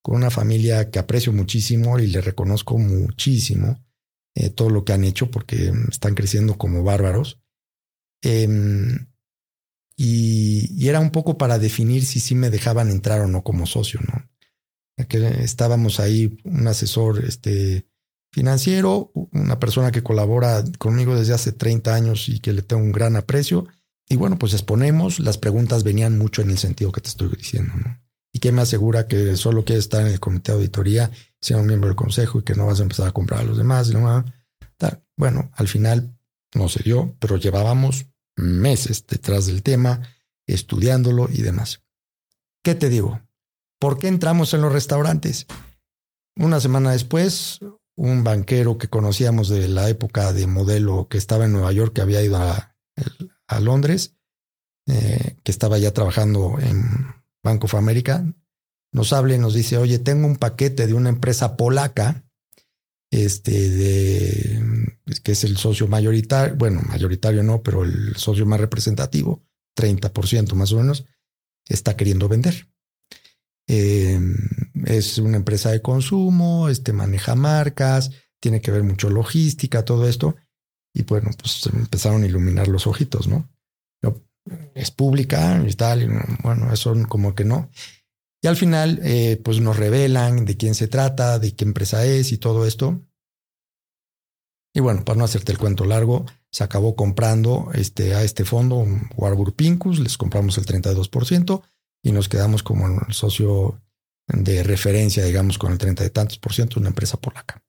con 0.00 0.16
una 0.16 0.30
familia 0.30 0.90
que 0.90 0.98
aprecio 0.98 1.30
muchísimo 1.30 1.98
y 1.98 2.06
le 2.06 2.22
reconozco 2.22 2.78
muchísimo 2.78 3.84
eh, 4.34 4.48
todo 4.48 4.70
lo 4.70 4.86
que 4.86 4.94
han 4.94 5.04
hecho 5.04 5.30
porque 5.30 5.70
están 5.90 6.14
creciendo 6.14 6.56
como 6.56 6.82
bárbaros. 6.82 7.42
Em, 8.22 9.09
y, 10.02 10.88
era 10.88 10.98
un 10.98 11.10
poco 11.10 11.36
para 11.36 11.58
definir 11.58 12.06
si 12.06 12.20
sí 12.20 12.34
me 12.34 12.48
dejaban 12.48 12.88
entrar 12.88 13.20
o 13.20 13.28
no 13.28 13.42
como 13.42 13.66
socio, 13.66 14.00
¿no? 14.00 15.06
Que 15.06 15.44
estábamos 15.44 16.00
ahí, 16.00 16.38
un 16.44 16.66
asesor 16.66 17.22
este, 17.22 17.86
financiero, 18.32 19.12
una 19.32 19.60
persona 19.60 19.92
que 19.92 20.02
colabora 20.02 20.64
conmigo 20.78 21.14
desde 21.14 21.34
hace 21.34 21.52
30 21.52 21.94
años 21.94 22.30
y 22.30 22.40
que 22.40 22.54
le 22.54 22.62
tengo 22.62 22.82
un 22.82 22.92
gran 22.92 23.14
aprecio. 23.14 23.66
Y 24.08 24.16
bueno, 24.16 24.38
pues 24.38 24.54
exponemos, 24.54 25.20
las 25.20 25.36
preguntas 25.36 25.84
venían 25.84 26.16
mucho 26.16 26.40
en 26.40 26.48
el 26.48 26.56
sentido 26.56 26.92
que 26.92 27.02
te 27.02 27.08
estoy 27.08 27.28
diciendo, 27.36 27.74
¿no? 27.76 28.00
¿Y 28.32 28.38
qué 28.38 28.52
me 28.52 28.62
asegura 28.62 29.06
que 29.06 29.36
solo 29.36 29.66
quieres 29.66 29.84
estar 29.84 30.00
en 30.00 30.12
el 30.12 30.20
comité 30.20 30.52
de 30.52 30.58
auditoría, 30.58 31.10
sea 31.42 31.58
un 31.58 31.66
miembro 31.66 31.88
del 31.88 31.96
consejo 31.96 32.38
y 32.38 32.42
que 32.42 32.54
no 32.54 32.64
vas 32.64 32.80
a 32.80 32.84
empezar 32.84 33.06
a 33.06 33.12
comprar 33.12 33.40
a 33.40 33.44
los 33.44 33.58
demás? 33.58 33.90
¿no? 33.90 34.24
Bueno, 35.16 35.50
al 35.56 35.68
final 35.68 36.16
no 36.54 36.70
se 36.70 36.82
dio, 36.82 37.16
pero 37.18 37.36
llevábamos 37.36 38.06
meses 38.36 39.06
detrás 39.06 39.46
del 39.46 39.62
tema, 39.62 40.02
estudiándolo 40.46 41.28
y 41.30 41.42
demás. 41.42 41.82
¿Qué 42.62 42.74
te 42.74 42.88
digo? 42.88 43.20
¿Por 43.78 43.98
qué 43.98 44.08
entramos 44.08 44.52
en 44.54 44.62
los 44.62 44.72
restaurantes? 44.72 45.46
Una 46.36 46.60
semana 46.60 46.92
después, 46.92 47.60
un 47.96 48.24
banquero 48.24 48.78
que 48.78 48.88
conocíamos 48.88 49.48
de 49.48 49.68
la 49.68 49.88
época 49.88 50.32
de 50.32 50.46
modelo 50.46 51.08
que 51.08 51.18
estaba 51.18 51.46
en 51.46 51.52
Nueva 51.52 51.72
York, 51.72 51.94
que 51.94 52.02
había 52.02 52.22
ido 52.22 52.36
a, 52.36 52.74
Londres, 53.60 54.14
eh, 54.86 55.36
que 55.42 55.50
estaba 55.50 55.78
ya 55.78 55.92
trabajando 55.92 56.58
en 56.60 56.82
Bank 57.42 57.64
of 57.64 57.74
America, 57.74 58.24
nos 58.92 59.12
habla 59.12 59.34
y 59.34 59.38
nos 59.38 59.54
dice, 59.54 59.76
oye, 59.76 59.98
tengo 59.98 60.26
un 60.26 60.36
paquete 60.36 60.86
de 60.86 60.94
una 60.94 61.08
empresa 61.08 61.56
polaca 61.56 62.24
este, 63.10 63.70
de, 63.70 64.60
que 65.22 65.32
es 65.32 65.44
el 65.44 65.56
socio 65.56 65.88
mayoritario, 65.88 66.56
bueno, 66.56 66.80
mayoritario 66.82 67.42
no, 67.42 67.62
pero 67.62 67.84
el 67.84 68.16
socio 68.16 68.46
más 68.46 68.60
representativo, 68.60 69.42
30% 69.76 70.54
más 70.54 70.72
o 70.72 70.76
menos, 70.76 71.04
está 71.68 71.96
queriendo 71.96 72.28
vender. 72.28 72.68
Em, 73.66 74.34
es 74.86 75.18
una 75.18 75.36
empresa 75.36 75.70
de 75.70 75.82
consumo, 75.82 76.68
este, 76.68 76.92
maneja 76.92 77.34
marcas, 77.34 78.10
tiene 78.40 78.60
que 78.60 78.70
ver 78.70 78.82
mucho 78.82 79.10
logística, 79.10 79.84
todo 79.84 80.08
esto. 80.08 80.36
Y 80.92 81.04
bueno, 81.04 81.30
pues 81.38 81.68
empezaron 81.72 82.22
a 82.22 82.26
iluminar 82.26 82.68
los 82.68 82.86
ojitos, 82.86 83.28
¿no? 83.28 83.48
Es 84.74 84.90
pública 84.90 85.62
y 85.68 85.72
tal, 85.74 86.08
bueno, 86.42 86.72
eso 86.72 86.96
como 87.08 87.34
que 87.34 87.44
no. 87.44 87.70
Y 88.42 88.46
al 88.48 88.56
final, 88.56 88.98
eh, 89.02 89.40
pues 89.44 89.60
nos 89.60 89.76
revelan 89.76 90.46
de 90.46 90.56
quién 90.56 90.74
se 90.74 90.88
trata, 90.88 91.38
de 91.38 91.54
qué 91.54 91.64
empresa 91.64 92.04
es 92.06 92.32
y 92.32 92.38
todo 92.38 92.66
esto. 92.66 93.00
Y 94.72 94.80
bueno, 94.80 95.04
para 95.04 95.18
no 95.18 95.24
hacerte 95.24 95.52
el 95.52 95.58
cuento 95.58 95.84
largo, 95.84 96.26
se 96.50 96.64
acabó 96.64 96.94
comprando 96.94 97.70
este, 97.74 98.14
a 98.14 98.22
este 98.22 98.44
fondo, 98.44 98.86
Warburg 99.16 99.54
Pincus, 99.54 99.98
les 99.98 100.16
compramos 100.16 100.58
el 100.58 100.66
32% 100.66 101.62
y 102.02 102.12
nos 102.12 102.28
quedamos 102.28 102.62
como 102.62 102.86
el 102.86 103.12
socio 103.12 103.80
de 104.28 104.62
referencia, 104.62 105.24
digamos, 105.24 105.58
con 105.58 105.72
el 105.72 105.78
30 105.78 106.04
de 106.04 106.10
tantos 106.10 106.38
por 106.38 106.52
ciento, 106.52 106.78
una 106.78 106.90
empresa 106.90 107.20
polaca, 107.20 107.62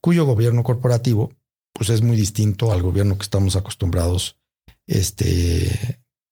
cuyo 0.00 0.24
gobierno 0.24 0.62
corporativo, 0.62 1.32
pues 1.72 1.90
es 1.90 2.02
muy 2.02 2.16
distinto 2.16 2.70
al 2.70 2.82
gobierno 2.82 3.16
que 3.16 3.24
estamos 3.24 3.56
acostumbrados 3.56 4.38
este, 4.86 5.24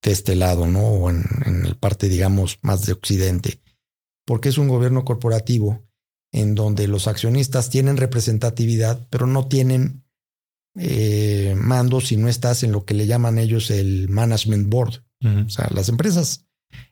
de 0.01 0.11
este 0.11 0.35
lado, 0.35 0.67
¿no? 0.67 0.81
O 0.81 1.09
en, 1.09 1.25
en 1.45 1.65
el 1.65 1.75
parte, 1.75 2.07
digamos, 2.07 2.59
más 2.61 2.85
de 2.85 2.93
Occidente, 2.93 3.61
porque 4.25 4.49
es 4.49 4.57
un 4.57 4.69
gobierno 4.69 5.03
corporativo 5.03 5.83
en 6.31 6.55
donde 6.55 6.87
los 6.87 7.07
accionistas 7.07 7.69
tienen 7.69 7.97
representatividad, 7.97 9.07
pero 9.09 9.27
no 9.27 9.47
tienen 9.47 10.03
eh, 10.75 11.53
mando 11.57 11.99
si 11.99 12.15
no 12.15 12.29
estás 12.29 12.63
en 12.63 12.71
lo 12.71 12.85
que 12.85 12.93
le 12.93 13.07
llaman 13.07 13.37
ellos 13.37 13.71
el 13.71 14.09
management 14.09 14.69
board. 14.69 15.03
O 15.23 15.49
sea, 15.49 15.69
las 15.71 15.87
empresas 15.87 16.47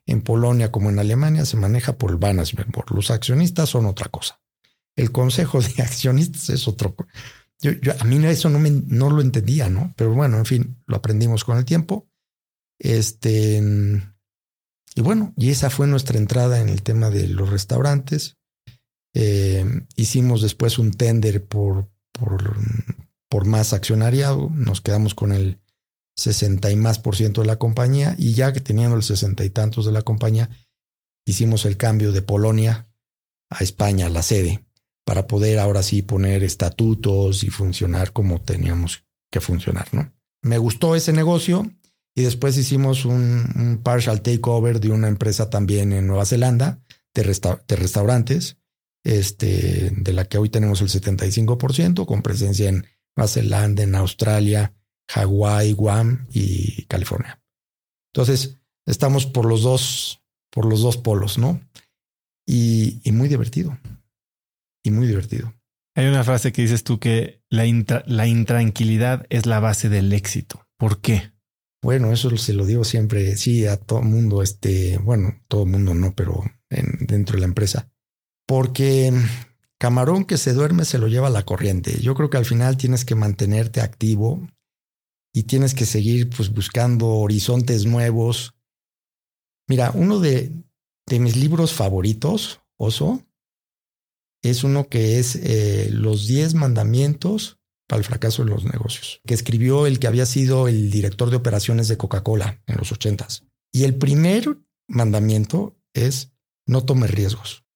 en 0.05 0.21
Polonia 0.21 0.71
como 0.71 0.89
en 0.89 0.99
Alemania 0.99 1.45
se 1.45 1.57
maneja 1.57 1.97
por 1.97 2.11
el 2.11 2.19
management 2.19 2.71
board. 2.71 2.91
Los 2.93 3.09
accionistas 3.09 3.69
son 3.69 3.87
otra 3.87 4.09
cosa. 4.09 4.39
El 4.95 5.11
consejo 5.11 5.61
de 5.61 5.69
accionistas 5.81 6.49
es 6.49 6.67
otro. 6.67 6.95
Yo, 7.61 7.71
a 7.99 8.03
mí 8.03 8.23
eso 8.25 8.49
no, 8.49 8.59
me, 8.59 8.69
no 8.69 9.09
lo 9.09 9.21
entendía, 9.21 9.69
¿no? 9.69 9.93
Pero 9.97 10.13
bueno, 10.13 10.37
en 10.37 10.45
fin, 10.45 10.77
lo 10.85 10.97
aprendimos 10.97 11.43
con 11.43 11.57
el 11.57 11.65
tiempo. 11.65 12.07
Este, 12.77 13.61
y 14.95 15.01
bueno, 15.01 15.33
y 15.35 15.49
esa 15.49 15.69
fue 15.69 15.87
nuestra 15.87 16.17
entrada 16.17 16.61
en 16.61 16.69
el 16.69 16.83
tema 16.83 17.09
de 17.09 17.27
los 17.27 17.49
restaurantes. 17.49 18.38
Eh, 19.21 19.65
hicimos 19.97 20.41
después 20.41 20.79
un 20.79 20.91
tender 20.91 21.45
por, 21.45 21.89
por, 22.13 22.55
por, 23.27 23.45
más 23.45 23.73
accionariado, 23.73 24.49
nos 24.53 24.79
quedamos 24.79 25.13
con 25.13 25.33
el 25.33 25.59
60 26.15 26.71
y 26.71 26.77
más 26.77 26.99
por 26.99 27.17
ciento 27.17 27.41
de 27.41 27.47
la 27.47 27.59
compañía 27.59 28.15
y 28.17 28.33
ya 28.33 28.53
que 28.53 28.61
teniendo 28.61 28.95
el 28.95 29.03
60 29.03 29.43
y 29.43 29.49
tantos 29.49 29.85
de 29.85 29.91
la 29.91 30.03
compañía, 30.03 30.49
hicimos 31.25 31.65
el 31.65 31.75
cambio 31.75 32.13
de 32.13 32.21
Polonia 32.21 32.87
a 33.49 33.61
España, 33.61 34.07
la 34.07 34.23
sede, 34.23 34.63
para 35.03 35.27
poder 35.27 35.59
ahora 35.59 35.83
sí 35.83 36.01
poner 36.01 36.41
estatutos 36.41 37.43
y 37.43 37.49
funcionar 37.49 38.13
como 38.13 38.39
teníamos 38.39 39.03
que 39.29 39.41
funcionar, 39.41 39.89
¿no? 39.91 40.13
Me 40.43 40.59
gustó 40.59 40.95
ese 40.95 41.11
negocio 41.11 41.69
y 42.15 42.21
después 42.21 42.57
hicimos 42.57 43.03
un, 43.03 43.51
un 43.57 43.81
partial 43.83 44.21
takeover 44.21 44.79
de 44.79 44.91
una 44.91 45.09
empresa 45.09 45.49
también 45.49 45.91
en 45.91 46.07
Nueva 46.07 46.25
Zelanda 46.25 46.81
de, 47.13 47.23
de 47.23 47.75
restaurantes 47.75 48.55
este, 49.03 49.91
de 49.95 50.13
la 50.13 50.25
que 50.25 50.37
hoy 50.37 50.49
tenemos 50.49 50.81
el 50.81 50.89
75%, 50.89 52.05
con 52.05 52.21
presencia 52.21 52.69
en 52.69 52.85
Nueva 53.15 53.27
Zelanda, 53.27 53.83
en 53.83 53.95
Australia, 53.95 54.73
Hawái, 55.09 55.73
Guam 55.73 56.27
y 56.31 56.83
California. 56.85 57.41
Entonces, 58.13 58.59
estamos 58.85 59.25
por 59.25 59.45
los 59.45 59.63
dos, 59.63 60.21
por 60.51 60.65
los 60.65 60.81
dos 60.81 60.97
polos, 60.97 61.37
¿no? 61.37 61.61
Y, 62.45 63.01
muy 63.11 63.27
divertido. 63.27 63.77
Y 64.83 64.91
muy 64.91 65.07
divertido. 65.07 65.53
Hay 65.95 66.07
una 66.07 66.23
frase 66.23 66.51
que 66.51 66.61
dices 66.61 66.83
tú 66.83 66.99
que 66.99 67.43
la, 67.49 67.65
la 68.05 68.27
intranquilidad 68.27 69.25
es 69.29 69.45
la 69.45 69.59
base 69.59 69.89
del 69.89 70.13
éxito. 70.13 70.65
¿Por 70.77 71.01
qué? 71.01 71.31
Bueno, 71.81 72.11
eso 72.11 72.35
se 72.37 72.53
lo 72.53 72.65
digo 72.65 72.83
siempre, 72.83 73.37
sí, 73.37 73.65
a 73.65 73.77
todo 73.77 74.01
mundo, 74.01 74.41
este, 74.41 74.97
bueno, 74.97 75.41
todo 75.47 75.65
mundo 75.65 75.93
no, 75.93 76.13
pero 76.13 76.43
dentro 76.69 77.35
de 77.35 77.39
la 77.39 77.47
empresa 77.47 77.89
porque 78.49 79.13
camarón 79.77 80.25
que 80.25 80.39
se 80.39 80.53
duerme 80.53 80.83
se 80.83 80.97
lo 80.97 81.07
lleva 81.07 81.29
la 81.29 81.45
corriente. 81.45 82.01
Yo 82.01 82.15
creo 82.15 82.31
que 82.31 82.37
al 82.37 82.45
final 82.45 82.77
tienes 82.77 83.05
que 83.05 83.13
mantenerte 83.13 83.79
activo 83.79 84.41
y 85.31 85.43
tienes 85.43 85.75
que 85.75 85.85
seguir 85.85 86.31
pues, 86.31 86.51
buscando 86.51 87.09
horizontes 87.09 87.85
nuevos. 87.85 88.55
Mira, 89.67 89.91
uno 89.93 90.19
de, 90.19 90.51
de 91.05 91.19
mis 91.19 91.35
libros 91.35 91.73
favoritos, 91.73 92.61
Oso, 92.75 93.21
es 94.41 94.63
uno 94.63 94.89
que 94.89 95.19
es 95.19 95.35
eh, 95.35 95.89
Los 95.91 96.25
10 96.25 96.55
mandamientos 96.55 97.59
para 97.87 97.99
el 97.99 98.05
fracaso 98.05 98.43
de 98.43 98.49
los 98.49 98.63
negocios, 98.63 99.21
que 99.27 99.35
escribió 99.35 99.85
el 99.85 99.99
que 99.99 100.07
había 100.07 100.25
sido 100.25 100.67
el 100.67 100.89
director 100.89 101.29
de 101.29 101.35
operaciones 101.35 101.87
de 101.87 101.97
Coca-Cola 101.97 102.63
en 102.65 102.77
los 102.77 102.91
ochentas. 102.91 103.43
Y 103.71 103.83
el 103.83 103.95
primer 103.95 104.57
mandamiento 104.87 105.77
es 105.93 106.31
no 106.65 106.83
tomes 106.83 107.11
riesgos. 107.11 107.68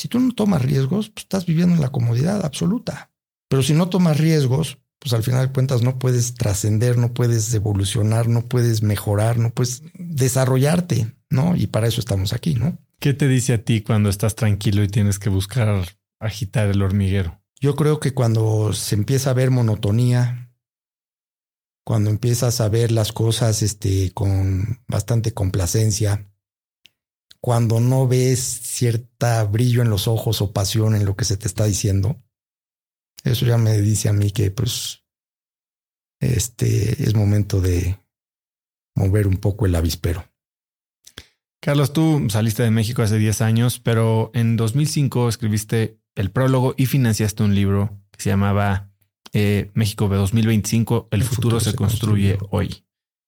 Si 0.00 0.08
tú 0.08 0.18
no 0.18 0.32
tomas 0.32 0.62
riesgos, 0.62 1.10
pues 1.10 1.24
estás 1.24 1.44
viviendo 1.44 1.74
en 1.74 1.82
la 1.82 1.90
comodidad 1.90 2.42
absoluta. 2.42 3.10
Pero 3.50 3.62
si 3.62 3.74
no 3.74 3.90
tomas 3.90 4.16
riesgos, 4.16 4.78
pues 4.98 5.12
al 5.12 5.22
final 5.22 5.48
de 5.48 5.52
cuentas 5.52 5.82
no 5.82 5.98
puedes 5.98 6.32
trascender, 6.32 6.96
no 6.96 7.12
puedes 7.12 7.52
evolucionar, 7.52 8.26
no 8.26 8.46
puedes 8.46 8.82
mejorar, 8.82 9.36
no 9.36 9.50
puedes 9.50 9.82
desarrollarte, 9.92 11.14
¿no? 11.28 11.54
Y 11.54 11.66
para 11.66 11.86
eso 11.86 12.00
estamos 12.00 12.32
aquí, 12.32 12.54
¿no? 12.54 12.78
¿Qué 12.98 13.12
te 13.12 13.28
dice 13.28 13.52
a 13.52 13.62
ti 13.62 13.82
cuando 13.82 14.08
estás 14.08 14.36
tranquilo 14.36 14.82
y 14.82 14.88
tienes 14.88 15.18
que 15.18 15.28
buscar 15.28 15.84
agitar 16.18 16.70
el 16.70 16.80
hormiguero? 16.80 17.38
Yo 17.60 17.76
creo 17.76 18.00
que 18.00 18.14
cuando 18.14 18.72
se 18.72 18.94
empieza 18.94 19.28
a 19.28 19.34
ver 19.34 19.50
monotonía, 19.50 20.50
cuando 21.84 22.08
empiezas 22.08 22.62
a 22.62 22.70
ver 22.70 22.90
las 22.90 23.12
cosas 23.12 23.60
este, 23.60 24.12
con 24.12 24.80
bastante 24.88 25.34
complacencia, 25.34 26.29
cuando 27.40 27.80
no 27.80 28.06
ves 28.06 28.40
cierta 28.40 29.44
brillo 29.44 29.82
en 29.82 29.90
los 29.90 30.08
ojos 30.08 30.42
o 30.42 30.52
pasión 30.52 30.94
en 30.94 31.04
lo 31.04 31.16
que 31.16 31.24
se 31.24 31.36
te 31.36 31.46
está 31.46 31.64
diciendo, 31.64 32.22
eso 33.24 33.46
ya 33.46 33.58
me 33.58 33.78
dice 33.80 34.08
a 34.08 34.12
mí 34.12 34.30
que 34.30 34.50
pues 34.50 35.02
este 36.20 37.02
es 37.02 37.14
momento 37.14 37.60
de 37.60 37.98
mover 38.94 39.26
un 39.26 39.38
poco 39.38 39.66
el 39.66 39.74
avispero. 39.74 40.24
Carlos, 41.62 41.92
tú 41.92 42.26
saliste 42.30 42.62
de 42.62 42.70
México 42.70 43.02
hace 43.02 43.18
10 43.18 43.42
años, 43.42 43.80
pero 43.80 44.30
en 44.34 44.56
2005 44.56 45.28
escribiste 45.28 45.98
el 46.14 46.30
prólogo 46.30 46.74
y 46.76 46.86
financiaste 46.86 47.42
un 47.42 47.54
libro 47.54 47.98
que 48.10 48.22
se 48.22 48.30
llamaba 48.30 48.90
eh, 49.32 49.70
México 49.74 50.08
de 50.08 50.16
2025, 50.16 51.08
El, 51.10 51.22
futuro, 51.22 51.60
se, 51.60 51.74
construye, 51.74 52.38
hoy. 52.50 52.84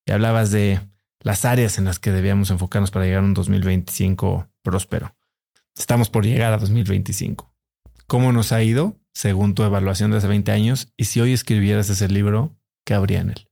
Y 0.06 0.12
hablabas 0.12 0.50
de 0.50 0.80
las 1.22 1.44
áreas 1.44 1.78
en 1.78 1.84
las 1.84 1.98
que 1.98 2.12
debíamos 2.12 2.50
enfocarnos 2.50 2.90
para 2.90 3.04
llegar 3.04 3.22
a 3.22 3.26
un 3.26 3.34
2025 3.34 4.48
próspero. 4.62 5.16
Estamos 5.76 6.10
por 6.10 6.24
llegar 6.24 6.52
a 6.52 6.58
2025. 6.58 7.52
¿Cómo 8.06 8.32
nos 8.32 8.52
ha 8.52 8.62
ido 8.62 9.00
según 9.14 9.54
tu 9.54 9.62
evaluación 9.62 10.10
de 10.10 10.18
hace 10.18 10.26
20 10.26 10.52
años? 10.52 10.92
Y 10.96 11.04
si 11.04 11.20
hoy 11.20 11.32
escribieras 11.32 11.88
ese 11.88 12.08
libro, 12.08 12.58
¿qué 12.84 12.94
habría 12.94 13.20
en 13.20 13.30
él 13.30 13.48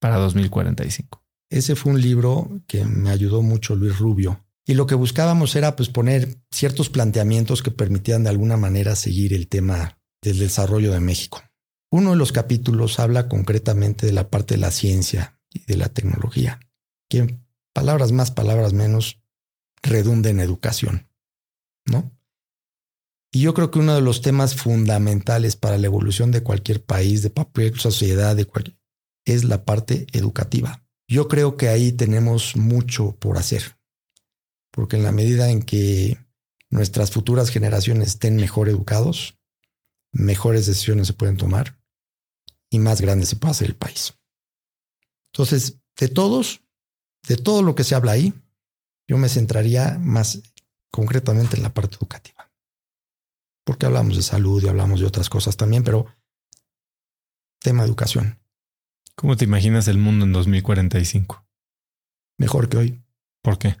para 0.00 0.16
2045? 0.16 1.22
Ese 1.50 1.76
fue 1.76 1.92
un 1.92 2.00
libro 2.00 2.62
que 2.66 2.84
me 2.84 3.10
ayudó 3.10 3.42
mucho 3.42 3.76
Luis 3.76 3.98
Rubio. 3.98 4.44
Y 4.66 4.74
lo 4.74 4.86
que 4.86 4.94
buscábamos 4.94 5.54
era 5.56 5.76
pues 5.76 5.90
poner 5.90 6.38
ciertos 6.50 6.88
planteamientos 6.88 7.62
que 7.62 7.70
permitieran 7.70 8.24
de 8.24 8.30
alguna 8.30 8.56
manera 8.56 8.96
seguir 8.96 9.34
el 9.34 9.46
tema 9.46 9.98
del 10.22 10.38
desarrollo 10.38 10.90
de 10.90 11.00
México. 11.00 11.42
Uno 11.90 12.10
de 12.10 12.16
los 12.16 12.32
capítulos 12.32 12.98
habla 12.98 13.28
concretamente 13.28 14.06
de 14.06 14.12
la 14.12 14.30
parte 14.30 14.54
de 14.54 14.60
la 14.60 14.70
ciencia 14.70 15.38
y 15.52 15.60
de 15.66 15.76
la 15.76 15.90
tecnología, 15.90 16.58
palabras 17.72 18.12
más, 18.12 18.30
palabras 18.30 18.72
menos, 18.72 19.20
redunda 19.82 20.30
en 20.30 20.40
educación, 20.40 21.08
¿no? 21.84 22.10
Y 23.32 23.40
yo 23.40 23.52
creo 23.52 23.70
que 23.70 23.80
uno 23.80 23.94
de 23.94 24.00
los 24.00 24.22
temas 24.22 24.54
fundamentales 24.54 25.56
para 25.56 25.76
la 25.76 25.86
evolución 25.86 26.30
de 26.30 26.42
cualquier 26.42 26.84
país, 26.84 27.22
de 27.22 27.30
cualquier 27.30 27.78
sociedad, 27.78 28.36
de 28.36 28.44
cualquier, 28.44 28.78
es 29.24 29.44
la 29.44 29.64
parte 29.64 30.06
educativa. 30.12 30.84
Yo 31.08 31.28
creo 31.28 31.56
que 31.56 31.68
ahí 31.68 31.92
tenemos 31.92 32.56
mucho 32.56 33.16
por 33.16 33.36
hacer, 33.36 33.76
porque 34.70 34.96
en 34.96 35.02
la 35.02 35.12
medida 35.12 35.50
en 35.50 35.62
que 35.62 36.18
nuestras 36.70 37.10
futuras 37.10 37.50
generaciones 37.50 38.08
estén 38.08 38.36
mejor 38.36 38.68
educados, 38.68 39.38
mejores 40.12 40.66
decisiones 40.66 41.08
se 41.08 41.12
pueden 41.12 41.36
tomar 41.36 41.78
y 42.70 42.78
más 42.78 43.00
grande 43.00 43.26
se 43.26 43.36
puede 43.36 43.52
hacer 43.52 43.68
el 43.68 43.76
país. 43.76 44.14
Entonces, 45.32 45.80
de 45.96 46.08
todos, 46.08 46.63
de 47.26 47.36
todo 47.36 47.62
lo 47.62 47.74
que 47.74 47.84
se 47.84 47.94
habla 47.94 48.12
ahí, 48.12 48.34
yo 49.06 49.18
me 49.18 49.28
centraría 49.28 49.98
más 50.00 50.42
concretamente 50.90 51.56
en 51.56 51.62
la 51.62 51.74
parte 51.74 51.96
educativa. 51.96 52.50
Porque 53.64 53.86
hablamos 53.86 54.16
de 54.16 54.22
salud 54.22 54.62
y 54.62 54.68
hablamos 54.68 55.00
de 55.00 55.06
otras 55.06 55.28
cosas 55.28 55.56
también, 55.56 55.84
pero 55.84 56.06
tema 57.60 57.84
educación. 57.84 58.38
¿Cómo 59.14 59.36
te 59.36 59.44
imaginas 59.44 59.88
el 59.88 59.98
mundo 59.98 60.24
en 60.24 60.32
2045? 60.32 61.46
Mejor 62.38 62.68
que 62.68 62.76
hoy. 62.76 63.02
¿Por 63.42 63.58
qué? 63.58 63.76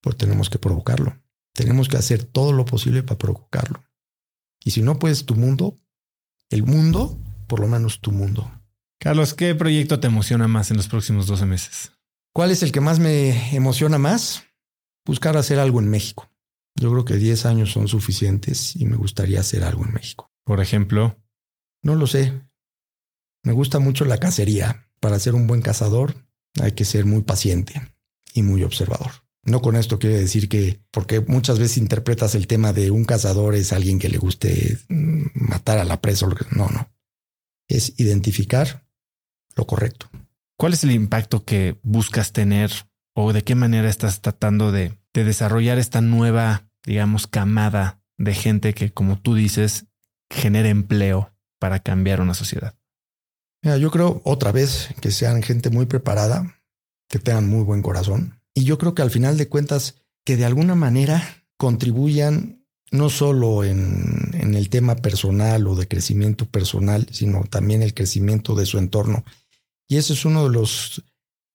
Porque 0.00 0.18
tenemos 0.18 0.48
que 0.50 0.58
provocarlo. 0.58 1.20
Tenemos 1.52 1.88
que 1.88 1.96
hacer 1.96 2.24
todo 2.24 2.52
lo 2.52 2.64
posible 2.64 3.02
para 3.02 3.18
provocarlo. 3.18 3.84
Y 4.64 4.70
si 4.70 4.82
no 4.82 4.98
puedes 4.98 5.26
tu 5.26 5.34
mundo, 5.34 5.76
el 6.50 6.62
mundo, 6.62 7.18
por 7.46 7.60
lo 7.60 7.68
menos 7.68 8.00
tu 8.00 8.12
mundo. 8.12 8.50
Carlos, 9.00 9.34
¿qué 9.34 9.54
proyecto 9.54 10.00
te 10.00 10.06
emociona 10.06 10.48
más 10.48 10.70
en 10.70 10.76
los 10.76 10.88
próximos 10.88 11.26
12 11.26 11.46
meses? 11.46 11.92
¿Cuál 12.38 12.52
es 12.52 12.62
el 12.62 12.70
que 12.70 12.80
más 12.80 13.00
me 13.00 13.52
emociona 13.52 13.98
más? 13.98 14.44
Buscar 15.04 15.36
hacer 15.36 15.58
algo 15.58 15.80
en 15.80 15.90
México. 15.90 16.30
Yo 16.76 16.88
creo 16.92 17.04
que 17.04 17.16
10 17.16 17.46
años 17.46 17.72
son 17.72 17.88
suficientes 17.88 18.76
y 18.76 18.84
me 18.84 18.94
gustaría 18.94 19.40
hacer 19.40 19.64
algo 19.64 19.84
en 19.84 19.92
México. 19.92 20.30
Por 20.44 20.60
ejemplo. 20.60 21.18
No 21.82 21.96
lo 21.96 22.06
sé. 22.06 22.40
Me 23.42 23.52
gusta 23.52 23.80
mucho 23.80 24.04
la 24.04 24.18
cacería. 24.18 24.88
Para 25.00 25.18
ser 25.18 25.34
un 25.34 25.48
buen 25.48 25.62
cazador 25.62 26.14
hay 26.62 26.70
que 26.70 26.84
ser 26.84 27.06
muy 27.06 27.22
paciente 27.22 27.82
y 28.34 28.44
muy 28.44 28.62
observador. 28.62 29.10
No 29.42 29.60
con 29.60 29.74
esto 29.74 29.98
quiere 29.98 30.20
decir 30.20 30.48
que, 30.48 30.80
porque 30.92 31.18
muchas 31.18 31.58
veces 31.58 31.78
interpretas 31.78 32.36
el 32.36 32.46
tema 32.46 32.72
de 32.72 32.92
un 32.92 33.04
cazador 33.04 33.56
es 33.56 33.72
alguien 33.72 33.98
que 33.98 34.10
le 34.10 34.18
guste 34.18 34.78
mm, 34.88 35.24
matar 35.34 35.78
a 35.78 35.84
la 35.84 36.00
presa. 36.00 36.28
No, 36.54 36.68
no. 36.68 36.88
Es 37.66 37.98
identificar 37.98 38.86
lo 39.56 39.66
correcto. 39.66 40.08
¿Cuál 40.58 40.72
es 40.72 40.82
el 40.82 40.90
impacto 40.90 41.44
que 41.44 41.78
buscas 41.84 42.32
tener 42.32 42.72
o 43.14 43.32
de 43.32 43.44
qué 43.44 43.54
manera 43.54 43.88
estás 43.88 44.20
tratando 44.20 44.72
de, 44.72 44.98
de 45.14 45.22
desarrollar 45.22 45.78
esta 45.78 46.00
nueva, 46.00 46.68
digamos, 46.84 47.28
camada 47.28 48.02
de 48.16 48.34
gente 48.34 48.74
que, 48.74 48.92
como 48.92 49.20
tú 49.20 49.36
dices, 49.36 49.86
genere 50.28 50.70
empleo 50.70 51.32
para 51.60 51.78
cambiar 51.78 52.20
una 52.20 52.34
sociedad? 52.34 52.74
Mira, 53.62 53.76
yo 53.76 53.92
creo 53.92 54.20
otra 54.24 54.50
vez 54.50 54.88
que 55.00 55.12
sean 55.12 55.44
gente 55.44 55.70
muy 55.70 55.86
preparada, 55.86 56.60
que 57.08 57.20
tengan 57.20 57.48
muy 57.48 57.62
buen 57.62 57.80
corazón. 57.80 58.40
Y 58.52 58.64
yo 58.64 58.78
creo 58.78 58.96
que 58.96 59.02
al 59.02 59.12
final 59.12 59.36
de 59.36 59.48
cuentas, 59.48 60.02
que 60.24 60.36
de 60.36 60.44
alguna 60.44 60.74
manera 60.74 61.22
contribuyan 61.56 62.66
no 62.90 63.10
solo 63.10 63.62
en, 63.62 64.32
en 64.32 64.56
el 64.56 64.70
tema 64.70 64.96
personal 64.96 65.68
o 65.68 65.76
de 65.76 65.86
crecimiento 65.86 66.46
personal, 66.46 67.06
sino 67.12 67.44
también 67.44 67.82
el 67.82 67.94
crecimiento 67.94 68.56
de 68.56 68.66
su 68.66 68.78
entorno. 68.78 69.24
Y 69.88 69.96
ese 69.96 70.12
es 70.12 70.24
uno 70.24 70.44
de 70.44 70.50
los 70.50 71.02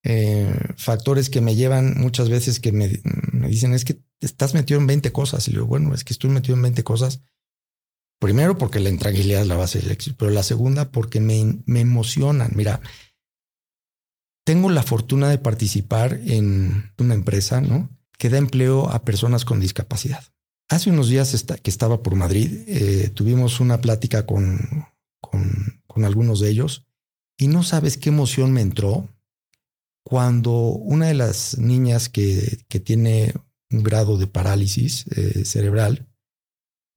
eh, 0.04 0.54
factores 0.76 1.30
que 1.30 1.42
me 1.42 1.56
llevan 1.56 1.94
muchas 1.98 2.30
veces 2.30 2.60
que 2.60 2.72
me, 2.72 3.02
me, 3.32 3.48
dicen, 3.48 3.74
es 3.74 3.86
que 3.86 4.02
estás 4.20 4.54
metido 4.54 4.80
en 4.80 4.88
20 4.88 5.12
cosas. 5.12 5.48
Y 5.48 5.52
le 5.52 5.58
digo, 5.58 5.68
bueno, 5.68 5.94
es 5.94 6.04
que 6.04 6.14
estoy 6.14 6.30
metido 6.30 6.56
en 6.56 6.64
20 6.64 6.84
cosas 6.84 7.22
Primero 8.24 8.58
porque 8.58 8.80
la 8.80 8.90
intranquilidad 8.90 9.42
es 9.42 9.48
la 9.50 9.58
base 9.58 9.80
del 9.82 9.92
éxito, 9.92 10.16
pero 10.18 10.32
la 10.32 10.44
segunda 10.44 10.92
porque 10.92 11.20
me, 11.20 11.60
me 11.66 11.82
emocionan. 11.82 12.54
Mira, 12.56 12.80
tengo 14.46 14.70
la 14.70 14.82
fortuna 14.82 15.28
de 15.28 15.40
participar 15.40 16.22
en 16.26 16.94
una 16.98 17.16
empresa 17.16 17.60
¿no? 17.60 17.90
que 18.18 18.30
da 18.30 18.38
empleo 18.38 18.90
a 18.90 19.04
personas 19.04 19.44
con 19.44 19.60
discapacidad. 19.60 20.24
Hace 20.70 20.90
unos 20.90 21.10
días 21.10 21.46
que 21.62 21.70
estaba 21.70 22.02
por 22.02 22.16
Madrid, 22.16 22.64
eh, 22.66 23.10
tuvimos 23.14 23.60
una 23.60 23.82
plática 23.82 24.26
con, 24.26 24.88
con, 25.20 26.06
algunos 26.06 26.40
de 26.40 26.50
ellos 26.50 26.86
y 27.38 27.48
no 27.48 27.64
sabes 27.64 27.98
qué 27.98 28.10
emoción 28.10 28.52
me 28.52 28.62
entró 28.62 29.10
cuando 30.04 30.52
una 30.52 31.08
de 31.08 31.14
las 31.14 31.58
niñas 31.58 32.10
que, 32.10 32.60
que 32.68 32.80
tiene 32.80 33.34
un 33.72 33.84
grado 33.84 34.18
de 34.18 34.28
parálisis 34.28 35.06
eh, 35.16 35.46
cerebral 35.46 36.08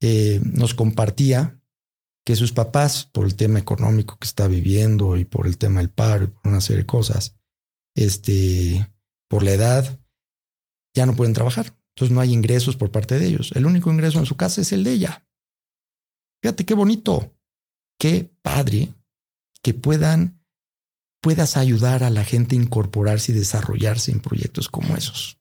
eh, 0.01 0.39
nos 0.43 0.73
compartía 0.73 1.59
que 2.25 2.35
sus 2.35 2.51
papás, 2.51 3.05
por 3.05 3.25
el 3.25 3.35
tema 3.35 3.57
económico 3.57 4.17
que 4.19 4.27
está 4.27 4.47
viviendo 4.47 5.15
y 5.15 5.25
por 5.25 5.47
el 5.47 5.57
tema 5.57 5.79
del 5.79 5.89
paro 5.89 6.25
y 6.25 6.27
por 6.27 6.47
una 6.47 6.61
serie 6.61 6.83
de 6.83 6.85
cosas, 6.85 7.37
este, 7.95 8.93
por 9.29 9.43
la 9.43 9.51
edad, 9.51 9.99
ya 10.93 11.05
no 11.05 11.15
pueden 11.15 11.33
trabajar. 11.33 11.73
Entonces 11.95 12.13
no 12.13 12.21
hay 12.21 12.33
ingresos 12.33 12.75
por 12.75 12.91
parte 12.91 13.17
de 13.17 13.27
ellos. 13.27 13.53
El 13.55 13.65
único 13.65 13.91
ingreso 13.91 14.19
en 14.19 14.25
su 14.25 14.35
casa 14.35 14.61
es 14.61 14.71
el 14.73 14.83
de 14.83 14.91
ella. 14.91 15.25
Fíjate 16.43 16.65
qué 16.65 16.73
bonito, 16.73 17.33
qué 17.97 18.29
padre 18.41 18.93
que 19.61 19.73
puedan, 19.73 20.41
puedas 21.21 21.57
ayudar 21.57 22.03
a 22.03 22.09
la 22.09 22.23
gente 22.23 22.55
a 22.55 22.59
incorporarse 22.59 23.31
y 23.31 23.35
desarrollarse 23.35 24.11
en 24.11 24.19
proyectos 24.19 24.69
como 24.69 24.95
esos. 24.95 25.37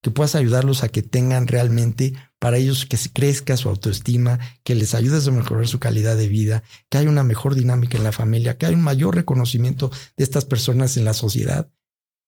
que 0.00 0.10
puedas 0.12 0.36
ayudarlos 0.36 0.84
a 0.84 0.88
que 0.88 1.02
tengan 1.02 1.48
realmente 1.48 2.14
para 2.38 2.56
ellos 2.56 2.86
que 2.86 2.96
se 2.96 3.10
crezca 3.12 3.56
su 3.56 3.68
autoestima, 3.68 4.38
que 4.62 4.76
les 4.76 4.94
ayudes 4.94 5.26
a 5.26 5.32
mejorar 5.32 5.66
su 5.66 5.80
calidad 5.80 6.16
de 6.16 6.28
vida, 6.28 6.62
que 6.88 6.98
haya 6.98 7.10
una 7.10 7.24
mejor 7.24 7.56
dinámica 7.56 7.98
en 7.98 8.04
la 8.04 8.12
familia, 8.12 8.56
que 8.56 8.66
haya 8.66 8.76
un 8.76 8.82
mayor 8.82 9.16
reconocimiento 9.16 9.90
de 10.16 10.24
estas 10.24 10.44
personas 10.44 10.96
en 10.96 11.04
la 11.04 11.14
sociedad. 11.14 11.70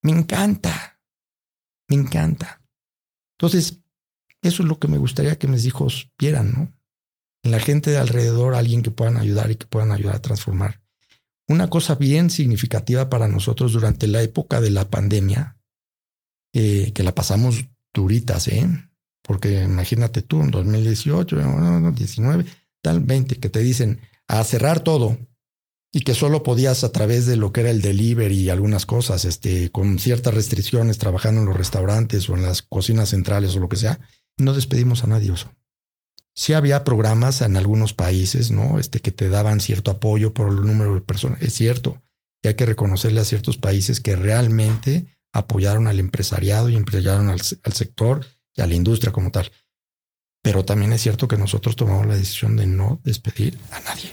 Me 0.02 0.11
encanta, 0.11 1.01
me 1.89 1.97
encanta. 1.97 2.61
Entonces, 3.39 3.81
eso 4.43 4.62
es 4.62 4.69
lo 4.69 4.78
que 4.78 4.89
me 4.89 4.98
gustaría 4.98 5.39
que 5.39 5.47
mis 5.47 5.65
hijos 5.65 6.12
vieran, 6.19 6.52
¿no? 6.52 6.73
En 7.43 7.52
la 7.52 7.61
gente 7.61 7.90
de 7.90 7.98
alrededor, 7.98 8.55
alguien 8.55 8.82
que 8.82 8.90
puedan 8.90 9.16
ayudar 9.16 9.51
y 9.51 9.57
que 9.57 9.66
puedan 9.66 9.93
ayudar 9.93 10.16
a 10.16 10.23
transformar. 10.23 10.80
Una 11.51 11.68
cosa 11.68 11.97
bien 11.97 12.31
significativa 12.31 13.10
para 13.10 13.27
nosotros 13.27 13.72
durante 13.72 14.06
la 14.06 14.22
época 14.22 14.60
de 14.60 14.70
la 14.70 14.89
pandemia, 14.89 15.56
eh, 16.55 16.93
que 16.94 17.02
la 17.02 17.12
pasamos 17.12 17.64
duritas, 17.93 18.47
¿eh? 18.47 18.68
Porque 19.20 19.64
imagínate 19.64 20.22
tú, 20.22 20.43
en 20.43 20.52
2018, 20.52 21.90
19, 21.90 22.44
tal, 22.81 23.01
20, 23.01 23.40
que 23.40 23.48
te 23.48 23.59
dicen 23.64 23.98
a 24.28 24.44
cerrar 24.44 24.78
todo 24.78 25.18
y 25.93 26.02
que 26.02 26.14
solo 26.14 26.44
podías 26.44 26.85
a 26.85 26.93
través 26.93 27.27
de 27.27 27.35
lo 27.35 27.52
que 27.52 27.62
era 27.62 27.70
el 27.70 27.82
delivery 27.82 28.43
y 28.43 28.51
algunas 28.51 28.86
cosas, 28.86 29.24
este, 29.24 29.72
con 29.72 29.98
ciertas 29.98 30.32
restricciones, 30.32 30.98
trabajando 30.98 31.40
en 31.40 31.48
los 31.48 31.56
restaurantes 31.56 32.28
o 32.28 32.36
en 32.36 32.43
las 32.43 32.62
cocinas 32.62 33.09
centrales 33.09 33.56
o 33.56 33.59
lo 33.59 33.68
que 33.68 33.74
sea, 33.74 33.98
no 34.36 34.55
despedimos 34.55 35.02
a 35.02 35.09
nadie. 35.09 35.32
Eso. 35.32 35.51
Sí 36.41 36.55
había 36.55 36.85
programas 36.85 37.43
en 37.43 37.59
algunos 37.59 37.93
países, 37.93 38.51
¿no? 38.51 38.79
Este, 38.79 39.01
que 39.01 39.11
te 39.12 39.29
daban 39.29 39.61
cierto 39.61 39.91
apoyo 39.91 40.33
por 40.33 40.49
el 40.49 40.62
número 40.62 40.95
de 40.95 41.03
personas. 41.03 41.43
Es 41.43 41.53
cierto. 41.53 42.01
Y 42.43 42.49
hay 42.49 42.55
que 42.55 42.65
reconocerle 42.65 43.21
a 43.21 43.27
ciertos 43.27 43.59
países 43.59 44.01
que 44.01 44.17
realmente 44.17 45.19
apoyaron 45.35 45.87
al 45.87 46.01
empresariado 46.01 46.71
y 46.71 46.77
apoyaron 46.77 47.29
al, 47.29 47.43
sector 47.43 48.25
y 48.57 48.62
a 48.62 48.67
la 48.67 48.75
industria 48.75 49.12
como 49.12 49.31
tal. 49.31 49.53
Pero 50.43 50.65
también 50.65 50.95
es 50.95 51.03
cierto 51.03 51.29
que 51.29 51.37
nosotros 51.37 51.77
tomamos 51.77 52.07
la 52.07 52.17
decisión 52.17 52.57
de 52.57 52.65
no 52.67 53.03
despedir 53.05 53.59
a 53.71 53.81
nadie. 53.81 54.11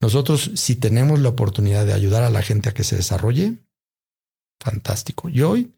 Nosotros, 0.00 0.52
si 0.54 0.76
tenemos 0.76 1.20
la 1.20 1.28
oportunidad 1.28 1.84
de 1.84 1.92
ayudar 1.92 2.22
a 2.22 2.30
la 2.30 2.40
gente 2.40 2.70
a 2.70 2.72
que 2.72 2.82
se 2.82 2.96
desarrolle, 2.96 3.58
fantástico. 4.58 5.28
Y 5.28 5.42
hoy 5.42 5.74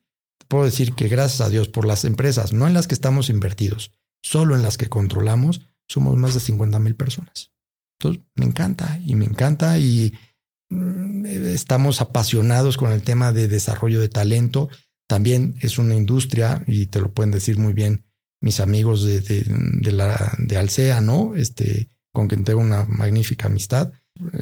puedo 0.47 0.67
decir 0.67 0.95
que 0.95 1.09
gracias 1.09 1.41
a 1.41 1.51
Dios 1.51 1.67
por 1.67 1.85
las 1.85 2.05
empresas, 2.05 2.53
no 2.53 2.69
en 2.69 2.75
las 2.75 2.87
que 2.87 2.95
estamos 2.95 3.29
invertidos, 3.29 3.91
solo 4.25 4.57
en 4.57 4.63
las 4.63 4.77
que 4.77 4.89
controlamos, 4.89 5.69
somos 5.87 6.17
más 6.17 6.35
de 6.35 6.41
50 6.41 6.79
mil 6.81 6.97
personas. 6.97 7.53
Entonces, 8.01 8.25
me 8.35 8.47
encanta 8.47 8.99
y 9.05 9.15
me 9.15 9.27
encanta 9.27 9.79
y 9.79 10.13
Mm, 10.71 11.27
estamos 11.27 12.01
apasionados 12.01 12.77
con 12.77 12.91
el 12.91 13.03
tema 13.03 13.33
de 13.33 13.49
desarrollo 13.49 14.01
de 14.01 14.09
talento. 14.09 14.69
También 15.07 15.55
es 15.61 15.79
una 15.79 15.95
industria, 15.95 16.65
y 16.67 16.87
te 16.87 17.01
lo 17.01 17.13
pueden 17.13 17.31
decir 17.31 17.59
muy 17.59 17.73
bien 17.73 18.05
mis 18.41 18.61
amigos 18.61 19.05
de, 19.05 19.21
de, 19.21 19.45
de 19.45 21.01
¿no? 21.03 21.35
Este, 21.35 21.89
con 22.13 22.29
quien 22.29 22.45
tengo 22.45 22.61
una 22.61 22.85
magnífica 22.85 23.47
amistad. 23.47 23.93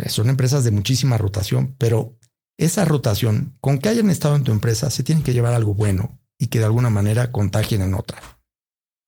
Son 0.07 0.29
empresas 0.29 0.65
de 0.65 0.71
muchísima 0.71 1.19
rotación, 1.19 1.75
pero 1.79 2.19
esa 2.59 2.85
rotación, 2.85 3.57
con 3.61 3.79
que 3.79 3.89
hayan 3.89 4.11
estado 4.11 4.37
en 4.37 4.45
tu 4.45 4.53
empresa, 4.53 4.91
se 4.91 5.03
tiene 5.03 5.23
que 5.23 5.33
llevar 5.33 5.55
algo 5.55 5.75
bueno 5.75 6.19
y 6.39 6.47
que 6.47 6.59
de 6.59 6.67
alguna 6.67 6.91
manera 6.91 7.33
contagien 7.33 7.83
en 7.83 7.95
otra. 7.95 8.21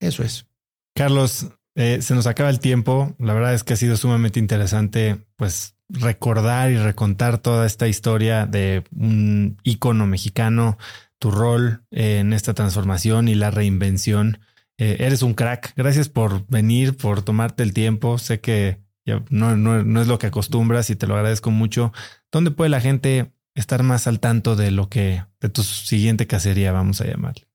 Eso 0.00 0.22
es. 0.22 0.46
Carlos, 0.94 1.48
eh, 1.74 2.00
se 2.02 2.14
nos 2.14 2.26
acaba 2.26 2.50
el 2.50 2.60
tiempo. 2.60 3.14
La 3.18 3.34
verdad 3.34 3.54
es 3.54 3.64
que 3.64 3.74
ha 3.74 3.76
sido 3.76 3.96
sumamente 3.96 4.38
interesante, 4.38 5.24
pues 5.36 5.74
recordar 5.88 6.70
y 6.70 6.78
recontar 6.78 7.38
toda 7.38 7.66
esta 7.66 7.88
historia 7.88 8.46
de 8.46 8.84
un 8.96 9.58
ícono 9.64 10.06
mexicano, 10.06 10.78
tu 11.18 11.30
rol 11.30 11.84
en 11.90 12.32
esta 12.32 12.54
transformación 12.54 13.28
y 13.28 13.34
la 13.34 13.50
reinvención. 13.50 14.38
Eh, 14.78 14.96
eres 15.00 15.22
un 15.22 15.34
crack. 15.34 15.74
Gracias 15.76 16.08
por 16.08 16.46
venir, 16.48 16.96
por 16.96 17.22
tomarte 17.22 17.62
el 17.62 17.72
tiempo. 17.72 18.18
Sé 18.18 18.40
que 18.40 18.80
no, 19.30 19.56
no, 19.56 20.00
es 20.00 20.06
lo 20.06 20.18
que 20.18 20.28
acostumbras 20.28 20.90
y 20.90 20.96
te 20.96 21.06
lo 21.06 21.16
agradezco 21.16 21.50
mucho. 21.50 21.92
¿Dónde 22.32 22.50
puede 22.50 22.70
la 22.70 22.80
gente 22.80 23.32
estar 23.54 23.82
más 23.82 24.06
al 24.06 24.20
tanto 24.20 24.56
de 24.56 24.70
lo 24.70 24.88
que, 24.88 25.24
de 25.40 25.48
tu 25.48 25.62
siguiente 25.62 26.26
cacería, 26.26 26.72
vamos 26.72 27.00
a 27.00 27.06
llamarle? 27.06 27.46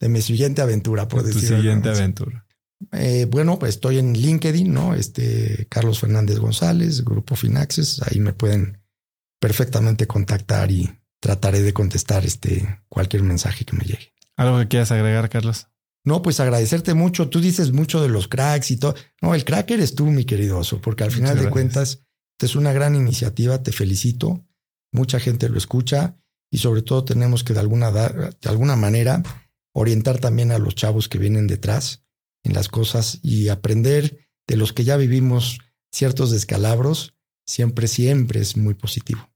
De 0.00 0.08
mi 0.08 0.22
siguiente 0.22 0.62
aventura, 0.62 1.06
por 1.08 1.22
decirlo. 1.22 1.48
Tu 1.48 1.56
siguiente 1.56 1.90
aventura. 1.90 2.44
Eh, 2.92 3.26
bueno, 3.30 3.58
pues 3.58 3.76
estoy 3.76 3.98
en 3.98 4.14
LinkedIn, 4.14 4.72
¿no? 4.72 4.94
Este 4.94 5.66
Carlos 5.68 6.00
Fernández 6.00 6.38
González, 6.38 7.04
Grupo 7.04 7.36
Finaxes, 7.36 8.02
ahí 8.02 8.18
me 8.18 8.32
pueden 8.32 8.82
perfectamente 9.40 10.06
contactar 10.06 10.70
y 10.70 10.90
trataré 11.20 11.62
de 11.62 11.72
contestar 11.72 12.24
este 12.24 12.80
cualquier 12.88 13.22
mensaje 13.22 13.64
que 13.64 13.76
me 13.76 13.84
llegue. 13.84 14.12
¿Algo 14.36 14.58
que 14.58 14.68
quieras 14.68 14.90
agregar, 14.92 15.28
Carlos? 15.28 15.68
No, 16.04 16.22
pues 16.22 16.40
agradecerte 16.40 16.94
mucho. 16.94 17.28
Tú 17.28 17.40
dices 17.40 17.72
mucho 17.72 18.02
de 18.02 18.08
los 18.08 18.26
cracks 18.26 18.70
y 18.72 18.76
todo. 18.76 18.94
No, 19.20 19.34
el 19.34 19.44
crack 19.44 19.70
eres 19.70 19.94
tú, 19.94 20.06
mi 20.06 20.24
querido 20.24 20.58
oso, 20.58 20.80
porque 20.80 21.04
al 21.04 21.12
final 21.12 21.38
de 21.38 21.48
cuentas 21.48 22.04
es 22.40 22.56
una 22.56 22.72
gran 22.72 22.96
iniciativa. 22.96 23.62
Te 23.62 23.72
felicito. 23.72 24.44
Mucha 24.90 25.20
gente 25.20 25.48
lo 25.48 25.58
escucha 25.58 26.16
y 26.50 26.58
sobre 26.58 26.82
todo 26.82 27.04
tenemos 27.04 27.44
que 27.44 27.54
de 27.54 27.60
alguna, 27.60 27.90
de 27.92 28.48
alguna 28.48 28.76
manera 28.76 29.22
orientar 29.72 30.18
también 30.18 30.50
a 30.52 30.58
los 30.58 30.74
chavos 30.74 31.08
que 31.08 31.18
vienen 31.18 31.46
detrás 31.46 32.01
en 32.42 32.54
las 32.54 32.68
cosas 32.68 33.18
y 33.22 33.48
aprender 33.48 34.28
de 34.46 34.56
los 34.56 34.72
que 34.72 34.84
ya 34.84 34.96
vivimos 34.96 35.58
ciertos 35.92 36.30
descalabros, 36.30 37.14
siempre, 37.46 37.88
siempre 37.88 38.40
es 38.40 38.56
muy 38.56 38.74
positivo. 38.74 39.30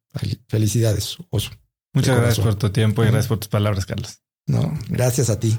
Felicidades, 0.49 1.16
Oso. 1.31 1.51
Muchas 1.93 2.16
gracias 2.16 2.45
por 2.45 2.55
tu 2.57 2.70
tiempo 2.70 3.03
y 3.03 3.07
gracias 3.07 3.28
por 3.28 3.39
tus 3.39 3.49
palabras, 3.49 3.87
Carlos. 3.87 4.20
No, 4.47 4.78
gracias 4.89 5.31
a 5.31 5.41
ti. 5.41 5.59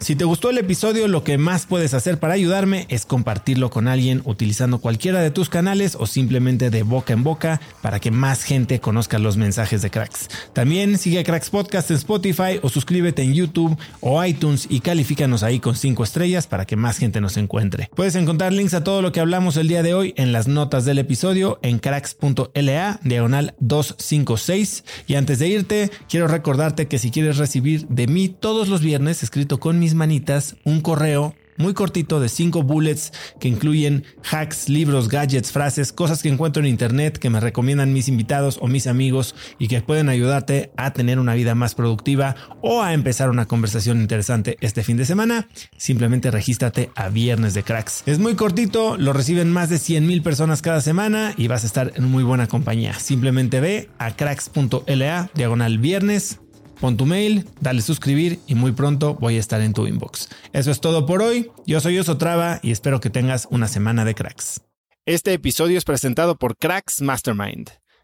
Si 0.00 0.16
te 0.16 0.24
gustó 0.24 0.50
el 0.50 0.58
episodio, 0.58 1.08
lo 1.08 1.24
que 1.24 1.38
más 1.38 1.66
puedes 1.66 1.94
hacer 1.94 2.18
para 2.18 2.34
ayudarme 2.34 2.86
es 2.88 3.06
compartirlo 3.06 3.70
con 3.70 3.88
alguien 3.88 4.20
utilizando 4.24 4.78
cualquiera 4.78 5.20
de 5.20 5.30
tus 5.30 5.48
canales 5.48 5.96
o 5.98 6.06
simplemente 6.06 6.68
de 6.68 6.82
boca 6.82 7.12
en 7.12 7.24
boca 7.24 7.60
para 7.80 8.00
que 8.00 8.10
más 8.10 8.42
gente 8.42 8.80
conozca 8.80 9.18
los 9.18 9.36
mensajes 9.36 9.80
de 9.82 9.90
Cracks. 9.90 10.28
También 10.52 10.98
sigue 10.98 11.24
Cracks 11.24 11.48
Podcast 11.48 11.90
en 11.90 11.96
Spotify 11.96 12.58
o 12.62 12.68
suscríbete 12.68 13.22
en 13.22 13.34
YouTube 13.34 13.78
o 14.00 14.22
iTunes 14.22 14.66
y 14.68 14.80
califícanos 14.80 15.42
ahí 15.42 15.60
con 15.60 15.76
5 15.76 16.04
estrellas 16.04 16.46
para 16.46 16.66
que 16.66 16.76
más 16.76 16.98
gente 16.98 17.20
nos 17.20 17.36
encuentre. 17.36 17.88
Puedes 17.94 18.14
encontrar 18.16 18.52
links 18.52 18.74
a 18.74 18.84
todo 18.84 19.00
lo 19.00 19.12
que 19.12 19.20
hablamos 19.20 19.56
el 19.56 19.68
día 19.68 19.82
de 19.82 19.94
hoy 19.94 20.12
en 20.16 20.32
las 20.32 20.48
notas 20.48 20.84
del 20.84 20.98
episodio 20.98 21.58
en 21.62 21.78
cracks.la 21.78 23.00
diagonal 23.02 23.54
256 23.60 24.84
y 25.06 25.14
antes 25.14 25.38
de 25.38 25.48
irte 25.48 25.90
quiero 26.08 26.28
recordarte 26.28 26.88
que 26.88 26.98
si 26.98 27.10
quieres 27.10 27.38
recibir 27.38 27.86
de 27.88 28.06
mí 28.06 28.28
todos 28.28 28.68
los 28.68 28.82
viernes 28.82 29.22
escrito 29.22 29.60
con 29.60 29.83
mis 29.84 29.94
manitas 29.94 30.56
un 30.64 30.80
correo 30.80 31.34
muy 31.58 31.74
cortito 31.74 32.20
de 32.20 32.30
cinco 32.30 32.62
bullets 32.62 33.12
que 33.38 33.48
incluyen 33.48 34.04
hacks, 34.30 34.70
libros, 34.70 35.08
gadgets, 35.08 35.52
frases, 35.52 35.92
cosas 35.92 36.22
que 36.22 36.30
encuentro 36.30 36.62
en 36.62 36.70
internet 36.70 37.18
que 37.18 37.28
me 37.28 37.38
recomiendan 37.38 37.92
mis 37.92 38.08
invitados 38.08 38.58
o 38.62 38.66
mis 38.66 38.86
amigos 38.86 39.34
y 39.58 39.68
que 39.68 39.82
pueden 39.82 40.08
ayudarte 40.08 40.72
a 40.78 40.94
tener 40.94 41.18
una 41.18 41.34
vida 41.34 41.54
más 41.54 41.74
productiva 41.74 42.34
o 42.62 42.82
a 42.82 42.94
empezar 42.94 43.28
una 43.28 43.46
conversación 43.46 44.00
interesante 44.00 44.56
este 44.62 44.82
fin 44.82 44.96
de 44.96 45.04
semana. 45.04 45.48
Simplemente 45.76 46.30
regístrate 46.30 46.90
a 46.96 47.10
Viernes 47.10 47.52
de 47.52 47.62
Cracks. 47.62 48.04
Es 48.06 48.18
muy 48.18 48.36
cortito, 48.36 48.96
lo 48.96 49.12
reciben 49.12 49.52
más 49.52 49.68
de 49.68 49.78
100 49.78 50.06
mil 50.06 50.22
personas 50.22 50.62
cada 50.62 50.80
semana 50.80 51.34
y 51.36 51.46
vas 51.46 51.64
a 51.64 51.66
estar 51.66 51.92
en 51.94 52.10
muy 52.10 52.24
buena 52.24 52.46
compañía. 52.46 52.94
Simplemente 52.94 53.60
ve 53.60 53.90
a 53.98 54.16
cracks.la 54.16 55.30
diagonal 55.34 55.78
viernes 55.78 56.40
Pon 56.80 56.96
tu 56.96 57.06
mail, 57.06 57.46
dale 57.60 57.82
suscribir 57.82 58.40
y 58.46 58.54
muy 58.54 58.72
pronto 58.72 59.14
voy 59.14 59.36
a 59.36 59.40
estar 59.40 59.60
en 59.60 59.72
tu 59.72 59.86
inbox. 59.86 60.28
Eso 60.52 60.70
es 60.70 60.80
todo 60.80 61.06
por 61.06 61.22
hoy. 61.22 61.50
Yo 61.66 61.80
soy 61.80 61.98
Osotrava 61.98 62.60
y 62.62 62.70
espero 62.70 63.00
que 63.00 63.10
tengas 63.10 63.48
una 63.50 63.68
semana 63.68 64.04
de 64.04 64.14
cracks. 64.14 64.60
Este 65.06 65.34
episodio 65.34 65.76
es 65.76 65.84
presentado 65.84 66.36
por 66.36 66.56
Cracks 66.56 67.02
Mastermind. 67.02 67.70